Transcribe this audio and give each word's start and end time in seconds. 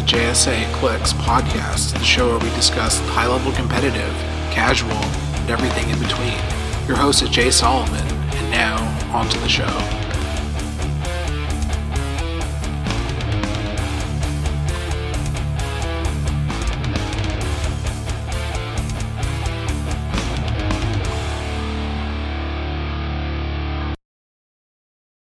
the 0.00 0.06
JSA 0.06 0.72
Clicks 0.76 1.12
podcast, 1.12 1.92
the 1.92 2.02
show 2.02 2.26
where 2.28 2.38
we 2.38 2.48
discuss 2.56 2.98
high 3.08 3.26
level 3.26 3.52
competitive, 3.52 4.14
casual, 4.50 4.92
and 4.92 5.50
everything 5.50 5.90
in 5.90 5.98
between. 5.98 6.38
Your 6.88 6.96
host 6.96 7.20
is 7.20 7.28
Jay 7.28 7.50
Solomon, 7.50 8.00
and 8.00 8.50
now, 8.50 8.78
on 9.14 9.28
to 9.28 9.38
the 9.40 9.48
show. 9.48 9.66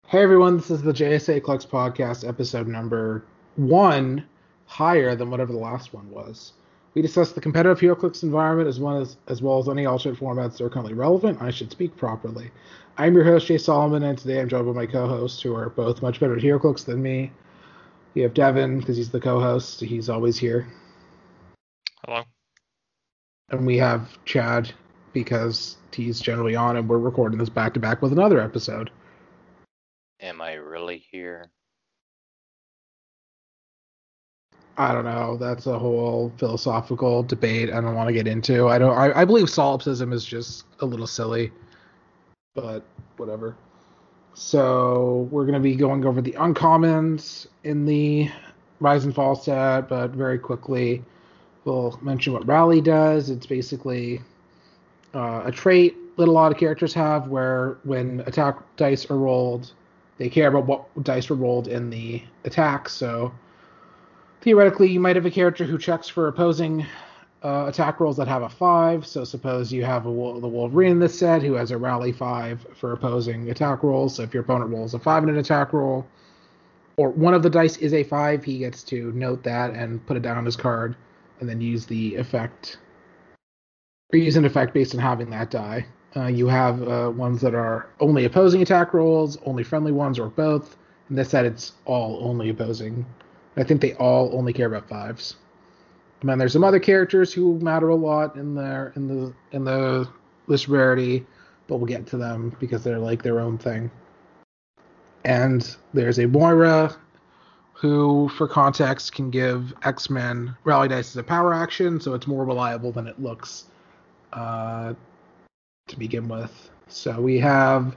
Hey 0.07 0.23
everyone, 0.23 0.57
this 0.57 0.69
is 0.69 0.81
the 0.81 0.91
JSA 0.91 1.41
Clicks 1.41 1.65
podcast, 1.65 2.27
episode 2.27 2.67
number 2.67 3.23
one, 3.55 4.25
higher 4.67 5.15
than 5.15 5.31
whatever 5.31 5.51
the 5.51 5.57
last 5.59 5.93
one 5.93 6.09
was. 6.11 6.53
We 6.93 7.01
discuss 7.01 7.31
the 7.31 7.41
competitive 7.41 7.79
HeroClix 7.79 8.23
environment 8.23 8.67
as 8.67 8.79
well 8.79 8.99
as 8.99 9.17
as 9.27 9.41
well 9.41 9.59
as 9.59 9.69
any 9.69 9.85
alternate 9.85 10.19
formats 10.19 10.57
that 10.57 10.65
are 10.65 10.69
currently 10.69 10.93
relevant. 10.93 11.41
I 11.41 11.51
should 11.51 11.71
speak 11.71 11.95
properly. 11.97 12.51
I'm 12.97 13.13
your 13.13 13.23
host 13.23 13.47
Jay 13.47 13.57
Solomon, 13.57 14.03
and 14.03 14.17
today 14.17 14.41
I'm 14.41 14.49
joined 14.49 14.65
by 14.65 14.73
my 14.73 14.85
co-hosts 14.85 15.41
who 15.41 15.55
are 15.55 15.69
both 15.69 16.01
much 16.01 16.19
better 16.19 16.35
at 16.35 16.41
HeroClix 16.43 16.85
than 16.85 17.01
me. 17.01 17.31
We 18.15 18.21
have 18.21 18.33
Devin 18.33 18.79
because 18.79 18.97
he's 18.97 19.11
the 19.11 19.19
co-host; 19.19 19.79
he's 19.81 20.09
always 20.09 20.37
here, 20.39 20.67
Hello. 22.05 22.23
and 23.49 23.65
we 23.65 23.77
have 23.77 24.17
Chad 24.25 24.71
because 25.13 25.77
he's 25.93 26.19
generally 26.19 26.55
on, 26.55 26.77
and 26.77 26.89
we're 26.89 26.97
recording 26.97 27.37
this 27.37 27.49
back 27.49 27.73
to 27.75 27.79
back 27.79 28.01
with 28.01 28.11
another 28.11 28.39
episode. 28.39 28.89
Am 30.19 30.41
I 30.41 30.53
really 30.53 30.97
here? 31.11 31.51
I 34.77 34.93
don't 34.93 35.05
know. 35.05 35.37
That's 35.37 35.65
a 35.65 35.77
whole 35.77 36.31
philosophical 36.37 37.23
debate 37.23 37.69
I 37.69 37.81
don't 37.81 37.95
want 37.95 38.07
to 38.07 38.13
get 38.13 38.27
into. 38.27 38.67
I 38.67 38.77
don't. 38.77 38.95
I, 38.95 39.21
I 39.21 39.25
believe 39.25 39.49
solipsism 39.49 40.13
is 40.13 40.23
just 40.23 40.65
a 40.81 40.85
little 40.85 41.07
silly, 41.07 41.51
but 42.53 42.83
whatever. 43.17 43.55
So 44.35 45.27
we're 45.31 45.47
gonna 45.47 45.59
be 45.59 45.75
going 45.75 46.05
over 46.05 46.21
the 46.21 46.33
uncommons 46.33 47.47
in 47.63 47.85
the 47.85 48.29
Rise 48.79 49.03
and 49.03 49.15
Fall 49.15 49.35
set, 49.35 49.89
but 49.89 50.11
very 50.11 50.37
quickly 50.37 51.03
we'll 51.65 51.97
mention 52.03 52.33
what 52.33 52.45
Rally 52.45 52.79
does. 52.79 53.31
It's 53.31 53.47
basically 53.47 54.21
uh, 55.15 55.41
a 55.45 55.51
trait 55.51 55.95
that 56.17 56.27
a 56.27 56.31
lot 56.31 56.51
of 56.51 56.59
characters 56.59 56.93
have, 56.93 57.29
where 57.29 57.79
when 57.83 58.19
attack 58.27 58.57
dice 58.75 59.09
are 59.09 59.17
rolled, 59.17 59.73
they 60.19 60.29
care 60.29 60.49
about 60.49 60.67
what 60.67 61.03
dice 61.03 61.29
were 61.29 61.35
rolled 61.35 61.67
in 61.67 61.89
the 61.89 62.21
attack. 62.43 62.89
So 62.89 63.33
theoretically, 64.47 64.89
you 64.89 65.01
might 65.01 65.17
have 65.17 65.25
a 65.25 65.29
character 65.29 65.65
who 65.65 65.77
checks 65.77 66.07
for 66.07 66.29
opposing 66.29 66.85
uh, 67.43 67.65
attack 67.67 67.99
rolls 67.99 68.15
that 68.15 68.29
have 68.29 68.43
a 68.43 68.49
five. 68.49 69.05
So 69.05 69.25
suppose 69.25 69.73
you 69.73 69.83
have 69.83 70.05
a 70.05 70.09
the 70.09 70.47
Wolverine 70.47 70.91
in 70.91 70.99
this 70.99 71.19
set 71.19 71.41
who 71.41 71.55
has 71.55 71.71
a 71.71 71.77
rally 71.77 72.13
five 72.13 72.65
for 72.73 72.93
opposing 72.93 73.49
attack 73.49 73.83
rolls. 73.83 74.15
So 74.15 74.23
if 74.23 74.33
your 74.33 74.43
opponent 74.43 74.71
rolls 74.71 74.93
a 74.93 74.99
five 74.99 75.23
in 75.23 75.27
an 75.27 75.37
attack 75.37 75.73
roll, 75.73 76.07
or 76.95 77.09
one 77.09 77.33
of 77.33 77.43
the 77.43 77.49
dice 77.49 77.75
is 77.75 77.93
a 77.93 78.05
five, 78.05 78.41
he 78.41 78.59
gets 78.59 78.83
to 78.83 79.11
note 79.11 79.43
that 79.43 79.71
and 79.71 80.05
put 80.07 80.15
it 80.15 80.21
down 80.23 80.37
on 80.37 80.45
his 80.45 80.55
card, 80.55 80.95
and 81.41 81.49
then 81.49 81.59
use 81.59 81.85
the 81.85 82.15
effect, 82.15 82.77
or 84.13 84.17
use 84.17 84.37
an 84.37 84.45
effect 84.45 84.73
based 84.73 84.95
on 84.95 85.01
having 85.01 85.29
that 85.29 85.51
die. 85.51 85.85
Uh, 86.15 86.27
you 86.27 86.47
have 86.47 86.87
uh, 86.87 87.11
ones 87.13 87.41
that 87.41 87.53
are 87.53 87.89
only 87.99 88.23
opposing 88.23 88.61
attack 88.61 88.93
rolls, 88.93 89.37
only 89.45 89.63
friendly 89.65 89.91
ones, 89.91 90.17
or 90.17 90.29
both. 90.29 90.77
In 91.09 91.17
this 91.17 91.31
set, 91.31 91.43
it's 91.43 91.73
all 91.83 92.19
only 92.23 92.47
opposing. 92.47 93.05
I 93.57 93.63
think 93.63 93.81
they 93.81 93.93
all 93.95 94.29
only 94.37 94.53
care 94.53 94.67
about 94.67 94.87
fives. 94.87 95.35
And 96.21 96.29
then 96.29 96.37
there's 96.37 96.53
some 96.53 96.63
other 96.63 96.79
characters 96.79 97.33
who 97.33 97.59
matter 97.59 97.89
a 97.89 97.95
lot 97.95 98.35
in 98.35 98.55
their 98.55 98.93
in 98.95 99.07
the 99.07 99.33
in 99.51 99.63
the 99.63 100.07
list 100.47 100.67
rarity, 100.67 101.25
but 101.67 101.77
we'll 101.77 101.85
get 101.85 102.07
to 102.07 102.17
them 102.17 102.55
because 102.59 102.83
they're 102.83 102.99
like 102.99 103.21
their 103.21 103.39
own 103.39 103.57
thing. 103.57 103.91
And 105.25 105.75
there's 105.93 106.19
a 106.19 106.27
Moira 106.27 106.95
who, 107.73 108.29
for 108.29 108.47
context, 108.47 109.13
can 109.13 109.29
give 109.29 109.73
X 109.83 110.09
Men 110.09 110.55
rally 110.63 110.87
dice 110.87 111.09
as 111.09 111.17
a 111.17 111.23
power 111.23 111.53
action, 111.53 111.99
so 111.99 112.13
it's 112.13 112.25
more 112.25 112.45
reliable 112.45 112.91
than 112.91 113.07
it 113.07 113.21
looks 113.21 113.65
uh, 114.33 114.93
to 115.87 115.99
begin 115.99 116.27
with. 116.27 116.71
So 116.87 117.19
we 117.21 117.37
have 117.39 117.95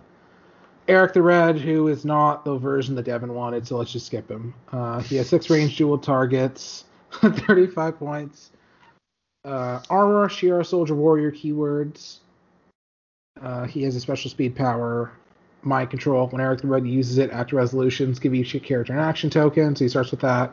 Eric 0.90 1.12
the 1.12 1.22
Red, 1.22 1.56
who 1.56 1.86
is 1.86 2.04
not 2.04 2.44
the 2.44 2.58
version 2.58 2.96
that 2.96 3.04
Devin 3.04 3.32
wanted, 3.32 3.66
so 3.66 3.76
let's 3.76 3.92
just 3.92 4.06
skip 4.06 4.28
him. 4.28 4.52
Uh, 4.72 5.00
he 5.00 5.16
has 5.16 5.28
six 5.28 5.48
range 5.48 5.76
dual 5.76 5.98
targets, 5.98 6.84
35 7.12 7.96
points. 7.96 8.50
Uh, 9.44 9.80
armor, 9.88 10.28
Shi'ar 10.28 10.66
Soldier 10.66 10.96
Warrior 10.96 11.30
keywords. 11.30 12.18
Uh, 13.40 13.66
he 13.66 13.84
has 13.84 13.94
a 13.94 14.00
special 14.00 14.30
speed 14.30 14.56
power, 14.56 15.12
mind 15.62 15.90
control. 15.90 16.26
When 16.26 16.40
Eric 16.40 16.60
the 16.62 16.66
Red 16.66 16.86
uses 16.86 17.18
it 17.18 17.30
after 17.30 17.54
resolutions, 17.54 18.18
give 18.18 18.34
each 18.34 18.60
character 18.64 18.92
an 18.92 18.98
action 18.98 19.30
token, 19.30 19.76
so 19.76 19.84
he 19.84 19.88
starts 19.88 20.10
with 20.10 20.20
that. 20.20 20.52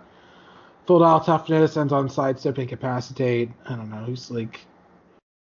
Full 0.86 1.00
dial 1.00 1.20
toughness, 1.20 1.76
ends 1.76 1.92
on 1.92 2.10
sidestep, 2.10 2.60
incapacitate. 2.60 3.50
I 3.66 3.76
don't 3.76 3.90
know. 3.90 4.06
He's 4.06 4.30
like 4.30 4.62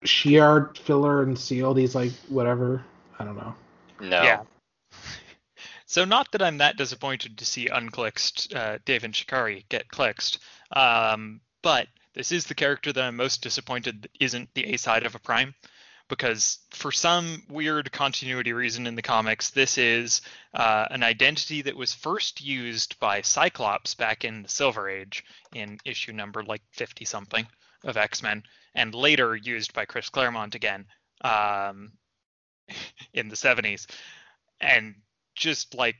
Shi'ar, 0.05 0.75
filler, 0.77 1.21
and 1.21 1.37
sealed. 1.37 1.77
He's 1.77 1.95
like 1.95 2.13
whatever. 2.29 2.83
I 3.19 3.25
don't 3.25 3.35
know. 3.35 3.53
No. 3.99 4.23
Yeah. 4.23 4.41
So 5.89 6.05
not 6.05 6.31
that 6.33 6.43
I'm 6.43 6.59
that 6.59 6.77
disappointed 6.77 7.39
to 7.39 7.45
see 7.47 7.65
unclicked 7.65 8.55
uh, 8.55 8.77
Davan 8.85 9.11
Shakari 9.11 9.67
get 9.69 9.89
clicked, 9.89 10.37
um, 10.71 11.41
but 11.63 11.87
this 12.13 12.31
is 12.31 12.45
the 12.45 12.53
character 12.53 12.93
that 12.93 13.03
I'm 13.03 13.15
most 13.15 13.41
disappointed 13.41 14.03
that 14.03 14.11
isn't 14.19 14.53
the 14.53 14.71
A 14.71 14.77
side 14.77 15.07
of 15.07 15.15
a 15.15 15.19
prime, 15.19 15.55
because 16.07 16.59
for 16.69 16.91
some 16.91 17.41
weird 17.49 17.91
continuity 17.91 18.53
reason 18.53 18.85
in 18.85 18.93
the 18.93 19.01
comics, 19.01 19.49
this 19.49 19.79
is 19.79 20.21
uh, 20.53 20.85
an 20.91 21.01
identity 21.01 21.63
that 21.63 21.75
was 21.75 21.91
first 21.91 22.39
used 22.39 22.99
by 22.99 23.23
Cyclops 23.23 23.95
back 23.95 24.23
in 24.23 24.43
the 24.43 24.49
Silver 24.49 24.87
Age 24.87 25.23
in 25.55 25.79
issue 25.85 26.13
number 26.13 26.43
like 26.43 26.61
50 26.73 27.03
something 27.03 27.47
of 27.83 27.97
X 27.97 28.21
Men, 28.21 28.43
and 28.75 28.93
later 28.93 29.35
used 29.35 29.73
by 29.73 29.85
Chris 29.85 30.09
Claremont 30.09 30.53
again 30.53 30.85
um, 31.21 31.93
in 33.15 33.27
the 33.27 33.35
70s, 33.35 33.87
and 34.61 34.93
just 35.39 35.73
like 35.73 35.95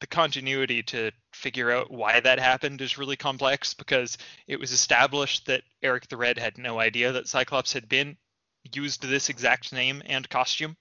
the 0.00 0.06
continuity 0.06 0.82
to 0.82 1.10
figure 1.32 1.70
out 1.70 1.90
why 1.90 2.20
that 2.20 2.38
happened 2.38 2.80
is 2.80 2.98
really 2.98 3.16
complex 3.16 3.74
because 3.74 4.16
it 4.46 4.58
was 4.58 4.72
established 4.72 5.46
that 5.46 5.62
Eric 5.82 6.08
the 6.08 6.16
Red 6.16 6.38
had 6.38 6.56
no 6.56 6.78
idea 6.80 7.12
that 7.12 7.28
Cyclops 7.28 7.72
had 7.72 7.88
been 7.88 8.16
used 8.72 9.02
this 9.02 9.28
exact 9.28 9.72
name 9.72 10.02
and 10.06 10.28
costume 10.28 10.76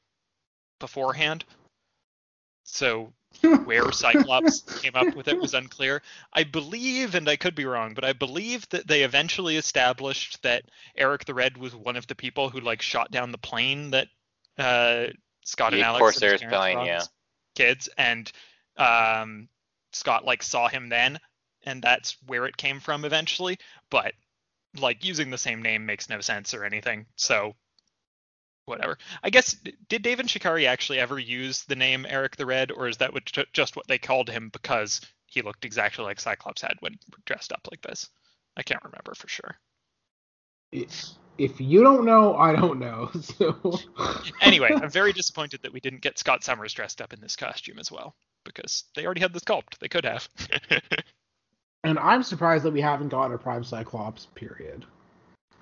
beforehand. 0.79 1.43
So 2.63 3.13
where 3.65 3.91
Cyclops 3.91 4.61
came 4.81 4.95
up 4.95 5.15
with 5.15 5.27
it 5.27 5.39
was 5.39 5.53
unclear. 5.53 6.01
I 6.31 6.43
believe, 6.43 7.15
and 7.15 7.27
I 7.27 7.35
could 7.35 7.55
be 7.55 7.65
wrong, 7.65 7.93
but 7.93 8.05
I 8.05 8.13
believe 8.13 8.67
that 8.69 8.87
they 8.87 9.03
eventually 9.03 9.57
established 9.57 10.41
that 10.43 10.63
Eric 10.95 11.25
the 11.25 11.33
Red 11.33 11.57
was 11.57 11.75
one 11.75 11.95
of 11.95 12.07
the 12.07 12.15
people 12.15 12.49
who 12.49 12.59
like 12.59 12.81
shot 12.81 13.11
down 13.11 13.31
the 13.31 13.37
plane 13.37 13.91
that 13.91 14.07
uh, 14.57 15.07
Scott 15.43 15.73
and 15.73 15.81
Alex 15.81 15.99
Corsair's 15.99 16.41
and 16.41 16.51
his 16.51 16.57
plane, 16.57 16.85
yeah. 16.85 17.01
Kids, 17.55 17.89
and 17.97 18.31
um, 18.77 19.47
Scott 19.91 20.25
like 20.25 20.43
saw 20.43 20.67
him 20.67 20.89
then, 20.89 21.19
and 21.63 21.81
that's 21.81 22.17
where 22.25 22.45
it 22.45 22.57
came 22.57 22.79
from 22.79 23.05
eventually. 23.05 23.57
But 23.89 24.13
like 24.79 25.03
using 25.05 25.29
the 25.29 25.37
same 25.37 25.61
name 25.61 25.85
makes 25.85 26.09
no 26.09 26.21
sense 26.21 26.53
or 26.53 26.65
anything. 26.65 27.05
So 27.15 27.55
whatever. 28.65 28.97
I 29.21 29.29
guess 29.29 29.55
did 29.89 30.03
Davan 30.03 30.27
Shakari 30.27 30.67
actually 30.67 30.99
ever 30.99 31.19
use 31.19 31.63
the 31.65 31.75
name 31.75 32.05
Eric 32.07 32.35
the 32.35 32.45
Red, 32.45 32.71
or 32.71 32.87
is 32.87 32.97
that 32.97 33.13
what, 33.13 33.31
just 33.53 33.75
what 33.75 33.87
they 33.87 33.97
called 33.97 34.29
him 34.29 34.49
because 34.49 35.01
he 35.25 35.41
looked 35.41 35.65
exactly 35.65 36.05
like 36.05 36.19
Cyclops 36.19 36.61
had 36.61 36.75
when 36.79 36.97
dressed 37.25 37.51
up 37.51 37.67
like 37.69 37.81
this? 37.81 38.09
I 38.55 38.63
can't 38.63 38.83
remember 38.83 39.13
for 39.15 39.27
sure. 39.27 39.57
If 41.37 41.59
you 41.59 41.83
don't 41.83 42.05
know, 42.05 42.35
I 42.35 42.55
don't 42.55 42.79
know. 42.79 43.09
So 43.21 43.79
Anyway, 44.41 44.71
I'm 44.73 44.89
very 44.89 45.13
disappointed 45.13 45.61
that 45.63 45.73
we 45.73 45.79
didn't 45.79 46.01
get 46.01 46.19
Scott 46.19 46.43
Summers 46.43 46.73
dressed 46.73 47.01
up 47.01 47.13
in 47.13 47.21
this 47.21 47.35
costume 47.35 47.79
as 47.79 47.91
well 47.91 48.15
because 48.43 48.83
they 48.95 49.05
already 49.05 49.21
had 49.21 49.33
the 49.33 49.39
sculpt. 49.39 49.77
They 49.79 49.87
could 49.87 50.05
have. 50.05 50.27
and 51.83 51.97
I'm 51.99 52.23
surprised 52.23 52.63
that 52.65 52.73
we 52.73 52.81
haven't 52.81 53.09
gotten 53.09 53.33
a 53.33 53.37
Prime 53.37 53.63
Cyclops. 53.63 54.27
Period. 54.35 54.85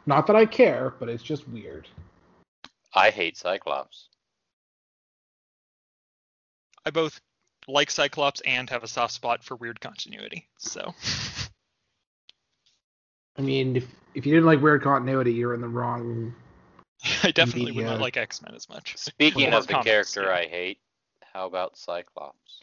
Not 0.05 0.27
that 0.27 0.35
I 0.35 0.45
care, 0.45 0.93
but 0.99 1.09
it's 1.09 1.23
just 1.23 1.47
weird. 1.47 1.87
I 2.93 3.09
hate 3.11 3.37
Cyclops. 3.37 4.09
I 6.85 6.89
both 6.89 7.21
like 7.67 7.91
Cyclops 7.91 8.41
and 8.41 8.69
have 8.69 8.83
a 8.83 8.87
soft 8.87 9.13
spot 9.13 9.43
for 9.43 9.55
weird 9.55 9.79
continuity. 9.79 10.47
So 10.57 10.93
I 13.38 13.42
mean, 13.42 13.75
if 13.75 13.88
if 14.13 14.25
you 14.25 14.33
didn't 14.33 14.45
like 14.45 14.62
weird 14.62 14.81
continuity, 14.81 15.33
you're 15.33 15.54
in 15.54 15.62
the 15.62 15.68
wrong. 15.68 16.33
I 17.24 17.31
definitely 17.31 17.72
would 17.72 17.86
not 17.86 18.00
like 18.00 18.18
X 18.18 18.42
Men 18.42 18.54
as 18.56 18.69
much. 18.69 18.98
Speaking 18.98 19.54
of 19.54 19.68
the 19.68 19.74
comics, 19.74 19.89
character 19.89 20.24
yeah. 20.24 20.36
I 20.36 20.45
hate, 20.48 20.80
how 21.33 21.48
about 21.48 21.78
Cyclops? 21.78 22.62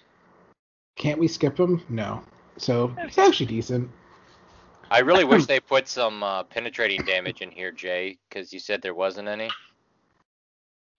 Can't 0.96 1.18
we 1.18 1.28
skip 1.28 1.58
him? 1.58 1.82
No. 1.88 2.22
So 2.56 2.94
it's 2.98 3.18
actually 3.18 3.46
decent. 3.46 3.88
I 4.90 5.00
really 5.00 5.24
wish 5.24 5.46
they 5.46 5.60
put 5.60 5.88
some 5.88 6.22
uh, 6.22 6.42
penetrating 6.44 7.02
damage 7.04 7.40
in 7.40 7.50
here, 7.50 7.72
Jay, 7.72 8.18
because 8.28 8.52
you 8.52 8.58
said 8.58 8.82
there 8.82 8.94
wasn't 8.94 9.28
any. 9.28 9.50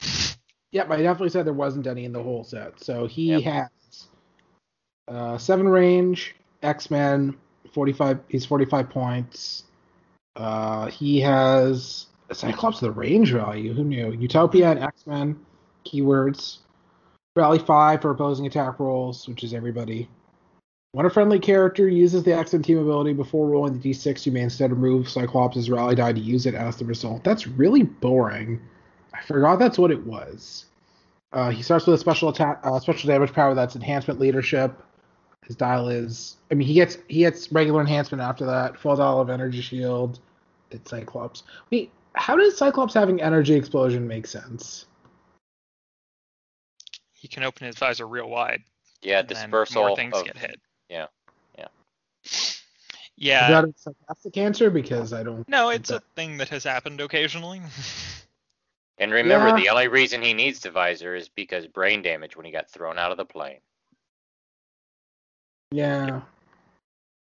Yep, 0.71 0.91
I 0.91 0.97
definitely 1.01 1.29
said 1.29 1.47
there 1.47 1.53
wasn't 1.53 1.87
any 1.87 2.05
in 2.05 2.11
the 2.13 2.21
whole 2.21 2.43
set. 2.43 2.79
So 2.79 3.07
he 3.07 3.31
Yep. 3.31 3.41
has 3.41 4.07
uh, 5.07 5.35
seven 5.35 5.67
range, 5.67 6.35
X 6.61 6.91
Men, 6.91 7.35
forty 7.73 7.93
five. 7.93 8.19
He's 8.27 8.45
forty 8.45 8.65
five 8.65 8.89
points. 8.89 9.63
Uh, 10.35 10.87
he 10.87 11.19
has 11.19 12.07
Cyclops 12.31 12.79
the 12.79 12.91
range 12.91 13.31
value. 13.31 13.73
Who 13.73 13.83
knew? 13.83 14.11
Utopia 14.11 14.71
and 14.71 14.79
X 14.79 15.05
Men 15.07 15.39
keywords. 15.85 16.59
Rally 17.35 17.59
five 17.59 18.01
for 18.01 18.11
opposing 18.11 18.45
attack 18.45 18.79
rolls, 18.79 19.27
which 19.27 19.43
is 19.43 19.53
everybody. 19.53 20.09
When 20.91 21.05
a 21.05 21.09
friendly 21.09 21.39
character 21.39 21.87
uses 21.87 22.23
the 22.23 22.33
X 22.33 22.53
Men 22.53 22.63
team 22.63 22.79
ability 22.79 23.13
before 23.13 23.47
rolling 23.47 23.79
the 23.79 23.91
d6, 23.91 24.25
you 24.25 24.31
may 24.31 24.41
instead 24.41 24.71
remove 24.71 25.09
Cyclops' 25.09 25.69
rally 25.69 25.95
die 25.95 26.13
to 26.13 26.19
use 26.19 26.45
it 26.45 26.55
as 26.55 26.77
the 26.77 26.85
result. 26.85 27.23
That's 27.23 27.47
really 27.47 27.83
boring. 27.83 28.59
I 29.13 29.21
forgot 29.21 29.59
that's 29.59 29.77
what 29.77 29.91
it 29.91 30.05
was. 30.05 30.65
Uh, 31.31 31.51
he 31.51 31.61
starts 31.61 31.85
with 31.85 31.95
a 31.95 31.99
special 31.99 32.29
attack, 32.29 32.59
uh, 32.63 32.79
special 32.79 33.07
damage 33.07 33.33
power 33.33 33.53
that's 33.53 33.75
enhancement 33.75 34.19
leadership. 34.19 34.83
His 35.45 35.55
dial 35.55 35.89
is, 35.89 36.37
I 36.51 36.53
mean, 36.53 36.67
he 36.67 36.73
gets 36.75 36.97
he 37.07 37.19
gets 37.19 37.51
regular 37.51 37.81
enhancement 37.81 38.21
after 38.21 38.45
that. 38.45 38.77
Full 38.77 38.95
dial 38.95 39.19
of 39.19 39.29
energy 39.29 39.61
shield. 39.61 40.19
It's 40.71 40.89
Cyclops. 40.91 41.43
Wait, 41.71 41.91
how 42.13 42.35
does 42.35 42.55
Cyclops 42.57 42.93
having 42.93 43.21
energy 43.21 43.55
explosion 43.55 44.07
make 44.07 44.27
sense? 44.27 44.85
He 47.13 47.27
can 47.27 47.43
open 47.43 47.65
his 47.67 47.77
visor 47.77 48.07
real 48.07 48.29
wide. 48.29 48.61
Yeah, 49.01 49.19
and 49.19 49.29
then 49.29 49.49
dispersal 49.49 49.87
more 49.87 49.95
things 49.95 50.15
of 50.15 50.25
get 50.25 50.37
hit. 50.37 50.59
yeah, 50.89 51.07
yeah. 51.57 51.67
Yeah. 53.15 53.43
Is 53.43 53.49
that 53.49 53.63
a 53.65 53.73
sarcastic 53.75 54.37
answer? 54.37 54.69
Because 54.69 55.13
I 55.13 55.23
don't. 55.23 55.47
no, 55.49 55.69
think 55.69 55.81
it's 55.81 55.89
a 55.89 56.01
thing 56.15 56.37
that 56.37 56.49
has 56.49 56.63
happened 56.63 57.01
occasionally. 57.01 57.61
And 59.01 59.13
remember, 59.13 59.47
Yeah. 59.47 59.55
the 59.55 59.69
only 59.69 59.87
reason 59.87 60.21
he 60.21 60.33
needs 60.33 60.59
the 60.59 60.71
visor 60.71 61.15
is 61.15 61.29
because 61.29 61.65
brain 61.67 62.01
damage 62.01 62.35
when 62.35 62.45
he 62.45 62.51
got 62.51 62.69
thrown 62.69 62.99
out 62.99 63.11
of 63.11 63.17
the 63.17 63.23
plane. 63.23 63.59
Yeah. 65.71 66.21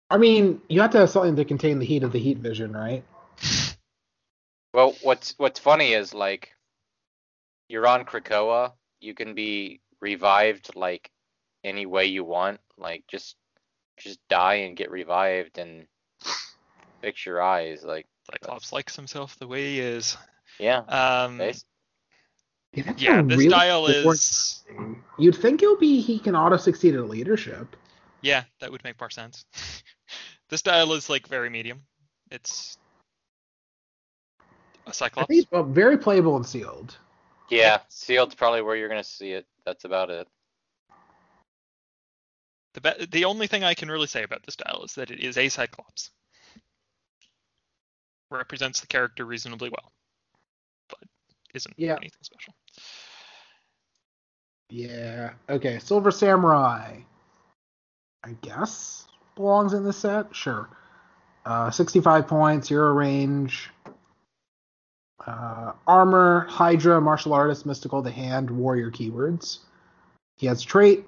I 0.09 0.17
mean, 0.17 0.61
you 0.69 0.81
have 0.81 0.91
to 0.91 0.99
have 0.99 1.09
something 1.09 1.35
to 1.35 1.45
contain 1.45 1.79
the 1.79 1.85
heat 1.85 2.03
of 2.03 2.11
the 2.11 2.19
heat 2.19 2.37
vision, 2.37 2.71
right? 2.73 3.03
Well, 4.73 4.95
what's 5.01 5.33
what's 5.37 5.59
funny 5.59 5.93
is 5.93 6.13
like 6.13 6.53
you're 7.67 7.87
on 7.87 8.05
Krakoa, 8.05 8.73
you 9.01 9.13
can 9.13 9.33
be 9.33 9.81
revived 9.99 10.75
like 10.75 11.09
any 11.63 11.85
way 11.85 12.05
you 12.05 12.23
want. 12.23 12.59
Like 12.77 13.03
just 13.07 13.35
just 13.97 14.19
die 14.29 14.55
and 14.55 14.77
get 14.77 14.91
revived 14.91 15.57
and 15.57 15.87
fix 17.01 17.25
your 17.25 17.41
eyes. 17.41 17.83
Like 17.83 18.05
Cyclops 18.31 18.71
likes 18.71 18.95
himself 18.95 19.37
the 19.39 19.47
way 19.47 19.73
he 19.73 19.79
is. 19.79 20.15
yeah, 20.59 20.79
Um, 20.87 21.37
bas- 21.37 21.65
Yeah, 22.73 22.83
that's 22.83 23.01
yeah, 23.01 23.21
this 23.23 23.37
really 23.37 23.49
dial 23.49 23.87
is. 23.87 24.63
You'd 25.17 25.35
think 25.35 25.63
it'll 25.63 25.77
be 25.77 25.99
he 25.99 26.19
can 26.19 26.35
auto 26.35 26.57
succeed 26.57 26.95
at 26.95 27.09
leadership. 27.09 27.75
Yeah, 28.21 28.43
that 28.59 28.71
would 28.71 28.83
make 28.83 28.99
more 28.99 29.09
sense. 29.09 29.45
this 30.49 30.61
dial 30.61 30.93
is 30.93 31.09
like 31.09 31.27
very 31.27 31.49
medium. 31.49 31.81
It's 32.31 32.77
a 34.85 34.93
Cyclops. 34.93 35.27
think 35.27 35.43
it's 35.43 35.53
uh, 35.53 35.63
very 35.63 35.97
playable 35.97 36.35
and 36.35 36.45
sealed. 36.45 36.97
yeah. 37.49 37.79
Sealed's 37.89 38.35
probably 38.35 38.61
where 38.61 38.75
you're 38.75 38.89
gonna 38.89 39.03
see 39.03 39.31
it. 39.33 39.45
That's 39.65 39.85
about 39.85 40.09
it. 40.09 40.27
The 42.73 42.81
be- 42.81 43.05
the 43.11 43.25
only 43.25 43.47
thing 43.47 43.63
I 43.63 43.73
can 43.73 43.89
really 43.89 44.07
say 44.07 44.23
about 44.23 44.43
this 44.43 44.55
dial 44.55 44.83
is 44.83 44.93
that 44.95 45.11
it 45.11 45.19
is 45.19 45.37
a 45.37 45.49
Cyclops. 45.49 46.11
Represents 48.29 48.81
the 48.81 48.87
character 48.87 49.25
reasonably 49.25 49.69
well, 49.69 49.91
but 50.89 50.99
isn't 51.53 51.73
Yeah. 51.77 51.93
anything 51.95 52.19
special. 52.21 52.53
Yeah. 54.69 55.33
Okay. 55.49 55.79
Silver 55.79 56.11
Samurai. 56.11 56.99
I 58.27 58.35
guess 58.41 59.07
belongs 59.35 59.73
in 59.73 59.85
this 59.85 59.97
set. 59.97 60.35
Sure. 60.35 60.67
Uh, 61.45 61.71
65 61.71 62.27
points, 62.27 62.67
zero 62.67 62.91
range. 62.91 63.69
Uh, 65.25 65.71
armor, 65.87 66.45
Hydra, 66.49 66.99
martial 66.99 67.33
artist, 67.33 67.65
mystical, 67.65 68.01
the 68.01 68.11
hand, 68.11 68.49
warrior 68.51 68.91
keywords. 68.91 69.59
He 70.37 70.47
has 70.47 70.61
trait. 70.61 71.05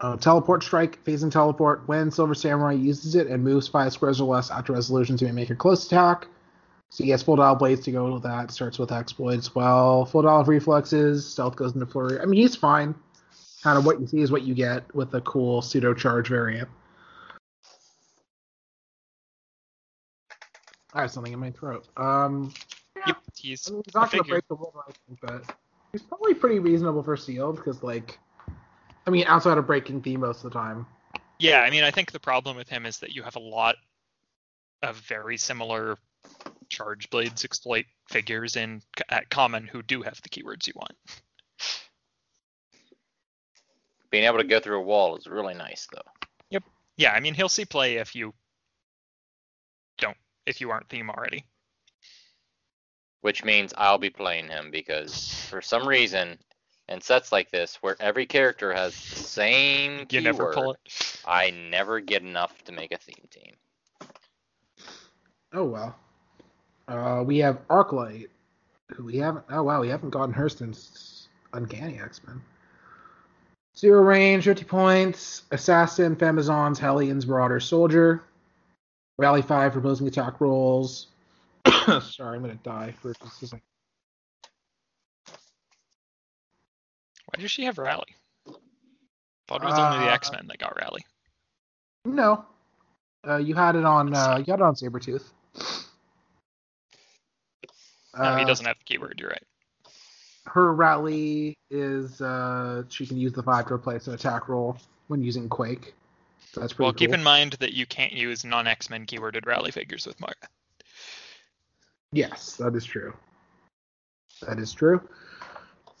Uh, 0.00 0.16
teleport 0.16 0.62
strike, 0.62 1.04
phasing 1.04 1.30
teleport. 1.30 1.86
When 1.86 2.10
Silver 2.10 2.34
Samurai 2.34 2.72
uses 2.72 3.14
it 3.14 3.26
and 3.26 3.44
moves 3.44 3.68
five 3.68 3.92
squares 3.92 4.20
or 4.20 4.32
less 4.32 4.50
after 4.50 4.72
resolutions, 4.72 5.20
he 5.20 5.26
may 5.26 5.32
make 5.32 5.50
a 5.50 5.56
close 5.56 5.84
attack. 5.86 6.26
So 6.90 7.04
he 7.04 7.10
has 7.10 7.22
full 7.22 7.36
dial 7.36 7.54
blades 7.54 7.84
to 7.84 7.92
go 7.92 8.14
with 8.14 8.22
that. 8.22 8.50
Starts 8.50 8.78
with 8.78 8.92
exploits. 8.92 9.54
Well, 9.54 10.06
full 10.06 10.22
dial 10.22 10.44
reflexes. 10.44 11.26
Stealth 11.26 11.56
goes 11.56 11.74
into 11.74 11.86
flurry. 11.86 12.18
I 12.20 12.24
mean, 12.24 12.40
he's 12.40 12.56
fine. 12.56 12.94
Kind 13.62 13.78
of 13.78 13.84
what 13.84 14.00
you 14.00 14.06
see 14.06 14.20
is 14.20 14.30
what 14.30 14.42
you 14.42 14.54
get 14.54 14.94
with 14.94 15.14
a 15.14 15.20
cool 15.22 15.62
pseudo 15.62 15.94
charge 15.94 16.28
variant. 16.28 16.68
I 20.94 21.02
have 21.02 21.10
something 21.10 21.32
in 21.32 21.38
my 21.38 21.50
throat. 21.50 21.86
Um, 21.96 22.52
Yep, 23.06 23.16
he's 23.36 23.68
I 23.68 23.72
mean, 23.72 23.82
he's 23.84 23.94
not 23.94 24.10
going 24.10 24.24
to 24.24 24.28
break 24.28 24.48
the 24.48 24.54
world, 24.54 24.74
I 24.76 24.92
think, 25.06 25.20
but 25.20 25.56
he's 25.92 26.02
probably 26.02 26.34
pretty 26.34 26.58
reasonable 26.58 27.02
for 27.02 27.16
sealed 27.16 27.56
because, 27.56 27.82
like, 27.82 28.18
I 29.06 29.10
mean, 29.10 29.24
outside 29.26 29.58
of 29.58 29.66
breaking 29.66 30.02
theme 30.02 30.20
most 30.20 30.44
of 30.44 30.52
the 30.52 30.58
time. 30.58 30.86
Yeah, 31.38 31.60
I 31.60 31.70
mean, 31.70 31.84
I 31.84 31.90
think 31.90 32.12
the 32.12 32.20
problem 32.20 32.56
with 32.56 32.68
him 32.68 32.84
is 32.84 32.98
that 32.98 33.14
you 33.14 33.22
have 33.22 33.36
a 33.36 33.40
lot 33.40 33.76
of 34.82 34.96
very 34.96 35.36
similar 35.36 35.96
charge 36.68 37.08
blades 37.10 37.44
exploit 37.44 37.86
figures 38.10 38.56
in 38.56 38.82
at 39.08 39.30
common 39.30 39.66
who 39.66 39.82
do 39.82 40.02
have 40.02 40.20
the 40.22 40.28
keywords 40.28 40.66
you 40.66 40.74
want. 40.76 40.92
Being 44.10 44.24
able 44.24 44.38
to 44.38 44.44
go 44.44 44.60
through 44.60 44.78
a 44.78 44.82
wall 44.82 45.16
is 45.16 45.26
really 45.26 45.54
nice, 45.54 45.86
though. 45.92 46.10
Yep. 46.50 46.64
Yeah, 46.96 47.12
I 47.12 47.20
mean, 47.20 47.34
he'll 47.34 47.48
see 47.48 47.64
play 47.64 47.96
if 47.96 48.14
you 48.14 48.32
don't, 49.98 50.16
if 50.46 50.60
you 50.60 50.70
aren't 50.70 50.88
theme 50.88 51.10
already. 51.10 51.44
Which 53.20 53.44
means 53.44 53.74
I'll 53.76 53.98
be 53.98 54.10
playing 54.10 54.48
him 54.48 54.70
because 54.70 55.46
for 55.50 55.60
some 55.60 55.86
reason, 55.86 56.38
in 56.88 57.00
sets 57.00 57.32
like 57.32 57.50
this 57.50 57.76
where 57.82 57.96
every 58.00 58.26
character 58.26 58.72
has 58.72 58.92
the 58.94 59.16
same 59.16 60.00
You 60.00 60.06
keyword, 60.06 60.24
never 60.24 60.52
pull 60.52 60.72
it. 60.72 60.78
I 61.26 61.50
never 61.50 62.00
get 62.00 62.22
enough 62.22 62.64
to 62.64 62.72
make 62.72 62.92
a 62.92 62.96
theme 62.96 63.28
team. 63.30 63.54
Oh 65.52 65.64
well. 65.64 65.96
Uh, 66.88 67.22
we 67.24 67.38
have 67.38 67.66
Arclight, 67.68 68.28
who 68.88 69.04
we 69.04 69.18
haven't. 69.18 69.44
Oh 69.50 69.62
wow, 69.62 69.80
we 69.80 69.88
haven't 69.88 70.10
gotten 70.10 70.32
her 70.32 70.48
since 70.48 71.28
Uncanny 71.52 72.00
X 72.00 72.20
Men. 72.26 72.40
Zero 73.78 74.02
range, 74.02 74.44
50 74.44 74.64
points. 74.64 75.42
Assassin, 75.52 76.16
Femizons, 76.16 76.78
Hellions, 76.78 77.26
Marauder, 77.26 77.60
Soldier. 77.60 78.24
Rally 79.18 79.42
5 79.42 79.72
for 79.72 79.78
opposing 79.78 80.08
attack 80.08 80.40
rolls. 80.40 81.08
Sorry, 81.66 82.36
I'm 82.36 82.42
going 82.42 82.56
to 82.56 82.62
die 82.64 82.92
for 83.00 83.12
just 83.22 83.42
a 83.42 83.46
second. 83.46 83.62
Why 87.26 87.42
does 87.42 87.50
she 87.50 87.64
have 87.64 87.78
rally? 87.78 88.16
Thought 89.48 89.62
it 89.62 89.66
was 89.66 89.78
only 89.78 89.98
the 90.04 90.10
Uh, 90.10 90.14
X 90.14 90.32
Men 90.32 90.46
that 90.48 90.58
got 90.58 90.76
rally. 90.76 91.04
No. 92.04 92.44
Uh, 93.26 93.36
you 93.36 93.54
had 93.54 93.76
it 93.76 93.84
on. 93.84 94.14
Uh, 94.14 94.36
you 94.44 94.50
had 94.52 94.60
it 94.60 94.62
on 94.62 94.74
Sabretooth. 94.74 95.24
No, 98.16 98.36
he 98.36 98.42
Uh, 98.42 98.46
doesn't 98.46 98.66
have 98.66 98.78
the 98.78 98.84
keyword. 98.84 99.18
You're 99.20 99.30
right. 99.30 99.42
Her 100.52 100.74
rally 100.74 101.56
is 101.70 102.20
uh, 102.20 102.84
she 102.88 103.06
can 103.06 103.18
use 103.18 103.32
the 103.32 103.42
five 103.42 103.66
to 103.66 103.74
replace 103.74 104.06
an 104.06 104.14
attack 104.14 104.48
roll 104.48 104.76
when 105.08 105.22
using 105.22 105.48
Quake. 105.48 105.94
So 106.52 106.60
that's 106.60 106.72
pretty 106.72 106.76
good. 106.76 106.82
Well, 106.84 106.92
cool. 106.92 106.98
keep 106.98 107.14
in 107.14 107.22
mind 107.22 107.52
that 107.60 107.72
you 107.72 107.86
can't 107.86 108.12
use 108.12 108.44
non 108.44 108.66
X 108.66 108.88
Men 108.88 109.06
keyworded 109.06 109.46
rally 109.46 109.70
figures 109.70 110.06
with 110.06 110.18
Moira. 110.20 110.34
Yes, 112.12 112.56
that 112.56 112.74
is 112.74 112.84
true. 112.84 113.14
That 114.46 114.58
is 114.58 114.72
true. 114.72 115.00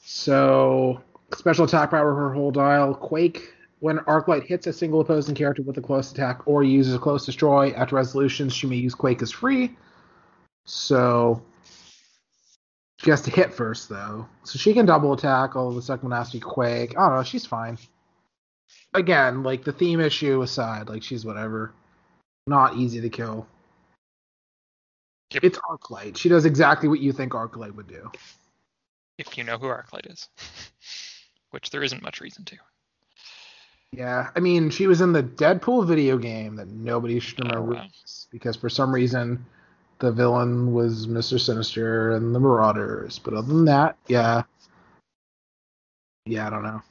So, 0.02 1.02
special 1.34 1.66
attack 1.66 1.90
power 1.90 2.14
her 2.14 2.32
whole 2.32 2.50
dial. 2.50 2.94
Quake. 2.94 3.54
When 3.80 3.98
Arclight 3.98 4.44
hits 4.44 4.66
a 4.66 4.72
single 4.72 5.00
opposing 5.00 5.36
character 5.36 5.62
with 5.62 5.76
a 5.76 5.80
close 5.80 6.10
attack 6.10 6.40
or 6.46 6.64
uses 6.64 6.94
a 6.94 6.98
close 6.98 7.24
destroy 7.24 7.70
after 7.72 7.94
resolutions, 7.94 8.52
she 8.52 8.66
may 8.66 8.76
use 8.76 8.94
Quake 8.94 9.22
as 9.22 9.30
free. 9.30 9.76
So, 10.64 11.42
she 12.98 13.10
has 13.10 13.22
to 13.22 13.30
hit 13.30 13.54
first, 13.54 13.88
though. 13.88 14.28
So 14.42 14.58
she 14.58 14.74
can 14.74 14.86
double 14.86 15.12
attack, 15.12 15.54
although 15.56 15.76
the 15.76 15.82
second 15.82 16.10
one 16.10 16.18
has 16.18 16.30
to 16.32 16.40
Quake. 16.40 16.98
I 16.98 17.08
don't 17.08 17.16
know, 17.16 17.22
she's 17.22 17.46
fine. 17.46 17.78
Again, 18.92 19.42
like 19.42 19.64
the 19.64 19.72
theme 19.72 20.00
issue 20.00 20.42
aside, 20.42 20.88
like 20.88 21.02
she's 21.02 21.24
whatever. 21.24 21.72
Not 22.46 22.76
easy 22.76 23.00
to 23.00 23.08
kill. 23.08 23.46
Yep. 25.32 25.44
It's 25.44 25.58
Arclight. 25.58 26.16
She 26.16 26.28
does 26.28 26.44
exactly 26.44 26.88
what 26.88 27.00
you 27.00 27.12
think 27.12 27.32
Arclight 27.32 27.74
would 27.74 27.86
do. 27.86 28.10
If 29.18 29.36
you 29.36 29.44
know 29.44 29.58
who 29.58 29.66
Arclight 29.66 30.10
is, 30.10 30.28
which 31.50 31.70
there 31.70 31.82
isn't 31.82 32.02
much 32.02 32.20
reason 32.20 32.44
to. 32.46 32.56
Yeah, 33.92 34.30
I 34.34 34.40
mean, 34.40 34.70
she 34.70 34.86
was 34.86 35.00
in 35.00 35.12
the 35.12 35.22
Deadpool 35.22 35.86
video 35.86 36.18
game 36.18 36.56
that 36.56 36.68
nobody 36.68 37.20
should 37.20 37.40
oh, 37.42 37.48
remember 37.48 37.74
wow. 37.74 37.86
because 38.30 38.56
for 38.56 38.68
some 38.68 38.92
reason 38.92 39.44
the 39.98 40.12
villain 40.12 40.72
was 40.72 41.06
Mr. 41.06 41.40
Sinister 41.40 42.12
and 42.12 42.34
the 42.34 42.40
Marauders. 42.40 43.18
But 43.18 43.34
other 43.34 43.48
than 43.48 43.64
that, 43.66 43.96
yeah. 44.06 44.42
Yeah, 46.26 46.46
I 46.46 46.50
don't 46.50 46.62
know. 46.62 46.82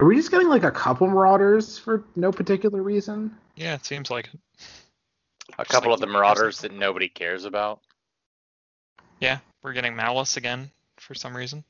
Are 0.00 0.06
we 0.06 0.16
just 0.16 0.30
getting 0.30 0.48
like 0.48 0.64
a 0.64 0.70
couple 0.70 1.06
Marauders 1.06 1.78
for 1.78 2.04
no 2.16 2.32
particular 2.32 2.82
reason? 2.82 3.36
Yeah, 3.54 3.74
it 3.74 3.84
seems 3.84 4.10
like 4.10 4.30
it. 4.34 4.40
A 5.58 5.64
couple 5.64 5.90
like 5.90 5.96
of 5.96 6.00
the 6.00 6.06
the 6.06 6.12
Marauders 6.12 6.60
that 6.62 6.72
nobody 6.72 7.08
cares 7.08 7.44
about. 7.44 7.80
Yeah, 9.20 9.38
we're 9.62 9.74
getting 9.74 9.94
Malice 9.94 10.36
again 10.36 10.70
for 10.96 11.14
some 11.14 11.36
reason. 11.36 11.62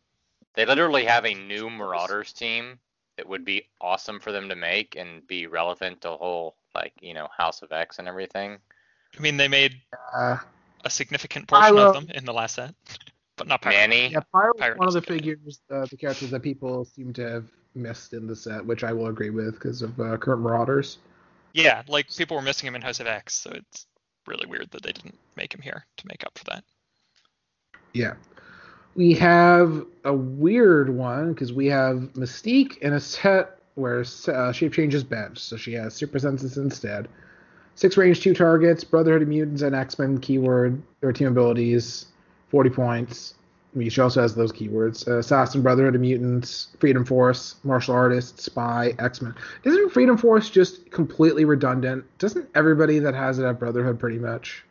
They 0.54 0.64
literally 0.64 1.04
have 1.04 1.26
a 1.26 1.34
new 1.34 1.68
Marauders 1.68 2.32
team 2.32 2.78
that 3.16 3.28
would 3.28 3.44
be 3.44 3.66
awesome 3.80 4.20
for 4.20 4.32
them 4.32 4.48
to 4.48 4.56
make 4.56 4.96
and 4.96 5.26
be 5.26 5.46
relevant 5.46 6.00
to 6.00 6.10
whole 6.10 6.56
like 6.74 6.94
you 7.00 7.14
know 7.14 7.28
House 7.36 7.62
of 7.62 7.72
X 7.72 7.98
and 7.98 8.08
everything. 8.08 8.58
I 9.16 9.20
mean, 9.20 9.36
they 9.36 9.48
made 9.48 9.80
Uh, 10.14 10.38
a 10.84 10.90
significant 10.90 11.46
portion 11.48 11.76
Pyro. 11.76 11.88
of 11.88 11.94
them 11.94 12.10
in 12.16 12.24
the 12.24 12.32
last 12.32 12.56
set, 12.56 12.74
but 13.36 13.46
not 13.46 13.62
Pyro. 13.62 13.76
Manny, 13.76 14.08
yeah, 14.08 14.20
Pyro 14.32 14.52
was 14.56 14.78
one 14.78 14.88
of 14.88 14.94
the 14.94 15.00
good. 15.00 15.06
figures, 15.08 15.60
uh, 15.70 15.86
the 15.86 15.96
characters 15.96 16.30
that 16.30 16.42
people 16.42 16.84
seem 16.84 17.12
to 17.14 17.22
have 17.28 17.44
missed 17.74 18.12
in 18.12 18.26
the 18.26 18.36
set, 18.36 18.64
which 18.64 18.84
I 18.84 18.92
will 18.92 19.06
agree 19.08 19.30
with 19.30 19.54
because 19.54 19.82
of 19.82 19.98
uh, 20.00 20.16
current 20.16 20.42
Marauders. 20.42 20.98
Yeah, 21.52 21.82
like 21.88 22.08
people 22.14 22.36
were 22.36 22.42
missing 22.42 22.66
him 22.66 22.74
in 22.74 22.82
House 22.82 23.00
of 23.00 23.06
X, 23.06 23.34
so 23.34 23.50
it's 23.50 23.86
really 24.26 24.46
weird 24.46 24.70
that 24.70 24.82
they 24.82 24.92
didn't 24.92 25.18
make 25.36 25.54
him 25.54 25.60
here 25.60 25.84
to 25.98 26.06
make 26.06 26.24
up 26.24 26.36
for 26.38 26.44
that. 26.44 26.64
Yeah. 27.92 28.14
We 28.94 29.14
have 29.14 29.86
a 30.04 30.12
weird 30.12 30.90
one 30.90 31.32
because 31.32 31.52
we 31.52 31.66
have 31.66 31.96
Mystique 32.14 32.78
in 32.78 32.92
a 32.94 33.00
set 33.00 33.58
where 33.74 34.04
uh, 34.28 34.52
shape 34.52 34.72
changes 34.74 35.02
bench, 35.02 35.38
so 35.38 35.56
she 35.56 35.72
has 35.74 35.94
super 35.94 36.18
senses 36.18 36.58
instead. 36.58 37.08
Six 37.74 37.96
range, 37.96 38.20
two 38.20 38.34
targets, 38.34 38.84
Brotherhood 38.84 39.22
of 39.22 39.28
Mutants, 39.28 39.62
and 39.62 39.74
X 39.74 39.98
Men 39.98 40.18
keyword 40.18 40.80
or 41.02 41.12
team 41.12 41.28
abilities, 41.28 42.06
40 42.50 42.70
points. 42.70 43.34
I 43.74 43.78
mean, 43.78 43.88
she 43.88 44.00
also 44.02 44.20
has 44.20 44.34
those 44.34 44.52
keywords: 44.52 45.08
uh, 45.08 45.18
Assassin, 45.18 45.62
Brotherhood 45.62 45.94
of 45.94 46.00
Mutants, 46.02 46.68
Freedom 46.78 47.04
Force, 47.04 47.56
Martial 47.64 47.94
Artist, 47.94 48.38
Spy, 48.40 48.94
X 48.98 49.22
Men. 49.22 49.34
Isn't 49.64 49.90
Freedom 49.90 50.16
Force 50.18 50.50
just 50.50 50.90
completely 50.90 51.44
redundant? 51.46 52.04
Doesn't 52.18 52.48
everybody 52.54 52.98
that 52.98 53.14
has 53.14 53.38
it 53.38 53.44
have 53.44 53.58
Brotherhood 53.58 53.98
pretty 53.98 54.18
much? 54.18 54.64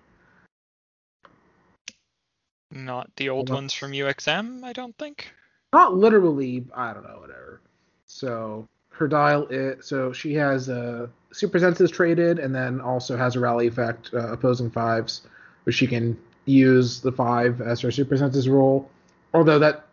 Not 2.71 3.09
the 3.17 3.29
old 3.29 3.49
Well, 3.49 3.57
ones 3.57 3.73
from 3.73 3.91
UXM, 3.91 4.63
I 4.63 4.71
don't 4.73 4.97
think. 4.97 5.33
not 5.73 5.95
literally 5.95 6.65
i 6.75 6.93
don't 6.93 7.03
know 7.03 7.17
whatever 7.19 7.61
so 8.05 8.67
her 8.89 9.07
dial 9.07 9.47
is 9.47 9.85
so 9.85 10.11
she 10.13 10.33
has 10.33 10.69
uh 10.69 11.07
super 11.31 11.59
senses 11.59 11.89
traded 11.89 12.39
and 12.39 12.53
then 12.53 12.81
also 12.81 13.17
has 13.17 13.35
a 13.35 13.39
rally 13.39 13.67
effect 13.67 14.09
uh, 14.13 14.31
opposing 14.31 14.69
fives 14.69 15.21
which 15.63 15.75
she 15.75 15.87
can 15.87 16.17
use 16.45 17.01
the 17.01 17.11
five 17.11 17.61
as 17.61 17.79
her 17.79 17.91
super 17.91 18.17
senses 18.17 18.49
roll 18.49 18.89
although 19.33 19.59
that 19.59 19.85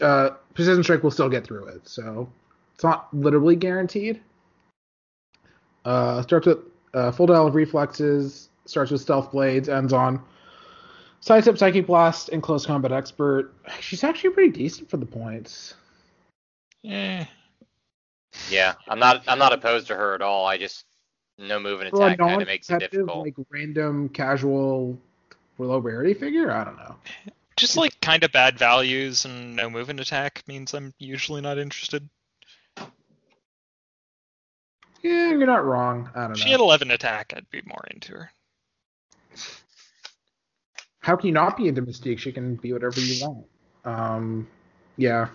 uh 0.00 0.30
precision 0.54 0.82
strike 0.82 1.02
will 1.02 1.10
still 1.10 1.28
get 1.28 1.44
through 1.44 1.66
it 1.66 1.86
so 1.86 2.28
it's 2.74 2.84
not 2.84 3.12
literally 3.12 3.56
guaranteed 3.56 4.20
uh 5.84 6.22
starts 6.22 6.46
with 6.46 6.58
uh, 6.94 7.10
full 7.12 7.26
dial 7.26 7.46
of 7.46 7.54
reflexes 7.54 8.48
starts 8.64 8.90
with 8.90 9.00
stealth 9.00 9.30
blades 9.32 9.68
ends 9.68 9.92
on 9.92 10.22
Sidestep 11.20 11.58
Psychic 11.58 11.88
Blast 11.88 12.28
and 12.28 12.40
Close 12.40 12.66
Combat 12.66 12.92
Expert. 12.92 13.52
She's 13.80 14.04
actually 14.04 14.30
pretty 14.30 14.50
decent 14.50 14.88
for 14.88 14.96
the 14.96 15.06
points. 15.06 15.74
Eh, 16.84 17.24
yeah, 18.48 18.74
I'm 18.88 18.98
not 18.98 19.24
I'm 19.26 19.38
not 19.38 19.52
opposed 19.52 19.88
to 19.88 19.96
her 19.96 20.14
at 20.14 20.22
all. 20.22 20.46
I 20.46 20.56
just 20.56 20.85
no 21.38 21.58
move 21.60 21.80
and 21.80 21.88
attack 21.92 22.18
kind 22.18 22.42
of 22.42 22.48
makes 22.48 22.70
it 22.70 22.78
difficult. 22.80 23.24
like 23.24 23.34
random 23.50 24.08
casual 24.08 24.98
low 25.58 25.78
rarity 25.78 26.14
figure. 26.14 26.50
I 26.50 26.64
don't 26.64 26.76
know. 26.76 26.96
just 27.56 27.76
like 27.76 27.98
kind 28.00 28.24
of 28.24 28.32
bad 28.32 28.58
values 28.58 29.24
and 29.24 29.56
no 29.56 29.68
move 29.70 29.88
and 29.88 30.00
attack 30.00 30.42
means 30.46 30.74
I'm 30.74 30.92
usually 30.98 31.40
not 31.40 31.58
interested. 31.58 32.08
Yeah, 35.02 35.30
you're 35.30 35.46
not 35.46 35.64
wrong. 35.64 36.10
I 36.14 36.22
don't 36.22 36.32
If 36.32 36.38
know. 36.38 36.44
she 36.44 36.50
had 36.50 36.60
11 36.60 36.90
attack, 36.90 37.32
I'd 37.36 37.48
be 37.50 37.62
more 37.64 37.84
into 37.90 38.12
her. 38.12 38.30
How 41.00 41.14
can 41.14 41.28
you 41.28 41.32
not 41.32 41.56
be 41.56 41.68
into 41.68 41.82
Mystique? 41.82 42.18
She 42.18 42.32
can 42.32 42.56
be 42.56 42.72
whatever 42.72 42.98
you 43.00 43.24
want. 43.24 43.46
Um, 43.84 44.48
yeah. 44.96 45.28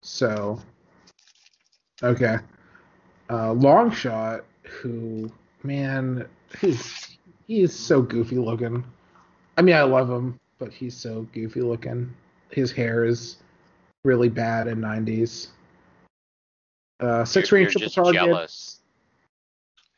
So, 0.00 0.58
okay. 2.02 2.38
Uh, 3.28 3.50
Longshot. 3.52 4.42
Who, 4.80 5.30
man, 5.62 6.26
he's 6.60 7.18
he's 7.46 7.72
so 7.74 8.02
goofy 8.02 8.36
looking. 8.38 8.84
I 9.58 9.62
mean, 9.62 9.74
I 9.74 9.82
love 9.82 10.10
him, 10.10 10.38
but 10.58 10.72
he's 10.72 10.96
so 10.96 11.26
goofy 11.34 11.60
looking. 11.60 12.12
His 12.50 12.72
hair 12.72 13.04
is 13.04 13.36
really 14.04 14.28
bad 14.28 14.66
in 14.68 14.78
'90s. 14.80 15.48
Uh, 17.00 17.24
six 17.24 17.50
You're- 17.50 17.62
range 17.64 17.74
you're 17.74 17.88
triple 17.88 18.12
target. 18.12 18.22
jealous. 18.22 18.78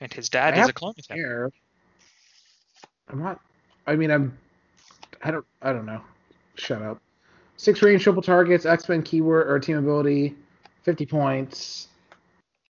And 0.00 0.12
his 0.12 0.28
dad 0.28 0.54
I 0.58 0.62
is 0.62 0.68
a 0.68 0.72
clone 0.72 0.94
of 0.98 1.06
him. 1.06 1.16
hair. 1.16 1.50
I'm 3.08 3.22
not. 3.22 3.40
I 3.86 3.94
mean, 3.96 4.10
I'm. 4.10 4.36
I 5.22 5.30
don't. 5.30 5.46
I 5.62 5.72
don't 5.72 5.86
know. 5.86 6.00
Shut 6.56 6.82
up. 6.82 7.00
Six 7.56 7.80
range 7.82 8.02
triple 8.02 8.22
targets, 8.22 8.66
X 8.66 8.88
Men 8.88 9.02
keyword 9.02 9.46
or 9.48 9.58
team 9.60 9.76
ability, 9.78 10.34
50 10.82 11.06
points. 11.06 11.88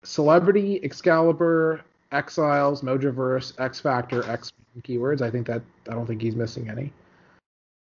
Celebrity, 0.04 0.80
Excalibur, 0.84 1.82
Exiles, 2.12 2.82
Mojoverse, 2.82 3.60
X 3.60 3.80
Factor, 3.80 4.24
X 4.30 4.52
keywords. 4.82 5.22
I 5.22 5.30
think 5.30 5.48
that. 5.48 5.62
I 5.90 5.94
don't 5.94 6.06
think 6.06 6.22
he's 6.22 6.36
missing 6.36 6.70
any. 6.70 6.94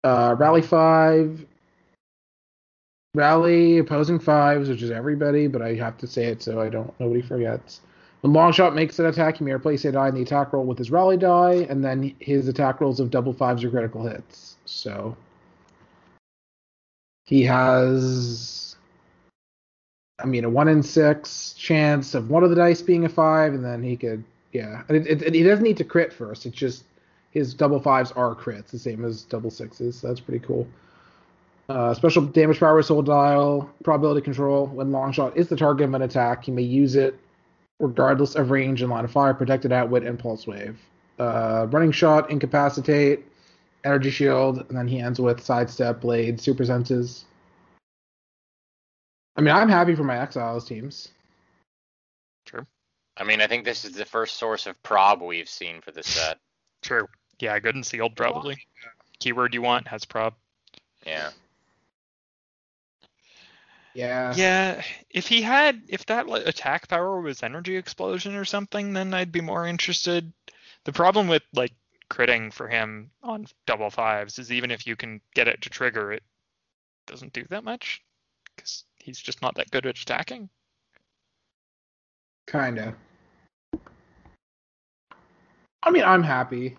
Uh, 0.03 0.35
Rally 0.37 0.61
5. 0.61 1.45
Rally, 3.15 3.79
opposing 3.79 4.19
fives, 4.19 4.69
which 4.69 4.83
is 4.83 4.91
everybody, 4.91 5.47
but 5.47 5.61
I 5.61 5.73
have 5.75 5.97
to 5.97 6.07
say 6.07 6.25
it 6.25 6.41
so 6.41 6.61
I 6.61 6.69
don't. 6.69 6.97
Nobody 6.99 7.21
forgets. 7.21 7.81
When 8.21 8.33
Longshot 8.33 8.73
makes 8.73 8.99
an 8.99 9.05
attack, 9.05 9.37
he 9.37 9.43
may 9.43 9.51
replace 9.51 9.85
a 9.85 9.91
die 9.91 10.09
in 10.09 10.15
the 10.15 10.21
attack 10.21 10.53
roll 10.53 10.65
with 10.65 10.77
his 10.77 10.91
rally 10.91 11.17
die, 11.17 11.65
and 11.69 11.83
then 11.83 12.15
his 12.19 12.47
attack 12.47 12.81
rolls 12.81 12.99
of 12.99 13.09
double 13.09 13.33
fives 13.33 13.63
or 13.63 13.69
critical 13.69 14.05
hits. 14.07 14.57
So 14.65 15.15
he 17.25 17.43
has, 17.43 18.66
I 20.19 20.25
mean, 20.25 20.45
a 20.45 20.49
one 20.49 20.67
in 20.67 20.81
six 20.81 21.53
chance 21.53 22.15
of 22.15 22.29
one 22.29 22.43
of 22.43 22.49
the 22.49 22.55
dice 22.55 22.81
being 22.81 23.05
a 23.05 23.09
five, 23.09 23.53
and 23.53 23.63
then 23.63 23.83
he 23.83 23.95
could, 23.95 24.23
yeah. 24.51 24.83
And 24.87 24.97
it, 24.97 25.07
it, 25.07 25.21
it- 25.21 25.33
he 25.35 25.43
doesn't 25.43 25.63
need 25.63 25.77
to 25.77 25.83
crit 25.83 26.11
first. 26.11 26.45
It's 26.45 26.55
just 26.57 26.83
his 27.31 27.53
double 27.53 27.79
fives 27.79 28.11
are 28.13 28.33
crits, 28.33 28.67
the 28.71 28.79
same 28.79 29.05
as 29.05 29.23
double 29.23 29.51
sixes. 29.51 29.99
So 29.99 30.07
that's 30.07 30.19
pretty 30.19 30.43
cool. 30.45 30.67
Uh, 31.69 31.93
special 31.93 32.23
damage 32.23 32.59
power 32.59 32.81
soul 32.81 33.01
dial, 33.01 33.69
probability 33.83 34.21
control. 34.21 34.67
When 34.67 34.89
Longshot 34.89 35.35
is 35.35 35.49
the 35.49 35.55
target 35.57 35.87
of 35.87 35.93
an 35.93 36.01
attack, 36.01 36.45
he 36.45 36.51
may 36.51 36.61
use 36.63 36.95
it 36.95 37.19
regardless 37.79 38.35
of 38.35 38.49
range 38.49 38.81
and 38.81 38.89
line 38.89 39.05
of 39.05 39.11
fire, 39.11 39.33
protected 39.33 39.71
outwit, 39.71 40.03
and 40.03 40.17
pulse 40.17 40.47
wave. 40.47 40.79
Uh, 41.19 41.67
running 41.69 41.91
shot, 41.91 42.31
incapacitate, 42.31 43.25
energy 43.83 44.09
shield, 44.09 44.65
and 44.69 44.77
then 44.77 44.87
he 44.87 44.99
ends 44.99 45.19
with 45.19 45.43
sidestep, 45.43 46.01
blade, 46.01 46.39
super 46.39 46.65
senses. 46.65 47.25
I 49.37 49.41
mean, 49.41 49.53
I'm 49.53 49.69
happy 49.69 49.93
for 49.95 50.03
my 50.03 50.19
exiles 50.19 50.65
teams. 50.65 51.09
True. 52.45 52.65
I 53.15 53.23
mean, 53.23 53.39
I 53.39 53.47
think 53.47 53.65
this 53.65 53.85
is 53.85 53.93
the 53.93 54.05
first 54.05 54.37
source 54.37 54.65
of 54.65 54.81
prob 54.81 55.21
we've 55.21 55.49
seen 55.49 55.81
for 55.81 55.91
this 55.91 56.07
set. 56.07 56.39
True. 56.81 57.07
Yeah, 57.39 57.59
good 57.59 57.75
and 57.75 57.85
sealed 57.85 58.15
probably. 58.15 58.57
Keyword 59.19 59.53
you 59.53 59.61
want 59.61 59.87
has 59.87 60.05
prob. 60.05 60.33
Yeah. 61.05 61.29
Yeah. 63.93 64.33
Yeah, 64.35 64.81
if 65.09 65.27
he 65.27 65.41
had, 65.41 65.81
if 65.87 66.05
that 66.07 66.27
attack 66.29 66.87
power 66.87 67.19
was 67.19 67.41
energy 67.41 67.77
explosion 67.77 68.35
or 68.35 68.45
something, 68.45 68.93
then 68.93 69.13
I'd 69.13 69.31
be 69.31 69.41
more 69.41 69.65
interested. 69.65 70.31
The 70.83 70.93
problem 70.93 71.27
with 71.27 71.43
like 71.53 71.73
critting 72.09 72.53
for 72.53 72.67
him 72.67 73.09
on 73.23 73.47
double 73.65 73.89
fives 73.89 74.39
is 74.39 74.51
even 74.51 74.71
if 74.71 74.85
you 74.85 74.95
can 74.95 75.19
get 75.33 75.47
it 75.47 75.63
to 75.63 75.69
trigger, 75.69 76.11
it 76.11 76.23
doesn't 77.07 77.33
do 77.33 77.45
that 77.49 77.63
much 77.63 78.03
because 78.55 78.83
he's 79.07 79.19
just 79.19 79.41
not 79.41 79.55
that 79.55 79.71
good 79.71 79.85
at 79.85 79.97
attacking. 79.97 80.49
Kinda. 82.51 82.93
I 85.81 85.91
mean, 85.91 86.03
I'm 86.03 86.21
happy. 86.21 86.77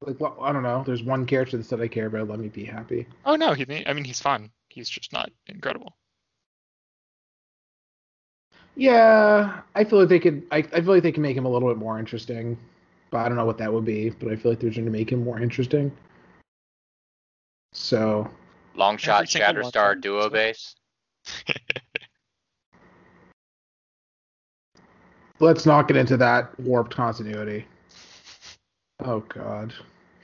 Like, 0.00 0.18
well, 0.18 0.38
I 0.40 0.52
don't 0.52 0.62
know. 0.62 0.82
There's 0.84 1.02
one 1.02 1.26
character 1.26 1.58
that 1.58 1.64
said 1.64 1.80
I 1.80 1.88
care 1.88 2.06
about. 2.06 2.28
Let 2.28 2.38
me 2.40 2.48
be 2.48 2.64
happy. 2.64 3.06
Oh 3.26 3.36
no, 3.36 3.52
he, 3.52 3.64
I 3.86 3.92
mean 3.92 4.04
he's 4.04 4.20
fun. 4.20 4.50
He's 4.70 4.88
just 4.88 5.12
not 5.12 5.30
incredible. 5.46 5.94
Yeah, 8.76 9.60
I 9.74 9.84
feel 9.84 9.98
like 9.98 10.08
they 10.08 10.18
could. 10.18 10.46
I, 10.50 10.58
I 10.58 10.80
feel 10.80 10.94
like 10.94 11.02
they 11.02 11.12
can 11.12 11.22
make 11.22 11.36
him 11.36 11.44
a 11.44 11.50
little 11.50 11.68
bit 11.68 11.76
more 11.76 11.98
interesting, 11.98 12.56
but 13.10 13.18
I 13.18 13.28
don't 13.28 13.36
know 13.36 13.44
what 13.44 13.58
that 13.58 13.70
would 13.70 13.84
be. 13.84 14.08
But 14.08 14.32
I 14.32 14.36
feel 14.36 14.52
like 14.52 14.60
they're 14.60 14.70
trying 14.70 14.86
to 14.86 14.90
make 14.90 15.12
him 15.12 15.22
more 15.22 15.38
interesting. 15.38 15.92
So 17.74 18.30
Longshot 18.76 19.14
Every 19.14 19.26
single. 19.26 19.70
Shatterstar 19.70 20.00
duo 20.00 20.30
base. 20.30 20.76
Let's 25.40 25.66
not 25.66 25.88
get 25.88 25.96
into 25.96 26.16
that 26.18 26.58
warped 26.60 26.94
continuity. 26.94 27.66
Oh 29.04 29.20
god. 29.20 29.72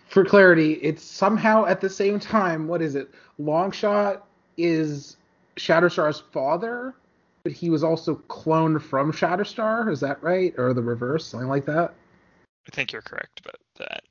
For 0.08 0.24
clarity, 0.24 0.74
it's 0.74 1.02
somehow 1.02 1.66
at 1.66 1.80
the 1.80 1.90
same 1.90 2.20
time, 2.20 2.68
what 2.68 2.80
is 2.80 2.94
it? 2.94 3.10
Longshot 3.40 4.22
is 4.56 5.16
Shatterstar's 5.56 6.20
father, 6.32 6.94
but 7.42 7.52
he 7.52 7.70
was 7.70 7.82
also 7.82 8.16
cloned 8.28 8.80
from 8.80 9.12
Shatterstar, 9.12 9.90
is 9.90 10.00
that 10.00 10.22
right? 10.22 10.54
Or 10.58 10.72
the 10.72 10.82
reverse, 10.82 11.26
something 11.26 11.48
like 11.48 11.64
that? 11.66 11.94
I 12.66 12.70
think 12.74 12.92
you're 12.92 13.02
correct 13.02 13.40
about 13.40 13.60
that. 13.78 14.02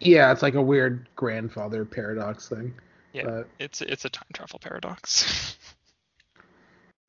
Yeah, 0.00 0.30
it's 0.32 0.42
like 0.42 0.54
a 0.54 0.62
weird 0.62 1.08
grandfather 1.16 1.84
paradox 1.84 2.48
thing. 2.48 2.74
Yeah, 3.16 3.24
But 3.24 3.48
it's 3.58 3.80
it's 3.80 4.04
a 4.04 4.10
time 4.10 4.28
travel 4.34 4.58
paradox. 4.58 5.56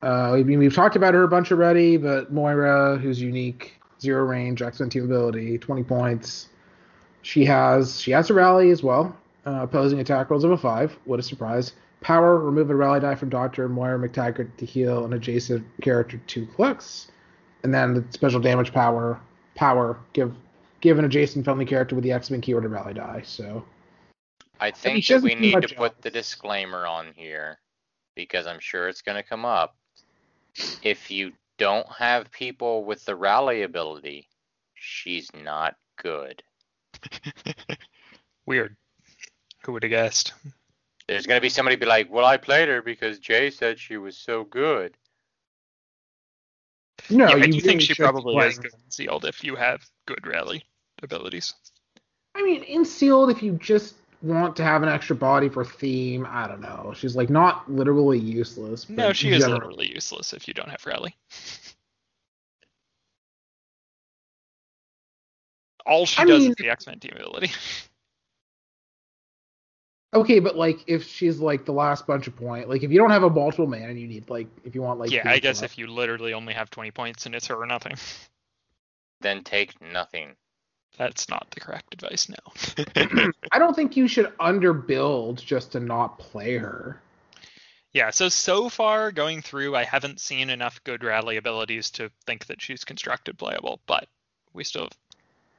Uh, 0.02 0.34
I 0.34 0.42
mean, 0.44 0.58
we've 0.58 0.74
talked 0.74 0.96
about 0.96 1.12
her 1.12 1.24
a 1.24 1.28
bunch 1.28 1.50
already, 1.50 1.96
but 1.96 2.32
Moira, 2.32 2.96
who's 2.96 3.20
unique, 3.20 3.74
zero 4.00 4.24
range, 4.24 4.62
excellent 4.62 4.92
team 4.92 5.04
ability, 5.04 5.58
20 5.58 5.82
points. 5.82 6.48
She 7.22 7.44
has 7.44 8.00
she 8.00 8.12
has 8.12 8.30
a 8.30 8.34
rally 8.34 8.70
as 8.70 8.82
well, 8.82 9.14
uh, 9.44 9.62
opposing 9.64 9.98
attack 9.98 10.30
rolls 10.30 10.44
of 10.44 10.52
a 10.52 10.56
five. 10.56 10.96
What 11.04 11.18
a 11.18 11.22
surprise! 11.22 11.72
Power, 12.00 12.38
remove 12.38 12.70
a 12.70 12.76
rally 12.76 13.00
die 13.00 13.16
from 13.16 13.28
Doctor 13.28 13.68
Moira 13.68 13.98
McTaggart 13.98 14.56
to 14.56 14.64
heal 14.64 15.04
an 15.04 15.12
adjacent 15.12 15.66
character 15.82 16.18
two 16.26 16.46
clicks, 16.46 17.08
and 17.64 17.74
then 17.74 17.92
the 17.92 18.04
special 18.10 18.40
damage 18.40 18.72
power, 18.72 19.20
power 19.56 19.98
give 20.14 20.32
give 20.80 20.98
an 20.98 21.04
adjacent 21.04 21.44
friendly 21.44 21.66
character 21.66 21.96
with 21.96 22.04
the 22.04 22.12
X-Men 22.12 22.40
keyword 22.40 22.64
a 22.64 22.68
rally 22.68 22.94
die. 22.94 23.22
So 23.26 23.64
I 24.60 24.70
think 24.70 25.04
she 25.04 25.14
that 25.14 25.22
we 25.22 25.34
need 25.34 25.54
much 25.54 25.68
to 25.70 25.74
put 25.74 26.02
the 26.02 26.10
disclaimer 26.10 26.86
on 26.86 27.12
here 27.14 27.58
because 28.14 28.46
I'm 28.46 28.60
sure 28.60 28.88
it's 28.88 29.02
going 29.02 29.16
to 29.16 29.22
come 29.22 29.44
up. 29.44 29.76
If 30.82 31.10
you 31.10 31.32
don't 31.58 31.86
have 31.98 32.30
people 32.32 32.84
with 32.84 33.04
the 33.04 33.14
rally 33.14 33.62
ability, 33.62 34.28
she's 34.74 35.30
not 35.34 35.76
good. 36.02 36.42
Weird. 38.46 38.76
Who 39.64 39.72
would 39.72 39.82
have 39.82 39.90
guessed? 39.90 40.32
There's 41.06 41.26
going 41.26 41.38
to 41.38 41.42
be 41.42 41.48
somebody 41.48 41.76
be 41.76 41.86
like, 41.86 42.10
"Well, 42.10 42.24
I 42.24 42.36
played 42.36 42.68
her 42.68 42.82
because 42.82 43.18
Jay 43.18 43.50
said 43.50 43.78
she 43.78 43.96
was 43.96 44.16
so 44.16 44.44
good." 44.44 44.96
no, 47.10 47.28
yeah, 47.28 47.34
I 47.34 47.46
you 47.46 47.52
do 47.52 47.60
think 47.60 47.80
she 47.80 47.88
should 47.88 47.98
be 47.98 48.02
probably 48.02 48.36
is 48.46 48.58
good 48.58 48.72
and 48.74 48.92
sealed 48.92 49.24
if 49.24 49.42
you 49.44 49.56
have 49.56 49.80
good 50.06 50.26
rally 50.26 50.64
abilities. 51.02 51.54
I 52.34 52.42
mean, 52.42 52.62
in 52.64 52.84
sealed, 52.84 53.30
if 53.30 53.42
you 53.42 53.52
just 53.54 53.94
want 54.22 54.56
to 54.56 54.64
have 54.64 54.82
an 54.82 54.88
extra 54.88 55.14
body 55.16 55.48
for 55.48 55.64
theme, 55.64 56.26
I 56.28 56.46
don't 56.48 56.60
know. 56.60 56.92
She's 56.96 57.14
like 57.16 57.30
not 57.30 57.70
literally 57.70 58.18
useless. 58.18 58.84
But 58.84 58.96
No, 58.96 59.12
she 59.12 59.30
is 59.30 59.46
literally 59.46 59.92
useless 59.92 60.32
if 60.32 60.48
you 60.48 60.54
don't 60.54 60.70
have 60.70 60.84
rally. 60.86 61.14
All 65.86 66.04
she 66.06 66.20
I 66.22 66.24
does 66.26 66.42
mean- 66.42 66.50
is 66.50 66.56
the 66.56 66.68
X-Men 66.70 67.00
team 67.00 67.12
ability. 67.16 67.50
Okay, 70.14 70.38
but 70.38 70.56
like 70.56 70.78
if 70.86 71.06
she's 71.06 71.38
like 71.38 71.66
the 71.66 71.72
last 71.72 72.06
bunch 72.06 72.26
of 72.28 72.34
point, 72.34 72.66
like 72.66 72.82
if 72.82 72.90
you 72.90 72.98
don't 72.98 73.10
have 73.10 73.24
a 73.24 73.28
multiple 73.30 73.66
man 73.66 73.90
and 73.90 74.00
you 74.00 74.08
need 74.08 74.30
like 74.30 74.46
if 74.64 74.74
you 74.74 74.80
want 74.80 74.98
like 74.98 75.10
yeah, 75.10 75.28
I 75.30 75.38
guess 75.38 75.58
four- 75.58 75.66
if 75.66 75.76
you 75.76 75.86
literally 75.86 76.32
only 76.32 76.54
have 76.54 76.70
20 76.70 76.90
points 76.92 77.26
and 77.26 77.34
it's 77.34 77.46
her 77.48 77.56
or 77.56 77.66
nothing. 77.66 77.92
Then 79.20 79.42
take 79.44 79.78
nothing. 79.82 80.36
That's 80.98 81.28
not 81.28 81.46
the 81.52 81.60
correct 81.60 81.94
advice, 81.94 82.28
now. 82.28 83.32
I 83.52 83.58
don't 83.58 83.74
think 83.74 83.96
you 83.96 84.08
should 84.08 84.36
underbuild 84.38 85.36
just 85.44 85.72
to 85.72 85.80
not 85.80 86.18
play 86.18 86.56
her. 86.58 87.00
yeah, 87.92 88.10
so 88.10 88.28
so 88.28 88.68
far 88.68 89.12
going 89.12 89.40
through, 89.40 89.76
I 89.76 89.84
haven't 89.84 90.20
seen 90.20 90.50
enough 90.50 90.82
good 90.84 91.04
rally 91.04 91.36
abilities 91.36 91.90
to 91.92 92.10
think 92.26 92.46
that 92.46 92.60
she's 92.60 92.84
constructed 92.84 93.38
playable, 93.38 93.80
but 93.86 94.08
we 94.52 94.64
still 94.64 94.84
have 94.84 94.92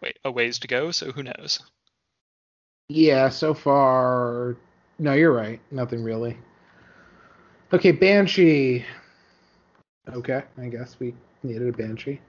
wait 0.01 0.19
a 0.25 0.31
ways 0.31 0.59
to 0.59 0.67
go, 0.67 0.91
so 0.91 1.11
who 1.11 1.23
knows? 1.23 1.59
Yeah, 2.89 3.29
so 3.29 3.53
far, 3.53 4.57
no, 4.97 5.13
you're 5.13 5.33
right. 5.33 5.59
Nothing 5.71 6.03
really. 6.03 6.37
Okay, 7.71 7.91
Banshee. 7.91 8.85
Okay, 10.09 10.43
I 10.57 10.67
guess 10.67 10.97
we 10.99 11.13
needed 11.43 11.67
a 11.67 11.71
Banshee. 11.71 12.19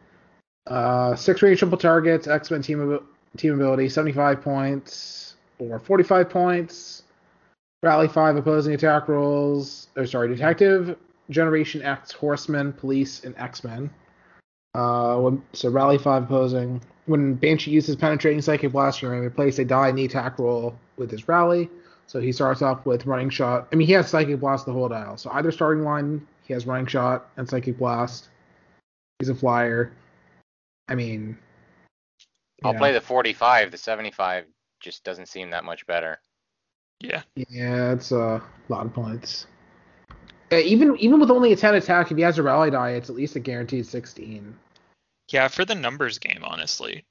Uh, 0.70 1.16
six 1.16 1.42
range 1.42 1.58
triple 1.58 1.76
targets, 1.76 2.28
X 2.28 2.50
Men 2.50 2.62
team 2.62 3.00
team 3.36 3.54
ability, 3.54 3.88
75 3.88 4.40
points 4.40 5.34
or 5.58 5.78
45 5.78 6.30
points. 6.30 7.02
Rally 7.82 8.08
five 8.08 8.36
opposing 8.36 8.74
attack 8.74 9.08
rolls. 9.08 9.88
Or 9.96 10.06
sorry, 10.06 10.28
detective, 10.28 10.96
Generation 11.28 11.82
X, 11.82 12.12
Horseman, 12.12 12.72
Police, 12.72 13.24
and 13.24 13.34
X 13.36 13.64
Men. 13.64 13.90
Uh, 14.74 15.32
so 15.52 15.70
rally 15.70 15.98
five 15.98 16.24
opposing. 16.24 16.80
When 17.06 17.34
Banshee 17.34 17.72
uses 17.72 17.96
penetrating 17.96 18.40
psychic 18.40 18.70
blast, 18.70 19.02
you 19.02 19.08
replace 19.10 19.58
a 19.58 19.64
die 19.64 19.90
the 19.90 20.04
attack 20.04 20.38
roll 20.38 20.76
with 20.96 21.10
his 21.10 21.26
rally. 21.26 21.68
So 22.06 22.20
he 22.20 22.30
starts 22.30 22.62
off 22.62 22.86
with 22.86 23.06
running 23.06 23.30
shot. 23.30 23.68
I 23.72 23.76
mean, 23.76 23.86
he 23.86 23.94
has 23.94 24.08
psychic 24.08 24.38
blast 24.38 24.66
the 24.66 24.72
whole 24.72 24.88
dial. 24.88 25.16
So 25.16 25.30
either 25.32 25.50
starting 25.50 25.82
line, 25.82 26.26
he 26.44 26.52
has 26.52 26.66
running 26.66 26.86
shot 26.86 27.28
and 27.36 27.48
psychic 27.48 27.78
blast. 27.78 28.28
He's 29.18 29.28
a 29.28 29.34
flyer. 29.34 29.92
I 30.90 30.96
mean, 30.96 31.38
I'll 32.64 32.72
yeah. 32.72 32.78
play 32.78 32.92
the 32.92 33.00
45. 33.00 33.70
The 33.70 33.78
75 33.78 34.44
just 34.80 35.04
doesn't 35.04 35.28
seem 35.28 35.50
that 35.50 35.64
much 35.64 35.86
better. 35.86 36.18
Yeah. 37.00 37.22
Yeah, 37.36 37.92
it's 37.92 38.10
a 38.10 38.42
lot 38.68 38.84
of 38.84 38.92
points. 38.92 39.46
Uh, 40.52 40.56
even 40.56 40.96
even 40.98 41.20
with 41.20 41.30
only 41.30 41.52
a 41.52 41.56
10 41.56 41.76
attack, 41.76 42.10
if 42.10 42.16
he 42.16 42.22
has 42.24 42.38
a 42.38 42.42
rally 42.42 42.70
die, 42.70 42.90
it's 42.90 43.08
at 43.08 43.14
least 43.14 43.36
a 43.36 43.40
guaranteed 43.40 43.86
16. 43.86 44.54
Yeah, 45.30 45.46
for 45.46 45.64
the 45.64 45.76
numbers 45.76 46.18
game, 46.18 46.42
honestly. 46.42 47.04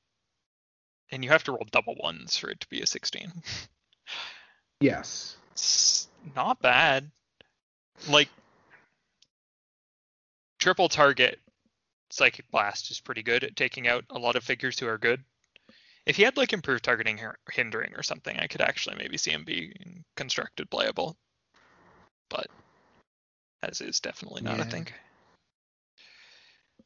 And 1.11 1.23
you 1.23 1.29
have 1.29 1.45
to 1.45 1.53
roll 1.53 1.65
double 1.71 1.95
ones 1.95 2.37
for 2.37 2.49
it 2.49 2.59
to 2.59 2.67
be 2.69 2.81
a 2.81 2.85
16. 2.85 3.31
Yes. 4.81 5.35
It's 5.51 6.07
not 6.37 6.61
bad. 6.61 7.11
Like 8.07 8.29
triple 10.57 10.87
target 10.87 11.37
psychic 12.09 12.49
blast 12.51 12.91
is 12.91 12.99
pretty 12.99 13.23
good 13.23 13.43
at 13.43 13.55
taking 13.55 13.87
out 13.87 14.05
a 14.09 14.19
lot 14.19 14.35
of 14.35 14.43
figures 14.43 14.79
who 14.79 14.87
are 14.87 14.97
good. 14.97 15.23
If 16.05 16.15
he 16.15 16.23
had 16.23 16.37
like 16.37 16.53
improved 16.53 16.83
targeting 16.83 17.19
or 17.19 17.37
hindering 17.51 17.93
or 17.95 18.03
something, 18.03 18.37
I 18.37 18.47
could 18.47 18.61
actually 18.61 18.95
maybe 18.95 19.17
see 19.17 19.31
him 19.31 19.43
be 19.43 19.73
constructed 20.15 20.69
playable. 20.69 21.17
But 22.29 22.47
as 23.63 23.81
is 23.81 23.99
definitely 23.99 24.41
not, 24.41 24.55
I 24.55 24.63
Yeah. 24.63 24.71
think. 24.71 24.93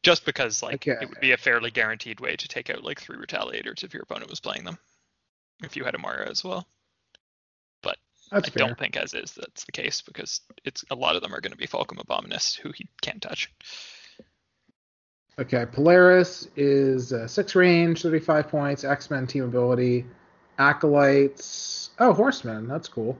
Just 0.01 0.25
because 0.25 0.61
like 0.61 0.75
Okay. 0.75 0.97
it 0.99 1.09
would 1.09 1.21
be 1.21 1.31
a 1.31 1.37
fairly 1.37 1.71
guaranteed 1.71 2.19
way 2.19 2.35
to 2.35 2.47
take 2.47 2.69
out 2.69 2.83
like 2.83 2.99
three 2.99 3.17
retaliators 3.17 3.83
if 3.83 3.93
your 3.93 4.03
opponent 4.03 4.29
was 4.29 4.41
playing 4.41 4.65
them. 4.65 4.77
If 5.63 5.77
you 5.77 5.85
had 5.85 5.95
a 5.95 5.99
Moira 5.99 6.29
as 6.29 6.43
well. 6.43 6.67
That's 8.33 8.47
I 8.47 8.51
fair. 8.51 8.65
don't 8.65 8.77
think 8.79 8.97
as 8.97 9.13
is 9.13 9.33
that's 9.33 9.63
the 9.65 9.71
case 9.71 10.01
because 10.01 10.41
it's 10.65 10.83
a 10.89 10.95
lot 10.95 11.15
of 11.15 11.21
them 11.21 11.35
are 11.35 11.41
going 11.41 11.51
to 11.51 11.57
be 11.57 11.67
Falcom 11.67 11.99
Abominus 11.99 12.55
who 12.55 12.71
he 12.71 12.87
can't 13.01 13.21
touch. 13.21 13.51
Okay, 15.39 15.65
Polaris 15.65 16.47
is 16.55 17.11
uh, 17.11 17.27
six 17.27 17.55
range, 17.55 18.03
35 18.03 18.47
points, 18.49 18.83
X 18.83 19.09
Men 19.09 19.25
team 19.25 19.43
ability, 19.43 20.05
Acolytes. 20.59 21.89
Oh, 21.99 22.13
Horsemen, 22.13 22.67
that's 22.67 22.87
cool. 22.87 23.17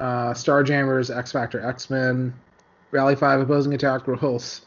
Uh, 0.00 0.32
Starjammers, 0.32 1.16
X 1.16 1.30
Factor, 1.30 1.64
X 1.64 1.90
Men, 1.90 2.34
Rally 2.90 3.14
5 3.14 3.40
opposing 3.40 3.74
attack 3.74 4.06
rolls. 4.08 4.62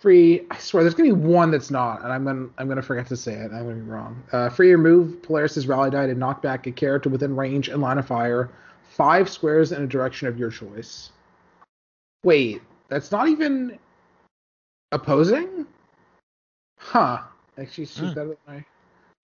Free, 0.00 0.44
I 0.50 0.58
swear, 0.58 0.82
there's 0.82 0.94
gonna 0.94 1.10
be 1.10 1.12
one 1.12 1.52
that's 1.52 1.70
not, 1.70 2.02
and 2.02 2.12
I'm 2.12 2.24
gonna 2.24 2.48
I'm 2.58 2.66
gonna 2.66 2.82
forget 2.82 3.06
to 3.06 3.16
say 3.16 3.34
it. 3.34 3.52
I'm 3.52 3.62
gonna 3.62 3.74
be 3.76 3.82
wrong. 3.82 4.20
Uh, 4.32 4.48
free 4.48 4.72
or 4.72 4.78
move 4.78 5.22
Polaris's 5.22 5.68
rally 5.68 5.90
die 5.90 6.08
to 6.08 6.14
knock 6.16 6.42
back 6.42 6.66
a 6.66 6.72
character 6.72 7.08
within 7.08 7.36
range 7.36 7.68
and 7.68 7.80
line 7.80 7.98
of 7.98 8.06
fire, 8.08 8.50
five 8.82 9.28
squares 9.28 9.70
in 9.70 9.80
a 9.80 9.86
direction 9.86 10.26
of 10.26 10.36
your 10.36 10.50
choice. 10.50 11.12
Wait, 12.24 12.62
that's 12.88 13.12
not 13.12 13.28
even 13.28 13.78
opposing? 14.92 15.66
Huh. 16.78 17.18
Actually, 17.58 17.86
she's 17.86 17.98
Hmm. 17.98 18.14
better 18.14 18.36
than 18.46 18.56
I. 18.56 18.64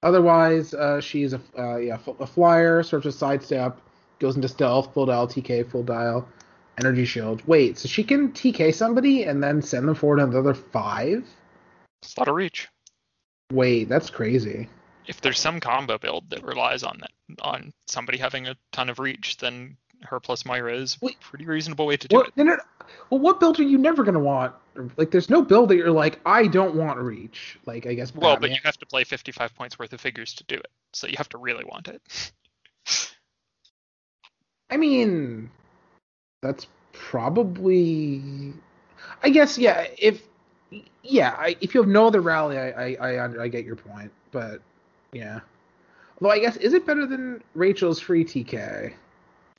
Otherwise, 0.02 0.74
uh, 0.74 1.00
she's 1.00 1.32
a 1.32 1.40
uh, 1.58 1.76
yeah 1.76 1.98
a 2.20 2.26
flyer, 2.26 2.82
sort 2.82 3.04
of 3.04 3.14
sidestep, 3.14 3.80
goes 4.18 4.36
into 4.36 4.48
stealth, 4.48 4.92
full 4.94 5.06
dial, 5.06 5.26
TK, 5.26 5.68
full 5.70 5.82
dial, 5.82 6.28
energy 6.78 7.04
shield. 7.04 7.42
Wait, 7.46 7.78
so 7.78 7.88
she 7.88 8.04
can 8.04 8.32
TK 8.32 8.72
somebody 8.74 9.24
and 9.24 9.42
then 9.42 9.60
send 9.60 9.88
them 9.88 9.94
forward 9.94 10.20
another 10.20 10.54
five? 10.54 11.26
It's 12.02 12.16
a 12.16 12.20
lot 12.20 12.28
of 12.28 12.36
reach. 12.36 12.68
Wait, 13.52 13.88
that's 13.88 14.10
crazy. 14.10 14.68
If 15.06 15.20
there's 15.20 15.40
some 15.40 15.58
combo 15.58 15.98
build 15.98 16.30
that 16.30 16.44
relies 16.44 16.82
on 16.84 16.98
that 17.00 17.10
on 17.40 17.72
somebody 17.86 18.18
having 18.18 18.46
a 18.46 18.56
ton 18.72 18.90
of 18.90 18.98
reach, 18.98 19.38
then 19.38 19.76
her 20.02 20.20
plus 20.20 20.44
Moira 20.44 20.74
is 20.74 21.00
Wait. 21.00 21.18
pretty 21.20 21.44
reasonable 21.46 21.86
way 21.86 21.96
to 21.96 22.08
do 22.08 22.16
What? 22.16 22.28
it. 22.28 22.36
No. 22.36 22.56
Well, 23.10 23.20
what 23.20 23.40
build 23.40 23.58
are 23.60 23.64
you 23.64 23.78
never 23.78 24.04
gonna 24.04 24.18
want? 24.18 24.54
Like, 24.96 25.10
there's 25.10 25.28
no 25.28 25.42
build 25.42 25.70
that 25.70 25.76
you're 25.76 25.90
like, 25.90 26.20
I 26.24 26.46
don't 26.46 26.76
want 26.76 26.98
reach. 26.98 27.58
Like, 27.66 27.86
I 27.86 27.94
guess. 27.94 28.14
Well, 28.14 28.36
but 28.36 28.50
you 28.50 28.58
have 28.64 28.78
to 28.78 28.86
play 28.86 29.04
55 29.04 29.54
points 29.54 29.78
worth 29.78 29.92
of 29.92 30.00
figures 30.00 30.34
to 30.34 30.44
do 30.44 30.54
it, 30.54 30.68
so 30.92 31.06
you 31.06 31.14
have 31.16 31.28
to 31.30 31.38
really 31.38 31.64
want 31.64 31.88
it. 31.88 32.32
I 34.70 34.76
mean, 34.76 35.50
that's 36.42 36.66
probably. 36.92 38.52
I 39.22 39.30
guess 39.30 39.58
yeah. 39.58 39.86
If 39.98 40.22
yeah, 41.02 41.34
I, 41.38 41.56
if 41.60 41.74
you 41.74 41.80
have 41.80 41.88
no 41.88 42.06
other 42.06 42.20
rally, 42.20 42.58
I, 42.58 42.94
I 42.94 42.94
I 42.94 43.42
I 43.44 43.48
get 43.48 43.64
your 43.64 43.76
point, 43.76 44.12
but 44.30 44.60
yeah. 45.12 45.40
Although 46.20 46.32
I 46.32 46.38
guess 46.40 46.56
is 46.56 46.74
it 46.74 46.84
better 46.86 47.06
than 47.06 47.42
Rachel's 47.54 48.00
free 48.00 48.24
TK? 48.24 48.92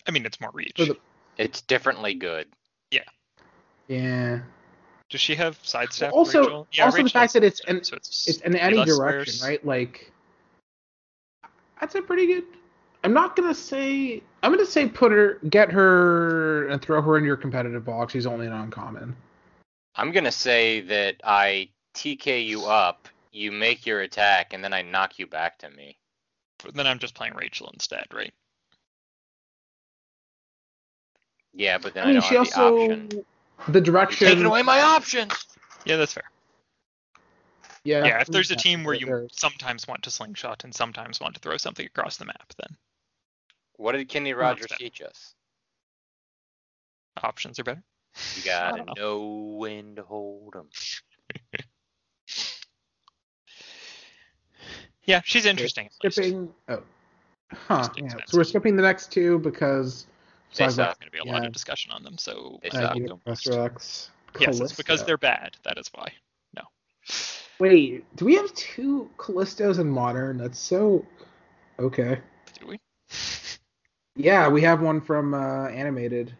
I 0.09 0.11
mean, 0.11 0.25
it's 0.25 0.41
more 0.41 0.49
reach. 0.53 0.73
The- 0.75 0.97
It's 1.37 1.61
differently 1.61 2.15
good. 2.15 2.47
Yeah. 2.89 3.01
Yeah. 3.87 4.39
Does 5.11 5.21
she 5.21 5.35
have 5.35 5.59
sidestep? 5.61 6.11
also, 6.13 6.39
Rachel? 6.41 6.67
Yeah, 6.71 6.85
also 6.85 7.03
the 7.03 7.09
fact 7.09 7.33
that 7.33 7.43
it's 7.43 7.61
an 7.67 7.83
so 7.83 7.95
it's, 7.95 8.27
it's 8.27 8.39
in 8.39 8.55
any 8.55 8.83
direction, 8.83 9.33
squares. 9.33 9.43
right? 9.43 9.63
Like 9.63 10.11
that's 11.79 11.93
a 11.93 12.01
pretty 12.01 12.25
good. 12.25 12.43
I'm 13.03 13.13
not 13.13 13.35
gonna 13.35 13.53
say. 13.53 14.23
I'm 14.41 14.51
gonna 14.51 14.65
say 14.65 14.87
put 14.87 15.11
her, 15.11 15.39
get 15.49 15.71
her, 15.71 16.67
and 16.69 16.81
throw 16.81 17.01
her 17.03 17.17
in 17.17 17.23
your 17.23 17.37
competitive 17.37 17.85
box. 17.85 18.13
She's 18.13 18.25
only 18.25 18.47
an 18.47 18.53
uncommon. 18.53 19.15
I'm 19.95 20.11
gonna 20.11 20.31
say 20.31 20.81
that 20.81 21.17
I 21.23 21.69
TK 21.95 22.45
you 22.45 22.65
up, 22.65 23.07
you 23.31 23.51
make 23.51 23.85
your 23.85 24.01
attack, 24.01 24.53
and 24.53 24.63
then 24.63 24.73
I 24.73 24.81
knock 24.81 25.19
you 25.19 25.27
back 25.27 25.59
to 25.59 25.69
me. 25.69 25.97
Then 26.73 26.87
I'm 26.87 26.99
just 26.99 27.15
playing 27.15 27.35
Rachel 27.35 27.69
instead, 27.73 28.05
right? 28.13 28.33
Yeah, 31.53 31.77
but 31.77 31.93
then 31.93 32.03
I 32.03 32.07
I, 32.07 32.13
mean, 32.13 32.21
don't 32.21 32.29
she 32.29 32.35
have 32.35 32.45
the 32.45 32.53
also 32.53 32.61
option. 32.83 33.25
the 33.67 33.81
You're 33.81 33.81
direction. 33.81 34.27
taking 34.27 34.45
away 34.45 34.61
my 34.63 34.81
options. 34.81 35.33
Yeah, 35.85 35.97
that's 35.97 36.13
fair. 36.13 36.23
Yeah, 37.83 38.05
Yeah, 38.05 38.21
if 38.21 38.27
there's 38.27 38.51
a 38.51 38.55
team 38.55 38.83
where 38.83 38.95
you 38.95 39.27
sometimes 39.31 39.87
want 39.87 40.03
to 40.03 40.11
slingshot 40.11 40.63
and 40.63 40.73
sometimes 40.73 41.19
want 41.19 41.35
to 41.35 41.39
throw 41.39 41.57
something 41.57 41.85
across 41.85 42.17
the 42.17 42.25
map, 42.25 42.53
then 42.57 42.77
What 43.77 43.93
did 43.93 44.07
Kenny 44.09 44.33
Rogers 44.33 44.67
teach 44.77 45.01
us? 45.01 45.33
options 47.23 47.59
are 47.59 47.63
better. 47.63 47.83
You 48.35 48.43
gotta 48.43 48.77
don't 48.77 48.95
know 48.97 49.55
when 49.57 49.95
to 49.95 50.03
hold 50.03 50.55
'em. 50.55 50.69
Yeah, 55.05 55.21
she's 55.25 55.47
interesting. 55.47 55.89
skipping. 55.91 56.53
Oh, 56.67 56.83
huh. 57.51 57.89
Yeah. 57.95 58.13
So 58.27 58.37
we're 58.37 58.43
skipping 58.43 58.75
the 58.75 58.83
next 58.83 59.11
two 59.11 59.39
because 59.39 60.05
They 60.55 60.65
besides 60.65 60.75
suck. 60.75 60.85
There's 60.87 60.97
going 61.11 61.11
to 61.11 61.23
be 61.25 61.29
a 61.29 61.33
lot 61.33 61.45
of 61.45 61.51
discussion 61.53 61.91
on 61.91 62.03
them, 62.03 62.17
so 62.17 62.59
They 62.63 62.69
uh, 62.69 62.73
suck. 62.73 62.95
Don't- 62.97 63.23
Professor 63.23 63.61
X. 63.61 64.09
yes, 64.39 64.59
it's 64.59 64.73
because 64.75 65.03
they're 65.05 65.17
bad. 65.17 65.55
That 65.63 65.77
is 65.77 65.89
why. 65.93 66.11
No. 66.55 66.63
Wait, 67.59 68.03
do 68.15 68.25
we 68.25 68.35
have 68.35 68.53
two 68.53 69.09
Callistos 69.17 69.79
in 69.79 69.89
modern? 69.89 70.37
That's 70.37 70.59
so 70.59 71.05
okay. 71.79 72.19
Do 72.59 72.67
we? 72.67 72.79
Yeah, 74.15 74.49
we 74.49 74.61
have 74.63 74.81
one 74.81 74.99
from 74.99 75.33
uh, 75.33 75.67
animated. 75.69 76.35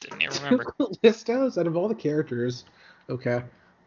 Didn't 0.00 0.22
even 0.22 0.34
Two 0.36 0.44
remember. 0.44 0.64
Callistos 0.80 1.58
out 1.58 1.68
of 1.68 1.76
all 1.76 1.86
the 1.86 1.94
characters. 1.94 2.64
Okay. 3.08 3.42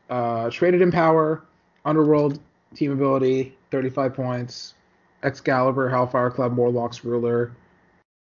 Uh, 0.10 0.50
traded 0.50 0.82
in 0.82 0.92
power, 0.92 1.44
Underworld 1.84 2.40
team 2.74 2.92
ability, 2.94 3.58
35 3.72 4.14
points. 4.14 4.76
Excalibur, 5.24 5.90
Hellfire 5.90 6.30
Club, 6.32 6.54
Morlocks 6.54 7.04
ruler. 7.04 7.52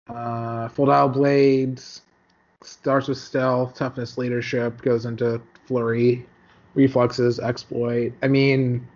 Uh, 0.10 0.68
Full 0.70 0.86
Dial 0.86 1.10
Blades 1.10 2.02
starts 2.62 3.08
with 3.08 3.18
stealth, 3.18 3.76
toughness, 3.76 4.18
leadership, 4.18 4.82
goes 4.82 5.06
into 5.06 5.42
flurry, 5.66 6.26
reflexes, 6.76 7.40
exploit. 7.40 8.14
I 8.24 8.28
mean, 8.28 8.88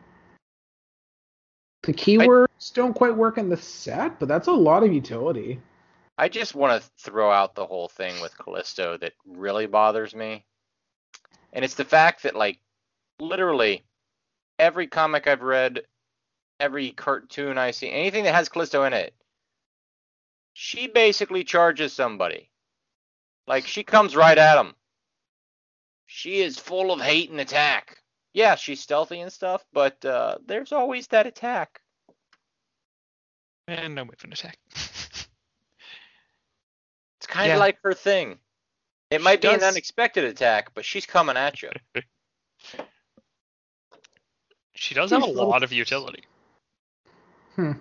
the 1.83 1.93
keywords 1.93 2.73
don't 2.73 2.93
quite 2.93 3.15
work 3.15 3.37
in 3.37 3.49
the 3.49 3.57
set, 3.57 4.19
but 4.19 4.27
that's 4.27 4.47
a 4.47 4.51
lot 4.51 4.83
of 4.83 4.93
utility. 4.93 5.59
I 6.17 6.29
just 6.29 6.53
want 6.53 6.81
to 6.81 6.89
throw 6.99 7.31
out 7.31 7.55
the 7.55 7.65
whole 7.65 7.87
thing 7.87 8.21
with 8.21 8.37
Callisto 8.37 8.97
that 8.97 9.13
really 9.25 9.65
bothers 9.65 10.13
me. 10.13 10.45
And 11.53 11.65
it's 11.65 11.75
the 11.75 11.85
fact 11.85 12.23
that, 12.23 12.35
like, 12.35 12.59
literally 13.19 13.83
every 14.59 14.87
comic 14.87 15.27
I've 15.27 15.41
read, 15.41 15.81
every 16.59 16.91
cartoon 16.91 17.57
I 17.57 17.71
see, 17.71 17.89
anything 17.89 18.25
that 18.25 18.35
has 18.35 18.49
Callisto 18.49 18.83
in 18.83 18.93
it, 18.93 19.13
she 20.53 20.87
basically 20.87 21.43
charges 21.43 21.93
somebody. 21.93 22.49
Like, 23.47 23.65
she 23.67 23.83
comes 23.83 24.15
right 24.15 24.37
at 24.37 24.55
them. 24.55 24.75
She 26.05 26.41
is 26.41 26.57
full 26.59 26.91
of 26.91 26.99
hate 27.01 27.29
and 27.29 27.39
attack. 27.39 27.97
Yeah, 28.33 28.55
she's 28.55 28.81
stealthy 28.81 29.19
and 29.21 29.31
stuff, 29.31 29.63
but 29.73 30.03
uh, 30.05 30.37
there's 30.45 30.71
always 30.71 31.07
that 31.07 31.27
attack. 31.27 31.81
And 33.67 33.95
no 33.95 34.05
move 34.05 34.15
and 34.23 34.33
attack. 34.33 34.57
It's 37.17 37.27
kind 37.27 37.51
of 37.51 37.57
Yeah. 37.57 37.59
like 37.59 37.77
her 37.83 37.93
thing. 37.93 38.39
It 39.11 39.21
might 39.21 39.41
be 39.41 39.47
an 39.47 39.61
unexpected 39.61 40.23
attack, 40.23 40.73
but 40.73 40.83
she's 40.83 41.05
coming 41.05 41.37
at 41.37 41.61
you. 41.61 41.69
she 44.73 44.95
does 44.95 45.11
have 45.11 45.21
a 45.21 45.27
lot 45.27 45.61
of 45.61 45.71
utility. 45.71 46.23
Hmm. 47.55 47.73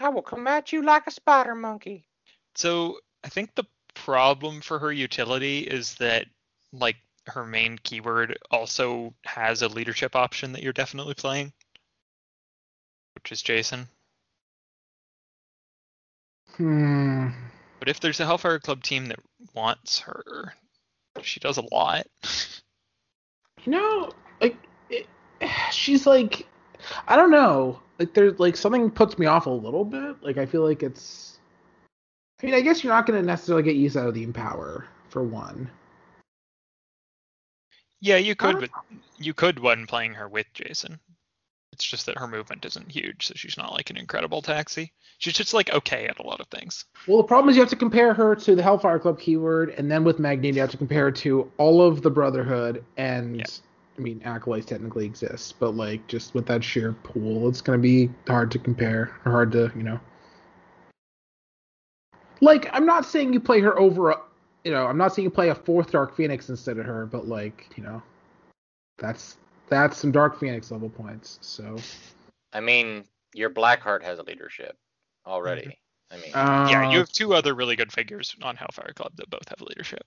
I 0.00 0.08
will 0.08 0.22
come 0.22 0.46
at 0.46 0.72
you 0.72 0.82
like 0.82 1.06
a 1.06 1.10
spider 1.10 1.54
monkey. 1.54 2.06
So 2.54 2.98
I 3.24 3.28
think 3.28 3.54
the 3.54 3.64
problem 3.94 4.60
for 4.60 4.78
her 4.78 4.92
utility 4.92 5.60
is 5.60 5.94
that 5.96 6.26
like 6.72 6.96
her 7.26 7.44
main 7.44 7.78
keyword 7.82 8.38
also 8.50 9.14
has 9.24 9.62
a 9.62 9.68
leadership 9.68 10.16
option 10.16 10.52
that 10.52 10.62
you're 10.62 10.72
definitely 10.72 11.14
playing, 11.14 11.52
which 13.14 13.32
is 13.32 13.42
Jason. 13.42 13.88
Hmm. 16.56 17.28
But 17.78 17.88
if 17.88 18.00
there's 18.00 18.20
a 18.20 18.26
Hellfire 18.26 18.58
Club 18.58 18.82
team 18.82 19.06
that 19.06 19.20
wants 19.54 20.00
her, 20.00 20.54
she 21.22 21.38
does 21.40 21.58
a 21.58 21.74
lot. 21.74 22.06
You 23.64 23.72
know, 23.72 24.10
like 24.40 24.56
it, 24.90 25.06
she's 25.72 26.06
like, 26.06 26.46
I 27.06 27.16
don't 27.16 27.30
know. 27.30 27.80
Like 27.98 28.14
there's 28.14 28.38
like 28.38 28.56
something 28.56 28.90
puts 28.90 29.18
me 29.18 29.26
off 29.26 29.46
a 29.46 29.50
little 29.50 29.84
bit. 29.84 30.16
Like 30.22 30.38
I 30.38 30.46
feel 30.46 30.64
like 30.64 30.82
it's. 30.82 31.38
I 32.42 32.46
mean, 32.46 32.54
I 32.54 32.60
guess 32.60 32.84
you're 32.84 32.92
not 32.92 33.06
going 33.06 33.20
to 33.20 33.26
necessarily 33.26 33.64
get 33.64 33.74
used 33.74 33.96
out 33.96 34.06
of 34.06 34.14
the 34.14 34.22
empower 34.22 34.86
for 35.08 35.24
one. 35.24 35.68
Yeah, 38.00 38.16
you 38.16 38.36
could, 38.36 38.60
but 38.60 38.70
you 39.16 39.34
could 39.34 39.58
when 39.58 39.86
playing 39.86 40.14
her 40.14 40.28
with 40.28 40.46
Jason. 40.54 41.00
It's 41.72 41.84
just 41.84 42.06
that 42.06 42.18
her 42.18 42.28
movement 42.28 42.64
isn't 42.64 42.90
huge, 42.90 43.26
so 43.26 43.34
she's 43.36 43.56
not 43.56 43.72
like 43.72 43.90
an 43.90 43.96
incredible 43.96 44.40
taxi. 44.40 44.92
She's 45.18 45.34
just 45.34 45.54
like 45.54 45.72
okay 45.72 46.06
at 46.06 46.18
a 46.18 46.22
lot 46.22 46.40
of 46.40 46.48
things. 46.48 46.84
Well, 47.06 47.18
the 47.18 47.24
problem 47.24 47.50
is 47.50 47.56
you 47.56 47.62
have 47.62 47.70
to 47.70 47.76
compare 47.76 48.14
her 48.14 48.34
to 48.36 48.54
the 48.54 48.62
Hellfire 48.62 48.98
Club 48.98 49.18
keyword, 49.18 49.70
and 49.70 49.90
then 49.90 50.04
with 50.04 50.18
Magneto, 50.18 50.56
you 50.56 50.60
have 50.60 50.70
to 50.70 50.76
compare 50.76 51.04
her 51.04 51.12
to 51.12 51.50
all 51.56 51.82
of 51.82 52.02
the 52.02 52.10
Brotherhood. 52.10 52.84
And 52.96 53.38
Yeah. 53.38 53.46
I 53.98 54.00
mean, 54.00 54.22
acolytes 54.24 54.66
technically 54.66 55.04
exist, 55.04 55.58
but 55.58 55.74
like 55.74 56.06
just 56.06 56.32
with 56.34 56.46
that 56.46 56.62
sheer 56.62 56.92
pool, 56.92 57.48
it's 57.48 57.60
going 57.60 57.78
to 57.78 57.82
be 57.82 58.10
hard 58.28 58.50
to 58.52 58.58
compare, 58.58 59.18
or 59.24 59.32
hard 59.32 59.52
to 59.52 59.72
you 59.74 59.82
know. 59.82 59.98
Like, 62.40 62.68
I'm 62.72 62.86
not 62.86 63.04
saying 63.04 63.32
you 63.32 63.40
play 63.40 63.60
her 63.60 63.76
over, 63.76 64.10
a, 64.10 64.20
you 64.62 64.70
know, 64.70 64.86
I'm 64.86 64.96
not 64.96 65.12
saying 65.12 65.24
you 65.24 65.30
play 65.30 65.48
a 65.48 65.54
fourth 65.54 65.90
Dark 65.90 66.14
Phoenix 66.16 66.48
instead 66.48 66.78
of 66.78 66.86
her, 66.86 67.04
but 67.04 67.26
like, 67.26 67.68
you 67.76 67.82
know, 67.82 68.00
that's 68.98 69.38
that's 69.68 69.98
some 69.98 70.12
Dark 70.12 70.38
Phoenix 70.38 70.70
level 70.70 70.88
points. 70.88 71.38
So, 71.40 71.76
I 72.52 72.60
mean, 72.60 73.04
your 73.34 73.50
Blackheart 73.50 74.02
has 74.02 74.20
a 74.20 74.22
leadership 74.22 74.76
already. 75.26 75.78
I 76.10 76.16
mean, 76.16 76.30
uh, 76.32 76.68
yeah, 76.70 76.90
you 76.92 76.98
have 76.98 77.10
two 77.10 77.34
other 77.34 77.54
really 77.54 77.76
good 77.76 77.92
figures 77.92 78.34
on 78.42 78.56
Hellfire 78.56 78.92
Club 78.94 79.12
that 79.16 79.28
both 79.28 79.48
have 79.48 79.60
leadership. 79.60 80.06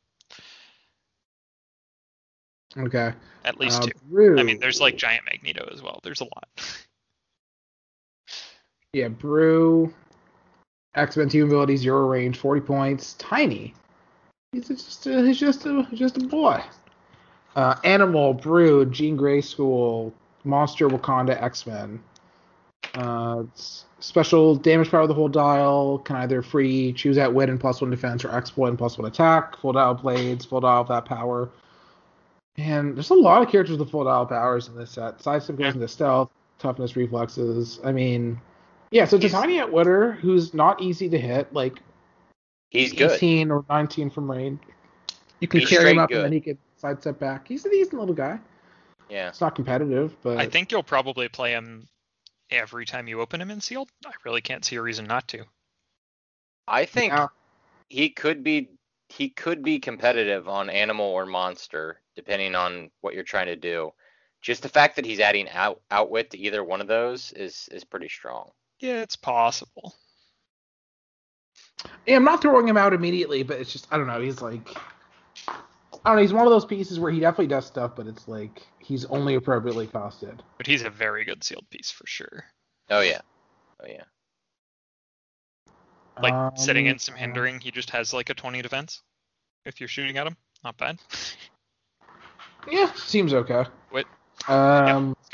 Okay. 2.78 3.14
At 3.44 3.60
least 3.60 3.82
uh, 3.82 3.86
two. 3.88 3.92
Broo. 4.10 4.40
I 4.40 4.44
mean, 4.44 4.60
there's 4.60 4.80
like 4.80 4.98
Giant 4.98 5.26
Magneto 5.26 5.68
as 5.72 5.82
well. 5.82 6.00
There's 6.04 6.22
a 6.22 6.26
lot. 6.26 6.48
Yeah, 8.94 9.08
Broo, 9.08 9.94
X 10.96 11.16
Men 11.16 11.30
team 11.30 11.46
ability, 11.46 11.78
zero 11.78 12.10
range, 12.10 12.38
forty 12.38 12.60
points, 12.60 13.14
tiny. 13.14 13.74
He's 14.52 14.68
just 14.68 15.08
a, 15.08 15.26
he's 15.26 15.40
just 15.40 15.66
a 15.66 15.88
just 15.94 16.18
a 16.18 16.20
boy. 16.20 16.62
Uh, 17.56 17.76
Animal, 17.86 18.34
Brew, 18.34 18.86
Jean 18.86 19.16
Grey 19.16 19.40
School, 19.40 20.14
Monster, 20.44 20.90
Wakanda, 20.90 21.42
X 21.42 21.66
Men. 21.66 22.04
Uh, 22.94 23.44
special 23.56 24.56
damage 24.56 24.92
power 24.92 25.02
of 25.02 25.08
the 25.08 25.14
whole 25.14 25.30
dial 25.30 26.00
can 26.00 26.18
either 26.18 26.42
free 26.42 26.92
choose 26.92 27.18
outwit 27.18 27.50
and 27.50 27.62
plus 27.62 27.80
one 27.80 27.92
defense 27.92 28.26
or 28.26 28.36
exploit 28.36 28.68
and 28.68 28.78
plus 28.78 28.98
one 28.98 29.08
attack. 29.08 29.56
Full 29.58 29.72
dial 29.72 29.94
blades, 29.94 30.44
full 30.44 30.60
dial 30.60 30.82
of 30.82 30.90
that 30.90 31.06
power. 31.06 31.50
And 32.58 32.96
there's 32.96 33.10
a 33.10 33.14
lot 33.16 33.42
of 33.42 33.50
characters 33.50 33.78
with 33.78 33.90
full 33.90 34.04
dial 34.04 34.26
powers 34.26 34.68
in 34.68 34.76
this 34.76 34.92
set. 34.92 35.22
Sidestep 35.22 35.56
goes 35.56 35.66
Yeah. 35.68 35.72
into 35.74 35.88
stealth, 35.88 36.32
toughness, 36.60 36.96
reflexes. 36.96 37.80
I 37.84 37.92
mean, 37.92 38.40
yeah, 38.92 39.06
so 39.06 39.16
it's 39.16 39.26
a 39.26 39.28
He's- 39.30 39.42
tiny 39.42 39.58
Outwitter 39.58 40.18
who's 40.18 40.54
not 40.54 40.82
easy 40.82 41.10
to 41.10 41.18
hit, 41.18 41.52
like 41.54 41.80
he's 42.70 42.92
good. 42.94 43.12
18 43.12 43.52
or 43.52 43.66
19 43.70 44.10
from 44.10 44.30
range. 44.30 44.60
You 45.40 45.48
can 45.48 45.62
He's 45.62 45.70
carry 45.70 45.92
him 45.92 45.96
straight 45.96 46.00
up 46.00 46.12
and 46.12 46.26
then 46.26 46.32
he 46.34 46.42
can 46.42 46.58
sidestep 46.78 47.20
back. 47.20 47.48
He's 47.48 47.66
a 47.66 47.70
decent 47.70 48.00
little 48.00 48.14
guy. 48.16 48.40
Yeah. 49.10 49.30
It's 49.30 49.42
not 49.42 49.56
competitive, 49.56 50.16
but 50.22 50.38
I 50.38 50.46
think 50.48 50.72
you'll 50.72 50.84
probably 50.84 51.28
play 51.30 51.52
him 51.52 51.88
every 52.50 52.86
time 52.86 53.08
you 53.08 53.22
open 53.22 53.42
him 53.42 53.50
in 53.50 53.62
sealed. 53.62 53.90
I 54.06 54.12
really 54.26 54.42
can't 54.42 54.64
see 54.64 54.76
a 54.76 54.82
reason 54.82 55.06
not 55.06 55.28
to. 55.30 55.46
I 56.68 56.86
think 56.86 57.12
Yeah. 57.14 57.28
he 57.90 58.10
could 58.10 58.44
be 58.44 58.70
he 59.12 59.30
could 59.30 59.64
be 59.64 59.80
competitive 59.80 60.48
on 60.48 60.70
animal 60.70 61.06
or 61.06 61.26
monster, 61.26 62.02
depending 62.16 62.56
on 62.56 62.90
what 63.02 63.14
you're 63.14 63.24
trying 63.24 63.48
to 63.48 63.56
do. 63.56 63.92
Just 64.42 64.64
the 64.64 64.70
fact 64.70 64.96
that 64.96 65.06
he's 65.06 65.20
adding 65.20 65.50
out 65.50 65.82
outwit 65.92 66.32
to 66.32 66.38
either 66.38 66.64
one 66.64 66.82
of 66.82 66.88
those 66.88 67.32
is 67.34 67.70
is 67.72 67.84
pretty 67.84 68.10
strong. 68.10 68.50
Yeah, 68.80 69.02
it's 69.02 69.16
possible. 69.16 69.94
Yeah, 72.06 72.16
I'm 72.16 72.24
not 72.24 72.42
throwing 72.42 72.68
him 72.68 72.78
out 72.78 72.94
immediately, 72.94 73.44
but 73.44 73.60
it's 73.60 73.72
just 73.72 73.88
I 73.92 73.98
don't 73.98 74.08
know. 74.08 74.22
He's 74.22 74.42
like 74.42 74.68
I 75.48 75.60
don't 76.06 76.16
know. 76.16 76.22
He's 76.22 76.34
one 76.34 76.48
of 76.48 76.52
those 76.52 76.66
pieces 76.66 77.00
where 77.00 77.12
he 77.12 77.20
definitely 77.20 77.48
does 77.48 77.68
stuff, 77.68 77.96
but 77.96 78.08
it's 78.08 78.28
like 78.28 78.66
he's 78.80 79.06
only 79.06 79.36
appropriately 79.36 79.88
costed. 79.88 80.40
But 80.58 80.66
he's 80.66 80.84
a 80.84 80.90
very 80.90 81.26
good 81.26 81.44
sealed 81.44 81.70
piece 81.70 81.92
for 81.92 82.08
sure. 82.08 82.46
Oh 82.90 83.02
yeah, 83.02 83.22
oh 83.82 83.88
yeah. 83.88 84.04
Like 86.22 86.58
setting 86.58 86.88
Um, 86.88 86.94
in 86.94 87.00
some 87.00 87.16
hindering, 87.16 87.60
he 87.60 87.72
just 87.72 87.90
has 87.92 88.14
like 88.14 88.30
a 88.30 88.34
20 88.34 88.62
defense. 88.62 89.02
If 89.66 89.80
you're 89.80 89.90
shooting 89.90 90.18
at 90.18 90.28
him, 90.28 90.36
not 90.64 90.78
bad. 90.78 91.00
Yeah, 92.70 92.92
seems 92.94 93.34
okay. 93.34 93.66
Wait. 93.92 94.06
Um, 94.48 95.16
it's. 95.20 95.32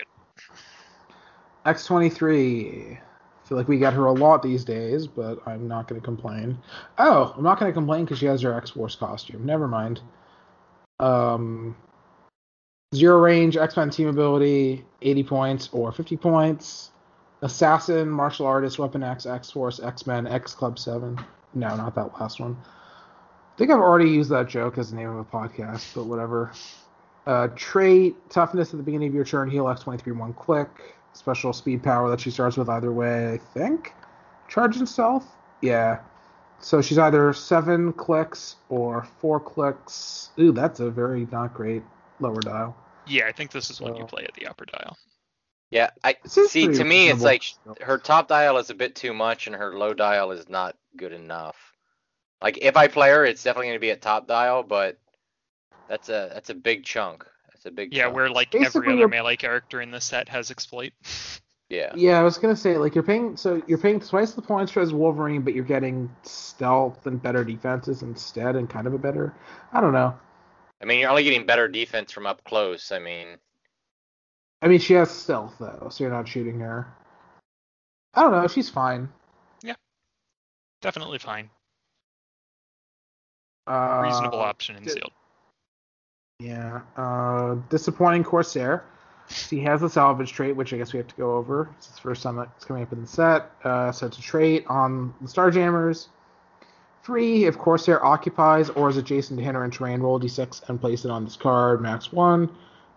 X23. 1.65 2.97
I 2.97 3.47
feel 3.47 3.57
like 3.57 3.67
we 3.67 3.77
get 3.77 3.93
her 3.93 4.05
a 4.05 4.11
lot 4.13 4.41
these 4.41 4.63
days, 4.63 5.07
but 5.07 5.39
I'm 5.45 5.67
not 5.67 5.87
going 5.87 5.99
to 5.99 6.05
complain. 6.05 6.57
Oh, 6.97 7.33
I'm 7.35 7.43
not 7.43 7.59
going 7.59 7.69
to 7.69 7.73
complain 7.73 8.05
because 8.05 8.19
she 8.19 8.25
has 8.25 8.41
her 8.41 8.53
X 8.53 8.71
Force 8.71 8.95
costume. 8.95 9.45
Never 9.45 9.67
mind. 9.67 10.01
Um, 10.99 11.75
zero 12.95 13.19
range, 13.19 13.57
X 13.57 13.75
Men 13.75 13.89
team 13.89 14.07
ability, 14.07 14.85
80 15.01 15.23
points 15.23 15.69
or 15.71 15.91
50 15.91 16.17
points. 16.17 16.91
Assassin, 17.41 18.09
martial 18.09 18.45
artist, 18.45 18.79
weapon 18.79 19.03
X, 19.03 19.25
X 19.25 19.51
Force, 19.51 19.79
X 19.79 20.07
Men, 20.07 20.27
X 20.27 20.53
Club 20.53 20.79
7. 20.79 21.19
No, 21.53 21.75
not 21.75 21.95
that 21.95 22.19
last 22.19 22.39
one. 22.39 22.57
I 22.63 23.57
think 23.57 23.71
I've 23.71 23.79
already 23.79 24.09
used 24.09 24.29
that 24.29 24.47
joke 24.47 24.77
as 24.77 24.91
the 24.91 24.97
name 24.97 25.09
of 25.09 25.17
a 25.17 25.23
podcast, 25.23 25.93
but 25.95 26.05
whatever. 26.05 26.51
Uh, 27.25 27.49
trait, 27.55 28.15
toughness 28.29 28.73
at 28.73 28.77
the 28.77 28.83
beginning 28.83 29.09
of 29.09 29.13
your 29.13 29.25
turn, 29.25 29.49
heal 29.49 29.65
X23 29.65 30.15
one 30.15 30.33
click. 30.33 30.69
Special 31.13 31.51
speed 31.51 31.83
power 31.83 32.09
that 32.09 32.19
she 32.19 32.29
starts 32.29 32.57
with 32.57 32.69
either 32.69 32.91
way, 32.91 33.33
I 33.33 33.37
think. 33.37 33.93
Charge 34.47 34.77
and 34.77 34.87
stealth? 34.87 35.25
Yeah. 35.61 35.99
So 36.59 36.81
she's 36.81 36.97
either 36.97 37.33
seven 37.33 37.93
clicks 37.93 38.55
or 38.69 39.07
four 39.19 39.39
clicks. 39.39 40.29
Ooh, 40.39 40.51
that's 40.51 40.79
a 40.79 40.89
very 40.89 41.27
not 41.31 41.53
great 41.53 41.83
lower 42.19 42.39
dial. 42.39 42.75
Yeah, 43.05 43.27
I 43.27 43.31
think 43.31 43.51
this 43.51 43.69
is 43.69 43.79
when 43.81 43.95
you 43.95 44.05
play 44.05 44.23
at 44.23 44.33
the 44.33 44.47
upper 44.47 44.65
dial. 44.65 44.97
Yeah, 45.69 45.89
I 46.03 46.11
It 46.23 46.29
see. 46.31 46.67
To 46.67 46.83
me, 46.83 47.09
it's 47.09 47.21
like 47.23 47.43
her 47.81 47.97
top 47.97 48.27
dial 48.29 48.57
is 48.57 48.69
a 48.69 48.75
bit 48.75 48.95
too 48.95 49.13
much, 49.13 49.47
and 49.47 49.55
her 49.55 49.77
low 49.77 49.93
dial 49.93 50.31
is 50.31 50.47
not 50.47 50.77
good 50.95 51.11
enough. 51.11 51.57
Like 52.41 52.57
if 52.61 52.77
I 52.77 52.87
play 52.87 53.09
her, 53.09 53.25
it's 53.25 53.43
definitely 53.43 53.67
going 53.67 53.75
to 53.77 53.81
be 53.81 53.91
at 53.91 54.01
top 54.01 54.27
dial, 54.27 54.63
but 54.63 54.97
that's 55.89 56.07
a 56.09 56.29
that's 56.33 56.49
a 56.49 56.53
big 56.55 56.85
chunk. 56.85 57.25
That's 57.51 57.65
a 57.65 57.71
big 57.71 57.93
Yeah, 57.93 58.03
chunk. 58.03 58.15
where 58.15 58.29
like 58.29 58.51
Basically, 58.51 58.79
every 58.81 58.87
other 58.93 58.99
you're- 58.99 59.09
melee 59.09 59.35
character 59.35 59.81
in 59.81 59.91
the 59.91 59.99
set 59.99 60.29
has 60.29 60.51
exploit. 60.51 60.93
yeah. 61.69 61.91
Yeah, 61.95 62.19
I 62.19 62.23
was 62.23 62.37
gonna 62.37 62.55
say 62.55 62.77
like 62.77 62.95
you're 62.95 63.03
paying 63.03 63.35
so 63.35 63.61
you're 63.67 63.77
paying 63.79 63.99
twice 63.99 64.33
the 64.33 64.41
points 64.41 64.71
for 64.71 64.79
as 64.81 64.93
Wolverine, 64.93 65.41
but 65.41 65.53
you're 65.53 65.65
getting 65.65 66.09
stealth 66.23 67.07
and 67.07 67.21
better 67.21 67.43
defenses 67.43 68.03
instead, 68.03 68.55
and 68.55 68.69
kind 68.69 68.87
of 68.87 68.93
a 68.93 68.97
better. 68.99 69.33
I 69.73 69.81
don't 69.81 69.93
know. 69.93 70.17
I 70.81 70.85
mean, 70.85 70.99
you're 70.99 71.09
only 71.09 71.23
getting 71.23 71.45
better 71.45 71.67
defense 71.67 72.11
from 72.11 72.25
up 72.27 72.43
close. 72.43 72.91
I 72.91 72.99
mean, 72.99 73.37
I 74.61 74.67
mean, 74.67 74.79
she 74.79 74.93
has 74.93 75.11
stealth 75.11 75.55
though, 75.59 75.87
so 75.89 76.03
you're 76.03 76.11
not 76.13 76.27
shooting 76.27 76.59
her. 76.59 76.87
I 78.13 78.21
don't 78.21 78.31
know. 78.31 78.47
She's 78.47 78.69
fine. 78.69 79.09
Yeah, 79.61 79.75
definitely 80.81 81.19
fine. 81.19 81.49
Uh, 83.67 84.01
Reasonable 84.03 84.39
option 84.39 84.77
in 84.77 84.83
di- 84.83 84.91
sealed. 84.91 85.11
Yeah. 86.39 86.81
Uh, 86.95 87.55
disappointing 87.69 88.23
Corsair. 88.23 88.85
He 89.49 89.59
has 89.61 89.83
a 89.83 89.89
salvage 89.89 90.31
trait, 90.31 90.55
which 90.55 90.73
I 90.73 90.77
guess 90.77 90.93
we 90.93 90.97
have 90.97 91.07
to 91.07 91.15
go 91.15 91.35
over. 91.35 91.69
It's 91.77 91.87
the 91.87 91.99
first 91.99 92.23
time 92.23 92.39
it's 92.39 92.63
coming 92.63 92.83
up 92.83 92.93
in 92.93 93.01
the 93.01 93.07
set. 93.07 93.51
Uh, 93.63 93.91
so 93.91 94.07
it's 94.07 94.17
a 94.17 94.21
trait 94.21 94.65
on 94.67 95.13
the 95.19 95.27
Starjammers. 95.27 96.07
Three, 97.03 97.45
if 97.45 97.57
Corsair 97.57 98.03
occupies 98.05 98.69
or 98.69 98.89
is 98.89 98.95
adjacent 98.97 99.37
to 99.39 99.43
hindrance 99.43 99.75
terrain, 99.77 99.99
roll 99.99 100.19
d6 100.19 100.69
and 100.69 100.79
place 100.79 101.03
it 101.03 101.11
on 101.11 101.25
this 101.25 101.35
card, 101.35 101.81
max 101.81 102.11
one. 102.13 102.49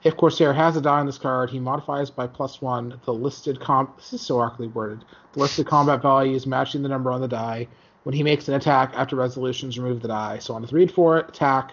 If 0.03 0.17
Corsair 0.17 0.53
has 0.55 0.77
a 0.77 0.81
die 0.81 1.01
on 1.01 1.07
this 1.07 1.19
card, 1.19 1.51
he 1.51 1.59
modifies 1.61 2.11
by 2.11 2.27
plus 2.27 2.63
one 2.63 2.99
the 3.05 3.13
listed 3.13 3.61
comp. 3.61 3.97
This 3.97 4.15
is 4.15 4.23
so 4.23 4.41
awkwardly 4.41 4.69
worded. 4.69 5.05
The 5.33 5.41
listed 5.41 5.67
combat 5.67 6.01
values 6.01 6.47
matching 6.47 6.83
the 6.83 6.89
number 6.89 7.11
on 7.11 7.21
the 7.21 7.29
die. 7.29 7.69
When 8.05 8.15
he 8.15 8.23
makes 8.23 8.49
an 8.49 8.55
attack 8.55 8.93
after 8.95 9.15
resolutions, 9.17 9.79
remove 9.79 10.01
the 10.01 10.09
die. 10.09 10.39
So 10.39 10.55
on 10.55 10.65
a 10.65 10.67
three 10.67 10.83
and 10.83 10.91
four 10.91 11.19
attack, 11.19 11.73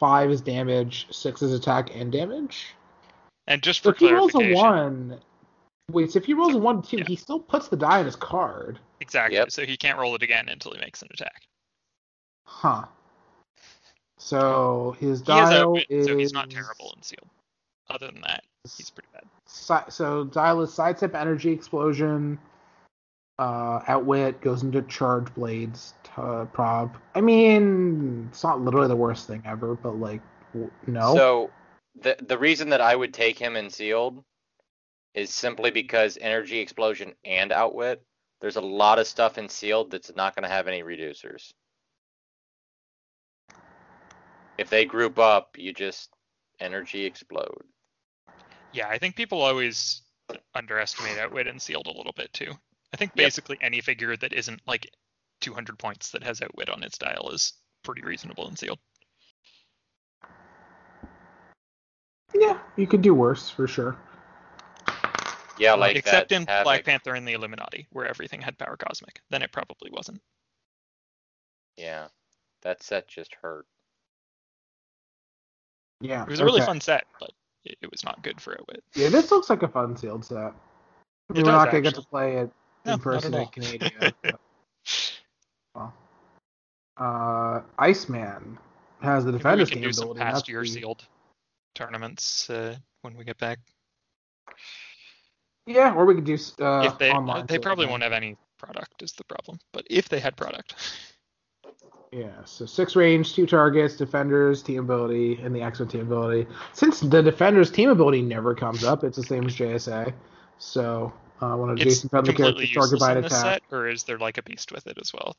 five 0.00 0.30
is 0.30 0.40
damage, 0.40 1.06
six 1.10 1.42
is 1.42 1.52
attack 1.52 1.94
and 1.94 2.10
damage. 2.10 2.74
And 3.46 3.62
just 3.62 3.84
So 3.84 3.90
for 3.90 3.94
if 3.94 4.00
he 4.00 4.12
rolls 4.12 4.34
a 4.34 4.52
one, 4.52 5.20
wait, 5.92 6.10
so 6.10 6.18
if 6.18 6.24
he 6.24 6.34
rolls 6.34 6.54
a 6.54 6.58
one 6.58 6.82
two, 6.82 6.98
Yeah. 6.98 7.04
he 7.06 7.14
still 7.14 7.38
puts 7.38 7.68
the 7.68 7.76
die 7.76 8.00
in 8.00 8.06
his 8.06 8.16
card. 8.16 8.80
exactly. 8.98 9.36
Yep. 9.36 9.52
So 9.52 9.64
he 9.64 9.76
can't 9.76 9.96
roll 9.98 10.16
it 10.16 10.22
again 10.22 10.48
until 10.48 10.72
he 10.72 10.80
makes 10.80 11.02
an 11.02 11.08
attack. 11.12 11.42
Huh. 12.46 12.84
So 14.18 14.96
his 14.98 15.20
He 15.20 15.32
has 15.32 15.50
dial 15.50 15.68
outwit, 15.68 15.86
is 15.88 16.06
so 16.06 16.16
he's 16.18 16.32
not 16.32 16.50
terrible 16.50 16.92
in 16.96 17.02
sealed. 17.02 17.28
Other 17.90 18.06
than 18.06 18.20
that, 18.22 18.44
he's 18.76 18.90
pretty 18.90 19.08
bad. 19.12 19.24
si- 19.46 19.90
so 19.90 20.24
dial 20.24 20.60
is 20.62 20.72
sidestep 20.72 21.14
energy 21.14 21.50
explosion. 21.50 22.38
Uh, 23.38 23.82
outwit 23.88 24.40
goes 24.42 24.62
into 24.62 24.82
charge 24.82 25.32
blades. 25.34 25.94
Uh, 26.16 26.44
prob. 26.46 26.96
I 27.14 27.20
mean, 27.20 28.28
it's 28.30 28.44
not 28.44 28.60
literally 28.60 28.88
the 28.88 28.96
worst 28.96 29.26
thing 29.26 29.42
ever, 29.46 29.74
but 29.74 29.96
like, 29.98 30.20
w- 30.52 30.70
no. 30.86 31.14
So 31.14 31.50
the 32.00 32.16
the 32.20 32.38
reason 32.38 32.68
that 32.70 32.80
I 32.80 32.94
would 32.94 33.14
take 33.14 33.38
him 33.38 33.56
in 33.56 33.70
sealed 33.70 34.22
is 35.14 35.34
simply 35.34 35.70
because 35.70 36.18
energy 36.20 36.58
explosion 36.60 37.14
and 37.24 37.50
outwit. 37.50 38.02
There's 38.40 38.56
a 38.56 38.60
lot 38.60 38.98
of 38.98 39.06
stuff 39.06 39.38
in 39.38 39.48
sealed 39.48 39.90
that's 39.90 40.14
not 40.14 40.34
going 40.36 40.44
to 40.44 40.48
have 40.48 40.68
any 40.68 40.82
reducers. 40.82 41.50
If 44.58 44.70
they 44.70 44.84
group 44.84 45.18
up, 45.18 45.56
you 45.58 45.72
just 45.72 46.10
energy 46.60 47.04
explode. 47.06 47.64
Yeah, 48.72 48.88
I 48.88 48.98
think 48.98 49.16
people 49.16 49.42
always 49.42 50.02
underestimate 50.54 51.18
outwit 51.18 51.46
and 51.46 51.60
sealed 51.60 51.86
a 51.86 51.96
little 51.96 52.12
bit 52.12 52.32
too. 52.32 52.52
I 52.92 52.96
think 52.96 53.12
Yep. 53.14 53.26
basically 53.26 53.58
any 53.60 53.80
figure 53.80 54.16
that 54.16 54.32
isn't 54.32 54.60
like 54.66 54.90
200 55.40 55.78
points 55.78 56.10
that 56.10 56.22
has 56.22 56.42
outwit 56.42 56.68
on 56.68 56.82
its 56.82 56.98
dial 56.98 57.30
is 57.30 57.52
pretty 57.82 58.02
reasonable 58.02 58.48
in 58.48 58.56
sealed. 58.56 58.78
yeah, 62.38 62.60
you 62.76 62.86
could 62.86 63.02
do 63.02 63.12
worse 63.12 63.50
for 63.50 63.66
sure. 63.66 63.96
Yeah, 65.58 65.74
like 65.74 65.96
Except 65.96 66.30
that 66.30 66.34
in 66.34 66.46
Havoc. 66.46 66.64
Black 66.64 66.84
Panther 66.84 67.14
and 67.14 67.26
the 67.26 67.32
Illuminati, 67.32 67.86
where 67.90 68.06
everything 68.06 68.40
had 68.40 68.56
power 68.56 68.76
cosmic. 68.76 69.20
Then 69.30 69.42
it 69.42 69.52
probably 69.52 69.90
wasn't. 69.90 70.22
Yeah, 71.76 72.08
that 72.62 72.82
set 72.82 73.08
just 73.08 73.34
hurt. 73.34 73.66
Yeah, 76.00 76.22
It 76.22 76.30
was 76.30 76.40
a 76.40 76.44
really 76.44 76.62
fun 76.62 76.80
set, 76.80 77.04
but 77.18 77.32
it, 77.64 77.78
it 77.82 77.90
was 77.90 78.04
not 78.04 78.22
good 78.22 78.40
for 78.40 78.58
outwit. 78.58 78.82
Yeah, 78.94 79.08
this 79.08 79.30
looks 79.30 79.50
like 79.50 79.62
a 79.62 79.68
fun 79.68 79.96
sealed 79.96 80.24
set. 80.24 80.38
I 80.38 81.32
mean, 81.32 81.42
It 81.42 81.44
we're 81.44 81.52
not 81.52 81.70
gonna 81.70 81.82
get 81.82 81.94
to 81.94 82.02
play 82.02 82.36
it 82.36 82.50
in 82.84 82.90
not 82.92 83.02
person 83.02 83.34
at 83.34 83.36
in 83.36 83.40
all. 83.40 83.48
Canada. 83.48 84.14
but, 84.22 84.40
well. 85.74 85.94
Uh, 86.96 87.62
Iceman 87.78 88.58
has 89.00 89.24
the 89.24 89.32
Maybe 89.32 89.64
we 89.64 89.66
can 89.66 89.82
do 89.82 89.92
some 89.92 90.14
past 90.14 90.48
year 90.48 90.64
sealed 90.64 91.06
tournaments 91.74 92.50
uh, 92.50 92.76
when 93.02 93.16
we 93.16 93.24
get 93.24 93.38
back. 93.38 93.58
Yeah, 95.66 95.94
or 95.94 96.04
we 96.04 96.14
could 96.14 96.24
do 96.24 96.36
uh, 96.60 96.82
if 96.84 96.98
they 96.98 97.10
online. 97.10 97.46
they 97.46 97.58
probably 97.58 97.86
won't 97.86 98.02
have 98.02 98.12
any 98.12 98.36
product 98.58 99.02
is 99.02 99.12
the 99.12 99.24
problem. 99.24 99.58
But 99.72 99.86
if 99.88 100.08
they 100.08 100.20
had 100.20 100.36
product, 100.36 100.74
Yeah, 102.12 102.44
so 102.44 102.66
six 102.66 102.96
range, 102.96 103.34
two 103.34 103.46
targets, 103.46 103.96
defenders, 103.96 104.62
team 104.62 104.80
ability, 104.80 105.40
and 105.42 105.54
the 105.54 105.62
X-Men 105.62 105.88
team 105.88 106.00
ability. 106.00 106.46
Since 106.72 107.00
the 107.00 107.22
defenders 107.22 107.70
team 107.70 107.88
ability 107.88 108.22
never 108.22 108.52
comes 108.54 108.82
up, 108.82 109.04
it's 109.04 109.16
the 109.16 109.22
same 109.22 109.46
as 109.46 109.54
JSA. 109.56 110.12
So 110.58 111.12
uh, 111.40 111.54
one 111.54 111.70
of 111.70 111.76
it's 111.76 111.84
Jason 111.84 112.08
friendly 112.08 112.32
completely 112.34 112.66
characters 112.66 112.74
target 112.74 112.92
useless 112.92 113.00
by 113.00 113.12
an 113.12 113.24
attack. 113.24 113.62
set, 113.62 113.62
or 113.70 113.88
is 113.88 114.02
there 114.04 114.18
like 114.18 114.38
a 114.38 114.42
beast 114.42 114.72
with 114.72 114.88
it 114.88 114.98
as 115.00 115.12
well? 115.12 115.36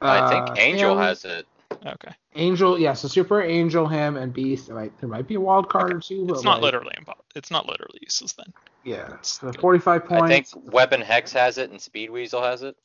I 0.00 0.28
think 0.28 0.50
Uh, 0.50 0.54
Angel 0.58 0.92
him, 0.92 0.98
has 0.98 1.24
it. 1.24 1.46
Okay, 1.86 2.12
Angel. 2.34 2.76
Yeah, 2.78 2.94
so 2.94 3.06
Super 3.06 3.42
Angel, 3.42 3.86
him, 3.86 4.16
and 4.16 4.32
Beast. 4.32 4.66
There 4.66 4.76
might, 4.76 4.98
there 5.00 5.08
might 5.08 5.28
be 5.28 5.36
a 5.36 5.40
wild 5.40 5.68
card 5.68 5.94
or 5.94 6.00
two, 6.00 6.26
but 6.26 6.34
it's 6.34 6.42
not 6.44 6.54
like, 6.54 6.62
literally 6.72 6.94
impo- 7.00 7.14
It's 7.36 7.50
not 7.50 7.66
literally 7.66 7.98
useless 8.02 8.32
then. 8.32 8.52
Yeah, 8.82 9.16
so 9.22 9.50
good. 9.50 9.60
45 9.60 10.04
points. 10.04 10.22
I 10.22 10.28
think 10.28 10.48
Weapon 10.72 11.00
Hex 11.00 11.32
has 11.32 11.58
it 11.58 11.70
and 11.70 11.80
Speed 11.80 12.10
Weasel 12.10 12.42
has 12.42 12.62
it. 12.62 12.76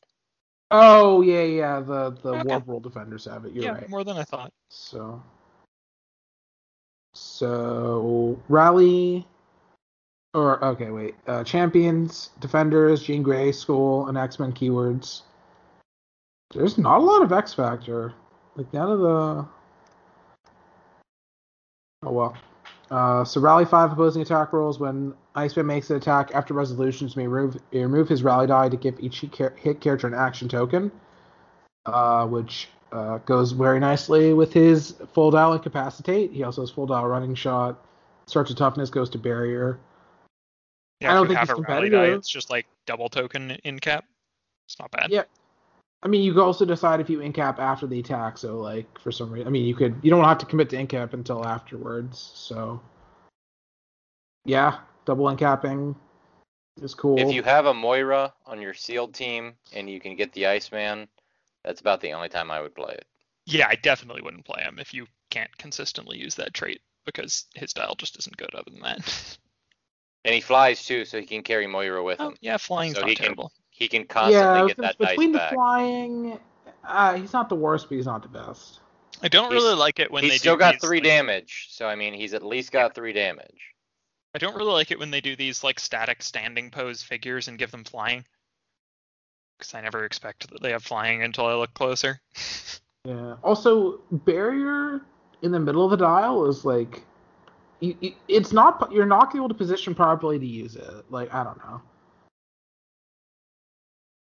Oh 0.72 1.20
yeah, 1.20 1.42
yeah. 1.42 1.80
The 1.80 2.10
the 2.22 2.32
Okay. 2.32 2.48
Warp 2.48 2.66
World 2.66 2.82
defenders 2.82 3.26
have 3.26 3.44
it. 3.44 3.52
You're 3.52 3.64
yeah, 3.64 3.70
right. 3.72 3.88
more 3.90 4.04
than 4.04 4.16
I 4.16 4.24
thought. 4.24 4.50
So, 4.70 5.22
so 7.14 8.40
rally, 8.48 9.26
or 10.32 10.64
okay, 10.64 10.90
wait. 10.90 11.14
Uh, 11.26 11.44
champions, 11.44 12.30
defenders, 12.40 13.02
Jean 13.02 13.22
Grey, 13.22 13.52
School, 13.52 14.08
and 14.08 14.16
X 14.16 14.38
Men 14.38 14.52
keywords. 14.52 15.22
There's 16.54 16.78
not 16.78 17.00
a 17.00 17.04
lot 17.04 17.22
of 17.22 17.32
X 17.32 17.52
Factor. 17.52 18.14
like 18.56 18.72
none 18.72 18.90
of 18.90 19.00
the. 19.00 19.46
Oh 22.04 22.10
well. 22.12 22.36
Uh, 22.92 23.24
so 23.24 23.40
rally 23.40 23.64
five 23.64 23.90
opposing 23.90 24.20
attack 24.20 24.52
rolls 24.52 24.78
when 24.78 25.14
Iceman 25.34 25.64
makes 25.64 25.88
an 25.88 25.96
attack 25.96 26.30
after 26.34 26.52
resolutions 26.52 27.16
may 27.16 27.26
remove, 27.26 27.58
remove 27.72 28.06
his 28.06 28.22
rally 28.22 28.46
die 28.46 28.68
to 28.68 28.76
give 28.76 29.00
each 29.00 29.22
hit 29.22 29.80
character 29.80 30.06
an 30.06 30.12
action 30.12 30.46
token, 30.46 30.92
uh, 31.86 32.26
which 32.26 32.68
uh, 32.92 33.16
goes 33.24 33.52
very 33.52 33.80
nicely 33.80 34.34
with 34.34 34.52
his 34.52 34.94
full 35.14 35.30
dial 35.30 35.54
incapacitate. 35.54 36.32
He 36.32 36.42
also 36.42 36.60
has 36.60 36.70
full 36.70 36.84
dial 36.84 37.06
running 37.06 37.34
shot. 37.34 37.82
Starts 38.26 38.50
of 38.50 38.58
toughness 38.58 38.90
goes 38.90 39.08
to 39.10 39.18
barrier. 39.18 39.80
Yeah, 41.00 41.12
I 41.12 41.14
don't 41.14 41.28
think 41.28 41.40
you 41.40 41.46
have 41.46 41.48
he's 41.48 41.58
a 41.58 41.62
rally 41.62 41.88
die, 41.88 42.04
it's 42.08 42.28
just 42.28 42.50
like 42.50 42.66
double 42.84 43.08
token 43.08 43.52
in 43.64 43.78
cap. 43.78 44.04
It's 44.66 44.78
not 44.78 44.90
bad. 44.90 45.10
Yeah. 45.10 45.22
I 46.04 46.08
mean, 46.08 46.22
you 46.22 46.32
could 46.32 46.42
also 46.42 46.64
decide 46.64 47.00
if 47.00 47.08
you 47.08 47.20
incap 47.20 47.58
after 47.58 47.86
the 47.86 48.00
attack. 48.00 48.36
So, 48.36 48.58
like, 48.58 48.98
for 48.98 49.12
some 49.12 49.30
reason, 49.30 49.46
I 49.46 49.50
mean, 49.50 49.64
you 49.64 49.74
could 49.74 49.94
you 50.02 50.10
don't 50.10 50.24
have 50.24 50.38
to 50.38 50.46
commit 50.46 50.68
to 50.70 50.76
incap 50.76 51.12
until 51.12 51.46
afterwards. 51.46 52.32
So, 52.34 52.80
yeah, 54.44 54.78
double 55.04 55.28
incapping 55.28 55.94
is 56.80 56.94
cool. 56.94 57.18
If 57.18 57.32
you 57.32 57.42
have 57.44 57.66
a 57.66 57.74
Moira 57.74 58.32
on 58.46 58.60
your 58.60 58.74
sealed 58.74 59.14
team 59.14 59.54
and 59.72 59.88
you 59.88 60.00
can 60.00 60.16
get 60.16 60.32
the 60.32 60.46
Iceman, 60.46 61.06
that's 61.64 61.80
about 61.80 62.00
the 62.00 62.12
only 62.12 62.28
time 62.28 62.50
I 62.50 62.60
would 62.60 62.74
play 62.74 62.94
it. 62.94 63.06
Yeah, 63.46 63.66
I 63.68 63.76
definitely 63.76 64.22
wouldn't 64.22 64.44
play 64.44 64.62
him 64.62 64.78
if 64.78 64.92
you 64.94 65.06
can't 65.30 65.56
consistently 65.58 66.18
use 66.18 66.34
that 66.36 66.54
trait 66.54 66.80
because 67.06 67.46
his 67.54 67.72
dial 67.72 67.94
just 67.96 68.18
isn't 68.18 68.36
good 68.36 68.54
other 68.54 68.70
than 68.70 68.80
that. 68.82 69.38
And 70.24 70.32
he 70.32 70.40
flies 70.40 70.84
too, 70.86 71.04
so 71.04 71.18
he 71.18 71.26
can 71.26 71.42
carry 71.42 71.66
Moira 71.66 72.00
with 72.00 72.20
oh, 72.20 72.28
him. 72.28 72.36
yeah, 72.40 72.56
flying's 72.56 72.94
So 72.94 73.00
not 73.00 73.10
he 73.10 73.16
can- 73.16 73.24
terrible. 73.24 73.50
He 73.82 73.88
can 73.88 74.06
yeah, 74.30 74.64
get 74.68 74.76
bet- 74.76 74.96
that 74.98 74.98
dice 74.98 75.10
between 75.10 75.32
the 75.32 75.38
back. 75.38 75.52
flying, 75.54 76.38
uh, 76.84 77.14
he's 77.14 77.32
not 77.32 77.48
the 77.48 77.56
worst, 77.56 77.88
but 77.88 77.96
he's 77.96 78.06
not 78.06 78.22
the 78.22 78.28
best. 78.28 78.78
I 79.22 79.28
don't 79.28 79.50
He's- 79.50 79.60
really 79.62 79.74
like 79.74 79.98
it 79.98 80.10
when 80.10 80.22
He's 80.22 80.34
they 80.34 80.38
still 80.38 80.54
do 80.54 80.60
got 80.60 80.74
these, 80.74 80.82
three 80.82 80.98
like- 80.98 81.04
damage, 81.04 81.66
so 81.70 81.88
I 81.88 81.96
mean, 81.96 82.14
he's 82.14 82.32
at 82.32 82.44
least 82.44 82.70
got 82.70 82.94
three 82.94 83.12
damage. 83.12 83.74
I 84.34 84.38
don't 84.38 84.54
really 84.56 84.72
like 84.72 84.90
it 84.92 84.98
when 85.00 85.10
they 85.10 85.20
do 85.20 85.34
these 85.34 85.64
like 85.64 85.80
static 85.80 86.22
standing 86.22 86.70
pose 86.70 87.02
figures 87.02 87.48
and 87.48 87.58
give 87.58 87.70
them 87.72 87.82
flying. 87.84 88.24
Because 89.58 89.74
I 89.74 89.80
never 89.80 90.04
expect 90.04 90.48
that 90.50 90.62
they 90.62 90.70
have 90.70 90.82
flying 90.84 91.22
until 91.22 91.46
I 91.46 91.54
look 91.54 91.74
closer. 91.74 92.20
Yeah. 93.04 93.34
Also, 93.42 93.98
barrier 94.12 95.00
in 95.42 95.50
the 95.50 95.58
middle 95.58 95.84
of 95.84 95.90
the 95.90 95.96
dial 95.96 96.46
is 96.46 96.64
like, 96.64 97.02
you, 97.80 97.96
you, 98.00 98.12
it's 98.28 98.52
not 98.52 98.92
you're 98.92 99.06
not 99.06 99.34
able 99.34 99.48
to 99.48 99.54
position 99.54 99.92
properly 99.92 100.38
to 100.38 100.46
use 100.46 100.76
it. 100.76 101.04
Like 101.10 101.34
I 101.34 101.42
don't 101.42 101.58
know. 101.58 101.82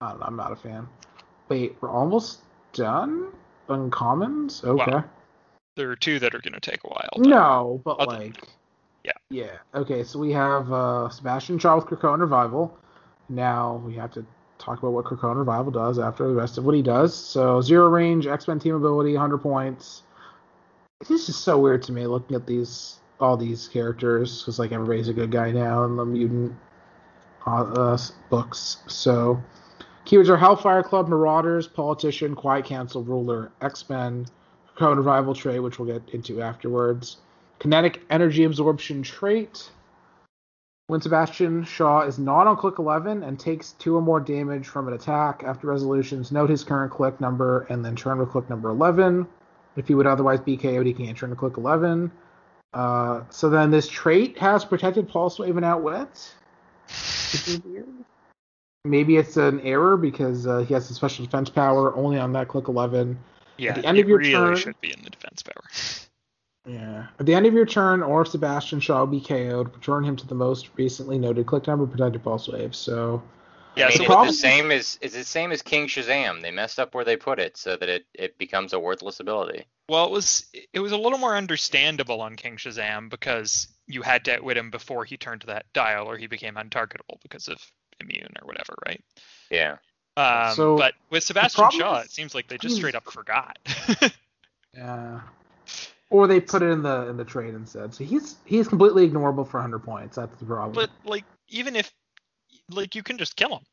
I 0.01 0.11
don't 0.11 0.21
know. 0.21 0.27
I'm 0.27 0.37
not 0.37 0.53
a 0.53 0.57
fan. 0.57 0.89
Wait, 1.49 1.77
we're 1.81 1.91
almost 1.91 2.41
done. 2.73 3.33
Uncommons. 3.69 4.63
Okay. 4.65 5.07
There 5.77 5.91
are 5.91 5.97
two 5.97 6.19
that 6.19 6.35
are 6.35 6.41
going 6.41 6.55
to 6.55 6.61
take 6.61 6.85
a 6.85 6.89
while. 6.89 7.11
No, 7.19 7.81
but 7.85 7.99
Other- 7.99 8.19
like. 8.19 8.49
Yeah. 9.05 9.13
Yeah. 9.31 9.59
Okay, 9.75 10.03
so 10.03 10.19
we 10.19 10.33
have 10.33 10.71
uh, 10.73 11.09
Sebastian 11.11 11.59
Shaw 11.59 11.77
with 11.77 11.87
Krakoan 11.87 12.21
Revival. 12.21 12.77
Now 13.29 13.81
we 13.87 13.95
have 13.95 14.13
to 14.15 14.27
talk 14.59 14.79
about 14.81 14.93
what 14.93 15.05
Krakoan 15.05 15.37
Revival 15.37 15.71
does 15.71 15.99
after 15.99 16.27
the 16.27 16.35
rest 16.35 16.59
of 16.59 16.65
what 16.65 16.75
he 16.75 16.83
does. 16.83 17.15
So 17.15 17.61
zero 17.61 17.89
range, 17.89 18.27
X 18.27 18.49
Men 18.49 18.59
team 18.59 18.75
ability, 18.75 19.13
100 19.13 19.39
points. 19.39 20.03
This 21.09 21.29
is 21.29 21.37
so 21.37 21.59
weird 21.59 21.83
to 21.85 21.93
me 21.93 22.07
looking 22.07 22.35
at 22.35 22.47
these 22.47 22.97
all 23.21 23.37
these 23.37 23.69
characters 23.69 24.43
because 24.43 24.59
like 24.59 24.73
everybody's 24.73 25.09
a 25.09 25.13
good 25.13 25.31
guy 25.31 25.51
now 25.51 25.85
in 25.85 25.97
the 25.97 26.05
mutant 26.05 26.55
uh, 27.47 27.63
uh, 27.63 27.99
books. 28.29 28.79
So 28.89 29.43
keywords 30.07 30.29
are 30.29 30.37
Hellfire 30.37 30.83
Club, 30.83 31.09
Marauders, 31.09 31.67
Politician, 31.67 32.35
Quiet 32.35 32.65
Council, 32.65 33.03
Ruler, 33.03 33.51
X 33.61 33.89
Men, 33.91 34.27
Krakoan 34.77 34.97
Revival 34.97 35.35
trait, 35.35 35.63
which 35.63 35.79
we'll 35.79 35.93
get 35.93 36.15
into 36.15 36.41
afterwards. 36.41 37.19
Kinetic 37.59 38.03
energy 38.09 38.45
absorption 38.45 39.03
trait. 39.03 39.71
When 40.89 41.01
Sebastian 41.01 41.65
Shaw 41.65 42.03
is 42.03 42.19
not 42.19 42.47
on 42.47 42.57
click 42.57 42.79
11 42.79 43.25
and 43.25 43.41
takes 43.41 43.73
two 43.73 43.97
or 43.97 44.03
more 44.03 44.21
damage 44.21 44.69
from 44.69 44.87
an 44.87 44.95
attack 44.95 45.43
after 45.45 45.67
resolutions, 45.67 46.31
note 46.31 46.49
his 46.49 46.63
current 46.63 46.93
click 46.93 47.21
number 47.21 47.67
and 47.69 47.85
then 47.85 47.97
turn 47.97 48.19
to 48.19 48.27
click 48.27 48.49
number 48.49 48.69
11. 48.69 49.27
If 49.77 49.89
he 49.89 49.95
would 49.95 50.07
otherwise 50.07 50.41
be 50.41 50.57
KO'd, 50.57 50.87
he 50.87 50.95
can't 50.95 51.19
turn 51.19 51.31
to 51.31 51.37
click 51.37 51.57
11. 51.57 52.13
Uh, 52.73 53.23
so 53.31 53.51
then 53.51 53.71
this 53.73 53.89
trait 53.89 54.39
has 54.39 54.65
protected 54.65 55.09
pulse 55.09 55.41
wave 55.41 55.57
and 55.57 55.67
outwit. 55.67 56.35
Which 57.33 57.49
is 57.49 57.65
weird. 57.65 57.96
Maybe 58.91 59.17
it's 59.17 59.37
an 59.37 59.61
error 59.61 59.97
because 59.97 60.47
uh, 60.47 60.59
he 60.59 60.75
has 60.75 60.91
a 60.91 60.95
special 60.95 61.25
defense 61.25 61.51
power 61.51 61.95
only 61.97 62.19
on 62.19 62.33
that 62.33 62.49
click 62.49 62.69
11. 62.69 63.19
yeah, 63.59 63.71
at 63.71 63.77
the 63.77 63.87
end 63.87 63.99
it 63.99 64.03
of 64.03 64.09
your 64.09 64.19
really 64.19 64.33
turn- 64.33 64.57
should 64.57 64.81
be 64.81 64.93
in 64.93 65.03
the 65.03 65.11
defense 65.11 65.43
power. 65.43 65.65
Yeah. 66.69 67.07
At 67.21 67.27
the 67.27 67.35
end 67.35 67.47
of 67.47 67.55
your 67.55 67.65
turn, 67.65 68.03
or 68.03 68.23
if 68.23 68.29
Sebastian 68.29 68.81
Shaw 68.81 69.07
be 69.07 69.21
KO'd, 69.21 69.73
return 69.73 70.03
him 70.03 70.17
to 70.17 70.27
the 70.27 70.35
most 70.35 70.69
recently 70.77 71.17
noted 71.17 71.47
click 71.47 71.69
number 71.69 71.87
protected 71.87 72.25
pulse 72.25 72.49
wave. 72.49 72.75
So 72.75 73.23
Yeah, 73.77 73.89
so 73.91 73.95
it's 74.03 74.05
problem- 74.07 74.27
the 74.27 74.33
same 74.33 74.73
as 74.73 74.99
it's 75.01 75.15
the 75.15 75.23
same 75.23 75.53
as 75.53 75.63
King 75.63 75.87
Shazam. 75.87 76.43
They 76.43 76.51
messed 76.51 76.81
up 76.81 76.93
where 76.93 77.05
they 77.05 77.17
put 77.17 77.39
it 77.39 77.57
so 77.57 77.77
that 77.77 77.89
it, 77.89 78.07
it 78.15 78.37
becomes 78.37 78.73
a 78.73 78.81
worthless 78.81 79.21
ability. 79.21 79.65
Well, 79.89 80.07
it 80.07 80.11
was 80.11 80.47
it 80.73 80.81
was 80.81 80.91
a 80.91 80.97
little 80.97 81.19
more 81.19 81.37
understandable 81.37 82.21
on 82.21 82.35
King 82.35 82.57
Shazam 82.57 83.11
because 83.11 83.69
you 83.87 84.03
had 84.03 84.25
to 84.25 84.35
outwit 84.35 84.57
him 84.57 84.73
before 84.73 85.05
he 85.05 85.17
turned 85.17 85.43
to 85.43 85.47
that 85.47 85.67
dial, 85.73 86.11
or 86.11 86.17
he 86.17 86.27
became 86.27 86.57
untargetable 86.57 87.21
because 87.23 87.47
of 87.47 87.59
immune 88.01 88.33
or 88.43 88.47
whatever, 88.47 88.75
right? 88.87 89.03
Yeah. 89.51 89.77
Um, 90.17 90.55
So, 90.55 90.77
but 90.77 90.95
with 91.11 91.25
Sebastian 91.25 91.71
Shaw, 91.71 92.01
is 92.01 92.07
it 92.07 92.11
seems 92.13 92.35
like 92.35 92.49
they 92.49 92.57
just 92.59 92.73
he's- 92.73 92.79
straight 92.79 92.95
up 92.95 93.05
forgot. 93.11 93.59
yeah. 94.75 95.21
Or 96.09 96.27
they 96.29 96.41
put 96.41 96.63
it 96.63 96.67
in 96.71 96.83
the 96.83 97.09
in 97.09 97.17
the 97.17 97.25
trade 97.25 97.55
instead. 97.55 97.93
So 97.93 98.05
he's 98.05 98.37
he's 98.45 98.69
completely 98.69 99.09
ignorable 99.09 99.47
for 99.47 99.59
100 99.59 99.81
points. 99.81 100.17
That's 100.17 100.39
the 100.39 100.47
problem. 100.47 100.73
but 100.73 100.91
like, 101.05 101.25
even 101.49 101.75
if 101.75 101.93
like 102.71 102.95
you 102.95 103.03
can 103.03 103.19
just 103.19 103.35
kill 103.37 103.51
him, 103.57 103.65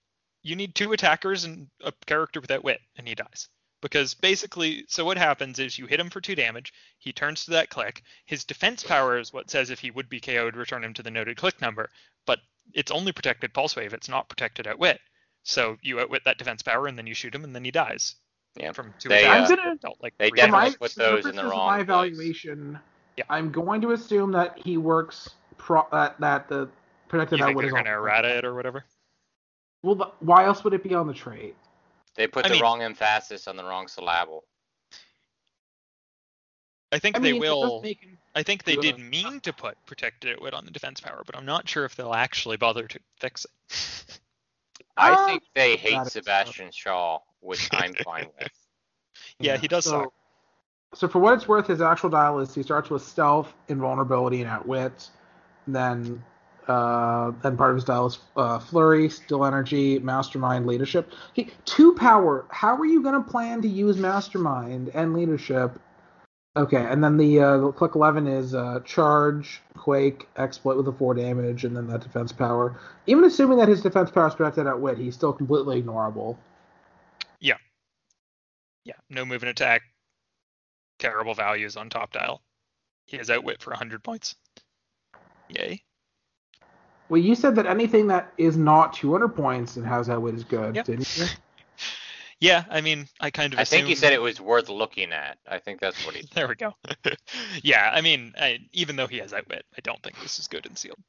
you 0.41 0.55
need 0.55 0.73
two 0.73 0.93
attackers 0.93 1.43
and 1.43 1.67
a 1.83 1.93
character 2.07 2.41
with 2.41 2.49
outwit, 2.49 2.79
and 2.97 3.07
he 3.07 3.13
dies. 3.13 3.49
Because 3.81 4.13
basically, 4.13 4.85
so 4.87 5.03
what 5.05 5.17
happens 5.17 5.59
is 5.59 5.77
you 5.77 5.85
hit 5.87 5.99
him 5.99 6.09
for 6.09 6.21
two 6.21 6.35
damage. 6.35 6.73
He 6.99 7.11
turns 7.11 7.45
to 7.45 7.51
that 7.51 7.69
click. 7.69 8.01
His 8.25 8.45
defense 8.45 8.81
power 8.81 9.19
is 9.19 9.33
what 9.33 9.49
says 9.51 9.69
if 9.69 9.79
he 9.79 9.91
would 9.91 10.07
be 10.09 10.21
KO'd, 10.21 10.55
return 10.55 10.83
him 10.85 10.93
to 10.95 11.03
the 11.03 11.11
noted 11.11 11.35
click 11.37 11.59
number. 11.61 11.89
But 12.65 12.79
it's 12.79 12.91
only 12.91 13.11
protected 13.11 13.53
pulse 13.53 13.75
wave. 13.75 13.93
It's 13.93 14.09
not 14.09 14.29
protected 14.29 14.67
outwit. 14.67 14.99
So 15.43 15.77
you 15.81 15.99
outwit 15.99 16.23
that 16.25 16.37
defense 16.37 16.61
power, 16.61 16.87
and 16.87 16.97
then 16.97 17.07
you 17.07 17.13
shoot 17.13 17.35
him, 17.35 17.43
and 17.43 17.53
then 17.55 17.65
he 17.65 17.71
dies. 17.71 18.15
Yeah. 18.55 18.71
From 18.71 18.93
two 18.99 19.09
They, 19.09 19.23
attacks. 19.23 19.49
uh, 19.49 19.53
I'm 19.53 19.59
gonna- 19.63 19.75
Dealt, 19.77 19.97
like 20.01 20.13
they 20.17 20.29
three 20.29 20.39
For 20.41 20.45
definitely 20.47 20.65
damage. 20.65 20.79
put 20.79 20.95
those 20.95 21.09
in 21.17 21.21
purposes 21.23 21.35
the 21.41 21.47
wrong 21.49 21.67
My 21.67 21.79
evaluation. 21.79 22.79
Yeah. 23.17 23.25
I'm 23.29 23.51
going 23.51 23.81
to 23.81 23.91
assume 23.91 24.31
that 24.33 24.57
he 24.57 24.77
works 24.77 25.29
pro 25.57 25.85
that 25.91 26.19
that 26.19 26.47
the 26.47 26.69
protected 27.09 27.39
You 27.39 27.45
think 27.45 27.51
outwit 27.55 27.63
they're 27.63 27.67
is 27.69 27.73
going 27.73 27.85
to 27.85 27.91
on- 27.91 27.97
errata 27.97 28.37
it 28.37 28.45
or 28.45 28.53
whatever? 28.55 28.85
Well, 29.81 29.95
th- 29.95 30.07
why 30.19 30.45
else 30.45 30.63
would 30.63 30.73
it 30.73 30.81
be 30.83 30.93
on 30.95 31.07
the 31.07 31.13
trait? 31.13 31.55
They 32.15 32.27
put 32.27 32.45
I 32.45 32.47
the 32.49 32.53
mean- 32.53 32.61
wrong 32.63 32.81
emphasis 32.81 33.47
on 33.47 33.55
the 33.57 33.63
wrong 33.63 33.87
syllable. 33.87 34.45
I 36.93 36.99
think 36.99 37.17
I 37.17 37.19
they 37.19 37.33
mean, 37.33 37.43
it 37.43 37.49
will. 37.49 37.81
make- 37.81 38.07
I 38.35 38.43
think 38.43 38.63
they 38.63 38.75
did 38.75 38.97
mean 38.99 39.39
to 39.41 39.53
put 39.53 39.77
protected 39.85 40.35
outwit 40.35 40.53
on 40.53 40.65
the 40.65 40.71
defense 40.71 40.99
power, 40.99 41.23
but 41.25 41.35
I'm 41.35 41.45
not 41.45 41.67
sure 41.67 41.85
if 41.85 41.95
they'll 41.95 42.13
actually 42.13 42.57
bother 42.57 42.87
to 42.87 42.99
fix 43.19 43.45
it. 43.45 44.19
I 44.97 45.11
Uh, 45.11 45.25
think 45.25 45.43
they 45.55 45.71
that 45.71 45.77
hate 45.77 46.05
is 46.07 46.13
Sebastian 46.13 46.71
Shaw, 46.71 47.19
which 47.41 47.69
I'm 47.73 47.93
fine 48.05 48.27
with. 48.39 48.51
yeah, 49.39 49.57
he 49.57 49.67
does 49.67 49.85
so, 49.85 49.91
suck. 49.91 50.13
So 50.95 51.07
for 51.07 51.19
what 51.19 51.33
it's 51.33 51.47
worth, 51.47 51.67
his 51.67 51.81
actual 51.81 52.09
dial 52.09 52.39
is 52.39 52.53
he 52.53 52.63
starts 52.63 52.89
with 52.89 53.01
stealth, 53.01 53.53
invulnerability, 53.67 54.41
and 54.41 54.49
outwit. 54.49 55.09
Then, 55.67 56.23
uh, 56.67 57.31
then 57.41 57.57
part 57.57 57.71
of 57.71 57.75
his 57.75 57.83
dial 57.85 58.05
is 58.07 58.19
uh, 58.35 58.59
flurry, 58.59 59.09
still 59.09 59.45
energy, 59.45 59.99
mastermind, 59.99 60.65
leadership. 60.67 61.11
He, 61.33 61.49
two 61.65 61.93
power. 61.95 62.45
How 62.49 62.75
are 62.77 62.85
you 62.85 63.01
gonna 63.03 63.23
plan 63.23 63.61
to 63.63 63.67
use 63.67 63.97
mastermind 63.97 64.89
and 64.93 65.13
leadership? 65.13 65.79
Okay, 66.55 66.77
and 66.85 67.03
then 67.03 67.17
the, 67.17 67.39
uh, 67.39 67.57
the 67.57 67.71
click 67.71 67.95
eleven 67.95 68.27
is 68.27 68.53
uh, 68.53 68.79
charge, 68.85 69.59
quake, 69.75 70.27
exploit 70.37 70.77
with 70.77 70.85
the 70.85 70.93
four 70.93 71.15
damage, 71.15 71.65
and 71.65 71.75
then 71.75 71.87
that 71.87 72.01
defense 72.01 72.31
power. 72.31 72.79
Even 73.07 73.23
assuming 73.23 73.57
that 73.57 73.67
his 73.67 73.81
defense 73.81 74.11
power 74.11 74.27
is 74.27 74.35
directed 74.35 74.67
at 74.67 74.79
wit, 74.79 74.99
he's 74.99 75.15
still 75.15 75.33
completely 75.33 75.81
ignorable. 75.81 76.37
Yeah, 77.39 77.57
Yeah. 78.83 78.93
no 79.09 79.25
move 79.25 79.41
and 79.41 79.49
attack. 79.49 79.81
Terrible 80.99 81.33
values 81.33 81.75
on 81.75 81.89
top 81.89 82.11
dial. 82.11 82.41
He 83.07 83.17
has 83.17 83.31
outwit 83.31 83.59
for 83.61 83.71
100 83.71 84.03
points. 84.03 84.35
Yay. 85.49 85.81
Well, 87.09 87.19
you 87.19 87.33
said 87.35 87.55
that 87.55 87.65
anything 87.65 88.07
that 88.07 88.31
is 88.37 88.57
not 88.57 88.93
200 88.93 89.29
points 89.29 89.75
and 89.75 89.85
has 89.85 90.05
that 90.07 90.21
weight 90.21 90.35
is 90.35 90.43
good, 90.43 90.75
Yep. 90.75 90.85
didn't 90.85 91.17
you? 91.17 91.25
Yeah, 92.43 92.65
I 92.69 92.81
mean, 92.81 93.07
I 93.21 93.29
kind 93.29 93.53
of 93.53 93.59
I 93.59 93.63
think 93.63 93.87
he 93.87 93.95
said 93.95 94.11
it 94.11 94.21
was 94.21 94.41
worth 94.41 94.67
looking 94.67 95.13
at. 95.13 95.37
I 95.47 95.59
think 95.59 95.79
that's 95.79 96.05
what 96.05 96.13
he 96.13 96.27
There 96.35 96.45
we 96.45 96.55
go. 96.55 96.73
yeah, 97.63 97.89
I 97.93 98.01
mean, 98.01 98.33
I, 98.37 98.59
even 98.73 98.97
though 98.97 99.07
he 99.07 99.19
has 99.19 99.31
outwit, 99.31 99.63
I 99.77 99.79
don't 99.79 100.03
think 100.03 100.19
this 100.21 100.39
is 100.39 100.49
good 100.49 100.65
in 100.65 100.75
sealed. 100.75 100.99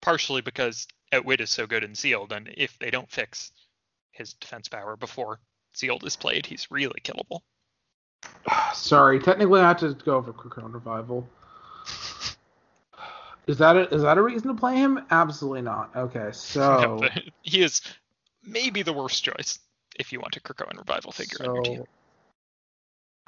Partially 0.00 0.42
because 0.42 0.86
outwit 1.12 1.40
is 1.40 1.50
so 1.50 1.66
good 1.66 1.82
in 1.82 1.96
sealed, 1.96 2.30
and 2.30 2.48
if 2.56 2.78
they 2.78 2.92
don't 2.92 3.10
fix 3.10 3.50
his 4.12 4.34
defense 4.34 4.68
power 4.68 4.96
before 4.96 5.40
sealed 5.74 6.06
is 6.06 6.14
played, 6.14 6.46
he's 6.46 6.70
really 6.70 7.00
killable. 7.00 7.40
Sorry, 8.74 9.18
technically 9.18 9.60
I 9.60 9.66
have 9.66 9.80
to 9.80 9.94
go 10.04 10.22
for 10.22 10.32
Krakoan 10.32 10.72
Revival. 10.72 11.28
Is 13.48 13.58
that 13.58 13.76
a, 13.76 13.92
is 13.94 14.02
that 14.02 14.18
a 14.18 14.22
reason 14.22 14.48
to 14.48 14.54
play 14.54 14.74
him? 14.76 15.04
Absolutely 15.10 15.62
not. 15.62 15.94
Okay, 15.94 16.28
so 16.32 16.98
No, 17.00 17.08
he 17.42 17.62
is 17.62 17.80
maybe 18.44 18.82
the 18.82 18.92
worst 18.92 19.22
choice 19.22 19.60
if 19.98 20.12
you 20.12 20.20
want 20.20 20.36
a 20.36 20.40
Krakoan 20.40 20.76
revival 20.76 21.12
figure 21.12 21.48
on 21.48 21.54
your 21.54 21.64
team. 21.64 21.84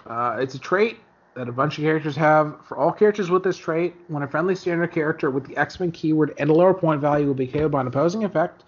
uh, 0.06 0.36
it's 0.38 0.54
a 0.54 0.58
trait 0.58 0.98
that 1.34 1.48
a 1.48 1.52
bunch 1.52 1.78
of 1.78 1.84
characters 1.84 2.16
have. 2.16 2.56
For 2.66 2.76
all 2.76 2.92
characters 2.92 3.30
with 3.30 3.44
this 3.44 3.56
trait, 3.56 3.94
when 4.08 4.22
a 4.22 4.28
friendly 4.28 4.54
standard 4.54 4.92
character 4.92 5.30
with 5.30 5.46
the 5.46 5.56
X-Men 5.56 5.92
keyword 5.92 6.34
and 6.38 6.50
a 6.50 6.52
lower 6.52 6.74
point 6.74 7.00
value 7.00 7.26
will 7.26 7.34
be 7.34 7.46
KO'd 7.46 7.70
by 7.70 7.80
an 7.80 7.86
opposing 7.86 8.24
effect, 8.24 8.64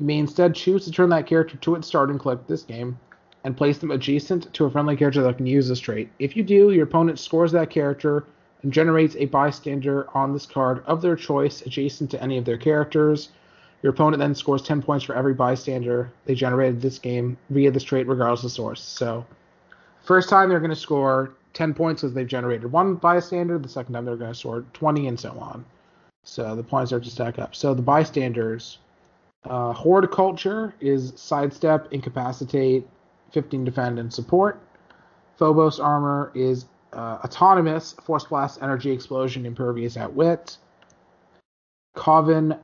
you 0.00 0.06
may 0.06 0.18
instead 0.18 0.54
choose 0.54 0.84
to 0.84 0.92
turn 0.92 1.10
that 1.10 1.26
character 1.26 1.56
to 1.56 1.74
its 1.74 1.86
starting 1.86 2.18
click 2.18 2.46
this 2.46 2.62
game 2.62 2.98
and 3.44 3.56
place 3.56 3.78
them 3.78 3.90
adjacent 3.90 4.52
to 4.52 4.64
a 4.64 4.70
friendly 4.70 4.96
character 4.96 5.22
that 5.22 5.36
can 5.36 5.46
use 5.46 5.68
this 5.68 5.80
trait. 5.80 6.10
If 6.18 6.36
you 6.36 6.42
do, 6.42 6.72
your 6.72 6.84
opponent 6.84 7.18
scores 7.18 7.52
that 7.52 7.70
character 7.70 8.24
and 8.62 8.72
generates 8.72 9.14
a 9.16 9.26
bystander 9.26 10.08
on 10.16 10.32
this 10.32 10.46
card 10.46 10.82
of 10.86 11.00
their 11.00 11.16
choice 11.16 11.62
adjacent 11.62 12.10
to 12.10 12.22
any 12.22 12.38
of 12.38 12.44
their 12.44 12.58
characters. 12.58 13.30
Your 13.82 13.92
opponent 13.92 14.18
then 14.18 14.34
scores 14.34 14.62
10 14.62 14.82
points 14.82 15.04
for 15.04 15.14
every 15.14 15.34
bystander 15.34 16.10
they 16.24 16.34
generated 16.34 16.80
this 16.80 16.98
game 16.98 17.36
via 17.50 17.70
this 17.70 17.84
trait, 17.84 18.08
regardless 18.08 18.44
of 18.44 18.50
source. 18.50 18.82
So, 18.82 19.24
first 20.02 20.28
time 20.28 20.48
they're 20.48 20.58
going 20.58 20.70
to 20.70 20.76
score 20.76 21.32
10 21.52 21.74
points 21.74 22.02
because 22.02 22.14
they've 22.14 22.26
generated 22.26 22.70
one 22.70 22.96
bystander. 22.96 23.58
The 23.58 23.68
second 23.68 23.94
time 23.94 24.04
they're 24.04 24.16
going 24.16 24.32
to 24.32 24.38
score 24.38 24.64
20 24.72 25.08
and 25.08 25.18
so 25.18 25.30
on. 25.38 25.64
So 26.24 26.54
the 26.54 26.62
points 26.62 26.92
are 26.92 27.00
to 27.00 27.10
stack 27.10 27.38
up. 27.38 27.54
So 27.54 27.72
the 27.72 27.82
bystanders, 27.82 28.78
uh, 29.44 29.72
horticulture 29.72 30.74
is 30.80 31.12
sidestep, 31.16 31.88
incapacitate, 31.92 32.86
15 33.32 33.64
defend, 33.64 33.98
and 33.98 34.12
support. 34.12 34.60
Phobos 35.38 35.80
armor 35.80 36.30
is 36.34 36.66
uh, 36.92 37.18
autonomous, 37.24 37.92
force 38.04 38.24
blast, 38.24 38.58
energy 38.62 38.90
explosion, 38.90 39.46
impervious 39.46 39.96
outwit. 39.96 40.58
Coven 41.94 42.56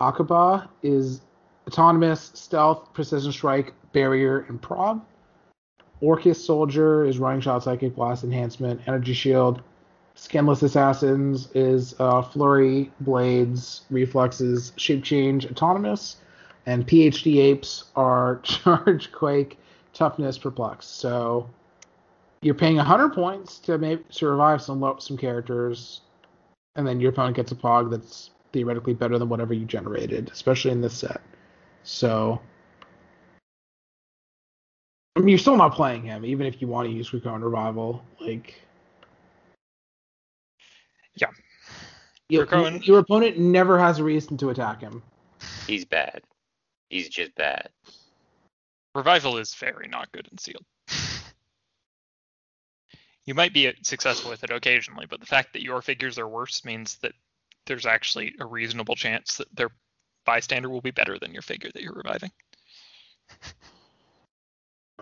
Akaba 0.00 0.68
is 0.82 1.20
autonomous, 1.66 2.32
stealth, 2.34 2.92
precision 2.92 3.32
strike, 3.32 3.72
barrier, 3.92 4.40
and 4.48 4.60
prob. 4.60 5.04
Orchis 6.00 6.36
Soldier 6.36 7.04
is 7.04 7.18
running 7.18 7.40
shot, 7.40 7.62
psychic 7.62 7.94
blast, 7.94 8.24
enhancement, 8.24 8.80
energy 8.86 9.14
shield. 9.14 9.62
Skinless 10.14 10.62
Assassins 10.62 11.48
is 11.54 11.94
uh, 11.98 12.22
flurry, 12.22 12.90
blades, 13.00 13.82
reflexes, 13.90 14.72
shape 14.76 15.04
change, 15.04 15.46
autonomous. 15.46 16.16
And 16.66 16.86
PhD 16.86 17.38
apes 17.38 17.84
are 17.96 18.40
charge, 18.42 19.12
quake, 19.12 19.58
toughness, 19.92 20.38
perplex. 20.38 20.86
So 20.86 21.48
you're 22.42 22.54
paying 22.54 22.76
100 22.76 23.10
points 23.10 23.58
to 23.60 23.78
maybe 23.78 24.02
to 24.14 24.26
revive 24.26 24.60
some 24.60 24.96
some 24.98 25.16
characters, 25.16 26.00
and 26.74 26.86
then 26.86 27.00
your 27.00 27.10
opponent 27.10 27.36
gets 27.36 27.52
a 27.52 27.54
pog 27.54 27.90
that's 27.90 28.30
theoretically 28.52 28.94
better 28.94 29.18
than 29.18 29.28
whatever 29.28 29.54
you 29.54 29.64
generated, 29.64 30.30
especially 30.32 30.70
in 30.70 30.80
this 30.80 30.94
set. 30.94 31.20
So, 31.84 32.40
I 35.16 35.20
mean, 35.20 35.28
you're 35.28 35.38
still 35.38 35.56
not 35.56 35.74
playing 35.74 36.02
him, 36.02 36.24
even 36.24 36.46
if 36.46 36.60
you 36.62 36.68
want 36.68 36.88
to 36.88 36.94
use 36.94 37.10
Krakoan 37.10 37.42
Revival. 37.42 38.04
Like, 38.20 38.54
Yeah. 41.16 41.28
your, 42.28 42.46
Krakoan- 42.46 42.86
your 42.86 42.98
opponent 42.98 43.38
never 43.38 43.78
has 43.78 43.98
a 43.98 44.04
reason 44.04 44.36
to 44.38 44.50
attack 44.50 44.80
him. 44.80 45.02
He's 45.66 45.84
bad. 45.84 46.22
He's 46.88 47.08
just 47.08 47.34
bad. 47.34 47.68
Revival 48.94 49.38
is 49.38 49.54
very 49.54 49.88
not 49.88 50.12
good 50.12 50.28
in 50.30 50.38
sealed. 50.38 50.64
you 53.24 53.34
might 53.34 53.52
be 53.54 53.72
successful 53.82 54.30
with 54.30 54.44
it 54.44 54.50
occasionally, 54.50 55.06
but 55.06 55.20
the 55.20 55.26
fact 55.26 55.52
that 55.52 55.62
your 55.62 55.80
figures 55.82 56.18
are 56.18 56.28
worse 56.28 56.64
means 56.64 56.96
that 56.96 57.12
there's 57.66 57.86
actually 57.86 58.34
a 58.40 58.46
reasonable 58.46 58.94
chance 58.94 59.36
that 59.36 59.54
their 59.54 59.70
bystander 60.26 60.68
will 60.68 60.80
be 60.80 60.90
better 60.90 61.18
than 61.18 61.32
your 61.32 61.42
figure 61.42 61.70
that 61.74 61.82
you're 61.82 61.94
reviving. 61.94 62.30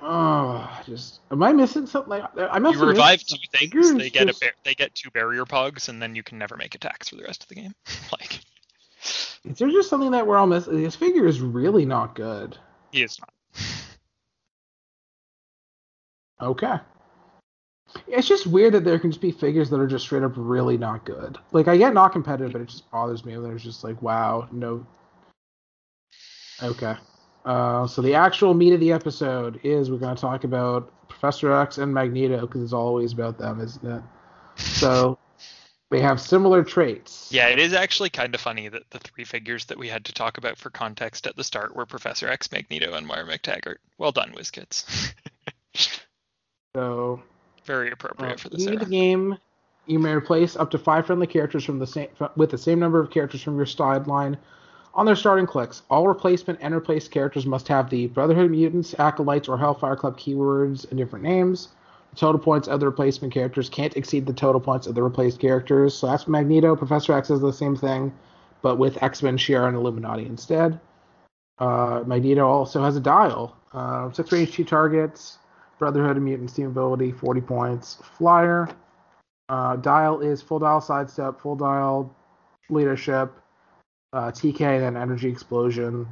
Oh, 0.02 0.80
just 0.86 1.20
am 1.30 1.42
I 1.42 1.52
missing 1.52 1.86
something? 1.86 2.08
Like, 2.08 2.24
I 2.50 2.58
must 2.58 2.78
you 2.78 2.86
revive 2.86 3.22
two 3.22 3.36
things, 3.52 3.61
figures, 3.61 3.92
they 3.92 4.08
get 4.08 4.22
a 4.22 4.26
just- 4.28 4.40
bar- 4.40 4.52
they 4.64 4.74
get 4.74 4.94
two 4.94 5.11
barrier 5.11 5.44
pugs, 5.44 5.90
and 5.90 6.00
then 6.00 6.14
you 6.14 6.22
can 6.22 6.38
never 6.38 6.56
make 6.56 6.74
attacks 6.74 7.11
for 7.11 7.16
the 7.16 7.22
rest 7.24 7.42
of 7.42 7.50
the 7.50 7.56
game. 7.56 7.74
like 8.12 8.40
Is 9.44 9.58
there 9.58 9.68
just 9.68 9.90
something 9.90 10.12
that 10.12 10.26
we're 10.26 10.38
all 10.38 10.46
missing? 10.46 10.82
This 10.82 10.96
figure 10.96 11.26
is 11.26 11.40
really 11.42 11.84
not 11.84 12.14
good. 12.14 12.56
he 12.92 13.02
is 13.02 13.18
not. 13.20 13.30
Okay. 16.40 16.78
It's 18.07 18.28
just 18.28 18.47
weird 18.47 18.74
that 18.74 18.84
there 18.84 18.99
can 18.99 19.11
just 19.11 19.20
be 19.20 19.32
figures 19.32 19.70
that 19.70 19.80
are 19.80 19.86
just 19.86 20.05
straight 20.05 20.22
up 20.22 20.32
really 20.36 20.78
not 20.78 21.05
good. 21.05 21.38
Like 21.53 21.68
I 21.68 21.76
get 21.76 21.95
not 21.95 22.12
competitive, 22.12 22.53
but 22.53 22.62
it 22.62 22.68
just 22.68 22.91
bothers 22.91 23.24
me 23.24 23.36
when 23.36 23.49
there's 23.49 23.64
just 23.64 23.84
like, 23.84 24.01
wow, 24.03 24.49
no. 24.53 24.86
Okay. 26.62 26.95
Uh, 27.45 27.86
so 27.86 28.03
the 28.03 28.14
actual 28.14 28.55
meat 28.55 28.72
of 28.72 28.80
the 28.80 28.93
episode 28.93 29.61
is 29.64 29.91
we're 29.91 29.99
going 29.99 30.14
to 30.14 30.20
talk 30.20 30.45
about 30.45 30.93
Professor 31.09 31.53
X 31.53 31.78
and 31.78 31.93
Magneto 31.93 32.43
because 32.43 32.62
it's 32.62 32.72
always 32.72 33.12
about 33.12 33.38
them, 33.38 33.61
isn't 33.61 33.86
it? 33.86 34.03
So 34.57 35.18
they 35.91 36.01
have 36.01 36.20
similar 36.20 36.62
traits. 36.62 37.28
Yeah, 37.32 37.49
it 37.49 37.59
is 37.59 37.72
actually 37.72 38.11
kind 38.11 38.34
of 38.34 38.41
funny 38.41 38.68
that 38.68 38.91
the 38.91 38.99
three 38.99 39.24
figures 39.24 39.64
that 39.66 39.78
we 39.78 39.88
had 39.88 40.05
to 40.05 40.12
talk 40.12 40.36
about 40.36 40.59
for 40.59 40.70
context 40.70 41.26
at 41.26 41.36
the 41.36 41.45
start 41.45 41.74
were 41.74 41.86
Professor 41.86 42.28
X, 42.28 42.53
Magneto, 42.53 42.93
and 42.95 43.07
Moira 43.07 43.24
McTaggart. 43.24 43.76
Well 43.99 44.12
done, 44.12 44.32
WizKids. 44.32 45.14
So 46.76 47.22
Very 47.64 47.90
Uh, 47.90 47.92
appropriate 47.92 48.40
for 48.40 48.48
in 48.48 48.78
this 48.78 48.88
game, 48.88 49.36
you 49.86 49.98
may 49.98 50.14
replace 50.14 50.56
up 50.56 50.70
to 50.70 50.78
five 50.78 51.06
friendly 51.06 51.26
characters 51.26 51.64
from 51.64 51.78
the 51.78 51.86
same 51.86 52.08
with 52.36 52.50
the 52.50 52.58
same 52.58 52.78
number 52.78 53.00
of 53.00 53.11
characters 53.11 53.42
from 53.42 53.56
your 53.56 53.66
side 53.66 54.06
line 54.06 54.36
on 54.94 55.06
their 55.06 55.16
starting 55.16 55.46
clicks. 55.46 55.82
All 55.90 56.08
replacement 56.08 56.58
and 56.62 56.74
replaced 56.74 57.11
characters 57.11 57.46
must 57.46 57.68
have 57.68 57.90
the 57.90 58.08
Brotherhood 58.08 58.50
Mutants, 58.50 58.94
Acolytes, 58.98 59.48
or 59.48 59.56
Hellfire 59.56 59.96
Club 59.96 60.18
keywords 60.18 60.88
and 60.90 60.98
different 60.98 61.24
names. 61.24 61.68
The 62.11 62.16
total 62.16 62.40
points 62.40 62.66
of 62.66 62.80
the 62.80 62.86
replacement 62.86 63.32
characters 63.32 63.68
can't 63.68 63.96
exceed 63.96 64.26
the 64.26 64.32
total 64.32 64.61
points 64.61 64.86
of 64.88 64.96
the 64.96 65.02
replaced 65.02 65.38
characters. 65.38 65.94
So 65.94 66.08
that's 66.08 66.26
Magneto. 66.26 66.74
Professor 66.74 67.12
X 67.12 67.30
is 67.30 67.40
the 67.40 67.52
same 67.52 67.76
thing, 67.76 68.12
but 68.62 68.78
with 68.78 69.00
X 69.02 69.22
Men, 69.22 69.36
Shi'ar, 69.36 69.68
and 69.68 69.76
Illuminati 69.76 70.26
instead. 70.26 70.80
Uh, 71.58 72.02
Magneto 72.06 72.46
also 72.46 72.82
has 72.82 72.96
a 72.96 73.00
dial. 73.00 73.56
Uh, 73.72 74.11
six 74.12 74.32
range, 74.32 74.52
two 74.52 74.64
targets. 74.64 75.38
Brotherhood 75.80 76.16
of 76.16 76.22
Mutants 76.22 76.52
team 76.52 76.66
ability, 76.66 77.10
40 77.10 77.40
points. 77.40 77.98
Flyer. 78.16 78.68
Uh, 79.48 79.74
dial 79.76 80.20
is 80.20 80.40
full 80.40 80.60
dial 80.60 80.80
sidestep, 80.80 81.40
full 81.40 81.56
dial 81.56 82.14
leadership, 82.68 83.32
uh, 84.12 84.30
TK, 84.30 84.60
and 84.60 84.82
then 84.84 84.96
energy 84.96 85.28
explosion. 85.28 86.06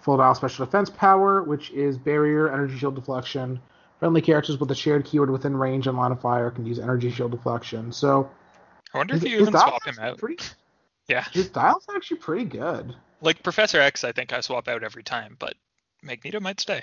Full 0.00 0.16
dial 0.16 0.34
special 0.34 0.64
defense 0.64 0.88
power, 0.88 1.42
which 1.42 1.70
is 1.72 1.98
barrier, 1.98 2.50
energy 2.50 2.78
shield 2.78 2.94
deflection. 2.94 3.60
Friendly 3.98 4.22
characters 4.22 4.58
with 4.58 4.70
a 4.70 4.74
shared 4.74 5.04
keyword 5.04 5.30
within 5.30 5.54
range 5.56 5.86
and 5.86 5.98
line 5.98 6.12
of 6.12 6.20
fire 6.20 6.50
can 6.50 6.64
use 6.64 6.78
energy 6.78 7.10
shield 7.10 7.30
deflection. 7.32 7.92
So 7.92 8.30
I 8.94 8.98
wonder 8.98 9.16
if 9.16 9.22
you 9.22 9.38
even 9.40 9.52
swap 9.52 9.84
him 9.84 9.98
out. 10.00 10.18
Pretty, 10.18 10.42
Yeah, 11.08 11.24
his 11.32 11.50
dial's 11.50 11.84
actually 11.94 12.18
pretty 12.18 12.44
good. 12.44 12.94
like 13.20 13.42
Professor 13.42 13.80
X, 13.80 14.04
I 14.04 14.12
think 14.12 14.32
I 14.32 14.40
swap 14.40 14.66
out 14.68 14.82
every 14.82 15.02
time, 15.02 15.36
but 15.38 15.54
Magneto 16.02 16.40
might 16.40 16.60
stay. 16.60 16.82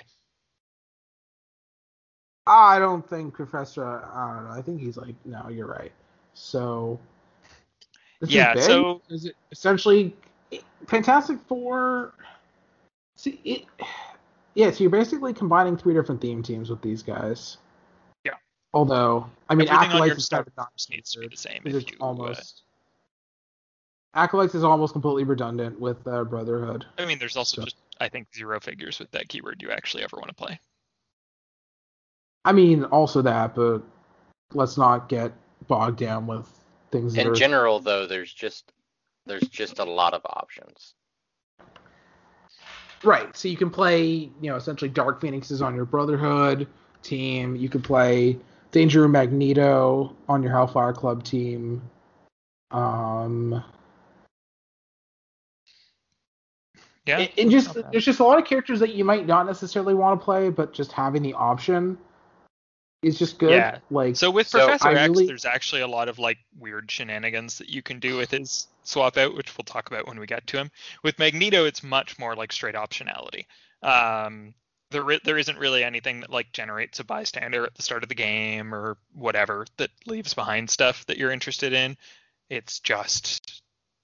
I 2.46 2.78
don't 2.78 3.08
think 3.08 3.34
Professor. 3.34 3.84
I 3.84 4.34
don't 4.34 4.44
know. 4.46 4.50
I 4.50 4.62
think 4.62 4.80
he's 4.80 4.96
like, 4.96 5.14
no, 5.24 5.48
you're 5.48 5.66
right. 5.66 5.92
So, 6.34 6.98
is 8.20 8.30
Yeah, 8.32 8.54
so- 8.58 9.02
is 9.08 9.26
it 9.26 9.36
essentially 9.52 10.14
Fantastic 10.86 11.38
Four? 11.46 12.14
See, 13.16 13.40
it. 13.44 13.64
Yeah, 14.54 14.70
so 14.70 14.78
you're 14.82 14.90
basically 14.90 15.32
combining 15.32 15.76
three 15.76 15.94
different 15.94 16.20
theme 16.20 16.42
teams 16.42 16.70
with 16.70 16.82
these 16.82 17.02
guys. 17.02 17.58
Yeah. 18.24 18.32
Although, 18.74 19.28
I 19.48 19.54
mean, 19.54 19.68
Everything 19.68 19.90
Acolytes 19.90 20.16
is 20.18 20.24
start 20.24 20.46
kind 20.46 20.48
of 20.48 20.56
not 20.56 20.68
list 20.74 20.90
needs 20.90 21.12
to 21.12 21.20
be 21.20 21.28
the 21.28 21.36
same. 21.36 21.60
it's 21.64 21.88
you, 21.90 21.96
uh, 22.00 22.04
almost. 22.04 22.62
Acolytes 24.14 24.56
is 24.56 24.64
almost 24.64 24.92
completely 24.92 25.22
redundant 25.22 25.78
with 25.78 26.04
uh, 26.08 26.24
Brotherhood. 26.24 26.84
I 26.98 27.04
mean, 27.06 27.18
there's 27.20 27.36
also 27.36 27.60
So- 27.60 27.64
just 27.66 27.76
I 28.00 28.08
think 28.08 28.26
zero 28.34 28.58
figures 28.58 28.98
with 28.98 29.10
that 29.12 29.28
keyword 29.28 29.60
you 29.62 29.70
actually 29.70 30.02
ever 30.02 30.16
want 30.16 30.28
to 30.28 30.34
play. 30.34 30.58
I 32.44 32.52
mean, 32.52 32.84
also 32.84 33.22
that, 33.22 33.54
but 33.54 33.82
let's 34.54 34.76
not 34.76 35.08
get 35.08 35.32
bogged 35.68 35.98
down 35.98 36.26
with 36.26 36.48
things 36.90 37.14
that 37.14 37.22
In 37.22 37.28
are 37.28 37.34
general, 37.34 37.80
though, 37.80 38.06
there's 38.06 38.32
just 38.32 38.72
there's 39.26 39.46
just 39.48 39.78
a 39.78 39.84
lot 39.84 40.14
of 40.14 40.22
options. 40.24 40.94
Right. 43.04 43.34
So 43.36 43.48
you 43.48 43.56
can 43.56 43.70
play, 43.70 44.04
you 44.40 44.50
know, 44.50 44.56
essentially 44.56 44.88
Dark 44.90 45.20
Phoenixes 45.20 45.62
on 45.62 45.74
your 45.74 45.84
Brotherhood 45.84 46.66
team. 47.02 47.56
You 47.56 47.68
could 47.68 47.84
play 47.84 48.38
Danger 48.72 49.08
Magneto 49.08 50.14
on 50.28 50.42
your 50.42 50.52
Hellfire 50.52 50.92
Club 50.92 51.22
team. 51.22 51.82
Um, 52.70 53.62
Yeah, 57.06 57.20
and- 57.20 57.30
and 57.38 57.50
just 57.50 57.74
there's 57.90 58.04
just 58.04 58.20
a 58.20 58.24
lot 58.24 58.38
of 58.38 58.44
characters 58.44 58.78
that 58.80 58.94
you 58.94 59.04
might 59.04 59.26
not 59.26 59.46
necessarily 59.46 59.94
want 59.94 60.20
to 60.20 60.24
play, 60.24 60.50
but 60.50 60.72
just 60.72 60.92
having 60.92 61.22
the 61.22 61.32
option 61.34 61.98
is 63.02 63.18
just 63.18 63.38
good. 63.38 63.50
Yeah. 63.50 63.78
Like 63.90 64.16
So 64.16 64.30
with 64.30 64.48
So, 64.48 64.66
Professor 64.66 64.88
I 64.88 64.94
X, 64.94 65.08
really- 65.10 65.26
there's 65.26 65.44
actually 65.44 65.82
a 65.82 65.88
lot 65.88 66.08
of 66.08 66.18
like 66.18 66.38
weird 66.58 66.90
shenanigans 66.90 67.58
that 67.58 67.68
you 67.68 67.82
can 67.82 67.98
do 67.98 68.16
with 68.16 68.30
his 68.30 68.66
swap 68.82 69.16
out, 69.16 69.34
which 69.34 69.56
we'll 69.56 69.64
talk 69.64 69.88
about 69.88 70.06
when 70.06 70.18
we 70.18 70.26
get 70.26 70.46
to 70.48 70.58
him. 70.58 70.70
With 71.02 71.18
Magneto, 71.18 71.64
it's 71.64 71.82
much 71.82 72.18
more 72.18 72.34
like 72.36 72.52
straight 72.52 72.74
optionality. 72.74 73.46
Um, 73.82 74.54
there 74.90 75.18
there 75.24 75.38
isn't 75.38 75.58
really 75.58 75.84
anything 75.84 76.20
that 76.20 76.30
like 76.30 76.52
generates 76.52 76.98
a 77.00 77.04
bystander 77.04 77.64
at 77.64 77.74
the 77.74 77.82
start 77.82 78.02
of 78.02 78.08
the 78.08 78.14
game 78.14 78.74
or 78.74 78.98
whatever 79.14 79.66
that 79.76 79.90
leaves 80.06 80.34
behind 80.34 80.68
stuff 80.68 81.06
that 81.06 81.16
you're 81.16 81.30
interested 81.30 81.72
in. 81.72 81.96
It's 82.48 82.80
just 82.80 83.62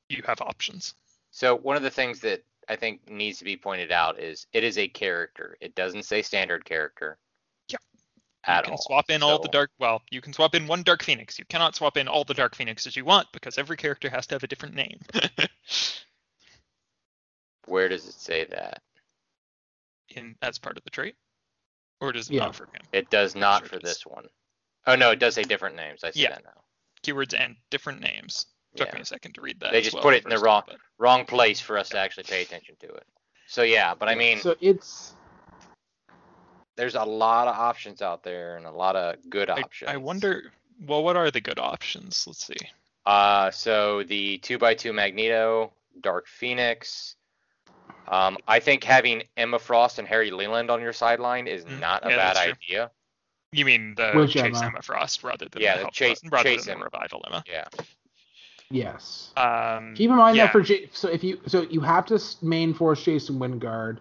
you 0.09 0.23
have 0.27 0.41
options. 0.41 0.95
So 1.33 1.57
one 1.57 1.77
of 1.77 1.83
the 1.83 1.91
things 1.91 2.21
that 2.21 2.45
I 2.69 2.77
think 2.77 3.09
needs 3.11 3.39
to 3.39 3.45
be 3.45 3.57
pointed 3.57 3.93
out 3.93 4.19
is 4.19 4.47
it 4.53 4.65
is 4.65 4.79
a 4.79 4.89
character. 4.89 5.57
It 5.61 5.75
doesn't 5.75 6.05
say 6.05 6.23
standard 6.23 6.65
character. 6.65 7.19
Yeah. 8.47 8.55
At 8.55 8.59
you 8.59 8.63
can 8.65 8.73
all. 8.73 8.79
swap 8.79 9.11
in 9.11 9.23
all 9.23 9.39
the 9.41 9.49
dark. 9.49 9.71
Well, 9.79 10.03
you 10.11 10.21
can 10.21 10.33
swap 10.33 10.55
in 10.55 10.67
one 10.67 10.83
Dark 10.83 11.03
Phoenix. 11.03 11.39
You 11.39 11.45
cannot 11.47 11.75
swap 11.75 11.97
in 11.97 12.07
all 12.09 12.25
the 12.25 12.35
Dark 12.35 12.55
Phoenixes 12.55 12.97
you 12.97 13.05
want 13.05 13.27
because 13.33 13.59
every 13.59 13.77
character 13.77 14.09
has 14.09 14.27
to 14.29 14.35
have 14.35 14.45
a 14.45 14.47
different 14.47 14.75
name. 14.75 15.01
Where 17.67 17.89
does 17.89 18.07
it 18.07 18.15
say 18.15 18.45
that? 18.45 18.83
in 20.11 20.37
as 20.41 20.57
part 20.57 20.79
of 20.79 20.85
the 20.85 20.91
trait, 20.91 21.17
or 22.01 22.13
does 22.13 22.31
it 22.31 22.35
Yeah. 22.35 22.45
not 22.45 22.55
for 22.55 22.65
him? 22.67 22.81
It 22.93 23.11
does 23.11 23.35
not 23.35 23.63
sure 23.63 23.69
for 23.71 23.79
this 23.81 24.07
one. 24.07 24.27
Oh 24.87 24.95
no, 24.95 25.11
it 25.11 25.19
does 25.19 25.35
say 25.35 25.43
different 25.43 25.75
names. 25.77 26.05
I 26.05 26.13
see 26.13 26.23
Yeah. 26.23 26.31
that 26.31 26.45
now. 26.45 26.63
Keywords 27.03 27.35
and 27.39 27.57
different 27.71 28.01
names. 28.01 28.47
Took 28.77 28.89
Yeah. 28.89 28.95
me 28.95 29.01
a 29.01 29.05
second 29.05 29.35
to 29.35 29.41
read 29.41 29.59
that. 29.61 29.73
They 29.73 29.83
just 29.83 29.95
well 29.95 30.05
put 30.05 30.11
the 30.13 30.17
it 30.19 30.25
in 30.25 30.31
the 30.31 30.39
wrong- 30.39 30.63
time, 30.63 30.77
but- 30.79 30.81
Wrong 31.03 31.27
place 31.27 31.61
for 31.61 31.77
us 31.77 31.89
to 31.91 31.99
actually 31.99 32.23
pay 32.23 32.41
attention 32.43 32.77
to 32.77 32.87
it. 32.95 33.07
So 33.49 33.63
yeah, 33.63 33.95
but 33.95 34.09
I 34.09 34.15
mean, 34.15 34.39
so 34.39 34.55
it's 34.61 35.16
there's 36.77 36.95
a 36.95 37.05
lot 37.05 37.49
of 37.49 37.55
options 37.57 38.03
out 38.03 38.23
there 38.23 38.57
and 38.57 38.67
a 38.67 38.71
lot 38.71 38.97
of 38.97 39.17
good 39.31 39.51
options. 39.51 39.91
I 39.91 39.97
wonder. 39.97 40.53
Well, 40.87 41.03
what 41.03 41.17
are 41.17 41.31
the 41.31 41.41
good 41.41 41.59
options? 41.59 42.25
Let's 42.27 42.47
see. 42.47 42.57
Uh, 43.07 43.51
so 43.51 44.03
the 44.03 44.39
two 44.39 44.59
by 44.59 44.75
two 44.75 44.93
Magneto, 44.93 45.73
Dark 46.01 46.27
Phoenix. 46.27 47.17
Um, 48.09 48.37
I 48.47 48.61
think 48.61 48.85
having 48.85 49.23
Emma 49.37 49.59
Frost 49.59 49.99
and 49.99 50.07
Harry 50.07 50.31
Leland 50.31 50.71
on 50.71 50.81
your 50.81 50.93
sideline 50.93 51.47
is 51.47 51.65
Mm, 51.65 51.81
not 51.81 52.07
a 52.07 52.11
yeah, 52.11 52.17
bad 52.17 52.37
that's 52.37 52.45
true. 52.45 52.55
idea. 52.69 52.91
You 53.53 53.65
mean 53.65 53.95
the 53.97 54.13
Which 54.15 54.33
Chase 54.33 54.45
Emma? 54.45 54.67
Emma? 54.67 54.83
Frost 54.83 55.25
rather 55.25 55.49
than 55.49 55.63
Yeah, 55.63 55.73
the 55.75 55.79
the 55.79 55.83
help, 55.85 55.95
Chase- 55.95 56.21
rather 56.31 56.43
Chase 56.49 56.67
than 56.67 56.73
the 56.79 56.85
Emma. 56.85 56.85
revival 56.93 57.25
Emma. 57.27 57.45
Yeah. 57.49 57.65
yes. 58.71 59.33
Um, 59.37 59.95
Keep 59.97 60.11
in 60.11 60.17
mind 60.17 60.37
yeah, 60.37 60.45
that 60.47 60.53
for 60.53 60.61
J- 60.63 60.89
so 60.93 61.09
if 61.09 61.23
you 61.25 61.41
so 61.47 61.63
you 61.63 61.81
have 61.81 62.07
to 62.07 62.21
main 62.43 62.75
force 62.75 63.03
Jason 63.03 63.39
Wingard 63.39 63.99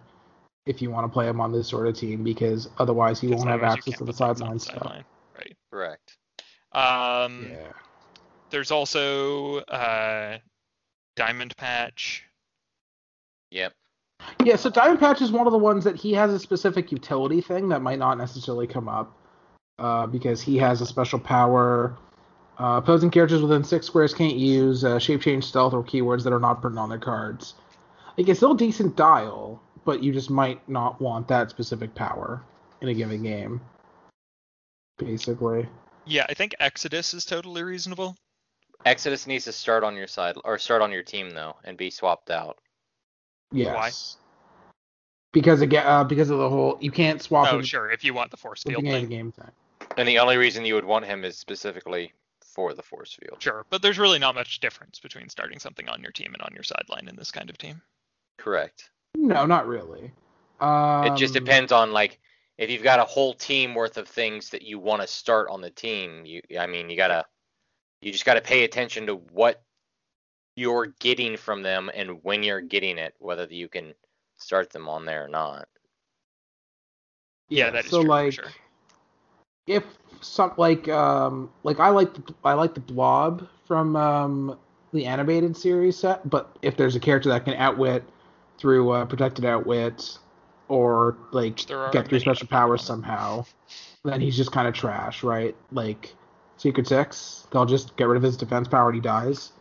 if 0.66 0.82
you 0.82 0.90
want 0.90 1.04
to 1.04 1.12
play 1.12 1.26
him 1.28 1.40
on 1.40 1.52
this 1.52 1.68
sort 1.68 1.86
of 1.86 1.96
team 1.96 2.24
because 2.24 2.68
otherwise 2.78 3.20
he 3.20 3.28
won't 3.28 3.48
have 3.48 3.62
access 3.62 3.98
to 3.98 4.04
the 4.04 4.12
put 4.12 4.16
things 4.16 4.20
on 4.20 4.36
sideline 4.36 4.54
the 4.54 4.60
stuff. 4.60 4.78
sideline. 4.78 5.04
Right. 5.36 5.56
Correct. 5.70 6.16
Um, 6.72 7.48
Yeah. 7.50 7.72
There's 8.50 8.70
also 8.70 9.58
uh, 9.58 10.38
Diamond 11.16 11.56
Patch. 11.56 12.24
Yep. 13.50 13.72
Yeah, 14.44 14.56
so 14.56 14.70
Diamond 14.70 15.00
Patch 15.00 15.20
is 15.20 15.30
one 15.30 15.46
of 15.46 15.52
the 15.52 15.58
ones 15.58 15.84
that 15.84 15.96
he 15.96 16.12
has 16.14 16.32
a 16.32 16.38
specific 16.38 16.90
utility 16.90 17.40
thing 17.40 17.68
that 17.68 17.82
might 17.82 17.98
not 17.98 18.18
necessarily 18.18 18.66
come 18.66 18.88
up 18.88 19.16
uh, 19.78 20.06
because 20.06 20.40
he 20.40 20.56
has 20.58 20.80
a 20.80 20.86
special 20.86 21.18
power. 21.18 21.96
Uh, 22.58 22.80
opposing 22.82 23.10
characters 23.10 23.42
within 23.42 23.62
six 23.62 23.86
squares 23.86 24.14
can't 24.14 24.36
use 24.36 24.84
uh, 24.84 24.98
shape 24.98 25.20
change, 25.20 25.44
stealth, 25.44 25.74
or 25.74 25.82
keywords 25.84 26.24
that 26.24 26.32
are 26.32 26.40
not 26.40 26.60
printed 26.62 26.78
on 26.78 26.88
their 26.88 26.98
cards. 26.98 27.54
Like 28.16 28.28
it's 28.28 28.38
still 28.38 28.52
a 28.52 28.56
decent 28.56 28.96
dial, 28.96 29.60
but 29.86 30.02
you 30.02 30.12
just 30.12 30.28
might 30.28 30.68
not 30.68 31.00
want 31.00 31.26
that 31.28 31.48
specific 31.48 31.94
power 31.94 32.42
in 32.82 32.88
a 32.88 32.94
given 32.94 33.22
game. 33.22 33.60
Basically, 34.98 35.66
Yeah, 36.04 36.26
I 36.28 36.34
think 36.34 36.54
Exodus 36.60 37.14
is 37.14 37.24
totally 37.24 37.62
reasonable. 37.62 38.16
Exodus 38.84 39.26
needs 39.26 39.44
to 39.44 39.52
start 39.52 39.84
on 39.84 39.96
your 39.96 40.06
side 40.06 40.36
or 40.44 40.58
start 40.58 40.82
on 40.82 40.92
your 40.92 41.02
team 41.02 41.30
though 41.30 41.56
and 41.64 41.76
be 41.78 41.90
swapped 41.90 42.30
out. 42.30 42.58
yes. 43.52 43.74
Why? 43.74 43.90
Because 45.32 45.60
again, 45.60 45.86
uh, 45.86 46.04
because 46.04 46.30
of 46.30 46.38
the 46.38 46.48
whole, 46.48 46.78
you 46.80 46.90
can't 46.90 47.20
swap 47.20 47.52
Oh, 47.52 47.58
him 47.58 47.64
sure. 47.64 47.90
If 47.90 48.04
you 48.04 48.14
want 48.14 48.30
the 48.30 48.36
force 48.38 48.62
field 48.62 48.82
beginning 48.82 49.08
thing. 49.08 49.16
game 49.18 49.32
time. 49.32 49.52
And 49.98 50.08
the 50.08 50.18
only 50.18 50.36
reason 50.38 50.64
you 50.64 50.74
would 50.74 50.84
want 50.84 51.04
him 51.04 51.24
is 51.24 51.36
specifically 51.36 52.12
for 52.40 52.72
the 52.72 52.82
force 52.82 53.12
field. 53.20 53.42
Sure, 53.42 53.66
but 53.68 53.82
there's 53.82 53.98
really 53.98 54.18
not 54.18 54.34
much 54.34 54.60
difference 54.60 54.98
between 54.98 55.28
starting 55.28 55.58
something 55.58 55.88
on 55.90 56.00
your 56.02 56.12
team 56.12 56.32
and 56.32 56.42
on 56.42 56.52
your 56.54 56.62
sideline 56.62 57.06
in 57.08 57.16
this 57.16 57.30
kind 57.30 57.50
of 57.50 57.58
team. 57.58 57.82
Correct. 58.38 58.90
No, 59.26 59.44
not 59.44 59.66
really. 59.66 60.12
Um, 60.60 61.06
It 61.06 61.16
just 61.16 61.34
depends 61.34 61.72
on 61.72 61.92
like 61.92 62.20
if 62.58 62.70
you've 62.70 62.84
got 62.84 63.00
a 63.00 63.04
whole 63.04 63.34
team 63.34 63.74
worth 63.74 63.98
of 63.98 64.08
things 64.08 64.50
that 64.50 64.62
you 64.62 64.78
want 64.78 65.02
to 65.02 65.08
start 65.08 65.48
on 65.50 65.60
the 65.60 65.70
team. 65.70 66.24
You, 66.24 66.40
I 66.58 66.66
mean, 66.66 66.88
you 66.88 66.96
gotta, 66.96 67.26
you 68.00 68.12
just 68.12 68.24
gotta 68.24 68.40
pay 68.40 68.64
attention 68.64 69.06
to 69.06 69.16
what 69.16 69.62
you're 70.54 70.86
getting 71.00 71.36
from 71.36 71.62
them 71.62 71.90
and 71.92 72.22
when 72.22 72.44
you're 72.44 72.60
getting 72.60 72.98
it, 72.98 73.14
whether 73.18 73.44
you 73.44 73.68
can 73.68 73.94
start 74.38 74.70
them 74.70 74.88
on 74.88 75.04
there 75.04 75.24
or 75.24 75.28
not. 75.28 75.66
Yeah, 77.48 77.70
that 77.70 77.84
is 77.84 77.90
so 77.90 78.02
true 78.02 78.06
for 78.06 78.08
like 78.08 78.32
sure. 78.32 78.50
if 79.66 79.84
some 80.20 80.52
like 80.56 80.88
um 80.88 81.50
like 81.64 81.80
I 81.80 81.88
like 81.88 82.14
the, 82.14 82.34
I 82.44 82.54
like 82.54 82.74
the 82.74 82.80
blob 82.80 83.48
from 83.66 83.96
um 83.96 84.58
the 84.92 85.04
animated 85.04 85.56
series 85.56 85.96
set, 85.96 86.30
but 86.30 86.56
if 86.62 86.76
there's 86.76 86.94
a 86.94 87.00
character 87.00 87.28
that 87.28 87.44
can 87.44 87.54
outwit 87.54 88.04
through 88.58 88.90
uh, 88.90 89.04
protected 89.04 89.44
outwit 89.44 90.18
or 90.68 91.16
like 91.32 91.66
get 91.92 92.08
through 92.08 92.20
special 92.20 92.48
powers 92.48 92.82
somehow, 92.82 93.44
then 94.04 94.20
he's 94.20 94.36
just 94.36 94.52
kind 94.52 94.66
of 94.66 94.74
trash, 94.74 95.22
right? 95.22 95.54
Like 95.72 96.14
Secret 96.56 96.86
Six, 96.86 97.46
they'll 97.50 97.66
just 97.66 97.96
get 97.96 98.08
rid 98.08 98.16
of 98.16 98.22
his 98.22 98.36
defense 98.36 98.68
power 98.68 98.88
and 98.88 98.96
he 98.96 99.00
dies. 99.00 99.52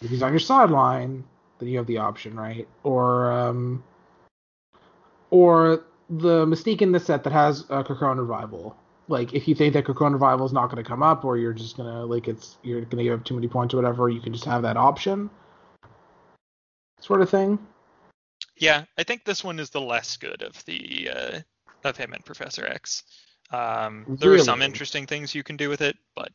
If 0.00 0.10
he's 0.10 0.22
on 0.22 0.32
your 0.32 0.40
sideline, 0.40 1.24
then 1.58 1.68
you 1.68 1.78
have 1.78 1.86
the 1.86 1.98
option, 1.98 2.36
right? 2.36 2.66
Or 2.82 3.32
um 3.32 3.82
or 5.30 5.84
the 6.08 6.46
Mystique 6.46 6.82
in 6.82 6.92
the 6.92 7.00
set 7.00 7.24
that 7.24 7.32
has 7.32 7.62
a 7.68 7.82
Krakoan 7.82 8.18
revival. 8.18 8.76
Like 9.08 9.34
if 9.34 9.48
you 9.48 9.54
think 9.54 9.74
that 9.74 9.84
Krakoan 9.84 10.12
revival 10.12 10.46
is 10.46 10.52
not 10.52 10.66
going 10.66 10.82
to 10.82 10.88
come 10.88 11.02
up, 11.02 11.24
or 11.24 11.36
you're 11.36 11.52
just 11.52 11.76
gonna 11.76 12.04
like 12.04 12.28
it's 12.28 12.56
you're 12.62 12.80
gonna 12.82 13.02
give 13.02 13.18
up 13.18 13.24
too 13.24 13.34
many 13.34 13.48
points 13.48 13.74
or 13.74 13.78
whatever, 13.78 14.08
you 14.08 14.20
can 14.20 14.32
just 14.32 14.44
have 14.44 14.62
that 14.62 14.76
option, 14.76 15.30
sort 17.00 17.22
of 17.22 17.30
thing. 17.30 17.58
Yeah, 18.56 18.84
I 18.96 19.02
think 19.02 19.24
this 19.24 19.44
one 19.44 19.58
is 19.58 19.70
the 19.70 19.80
less 19.80 20.16
good 20.16 20.42
of 20.42 20.64
the 20.64 21.10
uh, 21.14 21.40
of 21.84 21.96
him 21.96 22.12
and 22.12 22.24
Professor 22.24 22.66
X. 22.66 23.04
Um, 23.50 24.16
there 24.20 24.32
are 24.32 24.38
some 24.38 24.62
interesting 24.62 25.06
things 25.06 25.34
you 25.34 25.42
can 25.42 25.56
do 25.56 25.68
with 25.68 25.80
it, 25.80 25.96
but 26.14 26.32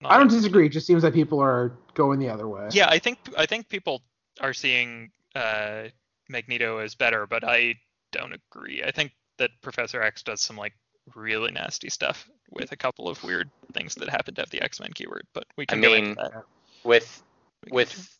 not 0.00 0.12
I 0.12 0.18
don't 0.18 0.28
disagree. 0.28 0.66
It 0.66 0.70
just 0.70 0.86
seems 0.86 1.02
that 1.02 1.14
people 1.14 1.40
are 1.40 1.72
going 1.94 2.18
the 2.18 2.28
other 2.28 2.48
way. 2.48 2.68
Yeah, 2.72 2.88
I 2.88 2.98
think 2.98 3.18
I 3.36 3.46
think 3.46 3.68
people 3.68 4.02
are 4.40 4.54
seeing 4.54 5.10
uh, 5.34 5.84
Magneto 6.28 6.78
as 6.78 6.94
better, 6.94 7.26
but 7.26 7.44
I 7.44 7.76
don't 8.12 8.32
agree. 8.32 8.82
I 8.82 8.90
think 8.90 9.12
that 9.38 9.50
Professor 9.62 10.02
X 10.02 10.22
does 10.22 10.40
some 10.40 10.56
like 10.56 10.74
really 11.14 11.50
nasty 11.50 11.90
stuff 11.90 12.28
with 12.50 12.72
a 12.72 12.76
couple 12.76 13.08
of 13.08 13.22
weird 13.22 13.50
things 13.72 13.94
that 13.96 14.08
happen 14.08 14.34
to 14.34 14.42
have 14.42 14.50
the 14.50 14.62
X 14.62 14.80
Men 14.80 14.92
keyword, 14.92 15.26
but 15.34 15.44
we 15.56 15.66
can 15.66 15.80
go 15.80 15.92
mean, 15.92 16.14
that. 16.14 16.44
With 16.82 17.22
with 17.70 18.18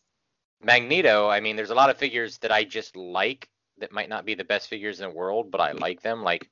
Magneto, 0.63 1.29
I 1.29 1.41
mean, 1.41 1.57
there's 1.57 1.71
a 1.71 1.75
lot 1.75 1.91
of 1.91 1.97
figures 1.97 2.39
that 2.39 2.53
I 2.53 2.65
just 2.65 2.97
like 2.97 3.49
that 3.79 3.93
might 3.93 4.09
not 4.09 4.27
be 4.27 4.35
the 4.35 4.45
best 4.45 4.69
figures 4.69 5.01
in 5.01 5.09
the 5.09 5.15
world, 5.15 5.51
but 5.51 5.61
I 5.61 5.73
like 5.73 6.03
them. 6.03 6.23
Like, 6.23 6.51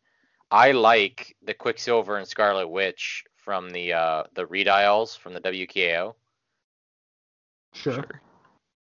I 0.51 0.73
like 0.73 1.37
the 1.43 1.55
Quicksilver 1.55 2.17
and 2.17 2.27
Scarlet 2.27 2.69
Witch 2.69 3.25
from 3.37 3.71
the 3.71 3.93
uh, 3.93 4.23
the 4.35 4.47
redials 4.47 5.17
from 5.17 5.35
the 5.35 5.41
WKO. 5.41 6.15
sure. 7.75 7.95
sure. 7.95 8.23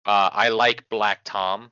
Uh, 0.07 0.29
I 0.33 0.51
like 0.51 0.89
Black 0.91 1.21
Tom 1.25 1.71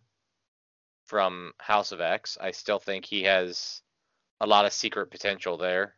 from 1.04 1.52
House 1.58 1.92
of 1.92 2.00
X. 2.00 2.38
I 2.40 2.52
still 2.52 2.78
think 2.78 3.04
he 3.04 3.24
has 3.24 3.82
a 4.40 4.46
lot 4.46 4.64
of 4.64 4.72
secret 4.72 5.10
potential 5.10 5.58
there. 5.58 5.94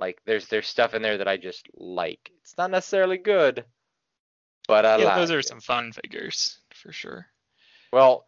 Like 0.00 0.20
there's 0.24 0.48
there's 0.48 0.66
stuff 0.66 0.94
in 0.94 1.02
there 1.02 1.18
that 1.18 1.28
I 1.28 1.36
just 1.36 1.68
like. 1.74 2.30
It's 2.42 2.56
not 2.58 2.70
necessarily 2.70 3.18
good, 3.18 3.64
but 4.66 4.84
I 4.86 4.96
yeah, 4.98 5.04
like. 5.04 5.16
those 5.16 5.30
are 5.30 5.40
it. 5.40 5.46
some 5.46 5.60
fun 5.60 5.92
figures 5.92 6.58
for 6.74 6.90
sure. 6.92 7.26
Well, 7.92 8.26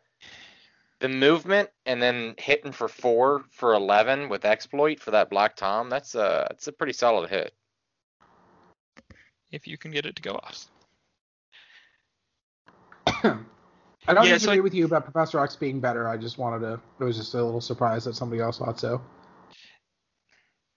the 1.01 1.09
movement 1.09 1.71
and 1.87 2.01
then 2.03 2.35
hitting 2.39 2.73
for 2.73 2.89
four 2.89 3.45
for 3.51 3.73
eleven 3.75 4.29
with 4.29 4.45
exploit 4.45 5.01
for 5.01 5.13
that 5.13 5.31
Black 5.31 5.57
Tom. 5.57 5.89
That's 5.89 6.15
a 6.15 6.47
that's 6.51 6.69
a 6.69 6.73
pretty 6.73 6.93
solid 6.93 7.31
hit. 7.31 7.55
If 9.51 9.67
you 9.67 9.77
can 9.79 9.91
get 9.91 10.07
it 10.07 10.17
to 10.17 10.23
go 10.23 10.33
off. 10.35 10.67
I 14.07 14.15
don't 14.15 14.25
Yeah, 14.27 14.33
so 14.33 14.35
disagree 14.35 14.57
I- 14.59 14.61
with 14.61 14.75
you 14.75 14.85
about 14.85 15.05
Professor 15.05 15.39
X 15.43 15.57
being 15.57 15.81
better. 15.81 16.09
I 16.09 16.17
just 16.17 16.39
wanted 16.39 16.61
to. 16.61 16.81
It 17.01 17.05
was 17.05 17.17
just 17.17 17.35
a 17.35 17.43
little 17.43 17.61
surprised 17.61 18.07
that 18.07 18.15
somebody 18.15 18.41
else 18.43 18.59
thought 18.59 18.79
so. 18.81 19.01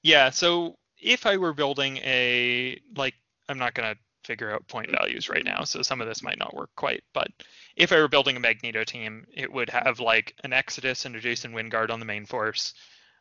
Yeah, 0.03 0.29
so 0.29 0.77
if 1.05 1.25
I 1.25 1.37
were 1.37 1.53
building 1.53 1.97
a 1.97 2.79
like 2.97 3.13
I'm 3.47 3.59
not 3.59 3.75
gonna 3.75 3.95
figure 4.25 4.51
out 4.51 4.67
point 4.67 4.89
values 4.89 5.29
right 5.29 5.45
now, 5.45 5.63
so 5.63 5.83
some 5.83 6.01
of 6.01 6.07
this 6.07 6.23
might 6.23 6.39
not 6.39 6.55
work 6.55 6.71
quite, 6.75 7.03
but 7.13 7.27
if 7.75 7.91
I 7.91 7.99
were 7.99 8.07
building 8.07 8.35
a 8.35 8.39
Magneto 8.39 8.83
team, 8.83 9.25
it 9.33 9.51
would 9.51 9.69
have 9.69 9.99
like 9.99 10.33
an 10.43 10.51
Exodus 10.51 11.05
and 11.05 11.15
a 11.15 11.19
Jason 11.19 11.53
Wingard 11.53 11.91
on 11.91 11.99
the 11.99 12.05
main 12.05 12.25
force, 12.25 12.73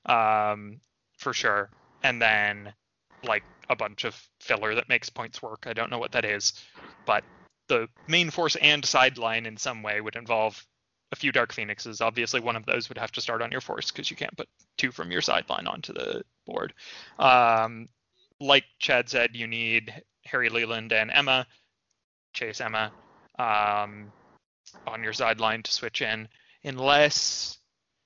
um, 0.06 0.80
for 1.18 1.34
sure, 1.34 1.68
and 2.02 2.20
then 2.20 2.72
like 3.22 3.44
a 3.68 3.76
bunch 3.76 4.04
of 4.04 4.20
filler 4.40 4.74
that 4.74 4.88
makes 4.88 5.10
points 5.10 5.42
work. 5.42 5.66
I 5.66 5.74
don't 5.74 5.90
know 5.90 5.98
what 5.98 6.12
that 6.12 6.24
is, 6.24 6.54
but 7.04 7.22
the 7.68 7.88
main 8.08 8.30
force 8.30 8.56
and 8.56 8.84
sideline 8.84 9.44
in 9.44 9.58
some 9.58 9.82
way 9.82 10.00
would 10.00 10.16
involve 10.16 10.66
a 11.14 11.16
few 11.16 11.30
Dark 11.30 11.52
Phoenixes. 11.52 12.00
Obviously, 12.00 12.40
one 12.40 12.56
of 12.56 12.66
those 12.66 12.88
would 12.88 12.98
have 12.98 13.12
to 13.12 13.20
start 13.20 13.40
on 13.40 13.52
your 13.52 13.60
force 13.60 13.92
because 13.92 14.10
you 14.10 14.16
can't 14.16 14.36
put 14.36 14.48
two 14.76 14.90
from 14.90 15.12
your 15.12 15.22
sideline 15.22 15.68
onto 15.68 15.92
the 15.92 16.22
board. 16.44 16.74
Um, 17.20 17.88
like 18.40 18.64
Chad 18.80 19.08
said, 19.08 19.36
you 19.36 19.46
need 19.46 20.02
Harry 20.26 20.48
Leland 20.48 20.92
and 20.92 21.12
Emma, 21.12 21.46
chase 22.32 22.60
Emma 22.60 22.90
um, 23.38 24.12
on 24.88 25.04
your 25.04 25.12
sideline 25.12 25.62
to 25.62 25.72
switch 25.72 26.02
in, 26.02 26.28
unless 26.64 27.58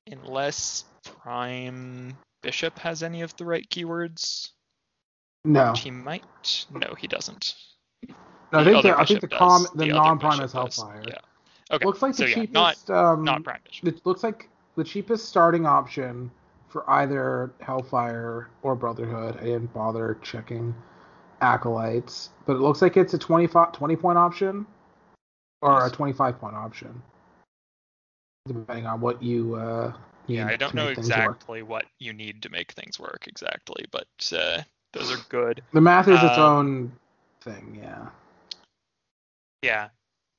unless 0.06 0.84
Prime 1.22 2.14
Bishop 2.42 2.78
has 2.78 3.02
any 3.02 3.22
of 3.22 3.34
the 3.36 3.46
right 3.46 3.66
keywords. 3.70 4.50
No, 5.46 5.70
Which 5.70 5.80
he 5.80 5.90
might. 5.90 6.66
No, 6.70 6.94
he 6.98 7.06
doesn't. 7.06 7.54
no 8.52 8.58
I 8.58 8.64
think 8.64 8.82
the, 8.82 8.98
I 8.98 9.04
think 9.06 9.20
the 9.22 9.28
com 9.28 9.62
does. 9.62 9.72
the, 9.72 9.86
non-prime 9.86 10.42
is. 10.42 10.52
Hellfire. 10.52 11.02
Yeah. 11.06 11.18
Okay. 11.70 11.84
Looks 11.84 12.02
like 12.02 12.14
so 12.14 12.24
the 12.24 12.30
yeah, 12.30 12.34
cheapest. 12.36 12.90
not 12.90 12.90
um, 12.90 13.24
not. 13.24 13.42
It 13.82 14.04
looks 14.06 14.22
like 14.22 14.48
the 14.76 14.84
cheapest 14.84 15.28
starting 15.28 15.66
option 15.66 16.30
for 16.68 16.88
either 16.90 17.50
Hellfire 17.60 18.48
or 18.62 18.74
Brotherhood. 18.74 19.36
I 19.38 19.44
didn't 19.44 19.72
bother 19.74 20.18
checking 20.22 20.74
acolytes, 21.40 22.30
but 22.46 22.54
it 22.56 22.60
looks 22.60 22.82
like 22.82 22.96
it's 22.96 23.14
a 23.14 23.18
25, 23.18 23.72
20 23.72 23.96
point 23.96 24.18
option 24.18 24.66
or 25.62 25.86
a 25.86 25.90
25 25.90 26.38
point 26.38 26.54
option, 26.54 27.02
depending 28.46 28.86
on 28.86 29.00
what 29.00 29.22
you. 29.22 29.54
Uh, 29.54 29.92
Yeah, 30.26 30.46
I 30.46 30.56
don't 30.56 30.74
know 30.74 30.86
things 30.86 30.98
work. 31.08 31.08
exactly 31.08 31.62
what 31.62 31.86
you 31.98 32.12
need 32.12 32.42
to 32.42 32.50
make 32.50 32.72
things 32.72 32.98
work 32.98 33.26
exactly, 33.26 33.84
but 33.90 34.08
uh, 34.32 34.62
those 34.92 35.12
are 35.12 35.20
good. 35.28 35.62
The 35.72 35.80
math 35.80 36.08
is 36.08 36.22
its 36.22 36.38
Um, 36.38 36.44
own 36.44 36.92
thing. 37.40 37.78
Yeah. 37.82 38.08
Yeah. 39.62 39.88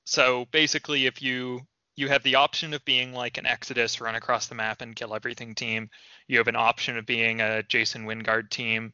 So 0.10 0.45
basically, 0.45 1.05
if 1.05 1.22
you 1.22 1.68
you 1.95 2.07
have 2.07 2.24
the 2.24 2.34
option 2.34 2.74
of 2.74 2.84
being 2.84 3.14
like 3.14 3.38
an 3.38 3.45
Exodus 3.45 4.01
run 4.01 4.16
across 4.16 4.47
the 4.47 4.55
map 4.55 4.82
and 4.82 4.95
kill 4.95 5.14
everything 5.14 5.53
team, 5.53 5.91
you 6.28 6.39
have 6.39 6.47
an 6.47 6.55
option 6.55 6.97
of 6.97 7.05
being 7.05 7.41
a 7.41 7.62
Jason 7.62 8.05
Wingard 8.05 8.49
team. 8.49 8.91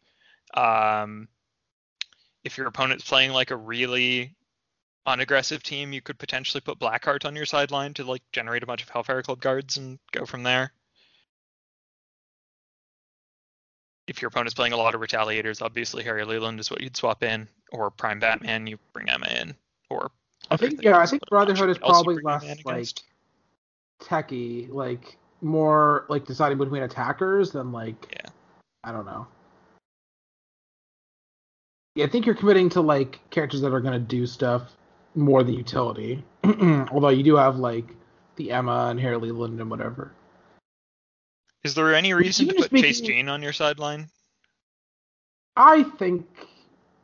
Um, 0.56 1.30
if 2.44 2.58
your 2.58 2.68
opponent's 2.68 3.08
playing 3.08 3.32
like 3.32 3.52
a 3.52 3.56
really 3.56 4.36
unaggressive 5.08 5.64
team, 5.64 5.94
you 5.94 6.02
could 6.02 6.20
potentially 6.20 6.60
put 6.60 6.80
Blackheart 6.80 7.24
on 7.24 7.34
your 7.34 7.46
sideline 7.46 7.94
to 7.94 8.04
like 8.04 8.24
generate 8.34 8.64
a 8.64 8.66
bunch 8.66 8.84
of 8.84 8.90
Hellfire 8.90 9.24
Club 9.24 9.40
guards 9.40 9.78
and 9.78 9.98
go 10.12 10.26
from 10.26 10.44
there. 10.44 10.74
If 14.06 14.22
your 14.22 14.28
opponent's 14.28 14.54
playing 14.54 14.74
a 14.74 14.78
lot 14.78 14.96
of 14.96 15.00
Retaliators, 15.00 15.62
obviously 15.62 16.04
Harry 16.04 16.26
Leland 16.26 16.60
is 16.60 16.70
what 16.70 16.82
you'd 16.82 16.98
swap 16.98 17.24
in, 17.24 17.48
or 17.72 17.90
Prime 17.90 18.20
Batman, 18.20 18.68
you 18.68 18.78
bring 18.92 19.10
Emma 19.10 19.28
in, 19.28 19.56
or 19.90 20.12
I 20.52 20.58
think 20.58 20.82
yeah, 20.84 20.98
I 20.98 21.06
think 21.06 21.24
but 21.30 21.36
I'm 21.38 21.48
not 21.48 21.56
Brotherhood 21.56 21.70
is 21.70 21.78
sure 21.78 21.88
what 21.88 21.96
else 21.96 22.06
you 22.06 22.22
probably 22.22 22.24
less 22.24 22.66
like 22.66 22.88
techie, 24.02 24.72
like 24.72 25.18
more 25.42 26.06
like 26.10 26.26
deciding 26.26 26.58
between 26.58 26.84
attackers 26.84 27.52
than 27.52 27.72
like 27.72 28.08
Yeah. 28.12 28.30
I 28.84 28.92
don't 28.92 29.06
know. 29.06 29.28
Yeah, 31.96 32.06
I 32.06 32.10
think 32.10 32.26
you're 32.26 32.36
committing 32.36 32.70
to 32.70 32.82
like 32.82 33.20
characters 33.30 33.62
that 33.62 33.74
are 33.74 33.80
gonna 33.80 34.00
do 34.00 34.26
stuff 34.28 34.76
more 35.16 35.44
than 35.44 35.54
utility. 35.54 36.24
Although 36.44 37.10
you 37.10 37.24
do 37.24 37.36
have 37.36 37.58
like 37.58 37.96
the 38.36 38.52
Emma 38.52 38.88
and 38.90 39.00
Harry 39.00 39.18
Leland 39.18 39.60
and 39.60 39.70
whatever. 39.70 40.12
Is 41.64 41.74
there 41.74 41.96
any 41.96 42.14
reason 42.14 42.48
to 42.50 42.54
put 42.54 42.72
Chase 42.72 43.02
Jean 43.02 43.28
on 43.28 43.42
your 43.42 43.54
sideline? 43.54 44.08
I 45.56 45.84
think. 45.84 46.28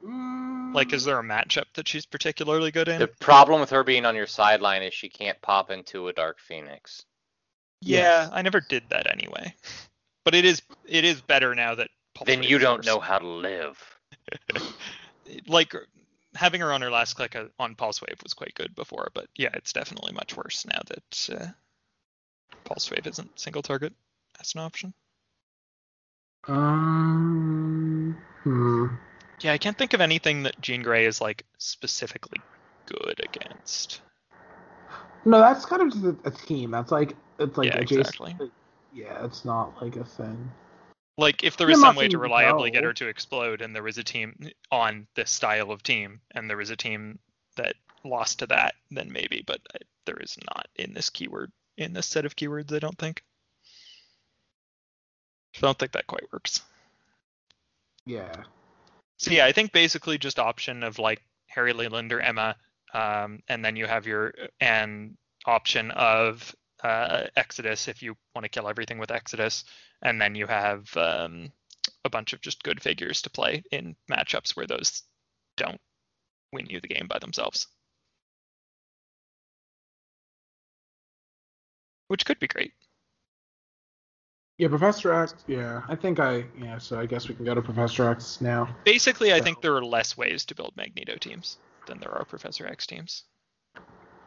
mm, 0.06 0.51
Like, 0.74 0.93
is 0.93 1.03
there 1.03 1.19
a 1.19 1.24
matchup 1.24 1.65
that 1.74 1.88
she's 1.88 2.05
particularly 2.05 2.72
good 2.72 2.88
in? 2.88 2.99
The 2.99 3.07
problem 3.07 3.59
with 3.61 3.69
her 3.72 3.84
being 3.84 4.05
on 4.05 4.15
your 4.15 4.28
sideline 4.28 4.84
is 4.84 4.93
she 4.93 5.09
can't 5.09 5.41
pop 5.41 5.69
into 5.69 6.07
a 6.07 6.13
Dark 6.13 6.39
Phoenix. 6.39 7.03
yeah, 7.82 8.30
I 8.32 8.41
never 8.41 8.61
did 8.61 8.84
that 8.89 9.11
anyway. 9.11 9.55
But 10.24 10.36
it 10.36 10.45
is 10.45 10.61
it 10.86 11.03
is 11.03 11.19
better 11.19 11.55
now 11.55 11.74
that. 11.74 11.89
Pulse 12.13 12.28
Then 12.28 12.43
you 12.43 12.59
don't 12.59 12.80
worse. 12.80 12.86
know 12.86 12.99
how 12.99 13.17
to 13.17 13.28
live. 13.28 13.84
like 15.47 15.74
having 16.36 16.61
her 16.61 16.72
on 16.72 16.82
her 16.84 16.91
last 16.91 17.15
click 17.15 17.36
uh, 17.36 17.45
on 17.57 17.74
Pulse 17.74 18.01
Wave 18.03 18.19
was 18.22 18.36
quite 18.36 18.53
good 18.53 18.76
before, 18.76 19.09
but 19.15 19.26
yeah, 19.36 19.49
it's 19.53 19.74
definitely 19.74 20.11
much 20.13 20.38
worse 20.38 20.63
now 20.67 20.80
that 20.88 21.30
uh, 21.41 21.47
Pulse 22.65 22.91
Wave 22.91 23.07
isn't 23.07 23.39
single 23.39 23.63
target 23.63 23.93
as 24.39 24.53
an 24.53 24.61
option. 24.61 24.93
Um. 26.47 28.15
Hmm. 28.43 28.88
Yeah, 29.42 29.54
I 29.54 29.58
can't 29.58 29.78
think 29.78 29.94
of 29.94 30.02
anything 30.02 30.44
that 30.44 30.62
Jean 30.62 30.84
Grey 30.84 31.06
is 31.06 31.20
like 31.20 31.46
specifically 31.58 32.39
good 32.86 33.22
against. 33.24 34.02
No, 35.26 35.39
that's 35.39 35.66
kind 35.66 35.82
of 35.82 35.92
just 35.94 36.06
a, 36.26 36.46
team. 36.46 36.72
That's 36.72 36.92
like 36.92 37.16
it's 37.39 37.58
like 37.58 37.68
Yeah, 37.68 37.78
adjacent. 37.78 38.08
exactly. 38.08 38.52
Yeah, 38.94 39.26
it's 39.26 39.46
not 39.46 39.82
like 39.82 39.96
a 39.96 40.04
thing. 40.04 40.52
Like 41.18 41.44
if 41.44 41.58
there 41.58 41.68
was 41.68 41.80
some 41.80 41.96
way 41.96 42.08
to 42.08 42.18
reliably 42.18 42.72
get 42.72 42.84
her 42.84 42.94
to 42.94 43.08
explode, 43.08 43.62
and 43.62 43.76
there 43.76 43.84
was 43.84 43.98
a 43.98 44.04
team 44.04 44.50
on 44.72 45.08
this 45.16 45.30
style 45.30 45.72
of 45.72 45.84
team, 45.84 46.22
and 46.32 46.50
there 46.50 46.58
was 46.58 46.70
a 46.70 46.76
team 46.76 47.20
that 47.58 47.76
lost 48.04 48.39
to 48.39 48.48
that, 48.48 48.76
then 48.89 49.12
maybe. 49.12 49.44
But 49.46 49.62
I, 49.74 49.80
there 50.06 50.18
is 50.18 50.38
not 50.54 50.68
in 50.76 50.94
this 50.94 51.10
keyword 51.10 51.52
in 51.78 51.94
this 51.94 52.08
set 52.08 52.26
of 52.26 52.36
keywords. 52.36 52.74
I 52.74 52.80
don't 52.80 52.98
think. 52.98 53.24
I 55.58 55.62
don't 55.62 55.78
think 55.78 55.92
that 55.92 56.08
quite 56.08 56.32
works. 56.32 56.62
Yeah. 58.06 58.44
So 59.22 59.32
yeah, 59.32 59.45
I 59.45 59.51
think 59.53 59.72
basically 59.72 60.17
just 60.17 60.39
option 60.39 60.84
of 60.84 60.99
like 60.99 61.22
Harry 61.47 61.74
Leland 61.74 62.11
or 62.11 62.19
Emma, 62.19 62.55
um, 62.93 63.39
and 63.47 63.63
then 63.63 63.76
you 63.76 63.86
have 63.86 64.07
your 64.07 64.34
an 64.59 65.17
option 65.45 65.91
of 65.91 66.55
uh, 66.84 67.28
Exodus 67.36 67.88
if 67.88 68.01
you 68.01 68.17
want 68.36 68.45
to 68.45 68.49
kill 68.49 68.67
everything 68.67 68.97
with 68.97 69.11
Exodus, 69.11 69.63
and 70.01 70.19
then 70.22 70.36
you 70.36 70.47
have 70.47 70.95
um, 70.97 71.51
a 72.03 72.09
bunch 72.09 72.34
of 72.34 72.41
just 72.41 72.63
good 72.63 72.82
figures 72.82 73.22
to 73.22 73.30
play 73.30 73.63
in 73.72 73.95
matchups 74.11 74.55
where 74.57 74.67
those 74.67 75.03
don't 75.55 75.80
win 76.53 76.67
you 76.67 76.82
the 76.82 76.89
game 76.89 77.07
by 77.07 77.19
themselves, 77.19 77.67
which 82.09 82.26
could 82.26 82.39
be 82.39 82.47
great. 82.47 82.74
Yeah, 84.62 84.68
Professor 84.68 85.12
X. 85.12 85.34
Yeah, 85.47 85.82
I 85.89 85.95
think 85.95 86.20
I. 86.20 86.45
Yeah, 86.55 86.78
so 86.78 86.99
I 86.99 87.07
guess 87.07 87.28
we 87.28 87.34
can 87.34 87.45
go 87.45 87.55
to 87.55 87.64
Professor 87.64 88.07
X 88.07 88.41
now. 88.41 88.70
Basically, 88.86 89.34
I 89.34 89.41
think 89.41 89.59
there 89.59 89.76
are 89.76 89.84
less 89.84 90.16
ways 90.16 90.45
to 90.45 90.53
build 90.53 90.74
Magneto 90.78 91.16
teams 91.16 91.57
than 91.88 91.97
there 91.97 92.12
are 92.12 92.24
Professor 92.26 92.68
X 92.68 92.86
teams. 92.86 93.24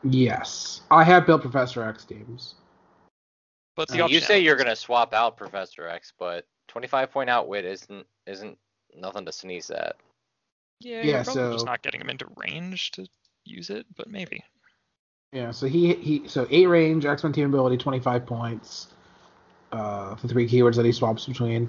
Yes, 0.03 0.81
I 0.91 1.05
have 1.05 1.25
built 1.25 1.43
Professor 1.43 1.85
X 1.85 2.05
teams. 2.05 2.57
But 3.77 3.87
the 3.87 4.09
you 4.09 4.19
say 4.19 4.41
you're 4.41 4.57
gonna 4.57 4.75
swap 4.75 5.15
out 5.15 5.37
Professor 5.37 5.87
X, 5.87 6.13
but 6.19 6.49
25 6.67 7.13
point 7.13 7.31
outwit 7.31 7.65
isn't 7.65 8.05
isn't 8.27 8.59
nothing 8.93 9.27
to 9.27 9.31
sneeze 9.31 9.71
at. 9.71 9.95
Yeah, 10.81 11.03
Yeah, 11.03 11.05
you're 11.05 11.25
probably 11.25 11.53
just 11.53 11.67
not 11.67 11.83
getting 11.83 12.01
him 12.01 12.11
into 12.11 12.27
range 12.35 12.91
to 12.93 13.07
use 13.45 13.71
it, 13.71 13.87
but 13.97 14.11
maybe. 14.11 14.43
Yeah, 15.33 15.53
so 15.53 15.69
he 15.69 15.95
he 15.95 16.27
so 16.27 16.49
eight 16.51 16.67
range, 16.67 17.07
X 17.07 17.23
Men 17.23 17.33
team 17.33 17.47
ability, 17.47 17.77
twenty 17.77 18.01
five 18.01 18.27
points. 18.27 18.89
Uh, 19.75 20.15
the 20.15 20.29
three 20.29 20.49
keywords 20.49 20.77
that 20.77 20.85
he 20.87 20.93
swaps 20.93 21.27
between. 21.27 21.69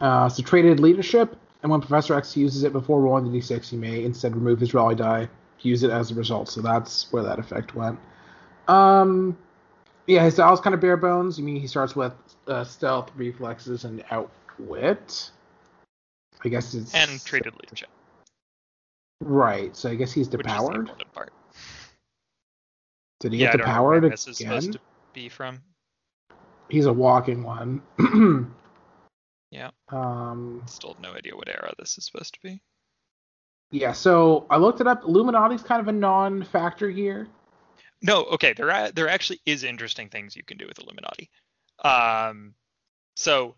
Uh, 0.00 0.28
so 0.28 0.42
traded 0.42 0.80
leadership, 0.80 1.36
and 1.62 1.70
when 1.72 1.80
Professor 1.80 2.14
X 2.14 2.36
uses 2.36 2.62
it 2.64 2.72
before 2.72 3.00
rolling 3.00 3.30
the 3.32 3.38
d6, 3.38 3.70
he 3.70 3.76
may 3.76 4.04
instead 4.04 4.34
remove 4.34 4.60
his 4.60 4.74
rally 4.74 4.94
die, 4.94 5.28
use 5.60 5.82
it 5.82 5.90
as 5.90 6.10
a 6.10 6.14
result. 6.14 6.48
So 6.48 6.60
that's 6.60 7.10
where 7.12 7.22
that 7.22 7.38
effect 7.38 7.74
went. 7.74 7.98
Um, 8.68 9.38
yeah, 10.06 10.24
his 10.24 10.34
style's 10.34 10.60
kind 10.60 10.74
of 10.74 10.80
bare 10.80 10.96
bones. 10.96 11.38
I 11.38 11.42
mean, 11.42 11.60
he 11.60 11.66
starts 11.66 11.96
with 11.96 12.12
uh, 12.48 12.64
stealth, 12.64 13.10
reflexes, 13.16 13.84
and 13.84 14.04
outwit. 14.10 15.30
I 16.44 16.48
guess 16.48 16.74
it's 16.74 16.92
And 16.94 17.24
traded 17.24 17.54
leadership, 17.54 17.88
right. 19.20 19.74
So 19.76 19.88
I 19.90 19.94
guess 19.94 20.12
he's 20.12 20.28
which 20.36 20.46
is 20.52 20.66
the 20.68 20.72
depowered. 20.72 20.74
important 20.80 21.12
part. 21.12 21.32
Did 23.20 23.32
he 23.32 23.38
yeah, 23.38 23.52
get 23.52 23.58
don't 23.58 23.72
know 23.74 23.84
where 23.84 24.00
depowered 24.00 24.10
this 24.10 24.26
is 24.26 24.40
again? 24.40 24.60
supposed 24.60 24.72
to 24.72 24.80
be 25.12 25.28
from. 25.28 25.60
He's 26.72 26.86
a 26.86 26.92
walking 26.92 27.42
one. 27.42 27.82
Yeah. 29.50 29.68
Um. 29.90 30.62
Still 30.64 30.94
have 30.94 31.02
no 31.02 31.12
idea 31.12 31.36
what 31.36 31.46
era 31.46 31.74
this 31.78 31.98
is 31.98 32.06
supposed 32.06 32.32
to 32.32 32.40
be. 32.42 32.62
Yeah. 33.70 33.92
So 33.92 34.46
I 34.48 34.56
looked 34.56 34.80
it 34.80 34.86
up. 34.86 35.04
Illuminati's 35.04 35.62
kind 35.62 35.82
of 35.82 35.88
a 35.88 35.92
non-factor 35.92 36.88
here. 36.88 37.28
No, 38.00 38.24
okay, 38.24 38.54
there 38.54 38.70
a- 38.70 38.90
there 38.92 39.10
actually 39.10 39.40
is 39.44 39.62
interesting 39.62 40.08
things 40.08 40.34
you 40.34 40.42
can 40.42 40.56
do 40.56 40.66
with 40.66 40.78
Illuminati. 40.78 41.28
Um, 41.84 42.54
so 43.14 43.54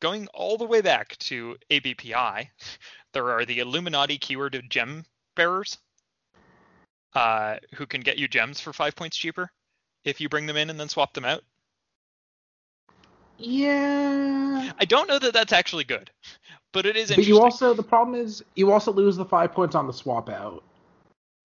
going 0.00 0.26
all 0.34 0.58
the 0.58 0.66
way 0.66 0.80
back 0.80 1.16
to 1.18 1.56
ABPI, 1.70 2.48
there 3.12 3.30
are 3.30 3.44
the 3.44 3.60
Illuminati 3.60 4.18
keyword 4.18 4.60
gem 4.68 5.04
bearers, 5.36 5.78
uh, 7.14 7.58
who 7.76 7.86
can 7.86 8.00
get 8.00 8.18
you 8.18 8.26
gems 8.26 8.58
for 8.58 8.72
five 8.72 8.96
points 8.96 9.16
cheaper 9.16 9.48
if 10.04 10.20
you 10.20 10.28
bring 10.28 10.46
them 10.46 10.56
in 10.56 10.70
and 10.70 10.80
then 10.80 10.88
swap 10.88 11.14
them 11.14 11.24
out. 11.24 11.44
Yeah. 13.38 14.72
I 14.78 14.84
don't 14.86 15.08
know 15.08 15.18
that 15.18 15.34
that's 15.34 15.52
actually 15.52 15.84
good, 15.84 16.10
but 16.72 16.86
it 16.86 16.96
is 16.96 17.10
But 17.10 17.24
you 17.26 17.40
also 17.40 17.74
the 17.74 17.82
problem 17.82 18.20
is 18.20 18.44
you 18.56 18.72
also 18.72 18.92
lose 18.92 19.16
the 19.16 19.24
five 19.24 19.52
points 19.52 19.74
on 19.74 19.86
the 19.86 19.92
swap 19.92 20.28
out. 20.30 20.64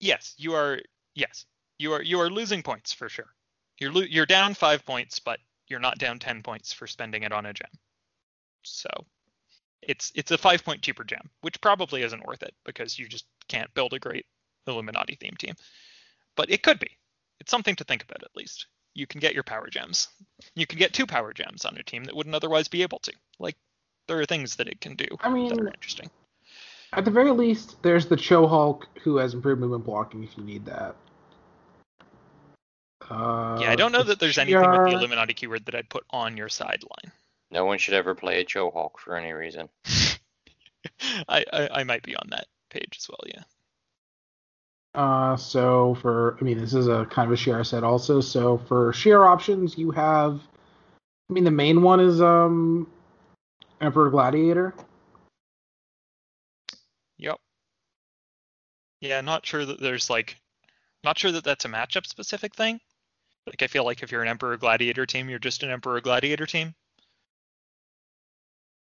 yes, 0.00 0.34
you 0.38 0.54
are. 0.54 0.80
Yes, 1.14 1.46
you 1.78 1.92
are. 1.92 2.02
You 2.02 2.20
are 2.20 2.30
losing 2.30 2.62
points 2.62 2.92
for 2.92 3.08
sure. 3.08 3.34
You're 3.80 3.92
lo- 3.92 4.02
you're 4.08 4.26
down 4.26 4.54
five 4.54 4.84
points, 4.86 5.18
but 5.20 5.40
you're 5.68 5.80
not 5.80 5.98
down 5.98 6.18
ten 6.18 6.42
points 6.42 6.72
for 6.72 6.86
spending 6.86 7.22
it 7.24 7.32
on 7.32 7.46
a 7.46 7.52
gem. 7.52 7.70
So 8.64 8.88
it's 9.82 10.12
it's 10.14 10.30
a 10.30 10.38
five 10.38 10.64
point 10.64 10.82
cheaper 10.82 11.04
gem, 11.04 11.30
which 11.42 11.60
probably 11.60 12.02
isn't 12.02 12.26
worth 12.26 12.42
it 12.42 12.54
because 12.64 12.98
you 12.98 13.08
just 13.08 13.26
can't 13.48 13.72
build 13.74 13.92
a 13.94 13.98
great 13.98 14.26
Illuminati 14.66 15.16
theme 15.20 15.36
team. 15.38 15.54
But 16.36 16.50
it 16.50 16.62
could 16.62 16.78
be. 16.80 16.98
It's 17.40 17.50
something 17.50 17.76
to 17.76 17.84
think 17.84 18.04
about 18.04 18.22
at 18.22 18.36
least. 18.36 18.66
You 18.94 19.06
can 19.06 19.20
get 19.20 19.34
your 19.34 19.42
power 19.42 19.68
gems. 19.68 20.08
You 20.54 20.66
can 20.66 20.78
get 20.78 20.92
two 20.92 21.06
power 21.06 21.32
gems 21.32 21.64
on 21.64 21.76
a 21.76 21.82
team 21.82 22.04
that 22.04 22.16
wouldn't 22.16 22.34
otherwise 22.34 22.68
be 22.68 22.82
able 22.82 22.98
to. 23.00 23.12
Like 23.38 23.56
there 24.08 24.20
are 24.20 24.26
things 24.26 24.56
that 24.56 24.68
it 24.68 24.80
can 24.80 24.94
do 24.96 25.06
I 25.20 25.30
mean, 25.30 25.48
that 25.48 25.60
are 25.60 25.68
interesting. 25.68 26.10
at 26.92 27.04
the 27.04 27.10
very 27.10 27.30
least, 27.30 27.82
there's 27.82 28.06
the 28.06 28.16
Cho 28.16 28.46
Hulk 28.46 28.86
who 29.02 29.16
has 29.16 29.34
improved 29.34 29.60
movement 29.60 29.84
blocking 29.84 30.22
if 30.22 30.36
you 30.36 30.44
need 30.44 30.66
that. 30.66 30.96
Uh, 33.10 33.58
Yeah, 33.60 33.70
I 33.70 33.76
don't 33.76 33.92
know 33.92 34.02
that 34.02 34.20
there's 34.20 34.38
anything 34.38 34.70
with 34.70 34.90
the 34.90 34.96
Illuminati 34.96 35.34
keyword 35.34 35.66
that 35.66 35.74
I'd 35.74 35.88
put 35.88 36.04
on 36.10 36.36
your 36.36 36.48
sideline. 36.48 37.12
No 37.50 37.64
one 37.64 37.78
should 37.78 37.94
ever 37.94 38.14
play 38.14 38.40
a 38.40 38.44
Cho 38.44 38.70
Hulk 38.70 38.98
for 38.98 39.16
any 39.16 39.32
reason. 39.32 39.68
I, 41.28 41.44
I 41.52 41.68
I 41.72 41.84
might 41.84 42.02
be 42.02 42.16
on 42.16 42.28
that 42.30 42.46
page 42.70 42.96
as 42.98 43.08
well. 43.08 43.20
Yeah. 43.26 43.42
Uh, 44.94 45.36
so 45.36 45.94
for, 46.02 46.36
I 46.40 46.44
mean, 46.44 46.58
this 46.58 46.74
is 46.74 46.86
a 46.86 47.06
kind 47.06 47.30
of 47.30 47.32
a 47.32 47.40
Shi'ar 47.40 47.64
set 47.64 47.82
also. 47.82 48.20
So 48.20 48.58
for 48.58 48.92
Shi'ar 48.92 49.26
options, 49.26 49.78
you 49.78 49.90
have, 49.90 50.40
I 51.30 51.32
mean, 51.32 51.44
the 51.44 51.50
main 51.50 51.82
one 51.82 51.98
is 52.00 52.20
um, 52.20 52.90
Emperor 53.80 54.10
Gladiator. 54.10 54.74
Yep. 57.18 57.38
Yeah, 59.00 59.20
not 59.22 59.46
sure 59.46 59.64
that 59.64 59.80
there's 59.80 60.10
like, 60.10 60.36
not 61.04 61.18
sure 61.18 61.32
that 61.32 61.44
that's 61.44 61.64
a 61.64 61.68
matchup 61.68 62.06
specific 62.06 62.54
thing. 62.54 62.78
Like 63.46 63.62
I 63.62 63.66
feel 63.66 63.84
like 63.84 64.02
if 64.02 64.12
you're 64.12 64.22
an 64.22 64.28
Emperor 64.28 64.56
Gladiator 64.56 65.06
team, 65.06 65.28
you're 65.28 65.38
just 65.38 65.62
an 65.62 65.70
Emperor 65.70 66.00
Gladiator 66.00 66.46
team. 66.46 66.74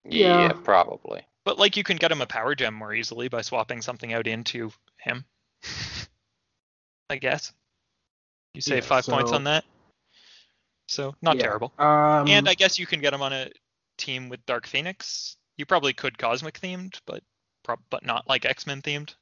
Yeah, 0.06 0.48
Yeah. 0.48 0.54
probably. 0.54 1.22
But 1.44 1.60
like 1.60 1.78
you 1.78 1.84
can 1.84 1.98
get 1.98 2.12
him 2.12 2.22
a 2.22 2.26
power 2.26 2.56
gem 2.56 2.74
more 2.74 2.94
easily 2.94 3.28
by 3.28 3.42
swapping 3.42 3.82
something 3.82 4.14
out 4.14 4.26
into 4.26 4.72
him. 4.98 5.26
I 7.10 7.18
guess. 7.18 7.54
You 8.54 8.62
save 8.62 8.84
Yeah, 8.84 8.90
five 8.90 9.06
points 9.06 9.32
on 9.32 9.44
that. 9.46 9.64
So 10.88 11.16
not 11.22 11.36
Yeah. 11.36 11.44
terrible. 11.44 11.74
Um, 11.78 12.28
and 12.28 12.48
I 12.48 12.54
guess 12.56 12.80
you 12.80 12.86
can 12.86 13.02
get 13.02 13.14
him 13.14 13.22
on 13.22 13.34
a 13.34 13.50
team 13.98 14.30
with 14.30 14.46
Dark 14.46 14.68
Phoenix. 14.68 15.38
You 15.58 15.66
probably 15.66 15.94
could 15.94 16.18
Cosmic 16.18 16.60
themed, 16.60 17.00
but 17.06 17.24
prob- 17.64 17.84
but 17.90 18.04
not 18.06 18.28
like 18.28 18.46
X 18.46 18.66
Men 18.66 18.82
themed 18.82 19.16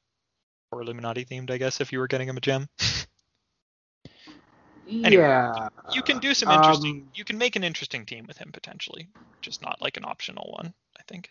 or 0.70 0.82
Illuminati 0.82 1.24
themed. 1.24 1.50
I 1.50 1.58
guess 1.58 1.80
if 1.80 1.92
you 1.92 1.98
were 1.98 2.08
getting 2.08 2.28
him 2.28 2.36
a 2.36 2.40
gem, 2.40 2.68
anyway, 5.04 5.24
yeah, 5.24 5.68
you 5.92 6.02
can 6.02 6.18
do 6.18 6.34
some 6.34 6.50
interesting. 6.50 7.02
Um, 7.02 7.10
you 7.14 7.24
can 7.24 7.38
make 7.38 7.56
an 7.56 7.64
interesting 7.64 8.06
team 8.06 8.26
with 8.26 8.38
him 8.38 8.52
potentially, 8.52 9.08
just 9.42 9.62
not 9.62 9.80
like 9.80 9.96
an 9.96 10.04
optional 10.04 10.52
one. 10.56 10.72
I 10.98 11.02
think. 11.08 11.30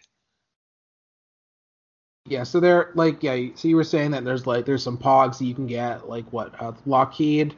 Yeah, 2.27 2.43
so 2.43 2.59
there, 2.59 2.91
like, 2.95 3.21
yeah. 3.21 3.49
So 3.55 3.67
you 3.67 3.75
were 3.75 3.83
saying 3.83 4.11
that 4.11 4.25
there's 4.25 4.47
like 4.47 4.65
there's 4.65 4.81
some 4.83 4.97
pogs 4.97 5.37
that 5.37 5.45
you 5.45 5.53
can 5.53 5.67
get, 5.67 6.09
like 6.09 6.25
what 6.33 6.59
uh, 6.59 6.71
Lockheed 6.87 7.53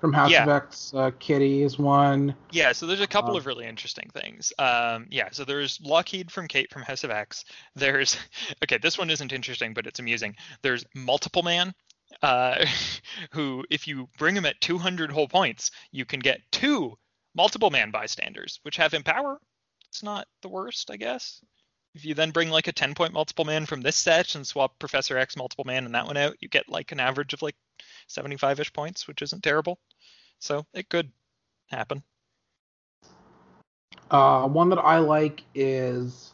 from 0.00 0.12
House 0.12 0.30
Yeah. 0.30 0.42
of 0.42 0.48
X. 0.50 0.92
Uh, 0.94 1.10
Kitty 1.18 1.62
is 1.62 1.78
one. 1.78 2.34
Yeah, 2.50 2.72
so 2.72 2.86
there's 2.86 3.00
a 3.00 3.06
couple 3.06 3.30
Um, 3.30 3.36
of 3.36 3.46
really 3.46 3.66
interesting 3.66 4.10
things. 4.12 4.52
Um, 4.58 5.06
yeah, 5.10 5.30
so 5.32 5.44
there's 5.44 5.80
Lockheed 5.80 6.30
from 6.30 6.46
Kate 6.46 6.70
from 6.70 6.82
House 6.82 7.04
of 7.04 7.10
X. 7.10 7.44
There's 7.74 8.18
okay, 8.64 8.76
this 8.76 8.98
one 8.98 9.08
isn't 9.08 9.32
interesting, 9.32 9.72
but 9.72 9.86
it's 9.86 9.98
amusing. 9.98 10.36
There's 10.60 10.84
Multiple 10.94 11.42
Man, 11.42 11.72
uh, 12.20 12.66
who 13.32 13.64
if 13.70 13.88
you 13.88 14.10
bring 14.18 14.36
him 14.36 14.44
at 14.44 14.60
200 14.60 15.10
whole 15.10 15.28
points, 15.28 15.70
you 15.90 16.04
can 16.04 16.20
get 16.20 16.40
two 16.50 16.98
Multiple 17.34 17.70
Man 17.70 17.90
bystanders, 17.90 18.60
which 18.62 18.76
have 18.76 18.92
empower. 18.92 19.40
It's 19.88 20.02
not 20.02 20.26
the 20.42 20.50
worst, 20.50 20.90
I 20.90 20.96
guess. 20.96 21.40
If 21.94 22.04
you 22.06 22.14
then 22.14 22.30
bring 22.30 22.50
like 22.50 22.68
a 22.68 22.72
10 22.72 22.94
point 22.94 23.12
multiple 23.12 23.44
man 23.44 23.66
from 23.66 23.82
this 23.82 23.96
set 23.96 24.34
and 24.34 24.46
swap 24.46 24.78
Professor 24.78 25.18
X 25.18 25.36
multiple 25.36 25.64
man 25.64 25.84
and 25.84 25.94
that 25.94 26.06
one 26.06 26.16
out, 26.16 26.36
you 26.40 26.48
get 26.48 26.68
like 26.68 26.92
an 26.92 27.00
average 27.00 27.34
of 27.34 27.42
like 27.42 27.56
75 28.06 28.60
ish 28.60 28.72
points, 28.72 29.06
which 29.06 29.22
isn't 29.22 29.42
terrible. 29.42 29.78
So 30.38 30.64
it 30.72 30.88
could 30.88 31.12
happen. 31.70 32.02
Uh, 34.10 34.48
one 34.48 34.70
that 34.70 34.78
I 34.78 34.98
like 34.98 35.42
is 35.54 36.32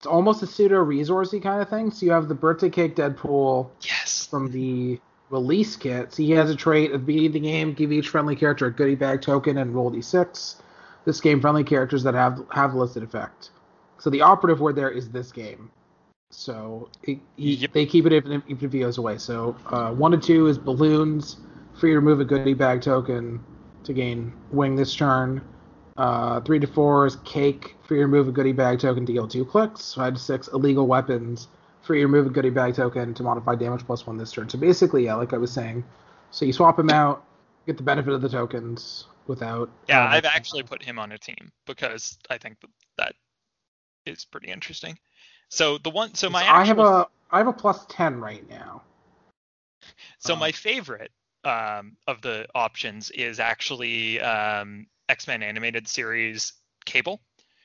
it's 0.00 0.06
almost 0.06 0.42
a 0.42 0.46
pseudo 0.46 0.84
resourcey 0.84 1.42
kind 1.42 1.62
of 1.62 1.68
thing. 1.68 1.90
So 1.90 2.06
you 2.06 2.12
have 2.12 2.28
the 2.28 2.34
birthday 2.34 2.70
cake 2.70 2.96
Deadpool 2.96 3.70
Yes. 3.82 4.26
from 4.26 4.50
the 4.50 5.00
release 5.30 5.76
kit. 5.76 6.12
So 6.12 6.22
he 6.22 6.32
has 6.32 6.50
a 6.50 6.56
trait 6.56 6.90
at 6.90 6.92
the 6.92 6.98
beginning 6.98 7.26
of 7.28 7.32
the 7.32 7.40
game, 7.40 7.72
give 7.74 7.92
each 7.92 8.08
friendly 8.08 8.36
character 8.36 8.66
a 8.66 8.70
goodie 8.70 8.94
bag 8.94 9.22
token 9.22 9.58
and 9.58 9.74
roll 9.74 9.90
d6. 9.90 10.56
This 11.04 11.20
game 11.20 11.40
friendly 11.40 11.64
characters 11.64 12.02
that 12.02 12.14
have 12.14 12.44
have 12.50 12.74
listed 12.74 13.02
effect. 13.02 13.50
So 14.04 14.10
the 14.10 14.20
operative 14.20 14.60
word 14.60 14.76
there 14.76 14.90
is 14.90 15.08
this 15.08 15.32
game. 15.32 15.70
So 16.30 16.90
it, 17.04 17.20
he, 17.36 17.54
Yep. 17.54 17.72
they 17.72 17.86
keep 17.86 18.04
it 18.04 18.12
even, 18.12 18.42
even 18.46 18.66
if 18.66 18.70
he 18.70 18.80
goes 18.80 18.98
away. 18.98 19.16
So 19.16 19.56
uh, 19.68 19.92
one 19.92 20.10
to 20.10 20.18
two 20.18 20.46
is 20.46 20.58
balloons. 20.58 21.38
Free 21.72 21.92
to 21.92 21.96
remove 21.96 22.20
a 22.20 22.24
goodie 22.26 22.52
bag 22.52 22.82
token 22.82 23.42
to 23.84 23.94
gain 23.94 24.34
wing 24.50 24.76
this 24.76 24.94
turn. 24.94 25.40
Uh, 25.96 26.42
three 26.42 26.58
to 26.58 26.66
four 26.66 27.06
is 27.06 27.16
cake. 27.24 27.76
Free 27.84 27.96
to 27.96 28.02
remove 28.04 28.28
a 28.28 28.30
goodie 28.30 28.52
bag 28.52 28.78
token 28.78 29.06
to 29.06 29.12
deal 29.14 29.26
two 29.26 29.42
clicks. 29.42 29.94
Five 29.94 30.12
to 30.12 30.20
six 30.20 30.48
illegal 30.48 30.86
weapons. 30.86 31.48
Free 31.80 32.00
to 32.00 32.06
remove 32.06 32.26
a 32.26 32.30
goodie 32.30 32.50
bag 32.50 32.74
token 32.74 33.14
to 33.14 33.22
modify 33.22 33.54
damage 33.54 33.86
plus 33.86 34.06
one 34.06 34.18
this 34.18 34.32
turn. 34.32 34.50
So 34.50 34.58
basically, 34.58 35.06
yeah, 35.06 35.14
like 35.14 35.32
I 35.32 35.38
was 35.38 35.50
saying, 35.50 35.82
so 36.30 36.44
you 36.44 36.52
swap 36.52 36.78
him 36.78 36.90
out, 36.90 37.24
get 37.64 37.78
the 37.78 37.82
benefit 37.82 38.12
of 38.12 38.20
the 38.20 38.28
tokens 38.28 39.06
without. 39.28 39.70
Yeah, 39.88 40.06
I've 40.06 40.26
actually 40.26 40.62
put 40.62 40.82
him 40.82 40.98
on 40.98 41.10
a 41.12 41.16
team 41.16 41.52
because 41.64 42.18
I 42.28 42.36
think 42.36 42.58
that 42.98 43.14
is 44.06 44.24
pretty 44.24 44.50
interesting. 44.50 44.98
So 45.48 45.78
the 45.78 45.90
one, 45.90 46.14
so 46.14 46.30
my 46.30 46.42
actual, 46.42 46.54
I 46.54 46.64
have 46.64 46.78
a 46.78 47.06
I 47.30 47.38
have 47.38 47.46
a 47.48 47.52
plus 47.52 47.84
ten 47.88 48.20
right 48.20 48.48
now. 48.48 48.82
so 50.18 50.34
uh, 50.34 50.38
my 50.38 50.52
favorite 50.52 51.12
um, 51.44 51.96
of 52.06 52.20
the 52.22 52.46
options 52.54 53.10
is 53.10 53.40
actually 53.40 54.20
um, 54.20 54.86
X-Men 55.08 55.42
animated 55.42 55.86
series 55.86 56.52
Cable, 56.84 57.20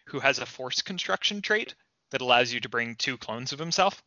who 0.05 0.19
has 0.19 0.39
a 0.39 0.45
force 0.45 0.81
construction 0.81 1.41
trait 1.41 1.75
that 2.11 2.21
allows 2.21 2.51
you 2.51 2.59
to 2.59 2.69
bring 2.69 2.95
two 2.95 3.17
clones 3.17 3.51
of 3.53 3.59
himself. 3.59 4.01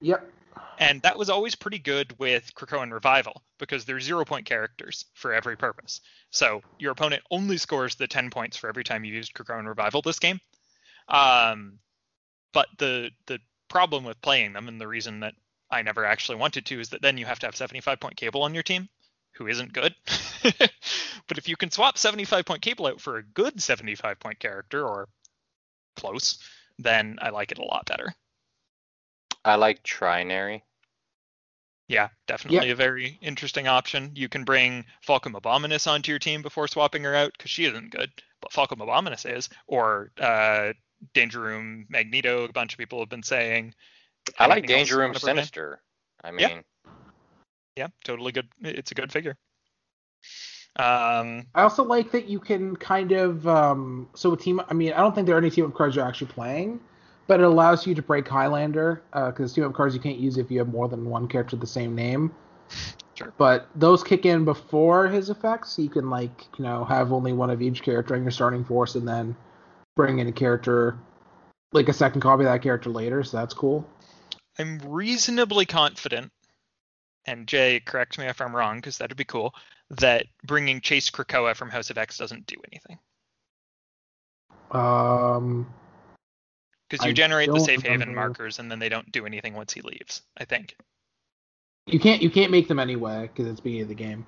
Yep. 0.00 0.30
And 0.78 1.02
that 1.02 1.18
was 1.18 1.30
always 1.30 1.54
pretty 1.54 1.78
good 1.78 2.18
with 2.18 2.54
Krakoan 2.54 2.92
Revival 2.92 3.42
because 3.58 3.84
they're 3.84 4.00
zero 4.00 4.24
point 4.24 4.46
characters 4.46 5.04
for 5.14 5.32
every 5.32 5.56
purpose. 5.56 6.00
So 6.30 6.62
your 6.78 6.92
opponent 6.92 7.22
only 7.30 7.58
scores 7.58 7.94
the 7.94 8.06
10 8.06 8.30
points 8.30 8.56
for 8.56 8.68
every 8.68 8.82
time 8.82 9.04
you 9.04 9.12
used 9.12 9.34
Krakoan 9.34 9.68
Revival 9.68 10.02
this 10.02 10.18
game. 10.18 10.40
Um, 11.10 11.78
but 12.52 12.68
the 12.78 13.10
the 13.26 13.40
problem 13.68 14.04
with 14.04 14.20
playing 14.22 14.52
them 14.52 14.68
and 14.68 14.80
the 14.80 14.88
reason 14.88 15.20
that 15.20 15.34
I 15.70 15.82
never 15.82 16.04
actually 16.04 16.38
wanted 16.38 16.66
to 16.66 16.80
is 16.80 16.88
that 16.90 17.02
then 17.02 17.16
you 17.16 17.26
have 17.26 17.38
to 17.40 17.46
have 17.46 17.56
75 17.56 18.00
point 18.00 18.16
cable 18.16 18.42
on 18.42 18.54
your 18.54 18.62
team, 18.62 18.88
who 19.32 19.46
isn't 19.46 19.72
good. 19.72 19.94
but 20.42 21.38
if 21.38 21.48
you 21.48 21.56
can 21.56 21.70
swap 21.70 21.96
75 21.96 22.44
point 22.44 22.62
cable 22.62 22.86
out 22.86 23.00
for 23.00 23.18
a 23.18 23.22
good 23.22 23.62
75 23.62 24.18
point 24.18 24.38
character 24.38 24.86
or 24.86 25.08
close, 25.96 26.38
then 26.78 27.18
I 27.20 27.30
like 27.30 27.52
it 27.52 27.58
a 27.58 27.64
lot 27.64 27.86
better. 27.86 28.14
I 29.44 29.54
like 29.54 29.82
Trinary. 29.82 30.62
Yeah, 31.88 32.08
definitely 32.28 32.70
a 32.70 32.76
very 32.76 33.18
interesting 33.20 33.66
option. 33.66 34.12
You 34.14 34.28
can 34.28 34.44
bring 34.44 34.84
Falcom 35.06 35.34
Abominus 35.34 35.88
onto 35.88 36.12
your 36.12 36.20
team 36.20 36.40
before 36.40 36.68
swapping 36.68 37.02
her 37.02 37.16
out 37.16 37.32
because 37.36 37.50
she 37.50 37.64
isn't 37.64 37.90
good, 37.90 38.12
but 38.40 38.52
Falcom 38.52 38.80
Abominus 38.80 39.26
is. 39.26 39.48
Or 39.66 40.12
uh, 40.20 40.72
Danger 41.14 41.40
Room 41.40 41.86
Magneto. 41.88 42.44
A 42.44 42.52
bunch 42.52 42.72
of 42.72 42.78
people 42.78 43.00
have 43.00 43.08
been 43.08 43.22
saying. 43.22 43.74
I 44.38 44.46
like 44.46 44.58
Anything 44.58 44.76
Danger 44.76 44.96
Room 44.96 45.08
wanna 45.08 45.20
bring 45.20 45.30
in? 45.30 45.36
Sinister. 45.36 45.82
I 46.22 46.30
mean, 46.30 46.40
Yeah. 46.40 46.60
Yeah, 47.76 47.88
totally 48.04 48.32
good. 48.32 48.48
It's 48.60 48.90
a 48.90 48.94
good 48.94 49.12
figure. 49.12 49.36
Um, 50.76 51.46
I 51.54 51.62
also 51.62 51.82
like 51.82 52.12
that 52.12 52.26
you 52.26 52.38
can 52.38 52.76
kind 52.76 53.12
of 53.12 53.46
um 53.48 54.08
so 54.14 54.32
a 54.32 54.36
team 54.36 54.60
I 54.68 54.74
mean 54.74 54.92
I 54.92 54.98
don't 54.98 55.14
think 55.14 55.26
there 55.26 55.34
are 55.34 55.38
any 55.38 55.50
team 55.50 55.66
up 55.66 55.74
cards 55.74 55.96
you're 55.96 56.06
actually 56.06 56.30
playing, 56.30 56.80
but 57.26 57.40
it 57.40 57.44
allows 57.44 57.86
you 57.86 57.94
to 57.94 58.02
break 58.02 58.28
Highlander 58.28 59.02
because 59.12 59.52
team 59.52 59.64
up 59.64 59.74
cards 59.74 59.94
you 59.94 60.00
can't 60.00 60.18
use 60.18 60.36
if 60.36 60.50
you 60.50 60.58
have 60.58 60.68
more 60.68 60.88
than 60.88 61.08
one 61.08 61.26
character 61.26 61.56
the 61.56 61.66
same 61.66 61.94
name. 61.94 62.34
Sure. 63.14 63.32
But 63.36 63.68
those 63.74 64.04
kick 64.04 64.26
in 64.26 64.44
before 64.44 65.08
his 65.08 65.28
effects. 65.28 65.72
So 65.72 65.82
you 65.82 65.90
can 65.90 66.08
like 66.08 66.46
you 66.56 66.64
know 66.64 66.84
have 66.84 67.12
only 67.12 67.32
one 67.32 67.50
of 67.50 67.60
each 67.62 67.82
character 67.82 68.14
in 68.14 68.22
your 68.22 68.30
starting 68.30 68.64
force 68.64 68.94
and 68.94 69.06
then 69.06 69.34
bring 70.00 70.18
in 70.18 70.26
a 70.28 70.32
character 70.32 70.98
like 71.72 71.90
a 71.90 71.92
second 71.92 72.22
copy 72.22 72.42
of 72.42 72.50
that 72.50 72.62
character 72.62 72.88
later. 72.88 73.22
So 73.22 73.36
that's 73.36 73.52
cool. 73.52 73.86
I'm 74.58 74.78
reasonably 74.78 75.66
confident, 75.66 76.32
and 77.26 77.46
Jay, 77.46 77.80
correct 77.80 78.18
me 78.18 78.24
if 78.24 78.40
I'm 78.40 78.56
wrong, 78.56 78.78
because 78.78 78.96
that'd 78.96 79.14
be 79.14 79.24
cool, 79.24 79.54
that 79.90 80.24
bringing 80.42 80.80
Chase 80.80 81.10
Krakoa 81.10 81.54
from 81.54 81.68
House 81.68 81.90
of 81.90 81.98
X 81.98 82.16
doesn't 82.16 82.46
do 82.46 82.56
anything. 82.72 82.98
Um, 84.70 85.66
Because 86.88 87.04
you 87.04 87.10
I 87.10 87.14
generate 87.14 87.52
the 87.52 87.60
safe 87.60 87.82
haven 87.82 88.00
remember. 88.00 88.20
markers 88.20 88.58
and 88.58 88.70
then 88.70 88.78
they 88.78 88.88
don't 88.88 89.12
do 89.12 89.26
anything 89.26 89.52
once 89.52 89.74
he 89.74 89.82
leaves. 89.82 90.22
I 90.38 90.46
think. 90.46 90.76
you 91.86 92.00
can't 92.00 92.22
you 92.22 92.30
can't 92.30 92.50
make 92.50 92.68
them 92.68 92.78
anyway 92.78 93.28
because 93.28 93.50
it's 93.50 93.60
beginning 93.60 93.82
of 93.82 93.88
the 93.88 93.94
game. 93.94 94.24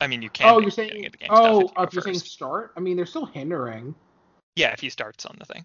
I 0.00 0.08
mean, 0.08 0.22
you 0.22 0.30
can't. 0.30 0.56
Oh, 0.56 0.60
you're 0.60 0.70
saying 0.72 1.06
of 1.06 1.12
the 1.12 1.18
game 1.18 1.28
stuff 1.28 1.40
oh, 1.40 1.60
you 1.60 1.70
if 1.84 1.92
you're 1.92 2.02
saying 2.02 2.18
start. 2.18 2.72
I 2.76 2.80
mean, 2.80 2.96
they're 2.96 3.06
still 3.06 3.26
hindering. 3.26 3.94
Yeah, 4.56 4.72
if 4.72 4.80
he 4.80 4.90
starts 4.90 5.26
on 5.26 5.36
the 5.38 5.46
thing. 5.46 5.64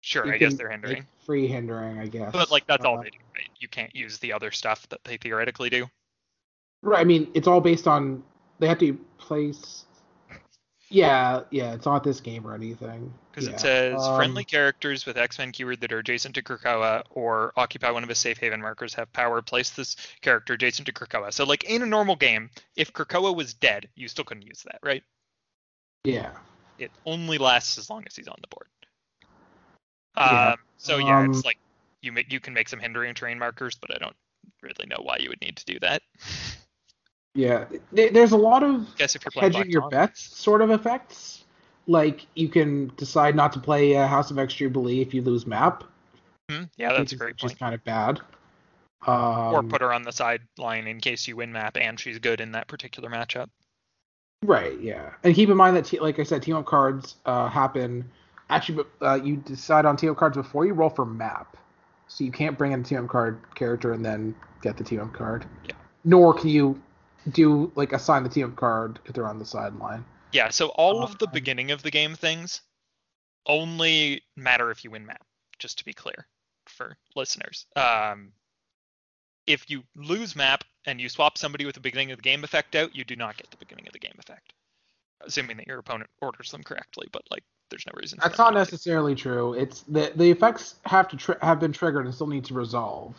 Sure, 0.00 0.26
You 0.26 0.32
I 0.32 0.38
guess 0.38 0.54
they're 0.54 0.70
hindering. 0.70 1.06
Free 1.24 1.46
hindering, 1.46 1.98
I 1.98 2.08
guess. 2.08 2.32
But 2.32 2.50
like 2.50 2.66
that's 2.66 2.84
all 2.84 2.98
Uh, 2.98 3.02
they 3.02 3.10
do, 3.10 3.18
right? 3.34 3.48
You 3.58 3.68
can't 3.68 3.94
use 3.94 4.18
the 4.18 4.32
other 4.32 4.50
stuff 4.50 4.88
that 4.88 5.02
they 5.04 5.16
theoretically 5.16 5.70
do. 5.70 5.88
Right. 6.82 7.00
I 7.00 7.04
mean, 7.04 7.30
it's 7.34 7.46
all 7.46 7.60
based 7.60 7.86
on 7.86 8.22
they 8.58 8.66
have 8.66 8.78
to 8.78 8.94
place. 9.18 9.86
Yeah, 10.88 11.44
yeah. 11.50 11.72
It's 11.72 11.86
not 11.86 12.04
this 12.04 12.20
game 12.20 12.46
or 12.46 12.54
anything. 12.54 13.14
Because 13.30 13.48
Yeah, 13.48 13.54
it 13.54 13.60
says 13.60 14.02
um, 14.02 14.16
friendly 14.16 14.44
characters 14.44 15.06
with 15.06 15.16
X-Men 15.16 15.52
keyword 15.52 15.80
that 15.80 15.92
are 15.92 16.00
adjacent 16.00 16.34
to 16.34 16.42
Krakoa 16.42 17.02
or 17.10 17.52
occupy 17.56 17.90
one 17.90 18.02
of 18.02 18.08
his 18.08 18.18
safe 18.18 18.38
haven 18.38 18.60
markers 18.60 18.92
have 18.94 19.10
power 19.12 19.40
place 19.40 19.70
this 19.70 19.96
character 20.20 20.52
adjacent 20.52 20.86
to 20.86 20.92
Krakoa. 20.92 21.32
So 21.32 21.44
like 21.44 21.64
in 21.64 21.82
a 21.82 21.86
normal 21.86 22.16
game, 22.16 22.50
if 22.76 22.92
Krakoa 22.92 23.34
was 23.34 23.54
dead, 23.54 23.88
you 23.94 24.08
still 24.08 24.24
couldn't 24.24 24.46
use 24.46 24.64
that, 24.64 24.80
right? 24.82 25.02
Yeah. 26.04 26.32
It 26.82 26.90
only 27.06 27.38
lasts 27.38 27.78
as 27.78 27.88
long 27.88 28.04
as 28.06 28.16
he's 28.16 28.28
on 28.28 28.36
the 28.40 28.48
board. 28.48 28.66
Yeah, 30.16 30.50
Um, 30.50 30.58
so 30.76 30.98
yeah, 30.98 31.20
um, 31.20 31.30
it's 31.30 31.44
like 31.44 31.58
you 32.00 32.12
ma- 32.12 32.20
you 32.28 32.40
can 32.40 32.54
make 32.54 32.68
some 32.68 32.80
hindering 32.80 33.14
terrain 33.14 33.38
markers, 33.38 33.76
but 33.80 33.94
I 33.94 33.98
don't 33.98 34.16
really 34.62 34.86
know 34.86 35.00
why 35.02 35.18
you 35.18 35.28
would 35.28 35.40
need 35.40 35.56
to 35.56 35.64
do 35.64 35.78
that. 35.80 36.02
Yeah. 37.34 37.64
There's 37.92 38.32
a 38.32 38.36
lot 38.36 38.62
of 38.62 38.94
guess 38.96 39.16
if 39.16 39.24
you're 39.24 39.40
hedging 39.40 39.70
your 39.70 39.88
bets 39.88 40.20
sort 40.38 40.60
of 40.60 40.70
effects. 40.70 41.44
Like 41.86 42.26
you 42.34 42.48
can 42.48 42.92
decide 42.96 43.34
not 43.34 43.52
to 43.54 43.60
play 43.60 43.96
uh, 43.96 44.06
House 44.06 44.30
of 44.30 44.38
X 44.38 44.54
Jubilee 44.54 45.00
if 45.00 45.14
you 45.14 45.22
lose 45.22 45.46
map. 45.46 45.84
Hmm, 46.50 46.64
yeah, 46.76 46.92
that's 46.92 47.12
a 47.12 47.16
great 47.16 47.38
point. 47.38 47.58
kind 47.58 47.74
of 47.74 47.82
bad. 47.84 48.20
Um, 49.06 49.54
or 49.54 49.62
put 49.64 49.80
her 49.80 49.92
on 49.92 50.02
the 50.02 50.12
sideline 50.12 50.86
in 50.86 51.00
case 51.00 51.26
you 51.26 51.34
win 51.36 51.52
map 51.52 51.76
and 51.76 51.98
she's 51.98 52.18
good 52.18 52.40
in 52.40 52.52
that 52.52 52.68
particular 52.68 53.10
matchup. 53.10 53.48
Right, 54.42 54.78
yeah, 54.80 55.10
and 55.22 55.34
keep 55.34 55.48
in 55.48 55.56
mind 55.56 55.76
that, 55.76 55.92
like 56.02 56.18
I 56.18 56.24
said, 56.24 56.42
team 56.42 56.56
up 56.56 56.66
cards 56.66 57.16
uh, 57.26 57.48
happen. 57.48 58.10
Actually, 58.50 58.84
uh, 59.00 59.20
you 59.22 59.36
decide 59.36 59.86
on 59.86 59.96
team 59.96 60.10
up 60.10 60.16
cards 60.16 60.36
before 60.36 60.66
you 60.66 60.72
roll 60.72 60.90
for 60.90 61.06
map, 61.06 61.56
so 62.08 62.24
you 62.24 62.32
can't 62.32 62.58
bring 62.58 62.72
in 62.72 62.80
a 62.80 62.82
team 62.82 63.04
up 63.04 63.08
card 63.08 63.38
character 63.54 63.92
and 63.92 64.04
then 64.04 64.34
get 64.60 64.76
the 64.76 64.84
team 64.84 65.00
up 65.00 65.12
card. 65.12 65.46
Yeah. 65.64 65.74
Nor 66.04 66.34
can 66.34 66.48
you 66.48 66.82
do 67.30 67.70
like 67.76 67.92
assign 67.92 68.24
the 68.24 68.28
team 68.28 68.46
up 68.46 68.56
card 68.56 68.98
if 69.06 69.12
they're 69.14 69.28
on 69.28 69.38
the 69.38 69.44
sideline. 69.46 70.04
Yeah, 70.32 70.48
so 70.50 70.68
all 70.70 71.02
of 71.02 71.18
the 71.18 71.26
Um, 71.26 71.32
beginning 71.32 71.70
of 71.70 71.82
the 71.82 71.90
game 71.90 72.14
things 72.14 72.62
only 73.46 74.22
matter 74.36 74.70
if 74.70 74.82
you 74.82 74.90
win 74.90 75.06
map, 75.06 75.24
just 75.58 75.78
to 75.78 75.84
be 75.84 75.92
clear 75.92 76.26
for 76.66 76.96
listeners. 77.14 77.66
Um, 77.76 78.32
if 79.46 79.68
you 79.70 79.82
lose 79.96 80.36
map 80.36 80.64
and 80.86 81.00
you 81.00 81.08
swap 81.08 81.38
somebody 81.38 81.64
with 81.64 81.74
the 81.74 81.80
beginning 81.80 82.10
of 82.12 82.18
the 82.18 82.22
game 82.22 82.44
effect 82.44 82.74
out, 82.76 82.94
you 82.94 83.04
do 83.04 83.16
not 83.16 83.36
get 83.36 83.50
the 83.50 83.56
beginning 83.56 83.86
of 83.86 83.92
the 83.92 83.98
game 83.98 84.14
effect. 84.18 84.52
Assuming 85.20 85.56
that 85.58 85.66
your 85.66 85.78
opponent 85.78 86.10
orders 86.20 86.50
them 86.50 86.62
correctly, 86.62 87.06
but 87.12 87.22
like 87.30 87.44
there's 87.70 87.86
no 87.86 87.92
reason. 87.96 88.18
That's 88.22 88.36
not 88.38 88.46
not 88.46 88.50
to. 88.50 88.58
necessarily 88.58 89.14
true. 89.14 89.54
It's 89.54 89.82
the 89.82 90.12
the 90.16 90.30
effects 90.30 90.74
have 90.84 91.08
to 91.08 91.16
tri- 91.16 91.36
have 91.42 91.60
been 91.60 91.72
triggered 91.72 92.06
and 92.06 92.14
still 92.14 92.26
need 92.26 92.44
to 92.46 92.54
resolve. 92.54 93.14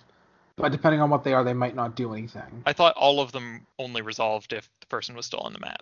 But 0.55 0.71
depending 0.71 1.01
on 1.01 1.09
what 1.09 1.24
they 1.24 1.34
are, 1.34 1.43
they 1.43 1.53
might 1.53 1.76
not 1.76 1.95
do 1.95 2.13
anything. 2.13 2.61
I 2.65 2.74
thought 2.74 2.95
all 2.95 3.19
of 3.21 3.32
them 3.32 3.65
only 3.80 4.01
resolved 4.03 4.53
if 4.53 4.69
the 4.82 4.88
person 4.88 5.15
was 5.15 5.26
still 5.26 5.39
on 5.39 5.51
the 5.53 5.59
map 5.59 5.82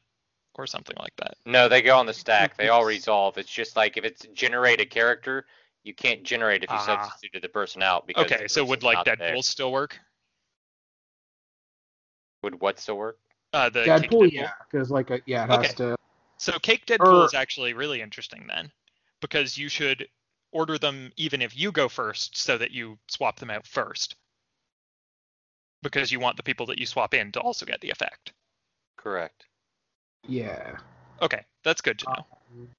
or 0.56 0.66
something 0.66 0.96
like 1.00 1.14
that. 1.18 1.36
No, 1.46 1.68
they 1.68 1.82
go 1.82 1.98
on 1.98 2.06
the 2.06 2.14
stack. 2.14 2.56
They 2.56 2.70
all 2.70 2.86
resolve. 2.98 3.38
It's 3.38 3.50
just 3.52 3.76
like 3.76 3.98
if 3.98 4.06
it's 4.06 4.26
generate 4.34 4.80
a 4.80 4.86
character, 4.86 5.46
you 5.84 5.94
can't 5.94 6.24
generate 6.24 6.64
if 6.64 6.70
you 6.70 6.78
Ah. 6.78 6.86
substituted 6.86 7.42
the 7.44 7.50
person 7.50 7.82
out 7.82 8.08
because 8.08 8.32
Okay, 8.32 8.48
so 8.48 8.64
would 8.64 8.84
like 8.84 8.96
not 8.96 9.08
Deadpool 9.08 9.18
there. 9.18 9.42
still 9.42 9.72
work? 9.74 10.00
Would 12.44 12.60
what 12.60 12.80
still 12.80 12.98
work? 12.98 13.18
Uh, 13.54 13.70
the 13.70 13.84
Cake 13.84 14.10
Deadpool, 14.10 14.32
yeah, 14.32 14.52
because 14.70 14.90
like 14.90 15.10
a, 15.12 15.22
yeah, 15.26 15.44
it 15.46 15.50
has 15.50 15.74
to. 15.76 15.96
So 16.38 16.54
Cake 16.60 16.86
Deadpool 16.86 17.22
Or- 17.22 17.26
is 17.26 17.34
actually 17.34 17.74
really 17.74 18.02
interesting 18.02 18.46
then, 18.48 18.72
because 19.20 19.58
you 19.58 19.70
should 19.70 20.08
order 20.52 20.78
them 20.78 21.12
even 21.18 21.42
if 21.42 21.58
you 21.58 21.72
go 21.72 21.88
first, 21.88 22.38
so 22.38 22.58
that 22.58 22.72
you 22.72 22.98
swap 23.08 23.40
them 23.40 23.50
out 23.50 23.68
first, 23.68 24.16
because 25.84 26.12
you 26.12 26.20
want 26.20 26.38
the 26.38 26.44
people 26.44 26.66
that 26.68 26.80
you 26.80 26.86
swap 26.86 27.14
in 27.14 27.32
to 27.34 27.40
also 27.40 27.66
get 27.66 27.82
the 27.82 27.90
effect. 27.90 28.34
Correct. 28.98 29.46
Yeah. 30.28 30.78
Okay, 31.22 31.46
that's 31.64 31.82
good 31.82 32.00
to 32.00 32.06
know. 32.06 32.26
Um, 32.54 32.70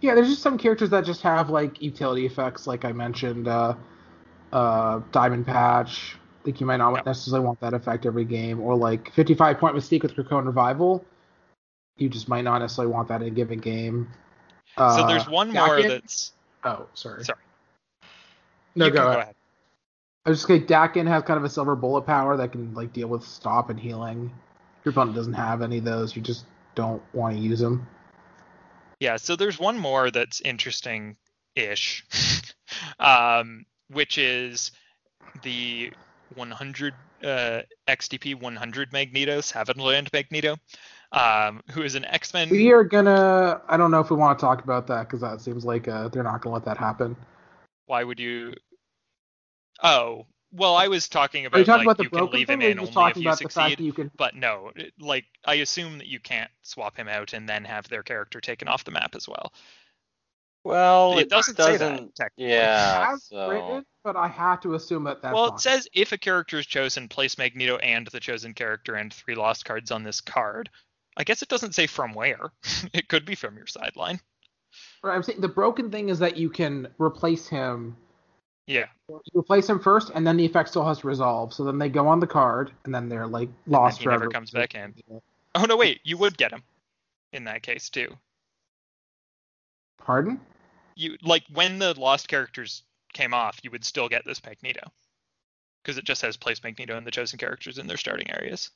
yeah, 0.00 0.14
there's 0.14 0.28
just 0.28 0.42
some 0.42 0.56
characters 0.56 0.90
that 0.90 1.04
just 1.04 1.22
have 1.22 1.50
like 1.50 1.82
utility 1.82 2.24
effects, 2.24 2.66
like 2.66 2.84
I 2.84 2.92
mentioned, 2.92 3.48
uh, 3.48 3.74
uh, 4.52 5.00
Diamond 5.12 5.46
Patch. 5.46 6.16
Like 6.48 6.62
you 6.62 6.66
might 6.66 6.78
not 6.78 7.04
necessarily 7.04 7.44
want 7.44 7.60
that 7.60 7.74
effect 7.74 8.06
every 8.06 8.24
game, 8.24 8.58
or 8.58 8.74
like 8.74 9.12
55 9.12 9.58
point 9.58 9.76
Mystique 9.76 10.02
with 10.02 10.16
Krakoan 10.16 10.46
Revival. 10.46 11.04
You 11.98 12.08
just 12.08 12.26
might 12.26 12.40
not 12.40 12.60
necessarily 12.60 12.90
want 12.90 13.08
that 13.08 13.20
in 13.20 13.28
a 13.28 13.30
given 13.30 13.58
game. 13.58 14.08
Uh, 14.78 14.96
so 14.96 15.06
there's 15.06 15.28
one 15.28 15.52
more 15.52 15.78
Daken- 15.78 15.88
that's 15.88 16.32
Oh, 16.64 16.86
sorry. 16.94 17.22
Sorry. 17.22 17.38
No, 18.76 18.88
go 18.88 18.96
can 18.96 19.20
ahead. 19.20 19.34
I 20.24 20.30
was 20.30 20.38
just 20.38 20.48
saying 20.48 20.64
Daken 20.64 21.06
has 21.06 21.22
kind 21.22 21.36
of 21.36 21.44
a 21.44 21.50
silver 21.50 21.76
bullet 21.76 22.06
power 22.06 22.38
that 22.38 22.52
can 22.52 22.72
like 22.72 22.94
deal 22.94 23.08
with 23.08 23.24
stop 23.24 23.68
and 23.68 23.78
healing. 23.78 24.30
Your 24.86 24.92
opponent 24.92 25.16
doesn't 25.16 25.34
have 25.34 25.60
any 25.60 25.78
of 25.78 25.84
those, 25.84 26.16
you 26.16 26.22
just 26.22 26.46
don't 26.74 27.02
want 27.12 27.36
to 27.36 27.42
use 27.42 27.60
them. 27.60 27.86
Yeah, 29.00 29.18
so 29.18 29.36
there's 29.36 29.58
one 29.58 29.78
more 29.78 30.10
that's 30.10 30.40
interesting 30.40 31.18
ish, 31.54 32.06
um, 32.98 33.66
which 33.90 34.16
is 34.16 34.72
the 35.42 35.92
100 36.34 36.94
uh, 37.24 37.62
XDP 37.88 38.40
100 38.40 38.92
Magneto, 38.92 39.40
Savage 39.40 39.76
Magneto, 40.12 40.56
um, 41.12 41.62
who 41.70 41.82
is 41.82 41.94
an 41.94 42.04
X 42.04 42.32
Men. 42.34 42.50
We 42.50 42.72
are 42.72 42.84
gonna. 42.84 43.60
I 43.68 43.76
don't 43.76 43.90
know 43.90 44.00
if 44.00 44.10
we 44.10 44.16
want 44.16 44.38
to 44.38 44.44
talk 44.44 44.62
about 44.62 44.86
that 44.88 45.08
because 45.08 45.20
that 45.20 45.40
seems 45.40 45.64
like 45.64 45.88
uh, 45.88 46.08
they're 46.08 46.22
not 46.22 46.40
gonna 46.42 46.54
let 46.54 46.64
that 46.66 46.76
happen. 46.76 47.16
Why 47.86 48.04
would 48.04 48.20
you? 48.20 48.54
Oh, 49.82 50.26
well, 50.52 50.76
I 50.76 50.88
was 50.88 51.08
talking 51.08 51.40
Are 51.40 51.58
you 51.58 51.64
about 51.64 51.66
talking 51.66 51.86
like 51.86 51.86
about 51.86 51.96
the 51.98 52.02
you 52.04 52.10
can 52.10 52.18
broken 52.18 52.38
leave 52.38 52.46
thing, 52.46 52.60
him 52.60 52.78
or 52.78 52.82
are 52.82 52.86
just 52.86 52.96
only 52.96 53.10
if 53.10 53.14
talking 53.14 53.22
you 53.22 53.28
about 53.28 53.38
the 53.38 53.44
fact 53.44 53.52
succeed. 53.52 53.78
that 53.78 53.82
you 53.84 53.92
can? 53.92 54.10
But 54.16 54.34
no, 54.34 54.72
like 54.98 55.24
I 55.44 55.54
assume 55.54 55.98
that 55.98 56.06
you 56.06 56.20
can't 56.20 56.50
swap 56.62 56.96
him 56.96 57.08
out 57.08 57.32
and 57.32 57.48
then 57.48 57.64
have 57.64 57.88
their 57.88 58.02
character 58.02 58.40
taken 58.40 58.68
off 58.68 58.84
the 58.84 58.90
map 58.90 59.14
as 59.14 59.28
well. 59.28 59.52
Well, 60.68 61.16
it 61.16 61.30
doesn't, 61.30 61.56
say 61.56 61.78
that 61.78 62.14
technically. 62.14 62.52
Yeah. 62.52 63.12
As 63.14 63.24
So 63.24 63.48
written, 63.48 63.86
but 64.04 64.16
I 64.16 64.28
have 64.28 64.60
to 64.60 64.74
assume 64.74 65.04
that 65.04 65.22
that's 65.22 65.32
well, 65.32 65.46
not. 65.46 65.54
it 65.54 65.60
says 65.60 65.88
if 65.94 66.12
a 66.12 66.18
character 66.18 66.58
is 66.58 66.66
chosen, 66.66 67.08
place 67.08 67.38
Magneto 67.38 67.78
and 67.78 68.06
the 68.08 68.20
chosen 68.20 68.52
character 68.52 68.94
and 68.94 69.10
three 69.10 69.34
lost 69.34 69.64
cards 69.64 69.90
on 69.90 70.02
this 70.02 70.20
card. 70.20 70.68
I 71.16 71.24
guess 71.24 71.40
it 71.40 71.48
doesn't 71.48 71.74
say 71.74 71.86
from 71.86 72.12
where. 72.12 72.52
it 72.92 73.08
could 73.08 73.24
be 73.24 73.34
from 73.34 73.56
your 73.56 73.66
sideline. 73.66 74.20
Right, 75.02 75.14
I'm 75.14 75.22
saying 75.22 75.40
the 75.40 75.48
broken 75.48 75.90
thing 75.90 76.10
is 76.10 76.18
that 76.18 76.36
you 76.36 76.50
can 76.50 76.88
replace 76.98 77.48
him. 77.48 77.96
Yeah. 78.66 78.88
You 79.08 79.22
replace 79.34 79.70
him 79.70 79.80
first, 79.80 80.10
and 80.14 80.26
then 80.26 80.36
the 80.36 80.44
effect 80.44 80.68
still 80.68 80.84
has 80.84 80.98
to 80.98 81.06
resolve. 81.06 81.54
So 81.54 81.64
then 81.64 81.78
they 81.78 81.88
go 81.88 82.06
on 82.06 82.20
the 82.20 82.26
card, 82.26 82.72
and 82.84 82.94
then 82.94 83.08
they're 83.08 83.26
like 83.26 83.48
lost 83.66 84.00
he 84.00 84.04
never 84.04 84.18
forever. 84.18 84.30
comes 84.30 84.50
back 84.50 84.74
in. 84.74 84.94
Oh 85.54 85.64
no, 85.64 85.78
wait, 85.78 86.00
you 86.04 86.18
would 86.18 86.36
get 86.36 86.52
him 86.52 86.62
in 87.32 87.44
that 87.44 87.62
case 87.62 87.88
too. 87.88 88.14
Pardon? 89.96 90.38
You 90.98 91.16
like 91.22 91.44
when 91.52 91.78
the 91.78 91.98
lost 91.98 92.28
characters 92.28 92.82
came 93.14 93.32
off, 93.32 93.60
you 93.62 93.70
would 93.70 93.84
still 93.84 94.08
get 94.10 94.26
this 94.26 94.44
Magneto. 94.44 94.82
Because 95.82 95.96
it 95.96 96.04
just 96.04 96.20
says 96.20 96.36
place 96.36 96.62
Magneto 96.62 96.96
and 96.96 97.06
the 97.06 97.12
chosen 97.12 97.38
characters 97.38 97.78
in 97.78 97.86
their 97.86 97.96
starting 97.96 98.30
areas. 98.30 98.70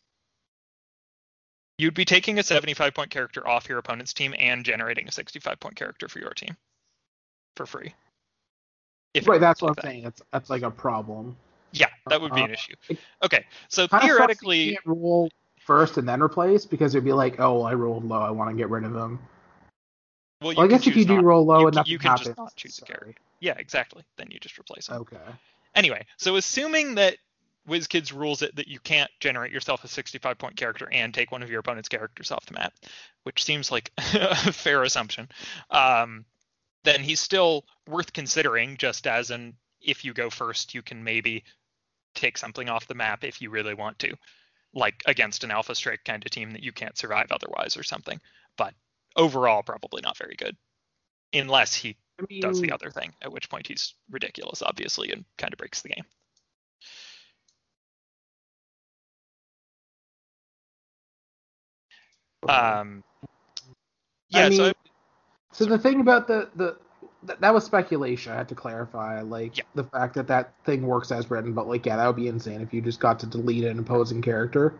You'd 1.78 1.94
be 1.94 2.04
taking 2.04 2.38
a 2.38 2.44
75 2.44 2.94
point 2.94 3.10
character 3.10 3.46
off 3.46 3.68
your 3.68 3.78
opponent's 3.78 4.14
team 4.14 4.34
and 4.38 4.64
generating 4.64 5.08
a 5.08 5.12
65 5.12 5.60
point 5.60 5.76
character 5.76 6.08
for 6.08 6.20
your 6.20 6.30
team 6.32 6.56
for 7.56 7.66
free. 7.66 7.94
If 9.14 9.28
Right, 9.28 9.40
that's 9.40 9.60
what 9.62 9.70
like 9.70 9.76
I'm 9.76 9.76
that. 9.76 9.90
saying. 9.90 10.04
That's 10.04 10.22
that's 10.32 10.50
like 10.50 10.62
a 10.62 10.70
problem. 10.70 11.36
Yeah, 11.72 11.88
that 12.08 12.20
would 12.20 12.34
be 12.34 12.44
an 12.44 12.50
Uh, 12.50 12.54
issue. 12.54 12.74
Okay, 13.24 13.46
so 13.68 13.88
Kind 13.90 14.04
of 14.04 14.10
sucks 14.12 14.40
that 14.40 14.46
you 14.64 14.72
theoretically, 14.72 14.74
can't 14.74 14.86
roll 14.86 15.30
first 15.60 15.98
and 15.98 16.08
then 16.08 16.22
replace 16.22 16.66
because 16.66 16.94
it'd 16.94 17.04
be 17.04 17.12
like, 17.12 17.40
oh, 17.40 17.62
I 17.62 17.74
rolled 17.74 18.04
low. 18.04 18.20
I 18.20 18.30
want 18.30 18.50
to 18.50 18.56
get 18.56 18.70
rid 18.70 18.84
of 18.84 18.94
him. 18.94 19.18
Well, 20.42 20.54
Well, 20.56 20.66
I 20.66 20.68
guess 20.68 20.86
if 20.86 20.96
you 20.96 21.04
do 21.04 21.16
not- 21.16 21.24
roll 21.24 21.44
low 21.44 21.60
you, 21.60 21.70
nothing 21.70 21.90
you 21.92 21.98
can 21.98 22.16
just 22.16 22.36
not 22.36 22.54
choose 22.56 22.78
a 22.78 22.84
carry. 22.84 23.16
Yeah, 23.40 23.54
exactly. 23.58 24.04
Then 24.16 24.28
you 24.30 24.38
just 24.38 24.58
replace 24.58 24.86
them. 24.86 24.98
Okay. 25.02 25.16
Anyway, 25.74 26.06
so 26.16 26.36
assuming 26.36 26.96
that 26.96 27.16
WizKids 27.68 28.12
rules 28.12 28.42
it 28.42 28.56
that 28.56 28.68
you 28.68 28.80
can't 28.80 29.10
generate 29.20 29.52
yourself 29.52 29.84
a 29.84 29.88
65 29.88 30.36
point 30.38 30.56
character 30.56 30.88
and 30.92 31.14
take 31.14 31.30
one 31.30 31.42
of 31.42 31.50
your 31.50 31.60
opponent's 31.60 31.88
characters 31.88 32.30
off 32.30 32.44
the 32.46 32.54
map, 32.54 32.72
which 33.22 33.44
seems 33.44 33.70
like 33.70 33.92
a 34.14 34.52
fair 34.52 34.82
assumption, 34.82 35.28
um, 35.70 36.24
then 36.84 37.00
he's 37.00 37.20
still 37.20 37.64
worth 37.86 38.12
considering 38.12 38.76
just 38.76 39.06
as 39.06 39.30
an 39.30 39.54
if 39.80 40.04
you 40.04 40.12
go 40.12 40.30
first, 40.30 40.74
you 40.74 40.82
can 40.82 41.02
maybe 41.02 41.44
take 42.14 42.38
something 42.38 42.68
off 42.68 42.86
the 42.86 42.94
map 42.94 43.24
if 43.24 43.40
you 43.40 43.50
really 43.50 43.74
want 43.74 43.98
to, 44.00 44.14
like 44.74 45.02
against 45.06 45.44
an 45.44 45.50
Alpha 45.50 45.74
Strike 45.74 46.04
kind 46.04 46.24
of 46.24 46.30
team 46.30 46.52
that 46.52 46.62
you 46.62 46.72
can't 46.72 46.96
survive 46.96 47.32
otherwise 47.32 47.76
or 47.76 47.82
something. 47.82 48.20
But 48.56 48.74
overall, 49.16 49.62
probably 49.62 50.00
not 50.02 50.16
very 50.18 50.34
good. 50.36 50.56
unless 51.34 51.74
he 51.74 51.96
I 52.20 52.24
mean, 52.28 52.40
does 52.42 52.60
the 52.60 52.72
other 52.72 52.90
thing, 52.90 53.14
at 53.22 53.32
which 53.32 53.48
point 53.48 53.66
he's 53.66 53.94
ridiculous, 54.10 54.60
obviously, 54.60 55.12
and 55.12 55.24
kind 55.38 55.52
of 55.54 55.58
breaks 55.58 55.80
the 55.80 55.88
game. 55.88 56.04
Um, 62.48 63.04
yeah, 64.28 64.46
I 64.46 64.48
mean, 64.48 64.58
so 64.58 64.64
I- 64.66 64.74
so 65.52 65.64
the 65.66 65.78
thing 65.78 66.00
about 66.00 66.26
the 66.26 66.50
the 66.56 66.78
th- 67.26 67.38
that 67.38 67.52
was 67.54 67.64
speculation. 67.64 68.32
I 68.32 68.36
had 68.36 68.48
to 68.48 68.54
clarify, 68.54 69.20
like 69.20 69.58
Yeah. 69.58 69.64
the 69.74 69.84
fact 69.84 70.14
that 70.14 70.26
that 70.28 70.54
thing 70.64 70.86
works 70.86 71.12
as 71.12 71.30
written. 71.30 71.52
But 71.52 71.68
like, 71.68 71.84
yeah, 71.86 71.96
that 71.96 72.06
would 72.06 72.16
be 72.16 72.28
insane 72.28 72.60
if 72.62 72.72
you 72.72 72.80
just 72.80 73.00
got 73.00 73.20
to 73.20 73.26
delete 73.26 73.64
an 73.64 73.78
opposing 73.78 74.22
character. 74.22 74.78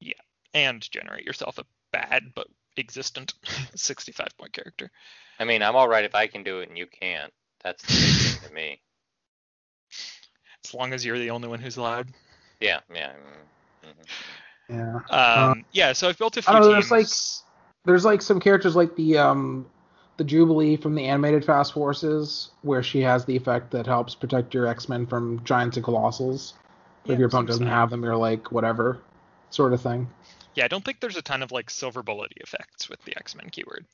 Yeah, 0.00 0.14
and 0.54 0.80
generate 0.90 1.24
yourself 1.24 1.58
a 1.58 1.64
bad 1.92 2.32
but 2.34 2.48
existent 2.78 3.34
65 3.74 4.28
point 4.38 4.52
character. 4.52 4.90
I 5.38 5.44
mean, 5.44 5.62
I'm 5.62 5.76
all 5.76 5.88
right 5.88 6.04
if 6.04 6.14
I 6.14 6.26
can 6.26 6.42
do 6.42 6.60
it 6.60 6.68
and 6.68 6.78
you 6.78 6.86
can't. 6.86 7.32
That's 7.62 7.82
the 7.82 7.92
big 7.92 8.40
thing 8.40 8.48
to 8.48 8.54
me. 8.54 8.80
As 10.64 10.74
long 10.74 10.92
as 10.92 11.04
you're 11.04 11.18
the 11.18 11.30
only 11.30 11.48
one 11.48 11.58
who's 11.58 11.76
allowed. 11.76 12.08
Yeah, 12.60 12.80
yeah. 12.94 13.12
mm, 13.84 13.88
mhm. 13.88 15.00
Yeah. 15.10 15.44
Um, 15.50 15.64
yeah, 15.72 15.92
so 15.92 16.08
I've 16.08 16.18
built 16.18 16.36
a 16.36 16.42
few 16.42 16.52
don't 16.52 16.62
know, 16.62 16.72
teams. 16.74 16.88
there's, 16.88 16.90
like- 16.90 17.44
There's 17.84 18.04
like 18.04 18.22
some 18.22 18.38
characters 18.40 18.76
like 18.76 18.94
the 18.96 19.18
um 19.18 19.66
the 20.18 20.24
Jubilee 20.24 20.76
from 20.76 20.94
the 20.94 21.04
animated 21.06 21.44
Fast 21.44 21.72
Forces, 21.72 22.50
where 22.62 22.82
she 22.82 23.00
has 23.00 23.24
the 23.24 23.34
effect 23.34 23.70
that 23.72 23.86
helps 23.86 24.14
protect 24.14 24.54
your 24.54 24.66
X 24.66 24.88
Men 24.88 25.06
from 25.06 25.42
giants 25.44 25.76
and 25.76 25.84
colossals. 25.84 26.52
Yeah, 27.04 27.14
if 27.14 27.18
your 27.18 27.26
opponent 27.28 27.48
doesn't 27.48 27.66
have 27.66 27.90
them, 27.90 28.04
you're 28.04 28.16
like 28.16 28.52
whatever, 28.52 28.98
sort 29.50 29.72
of 29.72 29.80
thing. 29.80 30.08
Yeah, 30.54 30.64
I 30.64 30.68
don't 30.68 30.84
think 30.84 31.00
there's 31.00 31.16
a 31.16 31.22
ton 31.22 31.42
of 31.42 31.52
like 31.52 31.70
silver 31.70 32.02
bullety 32.02 32.36
effects 32.38 32.88
with 32.88 33.02
the 33.04 33.16
X 33.16 33.34
Men 33.34 33.48
keyword. 33.50 33.86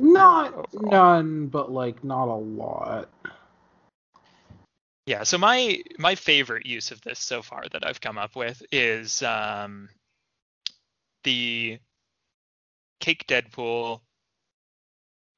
Not 0.00 0.52
Overall. 0.74 0.90
none, 0.90 1.46
but 1.46 1.72
like 1.72 2.02
not 2.04 2.28
a 2.28 2.34
lot. 2.34 3.08
Yeah, 5.06 5.22
so 5.22 5.38
my 5.38 5.80
my 5.98 6.14
favorite 6.14 6.66
use 6.66 6.90
of 6.90 7.00
this 7.02 7.18
so 7.18 7.42
far 7.42 7.64
that 7.72 7.86
I've 7.86 8.00
come 8.00 8.18
up 8.18 8.36
with 8.36 8.62
is 8.70 9.22
um, 9.22 9.88
the 11.24 11.78
Cake 13.00 13.24
Deadpool 13.26 14.00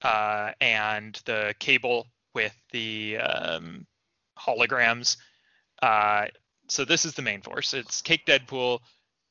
uh, 0.03 0.53
and 0.61 1.21
the 1.25 1.55
cable 1.59 2.07
with 2.35 2.57
the 2.73 3.19
um, 3.19 3.87
holograms. 4.39 5.17
Uh, 5.81 6.27
so 6.71 6.85
this 6.85 7.05
is 7.05 7.15
the 7.15 7.23
main 7.23 7.43
force. 7.43 7.75
It's 7.75 8.01
Cake 8.01 8.25
Deadpool, 8.27 8.81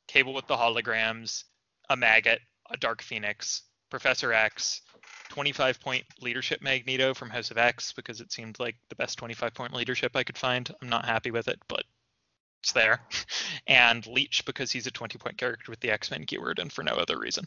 cable 0.08 0.34
with 0.34 0.48
the 0.48 0.58
holograms, 0.58 1.46
a 1.90 1.96
Maggott, 1.96 2.40
a 2.70 2.78
Dark 2.78 3.02
Phoenix, 3.02 3.64
Professor 3.90 4.34
X, 4.34 4.82
25 5.30 5.80
point 5.80 6.04
leadership 6.22 6.62
Magneto 6.62 7.14
from 7.14 7.30
House 7.30 7.50
of 7.52 7.58
X 7.58 7.94
because 7.94 8.20
it 8.20 8.32
seemed 8.32 8.60
like 8.60 8.76
the 8.90 8.96
best 8.96 9.18
25 9.18 9.54
point 9.54 9.74
leadership 9.74 10.16
I 10.16 10.24
could 10.24 10.38
find. 10.38 10.70
I'm 10.82 10.90
not 10.90 11.06
happy 11.06 11.32
with 11.32 11.48
it, 11.48 11.60
but 11.68 11.84
it's 12.62 12.74
there. 12.74 13.02
And 13.68 14.06
Leech 14.08 14.46
because 14.46 14.72
he's 14.72 14.88
a 14.88 14.92
20 14.92 15.18
point 15.20 15.38
character 15.38 15.72
with 15.72 15.80
the 15.80 15.92
X 15.92 16.12
Men 16.12 16.26
keyword 16.26 16.60
and 16.60 16.72
for 16.72 16.84
no 16.84 16.94
other 16.94 17.18
reason. 17.18 17.46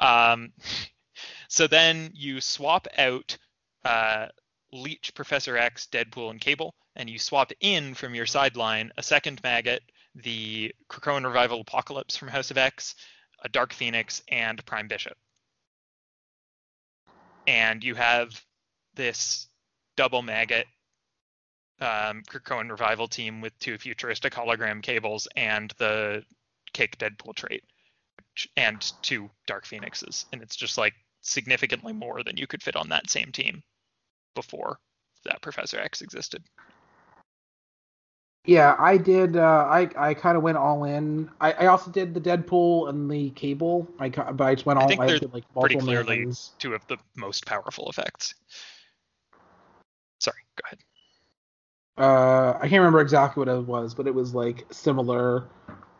Um, 0.00 0.52
so 1.48 1.66
then 1.66 2.10
you 2.12 2.40
swap 2.40 2.88
out 2.98 3.38
uh, 3.84 4.26
Leech, 4.72 5.14
Professor 5.14 5.56
X, 5.56 5.88
Deadpool, 5.90 6.30
and 6.30 6.40
Cable, 6.40 6.74
and 6.96 7.10
you 7.10 7.18
swap 7.18 7.52
in 7.60 7.94
from 7.94 8.14
your 8.14 8.26
sideline 8.26 8.92
a 8.96 9.02
second 9.02 9.42
Maggott, 9.42 9.80
the 10.14 10.74
Krakoan 10.88 11.24
Revival 11.24 11.60
Apocalypse 11.60 12.16
from 12.16 12.28
House 12.28 12.50
of 12.50 12.58
X, 12.58 12.94
a 13.42 13.48
Dark 13.48 13.72
Phoenix, 13.72 14.22
and 14.28 14.64
Prime 14.66 14.88
Bishop. 14.88 15.16
And 17.46 17.82
you 17.82 17.94
have 17.94 18.40
this 18.94 19.48
double 19.96 20.22
Maggott 20.22 20.66
um, 21.80 22.22
Krakoan 22.28 22.70
revival 22.70 23.08
team 23.08 23.40
with 23.40 23.58
two 23.58 23.78
futuristic 23.78 24.34
hologram 24.34 24.82
cables 24.82 25.26
and 25.36 25.72
the 25.78 26.22
cake 26.72 26.98
Deadpool 26.98 27.34
trait, 27.34 27.64
and 28.56 28.92
two 29.02 29.30
Dark 29.46 29.66
Phoenixes, 29.66 30.26
and 30.32 30.42
it's 30.42 30.56
just 30.56 30.78
like 30.78 30.94
significantly 31.22 31.92
more 31.92 32.22
than 32.22 32.36
you 32.36 32.46
could 32.46 32.62
fit 32.62 32.76
on 32.76 32.88
that 32.90 33.10
same 33.10 33.32
team 33.32 33.62
before 34.34 34.78
that 35.24 35.42
Professor 35.42 35.78
X 35.78 36.02
existed. 36.02 36.42
Yeah, 38.46 38.74
I 38.78 38.96
did. 38.96 39.36
Uh, 39.36 39.66
I 39.68 39.88
I 39.96 40.14
kind 40.14 40.36
of 40.36 40.42
went 40.42 40.56
all 40.56 40.84
in. 40.84 41.30
I, 41.40 41.52
I 41.52 41.66
also 41.66 41.90
did 41.90 42.14
the 42.14 42.20
Deadpool 42.20 42.88
and 42.88 43.10
the 43.10 43.30
Cable. 43.30 43.86
I 43.98 44.08
but 44.08 44.40
I 44.40 44.54
just 44.54 44.66
went 44.66 44.78
I 44.78 44.82
all. 44.82 44.88
think 44.88 45.00
I 45.00 45.18
did 45.18 45.32
like 45.34 45.44
pretty 45.60 45.74
multiple 45.74 45.80
clearly-. 45.80 46.26
Two 46.58 46.74
of 46.74 46.86
the 46.86 46.96
most 47.16 47.44
powerful 47.44 47.88
effects. 47.90 48.34
Sorry, 50.20 50.38
go 50.56 50.62
ahead. 50.66 50.78
Uh, 51.98 52.56
I 52.56 52.62
can't 52.62 52.80
remember 52.80 53.00
exactly 53.00 53.42
what 53.42 53.54
it 53.54 53.66
was, 53.66 53.94
but 53.94 54.06
it 54.06 54.14
was 54.14 54.34
like 54.34 54.64
similar, 54.70 55.44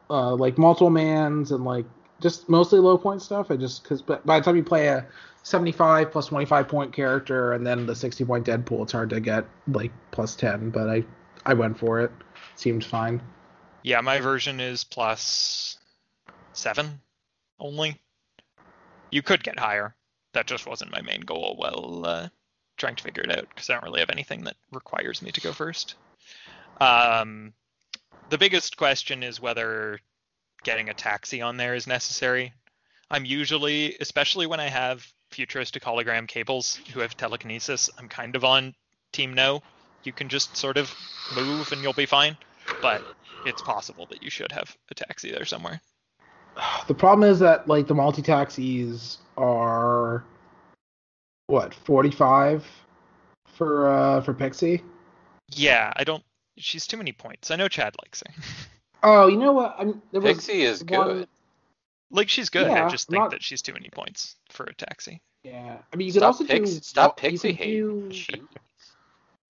uh, 0.08 0.34
like 0.34 0.56
multiple 0.56 0.88
mans 0.88 1.52
and 1.52 1.62
like 1.64 1.84
just 2.22 2.48
mostly 2.48 2.78
low 2.78 2.96
point 2.96 3.20
stuff. 3.20 3.50
I 3.50 3.56
just 3.56 3.82
because 3.82 4.00
by 4.00 4.16
the 4.24 4.40
time 4.40 4.56
you 4.56 4.64
play 4.64 4.88
a 4.88 5.06
75 5.42 6.10
plus 6.12 6.26
25 6.26 6.68
point 6.68 6.92
character 6.92 7.52
and 7.52 7.66
then 7.66 7.86
the 7.86 7.94
60 7.94 8.24
point 8.24 8.46
Deadpool, 8.46 8.82
it's 8.82 8.92
hard 8.92 9.10
to 9.10 9.20
get 9.20 9.46
like 9.68 9.92
plus 10.10 10.34
10. 10.36 10.70
But 10.70 10.88
I 10.88 11.04
I 11.44 11.54
went 11.54 11.78
for 11.78 12.00
it. 12.00 12.12
Seemed 12.56 12.84
fine. 12.84 13.22
Yeah, 13.82 14.00
my 14.02 14.20
version 14.20 14.60
is 14.60 14.84
plus 14.84 15.78
seven 16.52 17.00
only. 17.58 17.98
You 19.10 19.22
could 19.22 19.42
get 19.42 19.58
higher. 19.58 19.94
That 20.34 20.46
just 20.46 20.66
wasn't 20.66 20.92
my 20.92 21.00
main 21.00 21.22
goal 21.22 21.54
while 21.56 22.02
uh, 22.04 22.28
trying 22.76 22.96
to 22.96 23.02
figure 23.02 23.22
it 23.22 23.36
out 23.36 23.48
because 23.48 23.68
I 23.68 23.74
don't 23.74 23.84
really 23.84 24.00
have 24.00 24.10
anything 24.10 24.44
that 24.44 24.56
requires 24.70 25.22
me 25.22 25.32
to 25.32 25.40
go 25.40 25.52
first. 25.52 25.94
Um, 26.80 27.52
the 28.28 28.38
biggest 28.38 28.76
question 28.76 29.22
is 29.22 29.40
whether 29.40 29.98
getting 30.62 30.88
a 30.88 30.94
taxi 30.94 31.40
on 31.42 31.56
there 31.56 31.74
is 31.74 31.86
necessary. 31.86 32.52
I'm 33.10 33.24
usually, 33.24 33.96
especially 33.98 34.46
when 34.46 34.60
I 34.60 34.68
have 34.68 35.06
futuristic 35.30 35.82
hologram 35.82 36.26
cables 36.26 36.78
who 36.92 37.00
have 37.00 37.16
telekinesis, 37.16 37.90
I'm 37.98 38.08
kind 38.08 38.36
of 38.36 38.44
on 38.44 38.74
team 39.12 39.34
no. 39.34 39.62
You 40.04 40.12
can 40.12 40.28
just 40.28 40.56
sort 40.56 40.76
of 40.76 40.94
move 41.36 41.72
and 41.72 41.82
you'll 41.82 41.92
be 41.92 42.06
fine 42.06 42.36
but 42.80 43.02
it's 43.46 43.62
possible 43.62 44.06
that 44.06 44.22
you 44.22 44.30
should 44.30 44.52
have 44.52 44.76
a 44.90 44.94
taxi 44.94 45.30
there 45.30 45.44
somewhere. 45.44 45.80
The 46.88 46.94
problem 46.94 47.30
is 47.30 47.38
that 47.38 47.68
like 47.68 47.86
the 47.86 47.94
multi 47.94 48.22
taxis 48.22 49.18
are 49.36 50.24
what 51.46 51.72
45 51.72 52.66
for 53.46 53.88
uh 53.88 54.20
for 54.22 54.34
Pixie. 54.34 54.82
Yeah, 55.52 55.92
I 55.96 56.04
don't. 56.04 56.24
She's 56.58 56.86
too 56.86 56.96
many 56.96 57.12
points. 57.12 57.50
I 57.50 57.56
know 57.56 57.68
Chad 57.68 57.94
likes 58.04 58.22
her. 58.26 58.34
Oh, 59.02 59.28
you 59.28 59.38
know 59.38 59.52
what? 59.52 59.76
I'm, 59.78 60.02
there 60.12 60.20
was 60.20 60.34
Pixie 60.34 60.60
is 60.60 60.84
one- 60.84 61.08
good. 61.08 61.28
Like 62.10 62.28
she's 62.28 62.48
good. 62.50 62.66
I 62.68 62.88
just 62.88 63.08
think 63.08 63.20
not- 63.22 63.30
that 63.32 63.42
she's 63.42 63.62
too 63.62 63.72
many 63.72 63.88
points 63.90 64.36
for 64.50 64.64
a 64.64 64.74
taxi. 64.74 65.20
Yeah, 65.44 65.78
I 65.92 65.96
mean 65.96 66.06
you 66.06 66.12
could 66.12 66.20
Stop, 66.20 66.26
also 66.26 66.44
Pix- 66.44 66.70
do 66.70 66.80
stop 66.80 67.22
you 67.22 67.30
Pixie 67.30 67.48
could 67.54 67.56
hate. 67.56 68.26
do- 68.28 68.48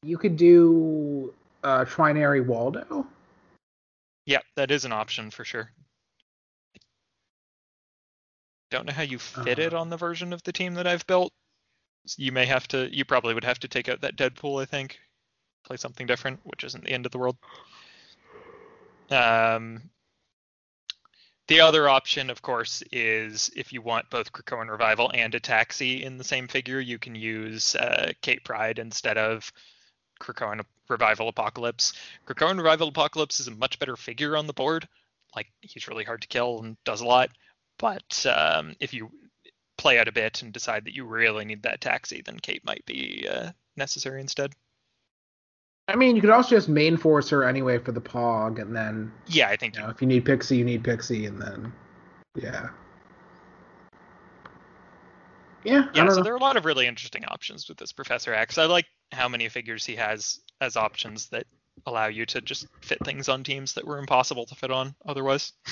You 0.03 0.19
could 0.19 0.37
do 0.37 1.35
uh 1.65 1.85
Trinary 1.85 2.45
Waldo. 2.45 3.07
Yeah, 4.27 4.41
that 4.57 4.71
is 4.71 4.85
an 4.85 4.93
option 4.93 5.31
for 5.31 5.45
sure. 5.45 5.71
Don't 8.71 8.87
know 8.87 8.93
how 8.93 9.03
you 9.03 9.19
fit 9.19 9.59
it 9.59 9.75
Uh. 9.75 9.81
on 9.81 9.91
the 9.91 9.97
version 9.97 10.33
of 10.33 10.43
the 10.45 10.53
team 10.53 10.75
that 10.75 10.87
I've 10.87 11.07
built. 11.07 11.33
You 12.17 12.31
may 12.33 12.47
have 12.47 12.69
to. 12.69 12.89
You 12.97 13.05
probably 13.05 13.35
would 13.35 13.45
have 13.45 13.59
to 13.61 13.69
take 13.69 13.89
out 13.89 14.01
that 14.03 14.17
Deadpool. 14.17 14.63
I 14.63 14.65
think. 14.65 15.01
Play 15.65 15.77
something 15.77 16.07
different, 16.07 16.41
which 16.45 16.65
isn't 16.65 16.85
the 16.85 16.93
end 16.93 17.05
of 17.05 17.13
the 17.13 17.19
world. 17.19 17.37
Um, 19.11 19.83
the 21.51 21.61
other 21.61 21.89
option, 21.89 22.31
of 22.31 22.43
course, 22.43 22.81
is 22.93 23.51
if 23.57 23.73
you 23.73 23.83
want 23.83 24.09
both 24.09 24.33
Krakoan 24.33 24.71
Revival 24.71 25.11
and 25.13 25.35
a 25.35 25.41
Taxi 25.41 26.05
in 26.05 26.17
the 26.17 26.23
same 26.23 26.47
figure, 26.47 26.79
you 26.79 26.97
can 26.97 27.17
use 27.17 27.75
uh, 27.75 28.13
Kate 28.23 28.45
Pride 28.45 28.79
instead 28.79 29.19
of 29.19 29.53
Krakoan 30.21 30.65
Revival 30.89 31.27
Apocalypse. 31.27 31.95
Krakoan 32.25 32.57
Revival 32.57 32.87
Apocalypse 32.87 33.41
is 33.41 33.49
a 33.49 33.51
much 33.51 33.81
better 33.81 33.97
figure 33.97 34.37
on 34.37 34.47
the 34.47 34.53
board. 34.53 34.87
Like 35.35 35.49
he's 35.61 35.89
really 35.89 36.05
hard 36.05 36.23
to 36.23 36.29
kill 36.29 36.61
and 36.61 36.77
does 36.85 37.01
a 37.01 37.07
lot. 37.07 37.31
But 37.79 38.25
um, 38.27 38.77
if 38.79 38.95
you 38.95 39.11
play 39.77 39.99
out 39.99 40.07
a 40.07 40.13
bit 40.13 40.43
and 40.43 40.53
decide 40.53 40.85
that 40.85 40.95
you 40.95 41.05
really 41.05 41.45
need 41.45 41.65
that 41.65 41.81
taxi, 41.81 42.23
then 42.25 42.39
Kate 42.39 42.65
might 42.65 42.87
be 42.87 43.27
uh, 43.29 43.51
necessary 43.77 44.21
instead. 44.21 44.53
I 45.91 45.97
mean, 45.97 46.15
you 46.15 46.21
could 46.21 46.31
also 46.31 46.51
just 46.51 46.69
main 46.69 46.97
force 46.97 47.29
her 47.31 47.43
anyway 47.43 47.79
for 47.79 47.91
the 47.91 48.01
Pog, 48.01 48.61
and 48.61 48.75
then 48.75 49.11
Yeah, 49.27 49.49
I 49.49 49.57
think 49.57 49.75
you 49.75 49.83
know 49.83 49.89
if 49.91 50.01
you 50.01 50.07
need 50.07 50.25
Pixie, 50.25 50.57
you 50.57 50.65
need 50.65 50.85
Pixie, 50.85 51.27
and 51.27 51.43
then 51.43 51.73
yeah, 52.37 52.69
yeah. 55.65 55.87
Yeah. 55.93 56.09
So 56.09 56.17
know. 56.17 56.23
there 56.23 56.33
are 56.33 56.37
a 56.37 56.41
lot 56.41 56.57
of 56.57 56.65
really 56.65 56.87
interesting 56.87 57.25
options 57.25 57.69
with 57.69 57.77
this 57.77 57.93
Professor 57.93 58.33
X. 58.33 58.57
I 58.57 58.67
like 58.67 58.87
how 59.11 59.29
many 59.29 59.49
figures 59.49 59.85
he 59.85 59.97
has 59.97 60.41
as 60.61 60.77
options 60.77 61.29
that 61.31 61.45
allow 61.87 62.07
you 62.07 62.25
to 62.27 62.41
just 62.41 62.69
fit 62.83 63.05
things 63.05 63.29
on 63.29 63.43
teams 63.43 63.73
that 63.75 63.85
were 63.85 63.99
impossible 63.99 64.47
to 64.47 64.55
fit 64.55 64.71
on 64.71 64.95
otherwise. 65.07 65.53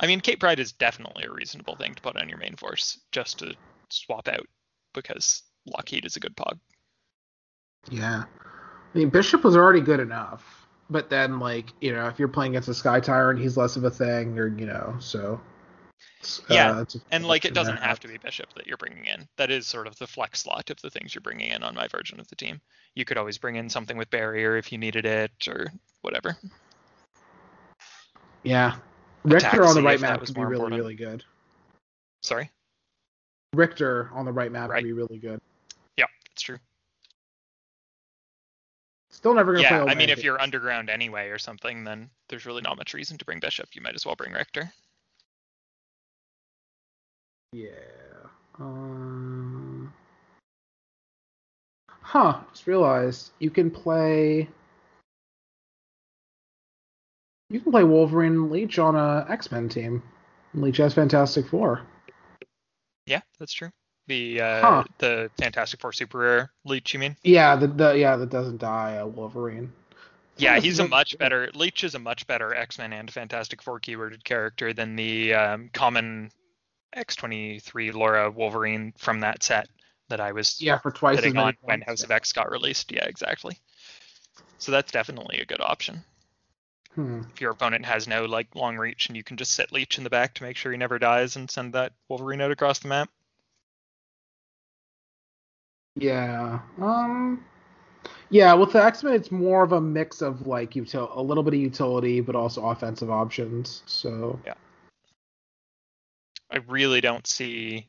I 0.00 0.06
mean, 0.06 0.20
Kate 0.20 0.40
Pride 0.40 0.60
is 0.60 0.72
definitely 0.72 1.24
a 1.24 1.32
reasonable 1.32 1.76
thing 1.76 1.94
to 1.94 2.02
put 2.02 2.16
on 2.16 2.28
your 2.28 2.38
main 2.38 2.56
force 2.56 3.00
just 3.10 3.40
to 3.40 3.54
swap 3.90 4.28
out 4.28 4.46
because 4.94 5.42
Lockheed 5.66 6.04
is 6.04 6.16
a 6.16 6.20
good 6.20 6.36
pog. 6.36 6.58
Yeah. 7.90 8.24
I 8.94 8.98
mean, 8.98 9.10
Bishop 9.10 9.44
was 9.44 9.56
already 9.56 9.80
good 9.80 10.00
enough, 10.00 10.66
but 10.90 11.10
then 11.10 11.38
like 11.38 11.72
you 11.80 11.92
know, 11.92 12.08
if 12.08 12.18
you're 12.18 12.28
playing 12.28 12.52
against 12.52 12.68
a 12.68 12.74
Sky 12.74 13.00
Tyrant, 13.00 13.40
he's 13.40 13.56
less 13.56 13.76
of 13.76 13.84
a 13.84 13.90
thing, 13.90 14.38
or 14.38 14.48
you 14.48 14.66
know, 14.66 14.96
so. 14.98 15.40
Yeah, 16.48 16.70
uh, 16.70 16.84
And 17.10 17.24
like, 17.26 17.44
it 17.44 17.54
doesn't 17.54 17.76
have 17.76 18.00
to 18.00 18.08
be 18.08 18.18
Bishop 18.18 18.52
that 18.54 18.66
you're 18.66 18.76
bringing 18.76 19.06
in. 19.06 19.28
That 19.36 19.50
is 19.50 19.66
sort 19.66 19.86
of 19.86 19.96
the 19.98 20.06
flex 20.06 20.42
slot 20.42 20.70
of 20.70 20.80
the 20.80 20.90
things 20.90 21.14
you're 21.14 21.22
bringing 21.22 21.50
in 21.50 21.62
on 21.62 21.74
my 21.74 21.88
version 21.88 22.18
of 22.20 22.28
the 22.28 22.36
team. 22.36 22.60
You 22.94 23.04
could 23.04 23.16
always 23.18 23.38
bring 23.38 23.56
in 23.56 23.68
something 23.68 23.96
with 23.96 24.10
barrier 24.10 24.56
if 24.56 24.70
you 24.72 24.78
needed 24.78 25.06
it 25.06 25.30
or 25.48 25.72
whatever. 26.02 26.36
Yeah. 28.42 28.76
Richter 29.24 29.64
on 29.64 29.74
the 29.74 29.82
right 29.82 30.00
map 30.00 30.20
was 30.20 30.30
could 30.30 30.36
be 30.36 30.42
really, 30.42 30.54
important. 30.54 30.80
really 30.80 30.94
good. 30.94 31.24
Sorry. 32.22 32.50
Richter 33.54 34.10
on 34.12 34.24
the 34.24 34.32
right 34.32 34.50
map 34.50 34.70
Right. 34.70 34.82
would 34.82 34.88
be 34.88 34.92
really 34.92 35.18
good. 35.18 35.40
Yeah, 35.96 36.06
that's 36.30 36.42
true. 36.42 36.58
Still 39.18 39.34
never 39.34 39.52
gonna 39.52 39.64
Yeah, 39.64 39.82
play. 39.82 39.90
I 39.90 39.94
mean, 39.96 40.10
if 40.10 40.22
you're 40.22 40.40
underground 40.40 40.88
anyway 40.88 41.30
or 41.30 41.38
something, 41.40 41.82
then 41.82 42.08
there's 42.28 42.46
really 42.46 42.62
not 42.62 42.76
much 42.76 42.94
reason 42.94 43.18
to 43.18 43.24
bring 43.24 43.40
Bishop. 43.40 43.68
You 43.74 43.82
might 43.82 43.96
as 43.96 44.06
well 44.06 44.14
bring 44.14 44.32
Richter. 44.32 44.72
Yeah. 47.52 47.72
Um. 48.60 49.92
Huh. 51.90 52.38
Just 52.52 52.68
realized 52.68 53.32
you 53.40 53.50
can 53.50 53.72
play. 53.72 54.48
You 57.50 57.58
can 57.58 57.72
play 57.72 57.82
Wolverine 57.82 58.34
and 58.34 58.52
Leech 58.52 58.78
on 58.78 58.94
a 58.94 59.26
X 59.28 59.50
Men 59.50 59.68
team. 59.68 60.00
Leech 60.54 60.76
has 60.76 60.94
Fantastic 60.94 61.48
Four. 61.48 61.82
Yeah, 63.04 63.22
that's 63.40 63.52
true. 63.52 63.72
The 64.08 64.40
uh, 64.40 64.60
Huh. 64.60 64.84
the 64.98 65.30
Fantastic 65.38 65.80
Four 65.80 65.92
super 65.92 66.18
rare 66.18 66.50
leech, 66.64 66.92
you 66.94 66.98
mean? 66.98 67.16
Yeah, 67.22 67.54
the, 67.56 67.68
the 67.68 67.96
yeah 67.96 68.16
that 68.16 68.30
doesn't 68.30 68.58
die. 68.58 68.98
Uh, 68.98 69.06
Wolverine. 69.06 69.72
Yeah, 70.36 70.58
he's 70.60 70.78
a 70.78 70.88
much 70.88 71.16
better 71.18 71.50
Leech 71.54 71.84
is 71.84 71.94
a 71.94 71.98
much 71.98 72.26
better 72.26 72.54
X-Men 72.54 72.92
and 72.92 73.10
Fantastic 73.10 73.62
Four 73.62 73.80
keyworded 73.80 74.24
character 74.24 74.72
than 74.72 74.96
the 74.96 75.34
um, 75.34 75.70
common 75.72 76.30
X23 76.96 77.92
Laura 77.94 78.30
Wolverine 78.30 78.92
from 78.96 79.20
that 79.20 79.42
set 79.42 79.68
that 80.08 80.20
I 80.20 80.32
was 80.32 80.60
Yeah, 80.60 80.78
for 80.78 80.90
twice 80.90 81.18
as 81.18 81.24
many 81.24 81.38
on 81.38 81.56
when 81.60 81.82
House 81.82 82.00
yeah. 82.00 82.06
of 82.06 82.10
X 82.10 82.32
got 82.32 82.50
released. 82.50 82.90
Yeah, 82.90 83.04
exactly. 83.04 83.58
So 84.58 84.72
that's 84.72 84.90
definitely 84.90 85.40
a 85.40 85.46
good 85.46 85.60
option. 85.60 86.02
Hmm. 86.94 87.20
If 87.32 87.40
your 87.40 87.50
opponent 87.50 87.84
has 87.84 88.08
no 88.08 88.24
like 88.24 88.54
long 88.54 88.76
reach 88.76 89.08
and 89.08 89.16
you 89.16 89.22
can 89.22 89.36
just 89.36 89.52
sit 89.52 89.70
Leech 89.70 89.98
in 89.98 90.04
the 90.04 90.10
back 90.10 90.34
to 90.34 90.42
make 90.42 90.56
sure 90.56 90.72
he 90.72 90.78
never 90.78 90.98
dies 90.98 91.36
and 91.36 91.50
send 91.50 91.74
that 91.74 91.92
Wolverine 92.08 92.40
out 92.40 92.50
across 92.50 92.78
the 92.78 92.88
map. 92.88 93.10
Yeah. 95.98 96.60
Um. 96.80 97.44
Yeah, 98.30 98.54
with 98.54 98.72
the 98.72 98.82
X 98.84 99.02
Men, 99.02 99.14
it's 99.14 99.30
more 99.30 99.62
of 99.62 99.72
a 99.72 99.80
mix 99.80 100.20
of 100.22 100.46
like 100.46 100.72
util- 100.72 101.16
a 101.16 101.20
little 101.20 101.42
bit 101.42 101.54
of 101.54 101.60
utility, 101.60 102.20
but 102.20 102.36
also 102.36 102.64
offensive 102.66 103.10
options. 103.10 103.82
So 103.86 104.38
yeah, 104.46 104.54
I 106.50 106.58
really 106.68 107.00
don't 107.00 107.26
see 107.26 107.88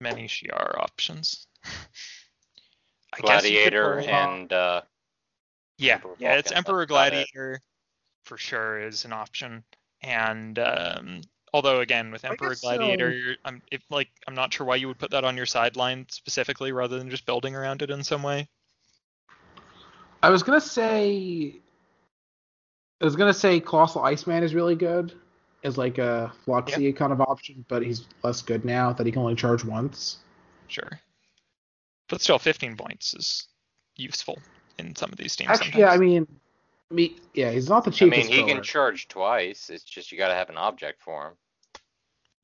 many 0.00 0.26
Shi'ar 0.28 0.78
options. 0.78 1.46
I 1.64 3.20
guess 3.20 3.48
you 3.48 3.62
could 3.64 3.72
Gladiator 3.72 3.94
play- 4.02 4.06
and 4.08 4.52
uh, 4.52 4.82
Yeah, 5.78 5.94
Emperor 5.94 6.14
yeah, 6.18 6.34
it's 6.34 6.52
Emperor 6.52 6.80
that's 6.86 6.90
about 6.90 7.06
it. 7.08 7.28
Gladiator 7.34 7.60
for 8.24 8.38
sure 8.38 8.80
is 8.80 9.04
an 9.04 9.12
option. 9.12 9.64
And 10.02 10.58
um, 10.58 11.20
although 11.54 11.80
again 11.80 12.10
with 12.10 12.24
Emperor 12.24 12.50
guess 12.50 12.60
so. 12.60 12.76
Gladiator, 12.76 13.36
um, 13.44 13.54
I'm 13.54 13.62
if 13.70 13.82
like 13.88 14.08
I'm 14.26 14.34
not 14.34 14.52
sure 14.52 14.66
why 14.66 14.76
you 14.76 14.88
would 14.88 14.98
put 14.98 15.12
that 15.12 15.24
on 15.24 15.36
your 15.36 15.46
sideline 15.46 16.04
specifically 16.10 16.72
rather 16.72 16.98
than 16.98 17.08
just 17.08 17.24
building 17.24 17.54
around 17.54 17.80
it 17.80 17.90
in 17.90 18.02
some 18.02 18.22
way. 18.22 18.48
I 20.22 20.28
was 20.30 20.42
gonna 20.42 20.60
say, 20.60 21.54
I 23.00 23.04
was 23.04 23.16
gonna 23.16 23.32
say 23.32 23.60
Colossal 23.60 24.02
Iceman 24.02 24.42
is 24.42 24.54
really 24.54 24.74
good 24.74 25.14
as 25.62 25.78
like 25.78 25.96
a 25.98 26.32
Fluxy 26.44 26.94
kind 26.94 27.12
of 27.12 27.20
option, 27.22 27.64
but 27.68 27.82
he's 27.82 28.06
less 28.22 28.42
good 28.42 28.64
now 28.64 28.92
that 28.92 29.06
he 29.06 29.12
can 29.12 29.22
only 29.22 29.36
charge 29.36 29.64
once. 29.64 30.18
Sure. 30.66 31.00
But 32.08 32.20
still 32.20 32.38
15 32.38 32.76
points 32.76 33.14
is 33.14 33.48
useful 33.96 34.38
in 34.78 34.94
some 34.96 35.10
of 35.10 35.16
these 35.16 35.36
teams. 35.36 35.50
Actually, 35.50 35.80
yeah, 35.80 35.90
I 35.90 35.96
mean, 35.96 36.26
me, 36.90 37.16
yeah, 37.32 37.50
he's 37.50 37.68
not 37.68 37.84
the 37.84 37.90
cheapest. 37.90 38.28
I 38.28 38.30
mean, 38.30 38.46
he 38.46 38.52
can 38.52 38.62
charge 38.62 39.08
twice. 39.08 39.70
It's 39.70 39.84
just 39.84 40.12
you 40.12 40.18
got 40.18 40.28
to 40.28 40.34
have 40.34 40.50
an 40.50 40.58
object 40.58 41.00
for 41.02 41.28
him. 41.28 41.34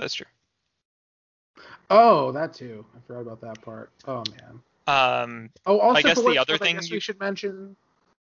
That's 0.00 0.14
true. 0.14 0.26
Oh, 1.90 2.32
that 2.32 2.54
too. 2.54 2.84
I 2.96 3.00
forgot 3.06 3.20
about 3.20 3.40
that 3.42 3.62
part. 3.62 3.90
Oh 4.06 4.22
man. 4.38 4.60
Um, 4.86 5.50
Oh, 5.66 5.78
also, 5.78 5.98
I 5.98 6.02
guess 6.02 6.20
the 6.22 6.38
other 6.38 6.58
thing 6.58 6.76
guess 6.76 6.90
you- 6.90 6.96
we 6.96 7.00
should 7.00 7.20
mention, 7.20 7.76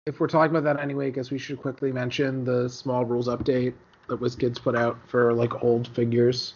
if 0.06 0.20
we're 0.20 0.28
talking 0.28 0.54
about 0.54 0.64
that 0.64 0.82
anyway, 0.82 1.06
I 1.08 1.10
guess 1.10 1.30
we 1.30 1.38
should 1.38 1.60
quickly 1.60 1.90
mention 1.90 2.44
the 2.44 2.68
small 2.68 3.04
rules 3.04 3.28
update 3.28 3.74
that 4.08 4.20
WizKids 4.20 4.60
put 4.60 4.76
out 4.76 4.98
for 5.08 5.32
like 5.32 5.62
old 5.64 5.88
figures. 5.88 6.54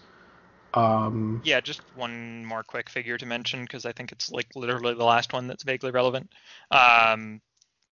Um, 0.75 1.41
yeah, 1.45 1.61
just 1.61 1.81
one 1.97 2.45
more 2.45 2.63
quick 2.63 2.91
figure 2.91 3.17
to 3.17 3.25
mention 3.27 3.63
because 3.63 3.87
I 3.87 3.93
think 3.93 4.13
it's 4.13 4.31
like 4.31 4.49
literally 4.55 4.95
the 4.95 5.05
last 5.05 5.33
one 5.33 5.47
that's 5.47 5.63
vaguely 5.63 5.91
relevant. 5.91 6.31
Um, 6.71 7.41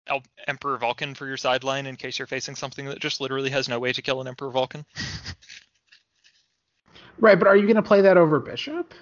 El- 0.07 0.23
Emperor 0.47 0.77
Vulcan 0.77 1.15
for 1.15 1.27
your 1.27 1.37
sideline 1.39 1.87
in 1.87 1.97
case 1.97 2.19
you're 2.19 2.27
facing 2.27 2.55
something 2.57 2.87
that 2.87 3.01
just 3.01 3.21
literally 3.21 3.51
has 3.51 3.69
no 3.69 3.79
way 3.79 3.93
to 3.93 4.03
kill 4.03 4.21
an 4.21 4.29
Emperor 4.29 4.51
Vulcan. 4.51 4.85
right, 7.21 7.39
but 7.39 7.49
are 7.49 7.57
you 7.57 7.65
going 7.65 7.77
to 7.77 7.83
play 7.83 8.01
that 8.03 8.17
over 8.17 8.41
Bishop? 8.41 8.95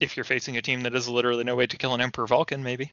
if 0.00 0.16
you're 0.16 0.24
facing 0.24 0.56
a 0.56 0.62
team 0.62 0.82
that 0.82 0.92
has 0.92 1.08
literally 1.08 1.44
no 1.44 1.56
way 1.56 1.66
to 1.66 1.76
kill 1.76 1.94
an 1.94 2.00
Emperor 2.00 2.26
Vulcan, 2.26 2.62
maybe. 2.62 2.92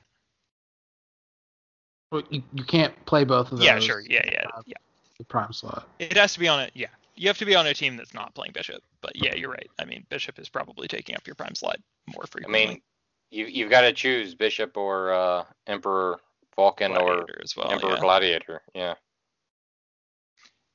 Well, 2.12 2.24
you, 2.30 2.44
you 2.54 2.64
can't 2.64 2.94
play 3.06 3.24
both 3.24 3.52
of 3.52 3.60
those. 3.60 3.66
Yeah, 3.66 3.80
sure. 3.80 4.02
Yeah, 4.02 4.24
yeah, 4.26 4.46
uh, 4.54 4.62
yeah. 4.66 4.76
the 5.18 5.24
prime 5.24 5.54
slot. 5.54 5.88
It 6.00 6.18
has 6.18 6.34
to 6.34 6.40
be 6.40 6.48
on 6.48 6.62
a 6.62 6.70
yeah. 6.74 6.88
You 7.16 7.28
have 7.28 7.38
to 7.38 7.46
be 7.46 7.56
on 7.56 7.68
a 7.68 7.74
team 7.74 7.98
that's 7.98 8.14
not 8.14 8.34
playing 8.34 8.52
Bishop. 8.54 8.82
But 9.02 9.16
yeah, 9.16 9.36
you're 9.36 9.52
right. 9.52 9.70
I 9.80 9.86
mean, 9.86 10.06
Bishop 10.10 10.40
is 10.40 10.50
probably 10.50 10.88
taking 10.88 11.16
up 11.16 11.26
your 11.26 11.36
prime 11.36 11.56
slot 11.56 11.78
more 12.08 12.26
frequently. 12.30 12.64
I 12.64 12.68
mean, 12.68 12.82
you 13.30 13.46
you've 13.46 13.70
got 13.70 13.82
to 13.82 13.94
choose 13.94 14.36
Bishop 14.36 14.76
or 14.76 15.14
uh, 15.14 15.44
Emperor 15.68 16.20
Vulcan 16.56 16.92
or 16.92 17.16
Gladiator 17.16 17.42
as 17.44 17.56
well. 17.56 17.72
Emperor 17.72 17.92
yeah. 17.92 18.00
Gladiator. 18.00 18.62
Yeah. 18.76 18.94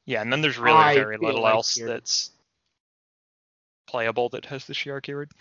yeah, 0.06 0.22
and 0.22 0.32
then 0.32 0.40
there's 0.40 0.58
really 0.58 0.78
I 0.78 0.94
very 0.94 1.18
little 1.18 1.42
like 1.42 1.54
else 1.54 1.76
you're- 1.76 1.90
that's 1.92 2.30
playable 3.96 4.28
that 4.28 4.44
has 4.44 4.66
the 4.66 4.74
Shi'ar 4.74 5.02
keyword. 5.02 5.30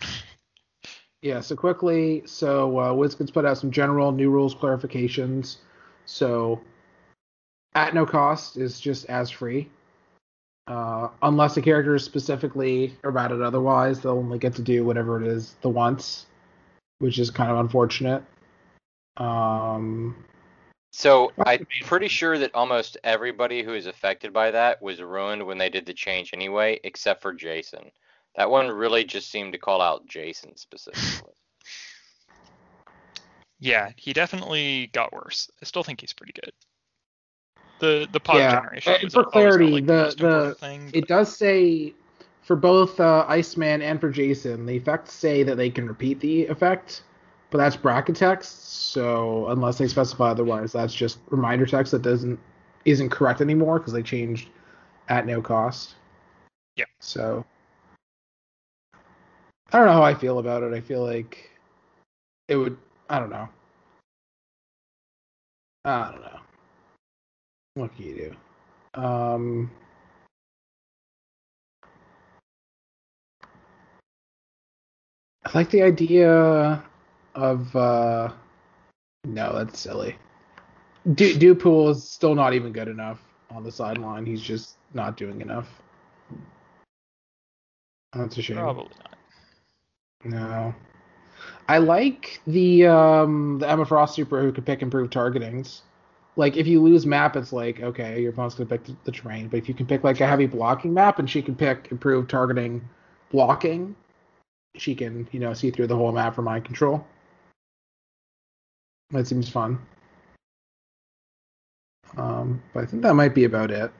Yeah, 1.22 1.40
so 1.40 1.56
quickly, 1.56 2.22
so 2.26 2.78
uh, 2.78 2.92
WizKids 2.92 3.32
put 3.32 3.46
out 3.46 3.56
some 3.58 3.70
general 3.70 4.12
new 4.12 4.30
rules 4.30 4.54
clarifications. 4.54 5.56
So, 6.04 6.60
at 7.74 7.94
no 7.94 8.04
cost 8.06 8.58
is 8.58 8.78
just 8.78 9.06
as 9.06 9.30
free. 9.30 9.68
Uh, 10.68 11.08
unless 11.22 11.54
the 11.54 11.62
character 11.62 11.94
is 11.94 12.04
specifically 12.04 12.94
errated 13.02 13.42
otherwise, 13.42 14.00
they'll 14.00 14.12
only 14.12 14.38
get 14.38 14.54
to 14.56 14.62
do 14.62 14.84
whatever 14.84 15.20
it 15.20 15.26
is 15.26 15.56
the 15.62 15.70
once, 15.70 16.26
which 16.98 17.18
is 17.18 17.30
kind 17.30 17.50
of 17.50 17.58
unfortunate. 17.58 18.22
Um, 19.16 20.14
So 20.92 21.32
I'm 21.44 21.60
the 21.60 21.86
pretty 21.86 22.08
sure 22.08 22.38
that 22.38 22.54
almost 22.54 22.98
everybody 23.02 23.62
who 23.62 23.72
is 23.72 23.86
affected 23.86 24.32
by 24.32 24.50
that 24.50 24.80
was 24.80 25.00
ruined 25.00 25.44
when 25.44 25.58
they 25.58 25.70
did 25.70 25.86
the 25.86 25.94
change 25.94 26.30
anyway, 26.34 26.78
except 26.84 27.22
for 27.22 27.32
Jason. 27.32 27.90
That 28.36 28.50
one 28.50 28.68
really 28.68 29.04
just 29.04 29.30
seemed 29.30 29.52
to 29.52 29.58
call 29.58 29.80
out 29.80 30.06
Jason 30.06 30.56
specifically. 30.56 31.32
yeah, 33.60 33.90
he 33.96 34.12
definitely 34.12 34.88
got 34.92 35.12
worse. 35.12 35.50
I 35.62 35.64
still 35.64 35.82
think 35.82 36.00
he's 36.00 36.12
pretty 36.12 36.34
good. 36.34 36.52
The 37.78 38.08
the 38.10 38.20
pod 38.20 38.36
Yeah, 38.36 38.52
generation 38.52 38.94
uh, 39.04 39.08
for 39.10 39.24
clarity, 39.24 39.66
like, 39.70 39.86
the- 39.86 39.92
most 40.04 40.18
the- 40.18 40.54
thing. 40.58 40.90
it 40.94 41.00
but- 41.02 41.08
does 41.08 41.36
say 41.36 41.94
for 42.42 42.56
both 42.56 43.00
uh, 43.00 43.24
Iceman 43.28 43.82
and 43.82 44.00
for 44.00 44.10
Jason, 44.10 44.66
the 44.66 44.76
effects 44.76 45.12
say 45.12 45.42
that 45.42 45.56
they 45.56 45.68
can 45.68 45.86
repeat 45.88 46.20
the 46.20 46.46
effect, 46.46 47.02
but 47.50 47.58
that's 47.58 47.76
bracket 47.76 48.16
text. 48.16 48.92
So 48.92 49.48
unless 49.48 49.78
they 49.78 49.88
specify 49.88 50.30
otherwise, 50.30 50.72
that's 50.72 50.94
just 50.94 51.18
reminder 51.30 51.66
text 51.66 51.92
that 51.92 52.02
doesn't 52.02 52.38
isn't 52.84 53.10
correct 53.10 53.40
anymore 53.40 53.78
because 53.78 53.92
they 53.92 54.02
changed 54.02 54.48
at 55.08 55.26
no 55.26 55.42
cost. 55.42 55.96
Yeah. 56.76 56.84
So 57.00 57.44
I 59.72 59.78
don't 59.78 59.86
know 59.86 59.92
how 59.92 60.02
I 60.02 60.14
feel 60.14 60.38
about 60.38 60.62
it. 60.62 60.72
I 60.72 60.80
feel 60.80 61.04
like 61.04 61.50
it 62.48 62.56
would. 62.56 62.76
I 63.10 63.18
don't 63.18 63.30
know. 63.30 63.48
I 65.84 66.10
don't 66.12 66.20
know. 66.20 66.40
What 67.74 67.94
can 67.96 68.04
you 68.06 68.34
do? 68.94 69.00
Um. 69.00 69.70
I 75.44 75.58
like 75.58 75.70
the 75.70 75.82
idea 75.82 76.82
of 77.36 77.76
uh 77.76 78.32
no, 79.24 79.52
that's 79.54 79.78
silly. 79.78 80.16
Du 81.14 81.34
Dupool 81.34 81.90
is 81.90 82.08
still 82.08 82.34
not 82.34 82.54
even 82.54 82.72
good 82.72 82.88
enough 82.88 83.20
on 83.50 83.62
the 83.62 83.70
sideline. 83.70 84.26
He's 84.26 84.42
just 84.42 84.76
not 84.94 85.16
doing 85.16 85.40
enough. 85.40 85.68
That's 88.12 88.36
a 88.38 88.42
shame. 88.42 88.56
Probably 88.56 88.90
not. 88.98 89.15
No. 90.30 90.74
I 91.68 91.78
like 91.78 92.40
the 92.46 92.86
um 92.86 93.58
the 93.58 93.68
Emma 93.68 93.84
Frost 93.84 94.14
super 94.14 94.40
who 94.40 94.52
can 94.52 94.64
pick 94.64 94.82
improved 94.82 95.12
targetings. 95.12 95.80
Like 96.36 96.56
if 96.56 96.66
you 96.66 96.82
lose 96.82 97.06
map, 97.06 97.36
it's 97.36 97.52
like 97.52 97.80
okay, 97.80 98.20
your 98.20 98.30
opponent's 98.30 98.54
gonna 98.54 98.68
pick 98.68 98.84
the, 98.84 98.96
the 99.04 99.12
terrain. 99.12 99.48
But 99.48 99.58
if 99.58 99.68
you 99.68 99.74
can 99.74 99.86
pick 99.86 100.04
like 100.04 100.20
a 100.20 100.26
heavy 100.26 100.46
blocking 100.46 100.94
map 100.94 101.18
and 101.18 101.28
she 101.28 101.42
can 101.42 101.56
pick 101.56 101.88
improved 101.90 102.30
targeting 102.30 102.86
blocking, 103.30 103.96
she 104.76 104.94
can 104.94 105.28
you 105.32 105.40
know 105.40 105.54
see 105.54 105.70
through 105.70 105.88
the 105.88 105.96
whole 105.96 106.12
map 106.12 106.34
for 106.34 106.42
mind 106.42 106.64
control. 106.64 107.04
That 109.10 109.26
seems 109.26 109.48
fun. 109.48 109.78
Um, 112.16 112.62
but 112.72 112.84
I 112.84 112.86
think 112.86 113.02
that 113.02 113.14
might 113.14 113.34
be 113.34 113.44
about 113.44 113.70
it. 113.70 113.90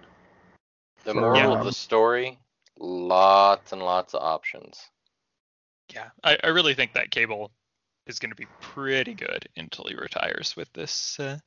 The 1.04 1.14
moral 1.14 1.52
um, 1.52 1.60
of 1.60 1.64
the 1.64 1.72
story: 1.72 2.38
lots 2.78 3.72
and 3.72 3.82
lots 3.82 4.14
of 4.14 4.22
options. 4.22 4.90
Yeah, 5.94 6.08
I, 6.22 6.38
I 6.42 6.48
really 6.48 6.74
think 6.74 6.92
that 6.94 7.10
cable 7.10 7.52
is 8.06 8.18
going 8.18 8.30
to 8.30 8.36
be 8.36 8.46
pretty 8.60 9.14
good 9.14 9.48
until 9.56 9.86
he 9.88 9.94
retires 9.94 10.54
with 10.56 10.72
this. 10.72 11.18
Uh, 11.18 11.38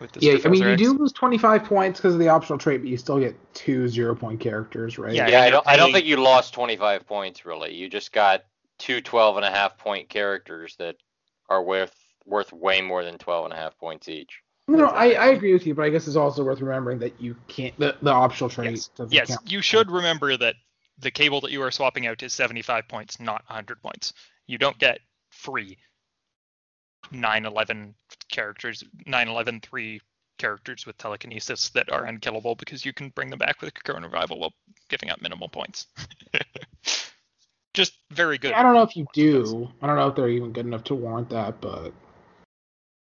with 0.00 0.12
this. 0.12 0.22
Yeah, 0.22 0.32
I 0.32 0.34
mean 0.34 0.62
Professor 0.62 0.70
you 0.70 0.76
do 0.76 0.98
lose 0.98 1.12
25 1.12 1.64
points 1.64 2.00
because 2.00 2.14
of 2.14 2.20
the 2.20 2.28
optional 2.28 2.58
trait, 2.58 2.80
but 2.80 2.88
you 2.88 2.96
still 2.96 3.18
get 3.18 3.36
two 3.54 3.88
zero 3.88 4.14
point 4.14 4.40
characters, 4.40 4.98
right? 4.98 5.14
Yeah, 5.14 5.28
Yeah, 5.28 5.42
I 5.42 5.50
don't. 5.50 5.66
I 5.66 5.76
don't 5.76 5.92
think 5.92 6.06
you 6.06 6.16
lost 6.16 6.54
25 6.54 7.06
points 7.06 7.44
really. 7.44 7.74
You 7.74 7.88
just 7.88 8.12
got 8.12 8.44
two 8.78 9.00
12 9.00 9.36
and 9.36 9.46
a 9.46 9.50
half 9.50 9.78
point 9.78 10.08
characters 10.08 10.76
that 10.78 10.96
are 11.48 11.62
worth 11.62 11.94
worth 12.26 12.52
way 12.52 12.80
more 12.80 13.04
than 13.04 13.18
12 13.18 13.46
and 13.46 13.54
a 13.54 13.56
half 13.56 13.78
points 13.78 14.08
each. 14.08 14.40
No, 14.66 14.78
no, 14.78 14.86
I, 14.86 15.10
I 15.10 15.26
agree 15.28 15.52
with 15.52 15.66
you, 15.66 15.74
but 15.74 15.84
I 15.84 15.90
guess 15.90 16.06
it's 16.06 16.16
also 16.16 16.42
worth 16.42 16.60
remembering 16.60 16.98
that 17.00 17.20
you 17.20 17.36
can't 17.48 17.78
the, 17.78 17.96
the 18.00 18.10
optional 18.10 18.48
trait 18.48 18.70
Yes, 18.70 18.90
yes, 19.10 19.38
you 19.44 19.60
should 19.60 19.90
remember 19.90 20.36
that 20.38 20.54
the 20.98 21.10
cable 21.10 21.40
that 21.42 21.52
you 21.52 21.62
are 21.62 21.70
swapping 21.70 22.06
out 22.06 22.22
is 22.22 22.32
75 22.32 22.88
points, 22.88 23.20
not 23.20 23.42
100 23.48 23.82
points. 23.82 24.12
You 24.46 24.58
don't 24.58 24.78
get 24.78 25.00
free 25.30 25.78
911 27.10 27.94
characters, 28.28 28.84
911 29.06 29.60
3 29.60 30.00
characters 30.38 30.86
with 30.86 30.98
telekinesis 30.98 31.68
that 31.70 31.90
are 31.92 32.06
unkillable 32.06 32.54
because 32.54 32.84
you 32.84 32.92
can 32.92 33.10
bring 33.10 33.30
them 33.30 33.38
back 33.38 33.60
with 33.60 33.72
Krakoan 33.74 34.02
Revival 34.02 34.38
while 34.40 34.52
giving 34.88 35.10
up 35.10 35.20
minimal 35.22 35.48
points. 35.48 35.86
Just 37.74 37.94
very 38.10 38.38
good. 38.38 38.52
I 38.52 38.62
don't 38.62 38.74
know 38.74 38.82
if 38.82 38.96
you 38.96 39.06
do. 39.12 39.68
I 39.82 39.86
don't 39.86 39.96
know 39.96 40.08
if 40.08 40.14
they're 40.14 40.28
even 40.28 40.52
good 40.52 40.66
enough 40.66 40.84
to 40.84 40.94
warrant 40.94 41.30
that, 41.30 41.60
but 41.60 41.92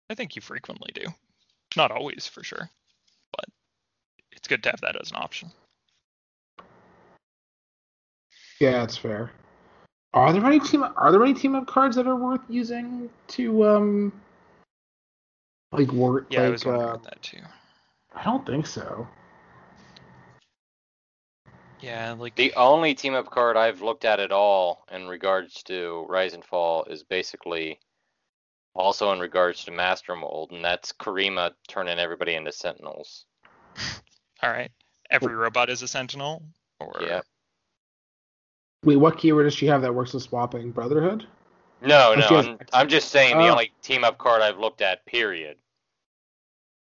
I 0.09 0.15
think 0.15 0.35
you 0.35 0.41
frequently 0.41 0.91
do. 0.93 1.05
Not 1.75 1.91
always, 1.91 2.27
for 2.27 2.43
sure, 2.43 2.69
but 3.35 3.45
it's 4.31 4.47
good 4.47 4.63
to 4.63 4.69
have 4.69 4.81
that 4.81 4.99
as 4.99 5.11
an 5.11 5.17
option. 5.17 5.51
Yeah, 8.63 8.81
it's 8.83 8.95
fair. 8.95 9.29
Are 10.13 10.31
there 10.31 10.45
any 10.45 10.59
team 10.59 10.83
are 10.83 11.11
there 11.11 11.21
any 11.21 11.33
team 11.33 11.53
up 11.53 11.67
cards 11.67 11.97
that 11.97 12.07
are 12.07 12.15
worth 12.15 12.39
using 12.47 13.09
to 13.27 13.67
um 13.67 14.13
like 15.73 15.91
work 15.91 16.27
Yeah, 16.29 16.43
I 16.43 16.49
was 16.49 16.63
wondering 16.63 16.87
uh, 16.87 16.93
about 16.93 17.03
that 17.03 17.21
too. 17.21 17.39
I 18.15 18.23
don't 18.23 18.45
think 18.45 18.65
so. 18.65 19.05
Yeah, 21.81 22.15
like 22.17 22.35
The 22.35 22.53
only 22.55 22.95
team 22.95 23.15
up 23.15 23.29
card 23.29 23.57
I've 23.57 23.81
looked 23.81 24.05
at 24.05 24.21
at 24.21 24.31
all 24.31 24.85
in 24.89 25.09
regards 25.09 25.61
to 25.63 26.05
Rise 26.07 26.33
and 26.33 26.45
Fall 26.45 26.85
is 26.85 27.03
basically 27.03 27.79
also 28.73 29.11
in 29.11 29.19
regards 29.19 29.65
to 29.65 29.71
Master 29.71 30.15
Mold, 30.15 30.51
and 30.51 30.63
that's 30.63 30.93
Karima 30.93 31.51
turning 31.67 31.99
everybody 31.99 32.35
into 32.35 32.53
Sentinels. 32.53 33.25
All 34.41 34.49
right. 34.49 34.71
Every 35.09 35.35
robot 35.35 35.69
is 35.69 35.81
a 35.81 35.87
sentinel, 35.87 36.41
or 36.79 36.93
Yeah. 37.01 37.21
Wait, 38.83 38.97
what 38.97 39.17
keyword 39.17 39.45
does 39.45 39.53
she 39.53 39.65
have 39.67 39.81
that 39.81 39.93
works 39.95 40.13
with 40.13 40.23
swapping? 40.23 40.71
Brotherhood? 40.71 41.25
No, 41.81 42.11
Oh, 42.11 42.15
no, 42.15 42.21
has 42.37 42.47
I'm, 42.47 42.57
I'm 42.73 42.87
just 42.89 43.09
saying 43.09 43.37
the 43.37 43.47
Oh. 43.47 43.51
only 43.51 43.71
team 43.81 44.03
up 44.03 44.17
card 44.17 44.41
I've 44.41 44.57
looked 44.59 44.81
at, 44.81 45.05
period. 45.05 45.57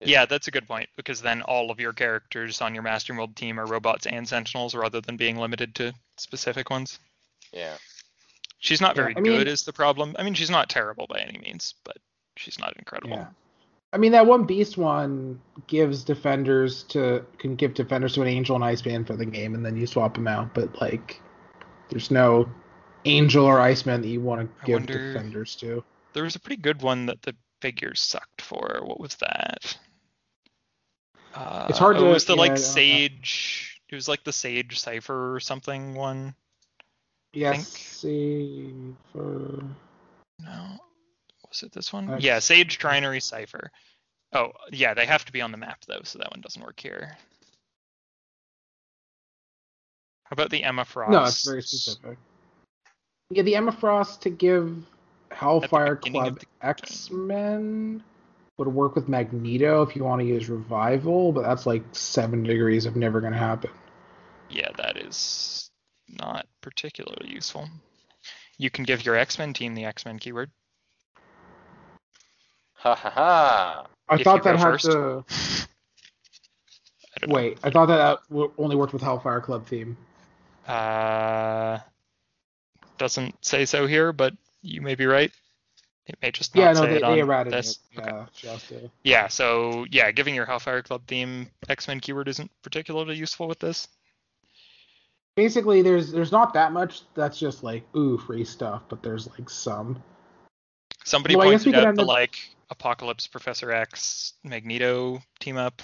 is- 0.01 0.09
yeah, 0.11 0.27
that's 0.27 0.49
a 0.49 0.51
good 0.51 0.67
point 0.69 0.89
because 0.97 1.21
then 1.23 1.43
all 1.43 1.71
of 1.71 1.81
your 1.81 1.93
characters 1.93 2.61
on 2.61 2.75
your 2.75 2.83
Master 2.83 3.15
Mold 3.15 3.35
team 3.37 3.59
are 3.59 3.67
robots 3.67 4.07
and 4.07 4.29
sentinels, 4.29 4.75
rather 4.75 5.01
than 5.01 5.17
being 5.17 5.37
limited 5.39 5.75
to 5.77 5.93
specific 6.17 6.69
ones. 6.71 6.99
Yeah. 7.53 7.77
She's 8.59 8.81
not 8.81 8.97
Yeah, 8.97 9.03
very 9.03 9.17
I 9.17 9.21
mean- 9.21 9.39
good, 9.39 9.49
is 9.49 9.65
the 9.65 9.73
problem. 9.73 10.15
I 10.19 10.23
mean, 10.23 10.35
she's 10.35 10.51
not 10.51 10.69
terrible 10.69 11.07
by 11.09 11.21
any 11.21 11.39
means, 11.39 11.75
but 11.85 11.97
she's 12.37 12.59
not 12.59 12.77
incredible. 12.77 13.17
Yeah. 13.17 13.27
I 13.93 13.97
mean 13.97 14.11
that 14.13 14.27
one 14.27 14.43
beast 14.45 14.77
one 14.77 15.41
gives 15.69 16.03
defenders 16.03 16.83
to 16.85 17.25
can 17.39 17.55
give 17.55 17.75
defenders 17.75 18.15
to 18.15 18.23
an 18.23 18.27
angel 18.29 18.57
and 18.57 18.65
Iceman 18.65 19.05
for 19.05 19.15
the 19.15 19.25
game 19.25 19.55
and 19.55 19.65
then 19.65 19.77
you 19.77 19.87
swap 19.87 20.15
them 20.15 20.27
out, 20.27 20.53
but 20.53 20.81
like 20.81 21.21
there's 21.91 22.11
no 22.11 22.49
angel 23.05 23.45
or 23.45 23.61
Iceman 23.61 24.01
that 24.03 24.09
you 24.09 24.21
want 24.21 24.41
to 24.41 24.67
give 24.67 24.81
wonder- 24.81 25.13
defenders 25.13 25.57
to. 25.57 25.85
There 26.13 26.25
was 26.25 26.37
a 26.37 26.41
pretty 26.41 26.63
good 26.63 26.83
one 26.83 27.07
that 27.07 27.23
the 27.23 27.35
figures 27.61 28.01
sucked 28.01 28.41
for. 28.41 28.81
What 28.85 29.01
was 29.01 29.17
that? 29.17 29.77
Uh, 31.35 31.67
It's 31.69 31.79
hard 31.79 31.97
oh, 31.97 32.01
to- 32.01 32.07
It 32.07 32.13
was 32.13 32.25
the 32.25 32.35
yeah, 32.35 32.41
like 32.41 32.49
don't 32.51 32.61
know. 32.61 32.65
Sage. 32.65 33.81
It 33.89 33.95
was 33.95 34.09
like 34.09 34.25
the 34.25 34.33
Sage 34.33 34.79
Cipher 34.79 35.35
or 35.35 35.41
something 35.41 35.95
one. 35.95 36.35
Yes, 37.33 38.01
for 39.13 39.65
No. 40.39 40.79
Was 41.49 41.63
it 41.63 41.73
this 41.73 41.93
one? 41.93 42.09
Uh, 42.09 42.19
yeah, 42.21 42.39
Sage 42.39 42.79
Trinary 42.79 43.21
Cipher. 43.23 43.71
Oh, 44.33 44.53
yeah, 44.73 44.95
they 44.95 45.07
have 45.07 45.25
to 45.25 45.33
be 45.33 45.41
on 45.41 45.53
the 45.53 45.57
map 45.59 45.85
though, 45.87 46.03
so 46.05 46.19
that 46.19 46.31
one 46.31 46.41
doesn't 46.41 46.63
work 46.63 46.79
here. 46.81 47.17
How 50.25 50.35
about 50.35 50.51
the 50.51 50.65
Emma 50.65 50.85
Frost? 50.85 51.11
No, 51.13 51.23
it's 51.25 51.47
very 51.47 51.63
specific. 51.63 52.19
Yeah, 53.31 53.43
the 53.43 53.57
Emma 53.57 53.73
Frost 53.73 54.23
to 54.23 54.31
give 54.31 54.85
Hellfire 55.31 55.97
Club 55.97 56.41
the 56.41 56.47
X 56.63 57.11
Men 57.11 58.03
would 58.57 58.69
work 58.69 58.95
with 58.95 59.09
Magneto 59.09 59.83
if 59.83 59.97
you 59.97 60.05
want 60.05 60.21
to 60.21 60.27
use 60.27 60.49
Revival, 60.49 61.33
but 61.33 61.43
that's 61.43 61.67
like 61.67 61.83
seven 61.93 62.43
degrees 62.43 62.87
of 62.87 62.97
never 62.97 63.21
gonna 63.21 63.37
happen. 63.37 63.71
Yeah, 64.49 64.69
that 64.77 64.97
is 64.97 65.71
not 66.09 66.47
particularly 66.61 67.31
useful. 67.31 67.69
You 68.57 68.71
can 68.71 68.85
give 68.85 69.05
your 69.05 69.17
X-Men 69.17 69.53
team 69.53 69.75
the 69.75 69.85
X-Men 69.85 70.19
keyword. 70.21 70.51
Ha 72.75 72.95
ha 72.95 73.11
ha. 73.11 73.87
I 74.09 74.15
If 74.15 74.23
thought 74.23 74.45
that 74.45 74.53
go 74.53 74.59
had 74.59 74.71
first. 74.71 74.85
to 74.87 75.25
I 77.17 77.21
don't 77.21 77.31
know. 77.31 77.35
wait. 77.35 77.59
I 77.65 77.71
thought 77.71 77.87
that, 77.87 78.21
that 78.31 78.51
only 78.59 78.77
worked 78.77 78.93
with 78.93 79.03
Hellfire 79.03 79.41
Club 79.41 79.67
theme. 79.67 79.97
Uh, 80.67 81.79
doesn't 82.99 83.45
say 83.45 83.65
so 83.65 83.87
here, 83.87 84.13
but 84.13 84.35
you 84.63 84.81
may 84.81 84.95
be 84.95 85.07
right. 85.07 85.31
It 86.07 86.17
may 86.21 86.31
just 86.31 86.55
not 86.55 86.63
Yeah, 86.63 86.73
no, 86.73 86.83
say 86.83 86.87
they, 86.91 86.97
it 86.97 87.03
on 87.03 87.13
they 87.15 87.21
errated 87.21 87.53
this. 87.53 87.79
it. 87.93 87.99
Okay. 88.01 88.11
Yeah, 88.11 88.27
just 88.35 88.73
Yeah, 89.05 89.29
so 89.29 89.87
yeah, 89.91 90.11
giving 90.11 90.35
your 90.35 90.45
Hellfire 90.47 90.83
Club 90.83 91.03
theme 91.07 91.51
X-Men 91.69 92.01
keyword 92.01 92.29
isn't 92.29 92.51
particularly 92.63 93.17
useful 93.17 93.49
with 93.49 93.59
this. 93.59 93.89
Basically, 95.37 95.83
there's 95.83 96.13
there's 96.13 96.31
not 96.31 96.53
that 96.55 96.73
much. 96.73 97.03
That's 97.15 97.39
just 97.39 97.65
like 97.65 97.85
ooh 97.97 98.19
free 98.19 98.45
stuff, 98.45 98.83
but 98.89 99.03
there's 99.03 99.29
like 99.29 99.51
some. 99.51 100.03
Somebody 101.05 101.37
Well, 101.37 101.49
I 101.49 101.53
guess 101.53 101.67
we 101.67 101.73
pointed 101.73 101.89
out 101.89 101.95
the 101.97 102.03
up- 102.03 102.09
like 102.09 102.39
Apocalypse 102.71 103.27
Professor 103.27 103.73
X 103.73 104.35
Magneto 104.45 105.21
team 105.41 105.57
up. 105.57 105.83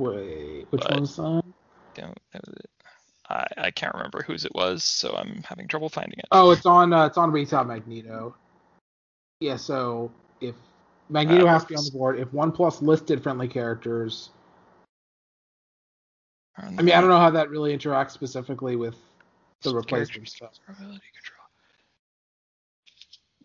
Wait, 0.00 0.66
which 0.70 0.80
But- 0.82 0.90
one's 0.92 1.16
that? 1.16 1.22
Was. 1.22 1.44
I, 3.28 3.46
I 3.58 3.70
can't 3.70 3.94
remember 3.94 4.22
whose 4.22 4.44
it 4.44 4.54
was, 4.54 4.82
so 4.82 5.14
I'm 5.14 5.42
having 5.44 5.68
trouble 5.68 5.88
finding 5.88 6.18
it. 6.18 6.24
Oh, 6.32 6.50
it's 6.50 6.66
on 6.66 6.92
uh, 6.92 7.06
it's 7.06 7.18
on 7.18 7.30
retail 7.30 7.64
Magneto. 7.64 8.34
Yeah, 9.40 9.56
so 9.56 10.10
if 10.40 10.54
Magneto 11.08 11.46
Uh, 11.46 11.50
has 11.50 11.62
to 11.62 11.68
be 11.68 11.76
on 11.76 11.84
the 11.84 11.90
board, 11.92 12.18
if 12.18 12.32
one 12.32 12.50
plus 12.50 12.82
listed 12.82 13.22
friendly 13.22 13.46
characters, 13.46 14.30
I 16.56 16.70
mean, 16.70 16.90
I 16.92 17.00
don't 17.00 17.08
know 17.10 17.18
how 17.18 17.30
that 17.30 17.50
really 17.50 17.76
interacts 17.76 18.10
specifically 18.12 18.76
with 18.76 18.96
the 19.62 19.74
replacement 19.74 20.28
stuff. 20.28 20.58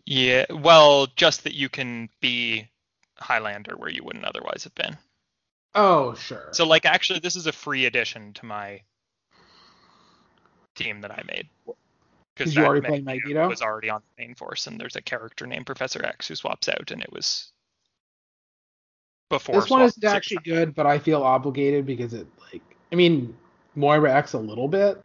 Yeah, 0.04 0.46
well, 0.50 1.06
just 1.16 1.44
that 1.44 1.54
you 1.54 1.68
can 1.68 2.08
be 2.20 2.68
Highlander 3.18 3.76
where 3.76 3.90
you 3.90 4.02
wouldn't 4.04 4.24
otherwise 4.24 4.64
have 4.64 4.74
been. 4.74 4.96
Oh, 5.76 6.14
sure. 6.14 6.48
So, 6.52 6.66
like, 6.66 6.86
actually, 6.86 7.20
this 7.20 7.36
is 7.36 7.46
a 7.46 7.52
free 7.52 7.84
addition 7.84 8.32
to 8.34 8.46
my 8.46 8.80
team 10.74 11.02
that 11.02 11.10
I 11.10 11.22
made. 11.26 11.48
Because 12.34 12.56
you 12.56 12.64
already 12.64 12.86
play 12.86 13.00
Magneto? 13.00 13.48
was 13.48 13.62
already 13.62 13.90
on 13.90 14.02
the 14.16 14.22
main 14.22 14.34
force, 14.34 14.66
and 14.66 14.80
there's 14.80 14.96
a 14.96 15.02
character 15.02 15.46
named 15.46 15.66
Professor 15.66 16.04
X 16.04 16.28
who 16.28 16.34
swaps 16.34 16.68
out, 16.68 16.90
and 16.90 17.02
it 17.02 17.12
was 17.12 17.50
before. 19.30 19.54
this 19.54 19.70
one 19.70 19.82
is 19.82 20.02
actually 20.04 20.42
good, 20.44 20.74
but 20.74 20.86
I 20.86 20.98
feel 20.98 21.22
obligated 21.22 21.86
because 21.86 22.12
it 22.12 22.26
like 22.52 22.62
I 22.92 22.94
mean 22.94 23.34
Moira 23.74 24.12
X 24.12 24.34
a 24.34 24.38
little 24.38 24.68
bit, 24.68 25.02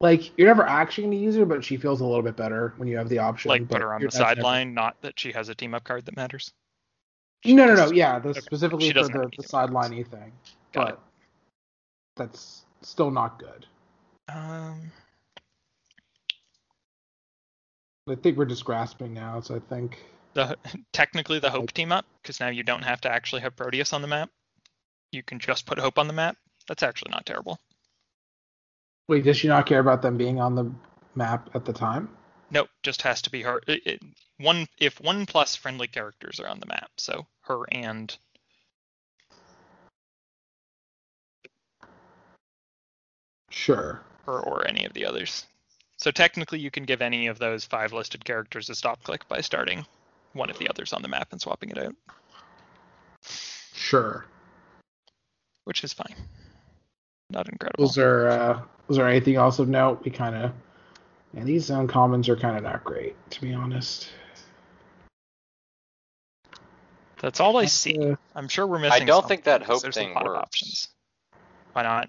like 0.00 0.36
you're 0.38 0.48
never 0.48 0.66
actually 0.66 1.04
going 1.04 1.18
to 1.18 1.22
use 1.22 1.36
her, 1.36 1.44
but 1.44 1.62
she 1.62 1.76
feels 1.76 2.00
a 2.00 2.06
little 2.06 2.22
bit 2.22 2.36
better 2.36 2.72
when 2.78 2.88
you 2.88 2.96
have 2.96 3.10
the 3.10 3.18
option. 3.18 3.50
Like 3.50 3.68
put 3.68 3.82
her 3.82 3.92
on 3.92 4.00
the 4.00 4.06
that's 4.06 4.18
never- 4.18 4.34
sideline, 4.36 4.72
not 4.72 5.00
that 5.02 5.20
she 5.20 5.32
has 5.32 5.50
a 5.50 5.54
team 5.54 5.74
up 5.74 5.84
card 5.84 6.06
that 6.06 6.16
matters. 6.16 6.50
No, 7.44 7.66
no, 7.66 7.74
no. 7.74 7.92
Yeah, 7.92 8.18
the, 8.18 8.30
okay. 8.30 8.40
specifically 8.40 8.86
She 8.86 8.92
for 8.92 9.04
the, 9.04 9.18
anything 9.18 9.30
the 9.38 9.48
sideline 9.48 10.04
thing. 10.04 10.32
Got 10.72 10.86
but 10.88 11.00
that's 12.16 12.64
still 12.82 13.10
not 13.10 13.38
good. 13.38 13.66
Um, 14.28 14.90
I 18.08 18.14
think 18.16 18.36
we're 18.36 18.46
just 18.46 18.64
grasping 18.64 19.14
now, 19.14 19.40
so 19.40 19.56
I 19.56 19.58
think 19.58 19.98
the 20.34 20.56
technically 20.92 21.38
the 21.38 21.50
Hope 21.50 21.72
team 21.72 21.92
up 21.92 22.06
because 22.22 22.40
now 22.40 22.48
you 22.48 22.62
don't 22.62 22.82
have 22.82 23.00
to 23.02 23.10
actually 23.10 23.42
have 23.42 23.56
Proteus 23.56 23.92
on 23.92 24.02
the 24.02 24.08
map. 24.08 24.30
You 25.12 25.22
can 25.22 25.38
just 25.38 25.66
put 25.66 25.78
Hope 25.78 25.98
on 25.98 26.06
the 26.06 26.12
map. 26.12 26.36
That's 26.68 26.82
actually 26.82 27.12
not 27.12 27.26
terrible. 27.26 27.58
wait, 29.08 29.24
does 29.24 29.36
she 29.36 29.48
not 29.48 29.66
care 29.66 29.80
about 29.80 30.02
them 30.02 30.16
being 30.16 30.40
on 30.40 30.54
the 30.54 30.70
map 31.14 31.48
at 31.54 31.64
the 31.64 31.72
time? 31.72 32.08
Nope, 32.50 32.68
just 32.82 33.02
has 33.02 33.22
to 33.22 33.30
be 33.30 33.42
her. 33.42 33.60
It, 33.66 33.86
it, 33.86 34.02
one 34.38 34.66
if 34.78 35.00
one 35.00 35.26
plus 35.26 35.56
friendly 35.56 35.86
characters 35.86 36.40
are 36.40 36.48
on 36.48 36.60
the 36.60 36.66
map, 36.66 36.90
so 36.96 37.26
her 37.42 37.64
and 37.72 38.16
Sure. 43.50 44.02
her 44.26 44.40
or 44.40 44.66
any 44.66 44.84
of 44.84 44.92
the 44.92 45.04
others. 45.06 45.46
So 45.96 46.10
technically, 46.10 46.58
you 46.58 46.70
can 46.70 46.84
give 46.84 47.00
any 47.00 47.28
of 47.28 47.38
those 47.38 47.64
five 47.64 47.92
listed 47.92 48.24
characters 48.24 48.68
a 48.68 48.74
stop 48.74 49.02
click 49.02 49.26
by 49.28 49.40
starting 49.40 49.86
one 50.34 50.50
of 50.50 50.58
the 50.58 50.68
others 50.68 50.92
on 50.92 51.00
the 51.00 51.08
map 51.08 51.28
and 51.32 51.40
swapping 51.40 51.70
it 51.70 51.78
out, 51.78 51.94
Sure. 53.74 54.26
which 55.64 55.82
is 55.84 55.92
fine. 55.94 56.14
Not 57.30 57.48
incredible. 57.48 57.84
Was 57.84 57.94
there 57.94 58.28
uh 58.28 58.62
was 58.88 58.98
there 58.98 59.08
anything 59.08 59.36
else 59.36 59.58
of 59.58 59.68
note? 59.68 60.04
We 60.04 60.10
kinda 60.10 60.52
and 61.34 61.46
these 61.46 61.70
uncommons 61.70 62.28
are 62.28 62.36
kinda 62.36 62.60
not 62.60 62.84
great, 62.84 63.16
to 63.30 63.40
be 63.40 63.54
honest. 63.54 64.08
That's 67.26 67.40
all 67.40 67.56
I 67.56 67.64
see. 67.64 67.98
Uh, 68.12 68.14
I'm 68.36 68.46
sure 68.46 68.68
we're 68.68 68.78
missing. 68.78 69.02
I 69.02 69.04
don't 69.04 69.22
something 69.22 69.28
think 69.38 69.44
that 69.46 69.64
hope 69.64 69.82
there's 69.82 69.96
thing 69.96 70.12
a 70.12 70.14
lot 70.14 70.26
of 70.26 70.32
works. 70.34 70.38
options. 70.42 70.88
Why 71.72 71.82
not? 71.82 72.08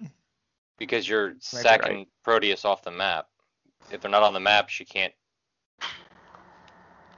because 0.78 1.08
you're 1.08 1.30
right. 1.30 1.42
sacking 1.42 2.06
Proteus 2.22 2.64
off 2.64 2.84
the 2.84 2.92
map. 2.92 3.26
If 3.90 4.00
they're 4.00 4.10
not 4.12 4.22
on 4.22 4.32
the 4.32 4.38
map, 4.38 4.68
she 4.68 4.84
can't. 4.84 5.12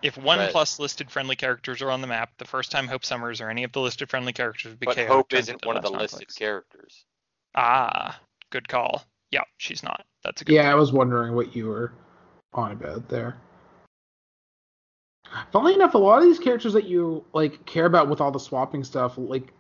If 0.01 0.17
one 0.17 0.39
Right. 0.39 0.51
plus 0.51 0.79
listed 0.79 1.11
friendly 1.11 1.37
characters 1.37 1.83
are 1.83 1.91
on 1.91 2.01
the 2.01 2.07
map, 2.07 2.31
the 2.39 2.47
first 2.47 2.71
time 2.71 2.89
Hope 2.89 3.05
Summers 3.05 3.43
or 3.43 3.51
any 3.51 3.65
of 3.65 3.73
the 3.73 3.81
listed 3.81 4.09
friendly 4.09 4.33
characters 4.33 4.71
would 4.71 4.81
be 4.81 4.87
But 4.87 4.97
KO'd, 4.97 5.09
Hope 5.09 5.33
isn't 5.35 5.67
one 5.67 5.77
of 5.77 5.83
the 5.83 5.91
less 5.91 6.01
listed 6.15 6.21
non-clicks. 6.21 6.35
characters. 6.37 7.05
Ah, 7.55 8.19
good 8.49 8.67
call. 8.67 9.05
Yeah, 9.31 9.43
she's 9.59 9.83
not. 9.83 10.07
That's 10.25 10.41
a 10.41 10.47
good. 10.47 10.55
yeah, 10.55 10.73
I 10.73 10.75
was 10.75 10.91
wondering 10.91 11.35
what 11.35 11.55
you 11.55 11.67
were 11.67 11.93
on 12.55 12.73
about 12.73 13.11
there. 13.11 13.37
Funnily 15.53 15.75
enough, 15.75 15.95
a 15.95 15.99
lot 15.99 16.19
of 16.19 16.25
these 16.25 16.39
characters 16.39 16.73
that 16.75 16.85
you 16.85 17.25
like 17.33 17.65
care 17.67 17.87
about 17.87 18.09
with 18.09 18.21
all 18.21 18.31
the 18.31 18.39
swapping 18.39 18.85
stuff, 18.85 19.19
like 19.19 19.53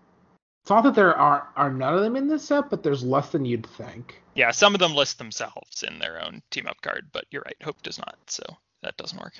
it's 0.62 0.70
not 0.70 0.82
that 0.82 0.94
there 0.94 1.16
are 1.16 1.48
are 1.56 1.70
none 1.72 1.94
of 1.94 2.00
them 2.00 2.16
in 2.16 2.28
this 2.28 2.44
set, 2.44 2.70
but 2.70 2.82
there's 2.82 3.02
less 3.02 3.30
than 3.30 3.44
you'd 3.44 3.66
think. 3.66 4.22
Yeah, 4.34 4.50
some 4.52 4.74
of 4.74 4.80
them 4.80 4.94
list 4.94 5.18
themselves 5.18 5.82
in 5.82 5.98
their 5.98 6.22
own 6.24 6.42
team 6.50 6.66
up 6.66 6.80
card, 6.82 7.08
but 7.12 7.24
you're 7.30 7.42
right. 7.42 7.56
Hope 7.62 7.82
does 7.82 7.98
not, 7.98 8.16
so 8.26 8.42
that 8.82 8.96
doesn't 8.96 9.20
work. 9.20 9.34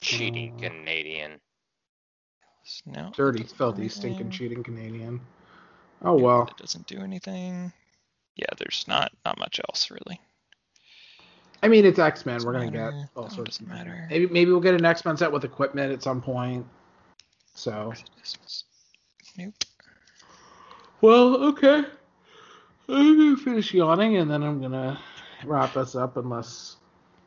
Cheating 0.00 0.54
Uh, 0.56 0.68
Canadian. 0.68 1.40
No. 2.86 3.10
Dirty, 3.14 3.42
filthy, 3.42 3.88
stinking, 3.88 4.30
cheating 4.30 4.62
Canadian. 4.62 5.20
Oh 6.02 6.14
well. 6.14 6.48
It 6.48 6.56
doesn't 6.56 6.86
do 6.86 7.00
anything. 7.00 7.72
Yeah, 8.36 8.46
there's 8.58 8.84
not 8.86 9.12
not 9.24 9.38
much 9.38 9.60
else 9.68 9.90
really. 9.90 10.20
I 11.62 11.68
mean, 11.68 11.84
it's 11.84 11.98
X 11.98 12.24
Men. 12.24 12.42
We're 12.44 12.52
gonna 12.52 12.70
matter. 12.70 12.90
get 12.92 13.08
all 13.16 13.24
No, 13.24 13.28
sorts. 13.28 13.60
of 13.60 13.68
matter. 13.68 14.06
Maybe 14.10 14.26
maybe 14.28 14.50
we'll 14.50 14.60
get 14.60 14.74
an 14.74 14.84
X 14.84 15.04
Men 15.04 15.16
set 15.16 15.30
with 15.30 15.44
equipment 15.44 15.92
at 15.92 16.02
some 16.02 16.20
point. 16.22 16.66
So. 17.54 17.92
Nope. 19.36 19.54
Well, 21.02 21.36
okay. 21.48 21.84
I'm 22.88 23.18
gonna 23.18 23.36
finish 23.36 23.72
yawning 23.74 24.16
and 24.16 24.30
then 24.30 24.42
I'm 24.42 24.60
gonna 24.60 24.98
wrap 25.44 25.76
us 25.76 25.94
up 25.94 26.16
unless. 26.16 26.76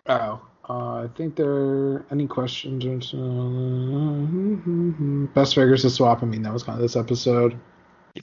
Oh, 0.07 0.41
uh, 0.69 1.03
I 1.03 1.07
think 1.15 1.35
there 1.35 1.51
are 1.51 2.05
any 2.11 2.27
questions. 2.27 2.85
or 2.85 3.01
so- 3.01 3.17
Best 5.33 5.55
figures 5.55 5.81
to 5.83 5.89
swap. 5.89 6.23
I 6.23 6.25
mean, 6.25 6.41
that 6.43 6.53
was 6.53 6.63
kind 6.63 6.77
of 6.77 6.81
this 6.81 6.95
episode. 6.95 7.57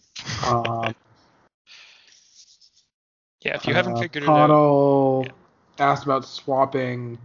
Um, 0.46 0.94
Yeah, 3.42 3.56
if 3.56 3.66
you 3.66 3.74
haven't 3.74 3.96
uh, 3.96 4.00
figured 4.00 4.24
it 4.24 4.28
out, 4.28 5.22
yeah. 5.24 5.32
Asked 5.78 6.04
about 6.04 6.24
swapping 6.24 7.18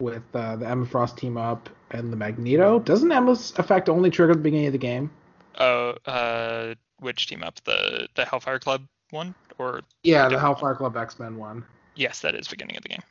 with 0.00 0.22
uh, 0.34 0.56
the 0.56 0.68
Emma 0.68 0.84
Frost 0.86 1.16
team 1.16 1.36
up 1.36 1.68
and 1.90 2.12
the 2.12 2.16
Magneto. 2.16 2.78
Doesn't 2.78 3.10
Emma's 3.10 3.52
effect 3.58 3.88
only 3.88 4.10
trigger 4.10 4.32
at 4.32 4.38
the 4.38 4.42
beginning 4.42 4.66
of 4.66 4.72
the 4.72 4.78
game? 4.78 5.10
oh, 5.58 5.94
uh, 6.04 6.74
which 7.00 7.26
team 7.28 7.42
up? 7.42 7.58
The 7.64 8.08
the 8.14 8.24
Hellfire 8.24 8.58
Club 8.58 8.82
one, 9.10 9.34
or 9.58 9.82
Yeah, 10.02 10.28
the 10.28 10.38
Hellfire 10.38 10.74
Club 10.74 10.96
X 10.96 11.18
Men 11.18 11.36
one. 11.36 11.64
yes, 11.94 12.20
that 12.20 12.34
is 12.34 12.48
beginning 12.48 12.76
of 12.76 12.82
the 12.82 12.90
game. 12.90 13.02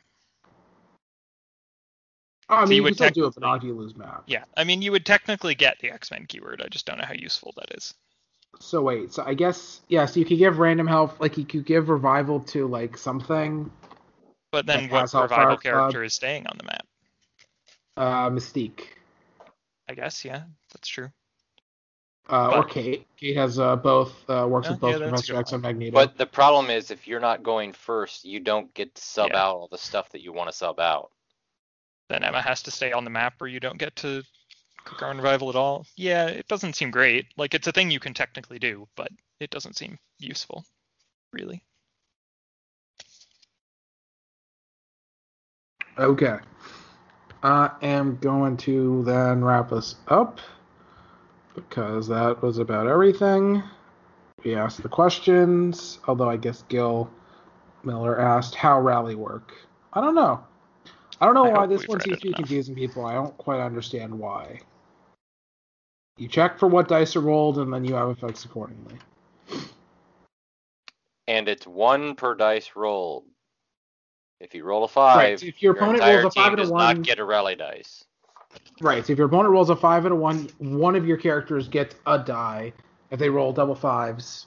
Oh, 2.48 2.54
I 2.56 2.64
So 2.64 2.68
mean, 2.68 2.76
you 2.76 2.76
you, 2.76 2.82
would 2.84 2.94
still 2.94 3.10
do 3.10 3.24
it, 3.26 3.34
but 3.34 3.40
technically- 3.42 3.48
not 3.48 3.56
if 3.58 3.64
you 3.64 3.74
lose 3.74 3.96
map. 3.96 4.22
Yeah, 4.26 4.44
I 4.56 4.62
mean 4.64 4.82
you 4.82 4.92
would 4.92 5.04
technically 5.04 5.54
get 5.56 5.78
the 5.80 5.90
X 5.90 6.10
Men 6.10 6.26
keyword. 6.26 6.62
I 6.62 6.68
just 6.68 6.86
don't 6.86 6.98
know 6.98 7.04
how 7.06 7.14
useful 7.14 7.52
that 7.56 7.76
is. 7.76 7.94
So 8.60 8.82
wait, 8.82 9.12
so 9.12 9.24
I 9.26 9.34
guess 9.34 9.80
yeah, 9.88 10.06
so 10.06 10.20
you 10.20 10.26
could 10.26 10.38
give 10.38 10.58
random 10.58 10.86
health, 10.86 11.16
like 11.20 11.36
you 11.36 11.44
could 11.44 11.66
give 11.66 11.88
revival 11.88 12.40
to 12.40 12.66
like 12.68 12.96
something, 12.96 13.70
But 14.52 14.66
then 14.66 14.82
Like 14.82 14.92
what 14.92 15.00
has 15.02 15.12
Hellfire 15.12 15.40
revival 15.40 15.58
character 15.58 16.04
is 16.04 16.14
staying 16.14 16.46
on 16.46 16.56
the 16.58 16.64
map? 16.64 16.86
uh, 17.96 18.30
Mystique, 18.30 18.82
I 19.88 19.94
guess 19.94 20.24
yeah, 20.24 20.42
that's 20.72 20.88
true. 20.88 21.08
uh, 22.28 22.56
or 22.56 22.64
Kate. 22.64 23.06
Kate 23.16 23.36
has 23.36 23.58
uh, 23.58 23.76
both 23.76 24.12
uh, 24.28 24.46
works 24.48 24.66
Yeah, 24.66 24.72
with 24.72 24.80
both 24.80 25.00
yeah, 25.00 25.08
Professor 25.08 25.32
good 25.32 25.40
X 25.40 25.52
and 25.52 25.62
Magneto. 25.62 25.96
But 25.96 26.18
the 26.18 26.26
problem 26.26 26.70
is, 26.70 26.90
if 26.90 27.06
you're 27.06 27.20
not 27.20 27.42
going 27.42 27.72
first, 27.72 28.24
you 28.24 28.40
don't 28.40 28.72
get 28.74 28.94
to 28.94 29.02
sub 29.02 29.30
Yeah. 29.30 29.38
out 29.42 29.56
all 29.56 29.68
the 29.68 29.78
stuff 29.78 30.10
that 30.10 30.22
you 30.22 30.32
want 30.32 30.50
to 30.50 30.56
sub 30.56 30.80
out. 30.80 31.10
Then 32.08 32.22
Emma 32.22 32.42
has 32.42 32.62
to 32.62 32.70
stay 32.70 32.92
on 32.92 33.04
the 33.04 33.10
map, 33.10 33.40
or 33.40 33.48
you 33.48 33.60
don't 33.60 33.78
get 33.78 33.96
to 33.96 34.22
click 34.84 35.02
on 35.02 35.16
revival 35.16 35.48
at 35.50 35.56
all. 35.56 35.86
Yeah, 35.96 36.26
it 36.28 36.46
doesn't 36.48 36.74
seem 36.74 36.90
great. 36.90 37.26
Like 37.36 37.54
it's 37.54 37.66
a 37.66 37.72
thing 37.72 37.90
you 37.90 38.00
can 38.00 38.14
technically 38.14 38.58
do, 38.58 38.86
but 38.96 39.10
it 39.40 39.50
doesn't 39.50 39.76
seem 39.76 39.98
useful, 40.18 40.64
really. 41.32 41.62
Okay. 45.98 46.38
I 47.42 47.70
am 47.82 48.16
going 48.16 48.56
to 48.58 49.02
then 49.04 49.44
wrap 49.44 49.72
us 49.72 49.96
up 50.08 50.40
because 51.54 52.06
that 52.08 52.42
was 52.42 52.58
about 52.58 52.86
everything. 52.86 53.62
We 54.44 54.54
asked 54.54 54.82
the 54.82 54.88
questions, 54.88 55.98
although 56.06 56.28
I 56.28 56.36
guess 56.36 56.64
Gil 56.68 57.10
Miller 57.82 58.20
asked 58.20 58.54
how 58.54 58.80
rally 58.80 59.14
work. 59.14 59.52
I 59.92 60.00
don't 60.00 60.14
know. 60.14 60.44
I 61.20 61.24
don't 61.24 61.34
know 61.34 61.46
I 61.46 61.52
why 61.52 61.66
this 61.66 61.82
we've 61.82 61.88
one 61.88 62.00
seems 62.00 62.18
to 62.18 62.28
be 62.28 62.34
confusing 62.34 62.74
people. 62.74 63.06
I 63.06 63.14
don't 63.14 63.36
quite 63.38 63.60
understand 63.60 64.12
why. 64.12 64.60
You 66.18 66.28
check 66.28 66.58
for 66.58 66.66
what 66.66 66.88
dice 66.88 67.16
are 67.16 67.20
rolled, 67.20 67.58
and 67.58 67.72
then 67.72 67.84
you 67.84 67.94
have 67.94 68.10
effects 68.10 68.44
accordingly. 68.44 68.96
And 71.28 71.48
it's 71.48 71.66
one 71.66 72.14
per 72.16 72.34
dice 72.34 72.72
rolled. 72.74 73.24
If 74.40 74.54
you 74.54 74.64
roll 74.64 74.84
a 74.84 74.88
five, 74.88 75.16
Right, 75.16 75.40
so 75.40 75.46
if 75.46 75.62
your 75.62 75.74
opponent 75.74 76.02
rolls 76.02 76.24
a 76.24 76.30
five 76.30 76.52
and 76.52 76.60
a 76.60 76.62
does 76.64 76.70
one- 76.70 76.96
not 76.96 77.02
get 77.02 77.18
a 77.18 77.24
rally 77.24 77.56
dice. 77.56 78.04
Right. 78.80 79.06
So 79.06 79.12
if 79.12 79.18
your 79.18 79.28
opponent 79.28 79.52
rolls 79.52 79.70
a 79.70 79.76
five 79.76 80.04
and 80.04 80.12
a 80.12 80.16
one, 80.16 80.48
one 80.58 80.96
of 80.96 81.06
your 81.06 81.16
characters 81.16 81.68
gets 81.68 81.94
a 82.06 82.18
die. 82.18 82.72
If 83.10 83.18
they 83.18 83.30
roll 83.30 83.52
double 83.52 83.74
fives, 83.74 84.46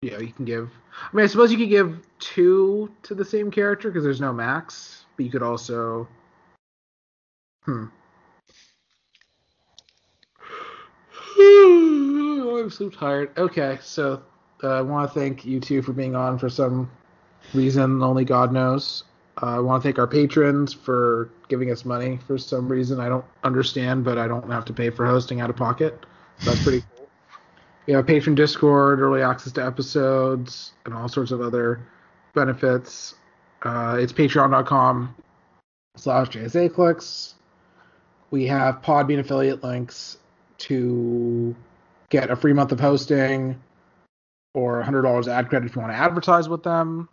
you 0.00 0.12
know, 0.12 0.18
you 0.18 0.32
can 0.32 0.44
give. 0.44 0.70
I 1.12 1.16
mean, 1.16 1.24
I 1.24 1.26
suppose 1.26 1.50
you 1.50 1.58
could 1.58 1.68
give 1.68 1.98
two 2.20 2.90
to 3.02 3.14
the 3.14 3.24
same 3.24 3.50
character 3.50 3.90
because 3.90 4.04
there's 4.04 4.20
no 4.20 4.32
max, 4.32 5.04
but 5.16 5.24
you 5.26 5.30
could 5.30 5.42
also. 5.42 6.08
Hmm. 7.64 7.86
I'm 11.38 12.70
so 12.70 12.88
tired. 12.88 13.36
Okay, 13.36 13.78
so 13.82 14.22
uh, 14.62 14.68
I 14.68 14.80
want 14.80 15.12
to 15.12 15.18
thank 15.18 15.44
you 15.44 15.60
two 15.60 15.82
for 15.82 15.92
being 15.92 16.14
on 16.14 16.38
for 16.38 16.48
some 16.48 16.90
reason 17.52 18.02
only 18.02 18.24
God 18.24 18.52
knows. 18.52 19.04
Uh, 19.42 19.56
I 19.56 19.58
want 19.58 19.82
to 19.82 19.88
thank 19.88 19.98
our 19.98 20.06
patrons 20.06 20.72
for 20.72 21.30
giving 21.48 21.70
us 21.70 21.84
money 21.84 22.18
for 22.26 22.38
some 22.38 22.68
reason 22.68 23.00
I 23.00 23.08
don't 23.08 23.24
understand, 23.42 24.04
but 24.04 24.16
I 24.16 24.28
don't 24.28 24.50
have 24.50 24.64
to 24.66 24.72
pay 24.72 24.90
for 24.90 25.06
hosting 25.06 25.40
out 25.40 25.50
of 25.50 25.56
pocket. 25.56 26.06
So 26.38 26.50
that's 26.50 26.62
pretty 26.62 26.84
cool. 26.96 27.08
We 27.86 27.92
have 27.94 28.06
patron 28.06 28.34
Discord, 28.34 29.00
early 29.00 29.22
access 29.22 29.52
to 29.52 29.64
episodes, 29.64 30.72
and 30.84 30.94
all 30.94 31.08
sorts 31.08 31.32
of 31.32 31.40
other 31.40 31.80
benefits. 32.32 33.14
Uh, 33.62 33.96
it's 33.98 34.12
patreon.com 34.12 35.14
slash 35.96 36.28
JSA 36.28 36.72
clicks. 36.72 37.34
We 38.30 38.46
have 38.46 38.82
Podbean 38.82 39.18
affiliate 39.18 39.62
links 39.62 40.18
to 40.58 41.54
get 42.08 42.30
a 42.30 42.36
free 42.36 42.52
month 42.52 42.72
of 42.72 42.80
hosting, 42.80 43.60
or 44.54 44.82
$100 44.82 45.28
ad 45.28 45.48
credit 45.48 45.66
if 45.66 45.76
you 45.76 45.82
want 45.82 45.92
to 45.92 45.96
advertise 45.96 46.48
with 46.48 46.62
them. 46.62 47.08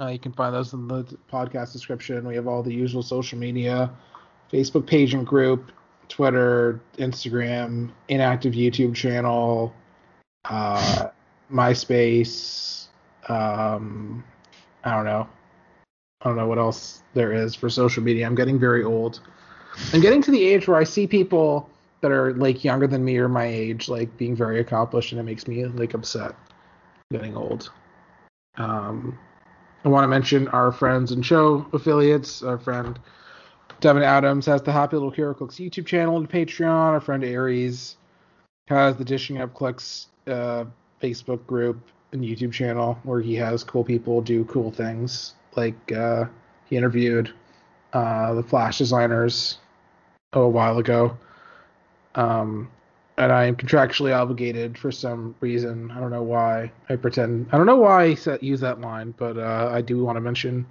Uh, 0.00 0.08
you 0.08 0.18
can 0.18 0.32
find 0.32 0.54
those 0.54 0.72
in 0.72 0.88
the 0.88 1.04
podcast 1.32 1.72
description. 1.72 2.26
We 2.26 2.34
have 2.34 2.46
all 2.46 2.62
the 2.62 2.74
usual 2.74 3.02
social 3.02 3.38
media 3.38 3.90
Facebook 4.52 4.86
page 4.86 5.14
and 5.14 5.26
group, 5.26 5.72
Twitter, 6.08 6.80
Instagram, 6.98 7.90
inactive 8.08 8.52
YouTube 8.54 8.94
channel, 8.94 9.74
uh, 10.44 11.08
MySpace. 11.50 12.86
Um, 13.28 14.24
I 14.84 14.94
don't 14.94 15.04
know. 15.04 15.28
I 16.22 16.28
don't 16.28 16.36
know 16.36 16.46
what 16.46 16.58
else 16.58 17.02
there 17.14 17.32
is 17.32 17.54
for 17.54 17.68
social 17.68 18.02
media. 18.02 18.26
I'm 18.26 18.34
getting 18.34 18.58
very 18.58 18.84
old. 18.84 19.20
I'm 19.92 20.00
getting 20.00 20.22
to 20.22 20.30
the 20.30 20.42
age 20.42 20.68
where 20.68 20.76
I 20.76 20.84
see 20.84 21.06
people 21.06 21.68
that 22.00 22.10
are 22.10 22.34
like 22.34 22.64
younger 22.64 22.86
than 22.86 23.04
me 23.04 23.18
or 23.18 23.28
my 23.28 23.46
age 23.46 23.88
like 23.88 24.16
being 24.16 24.36
very 24.36 24.60
accomplished, 24.60 25.12
and 25.12 25.20
it 25.20 25.24
makes 25.24 25.46
me 25.46 25.64
like 25.66 25.94
upset. 25.94 26.30
I'm 26.30 27.18
getting 27.18 27.36
old. 27.36 27.70
Um, 28.56 29.18
I 29.86 29.88
want 29.88 30.02
to 30.02 30.08
mention 30.08 30.48
our 30.48 30.72
friends 30.72 31.12
and 31.12 31.24
show 31.24 31.64
affiliates. 31.72 32.42
Our 32.42 32.58
friend 32.58 32.98
Devin 33.78 34.02
Adams 34.02 34.44
has 34.46 34.60
the 34.60 34.72
Happy 34.72 34.96
Little 34.96 35.12
Hero 35.12 35.32
Clicks 35.32 35.54
YouTube 35.56 35.86
channel 35.86 36.16
and 36.16 36.28
Patreon. 36.28 36.66
Our 36.66 37.00
friend 37.00 37.22
Aries 37.22 37.96
has 38.66 38.96
the 38.96 39.04
Dishing 39.04 39.40
Up 39.40 39.54
Clicks 39.54 40.08
uh, 40.26 40.64
Facebook 41.00 41.46
group 41.46 41.78
and 42.10 42.20
YouTube 42.20 42.50
channel 42.50 42.98
where 43.04 43.20
he 43.20 43.36
has 43.36 43.62
cool 43.62 43.84
people 43.84 44.20
do 44.20 44.44
cool 44.46 44.72
things. 44.72 45.34
Like 45.54 45.92
uh, 45.92 46.24
he 46.64 46.76
interviewed 46.76 47.32
uh, 47.92 48.34
the 48.34 48.42
Flash 48.42 48.78
designers 48.78 49.58
a 50.32 50.48
while 50.48 50.78
ago. 50.78 51.16
Um, 52.16 52.68
and 53.18 53.32
I 53.32 53.46
am 53.46 53.56
contractually 53.56 54.14
obligated 54.14 54.76
for 54.76 54.92
some 54.92 55.34
reason. 55.40 55.90
I 55.90 56.00
don't 56.00 56.10
know 56.10 56.22
why. 56.22 56.70
I 56.88 56.96
pretend. 56.96 57.48
I 57.52 57.56
don't 57.56 57.66
know 57.66 57.76
why 57.76 58.04
I 58.04 58.14
set, 58.14 58.42
use 58.42 58.60
that 58.60 58.80
line, 58.80 59.14
but 59.16 59.38
uh, 59.38 59.70
I 59.72 59.80
do 59.80 60.04
want 60.04 60.16
to 60.16 60.20
mention 60.20 60.66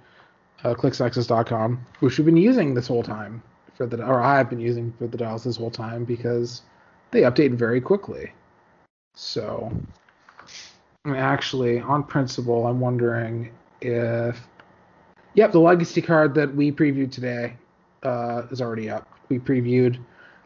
uh, 0.64 0.74
which 0.74 2.18
we've 2.18 2.24
been 2.24 2.36
using 2.36 2.74
this 2.74 2.86
whole 2.86 3.02
time 3.02 3.42
for 3.74 3.86
the, 3.86 4.04
or 4.04 4.20
I've 4.20 4.48
been 4.48 4.60
using 4.60 4.92
for 4.98 5.06
the 5.06 5.18
dials 5.18 5.44
this 5.44 5.56
whole 5.56 5.70
time 5.70 6.04
because 6.04 6.62
they 7.10 7.22
update 7.22 7.52
very 7.52 7.80
quickly. 7.80 8.32
So, 9.14 9.72
actually, 11.06 11.80
on 11.80 12.02
principle, 12.04 12.66
I'm 12.66 12.80
wondering 12.80 13.50
if, 13.80 14.40
yep, 15.34 15.52
the 15.52 15.60
legacy 15.60 16.02
card 16.02 16.34
that 16.34 16.54
we 16.54 16.72
previewed 16.72 17.12
today 17.12 17.56
uh, 18.02 18.42
is 18.50 18.60
already 18.60 18.90
up. 18.90 19.08
We 19.28 19.38
previewed 19.38 19.98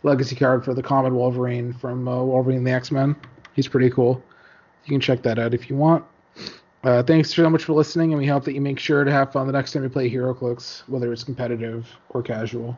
legacy 0.02 0.36
card 0.36 0.64
for 0.64 0.74
the 0.74 0.82
common 0.82 1.14
Wolverine 1.14 1.72
from 1.72 2.08
uh, 2.08 2.22
Wolverine 2.22 2.64
the 2.64 2.70
X 2.70 2.90
Men. 2.90 3.16
He's 3.54 3.68
pretty 3.68 3.90
cool. 3.90 4.22
You 4.84 4.90
can 4.90 5.00
check 5.00 5.22
that 5.22 5.38
out 5.38 5.54
if 5.54 5.68
you 5.68 5.76
want. 5.76 6.04
Uh, 6.82 7.02
thanks 7.02 7.34
so 7.34 7.48
much 7.50 7.64
for 7.64 7.74
listening, 7.74 8.12
and 8.12 8.20
we 8.20 8.26
hope 8.26 8.44
that 8.44 8.54
you 8.54 8.60
make 8.60 8.78
sure 8.78 9.04
to 9.04 9.12
have 9.12 9.32
fun 9.32 9.46
the 9.46 9.52
next 9.52 9.72
time 9.72 9.82
you 9.82 9.90
play 9.90 10.10
HeroClix, 10.10 10.88
whether 10.88 11.12
it's 11.12 11.22
competitive 11.22 11.86
or 12.10 12.22
casual. 12.22 12.76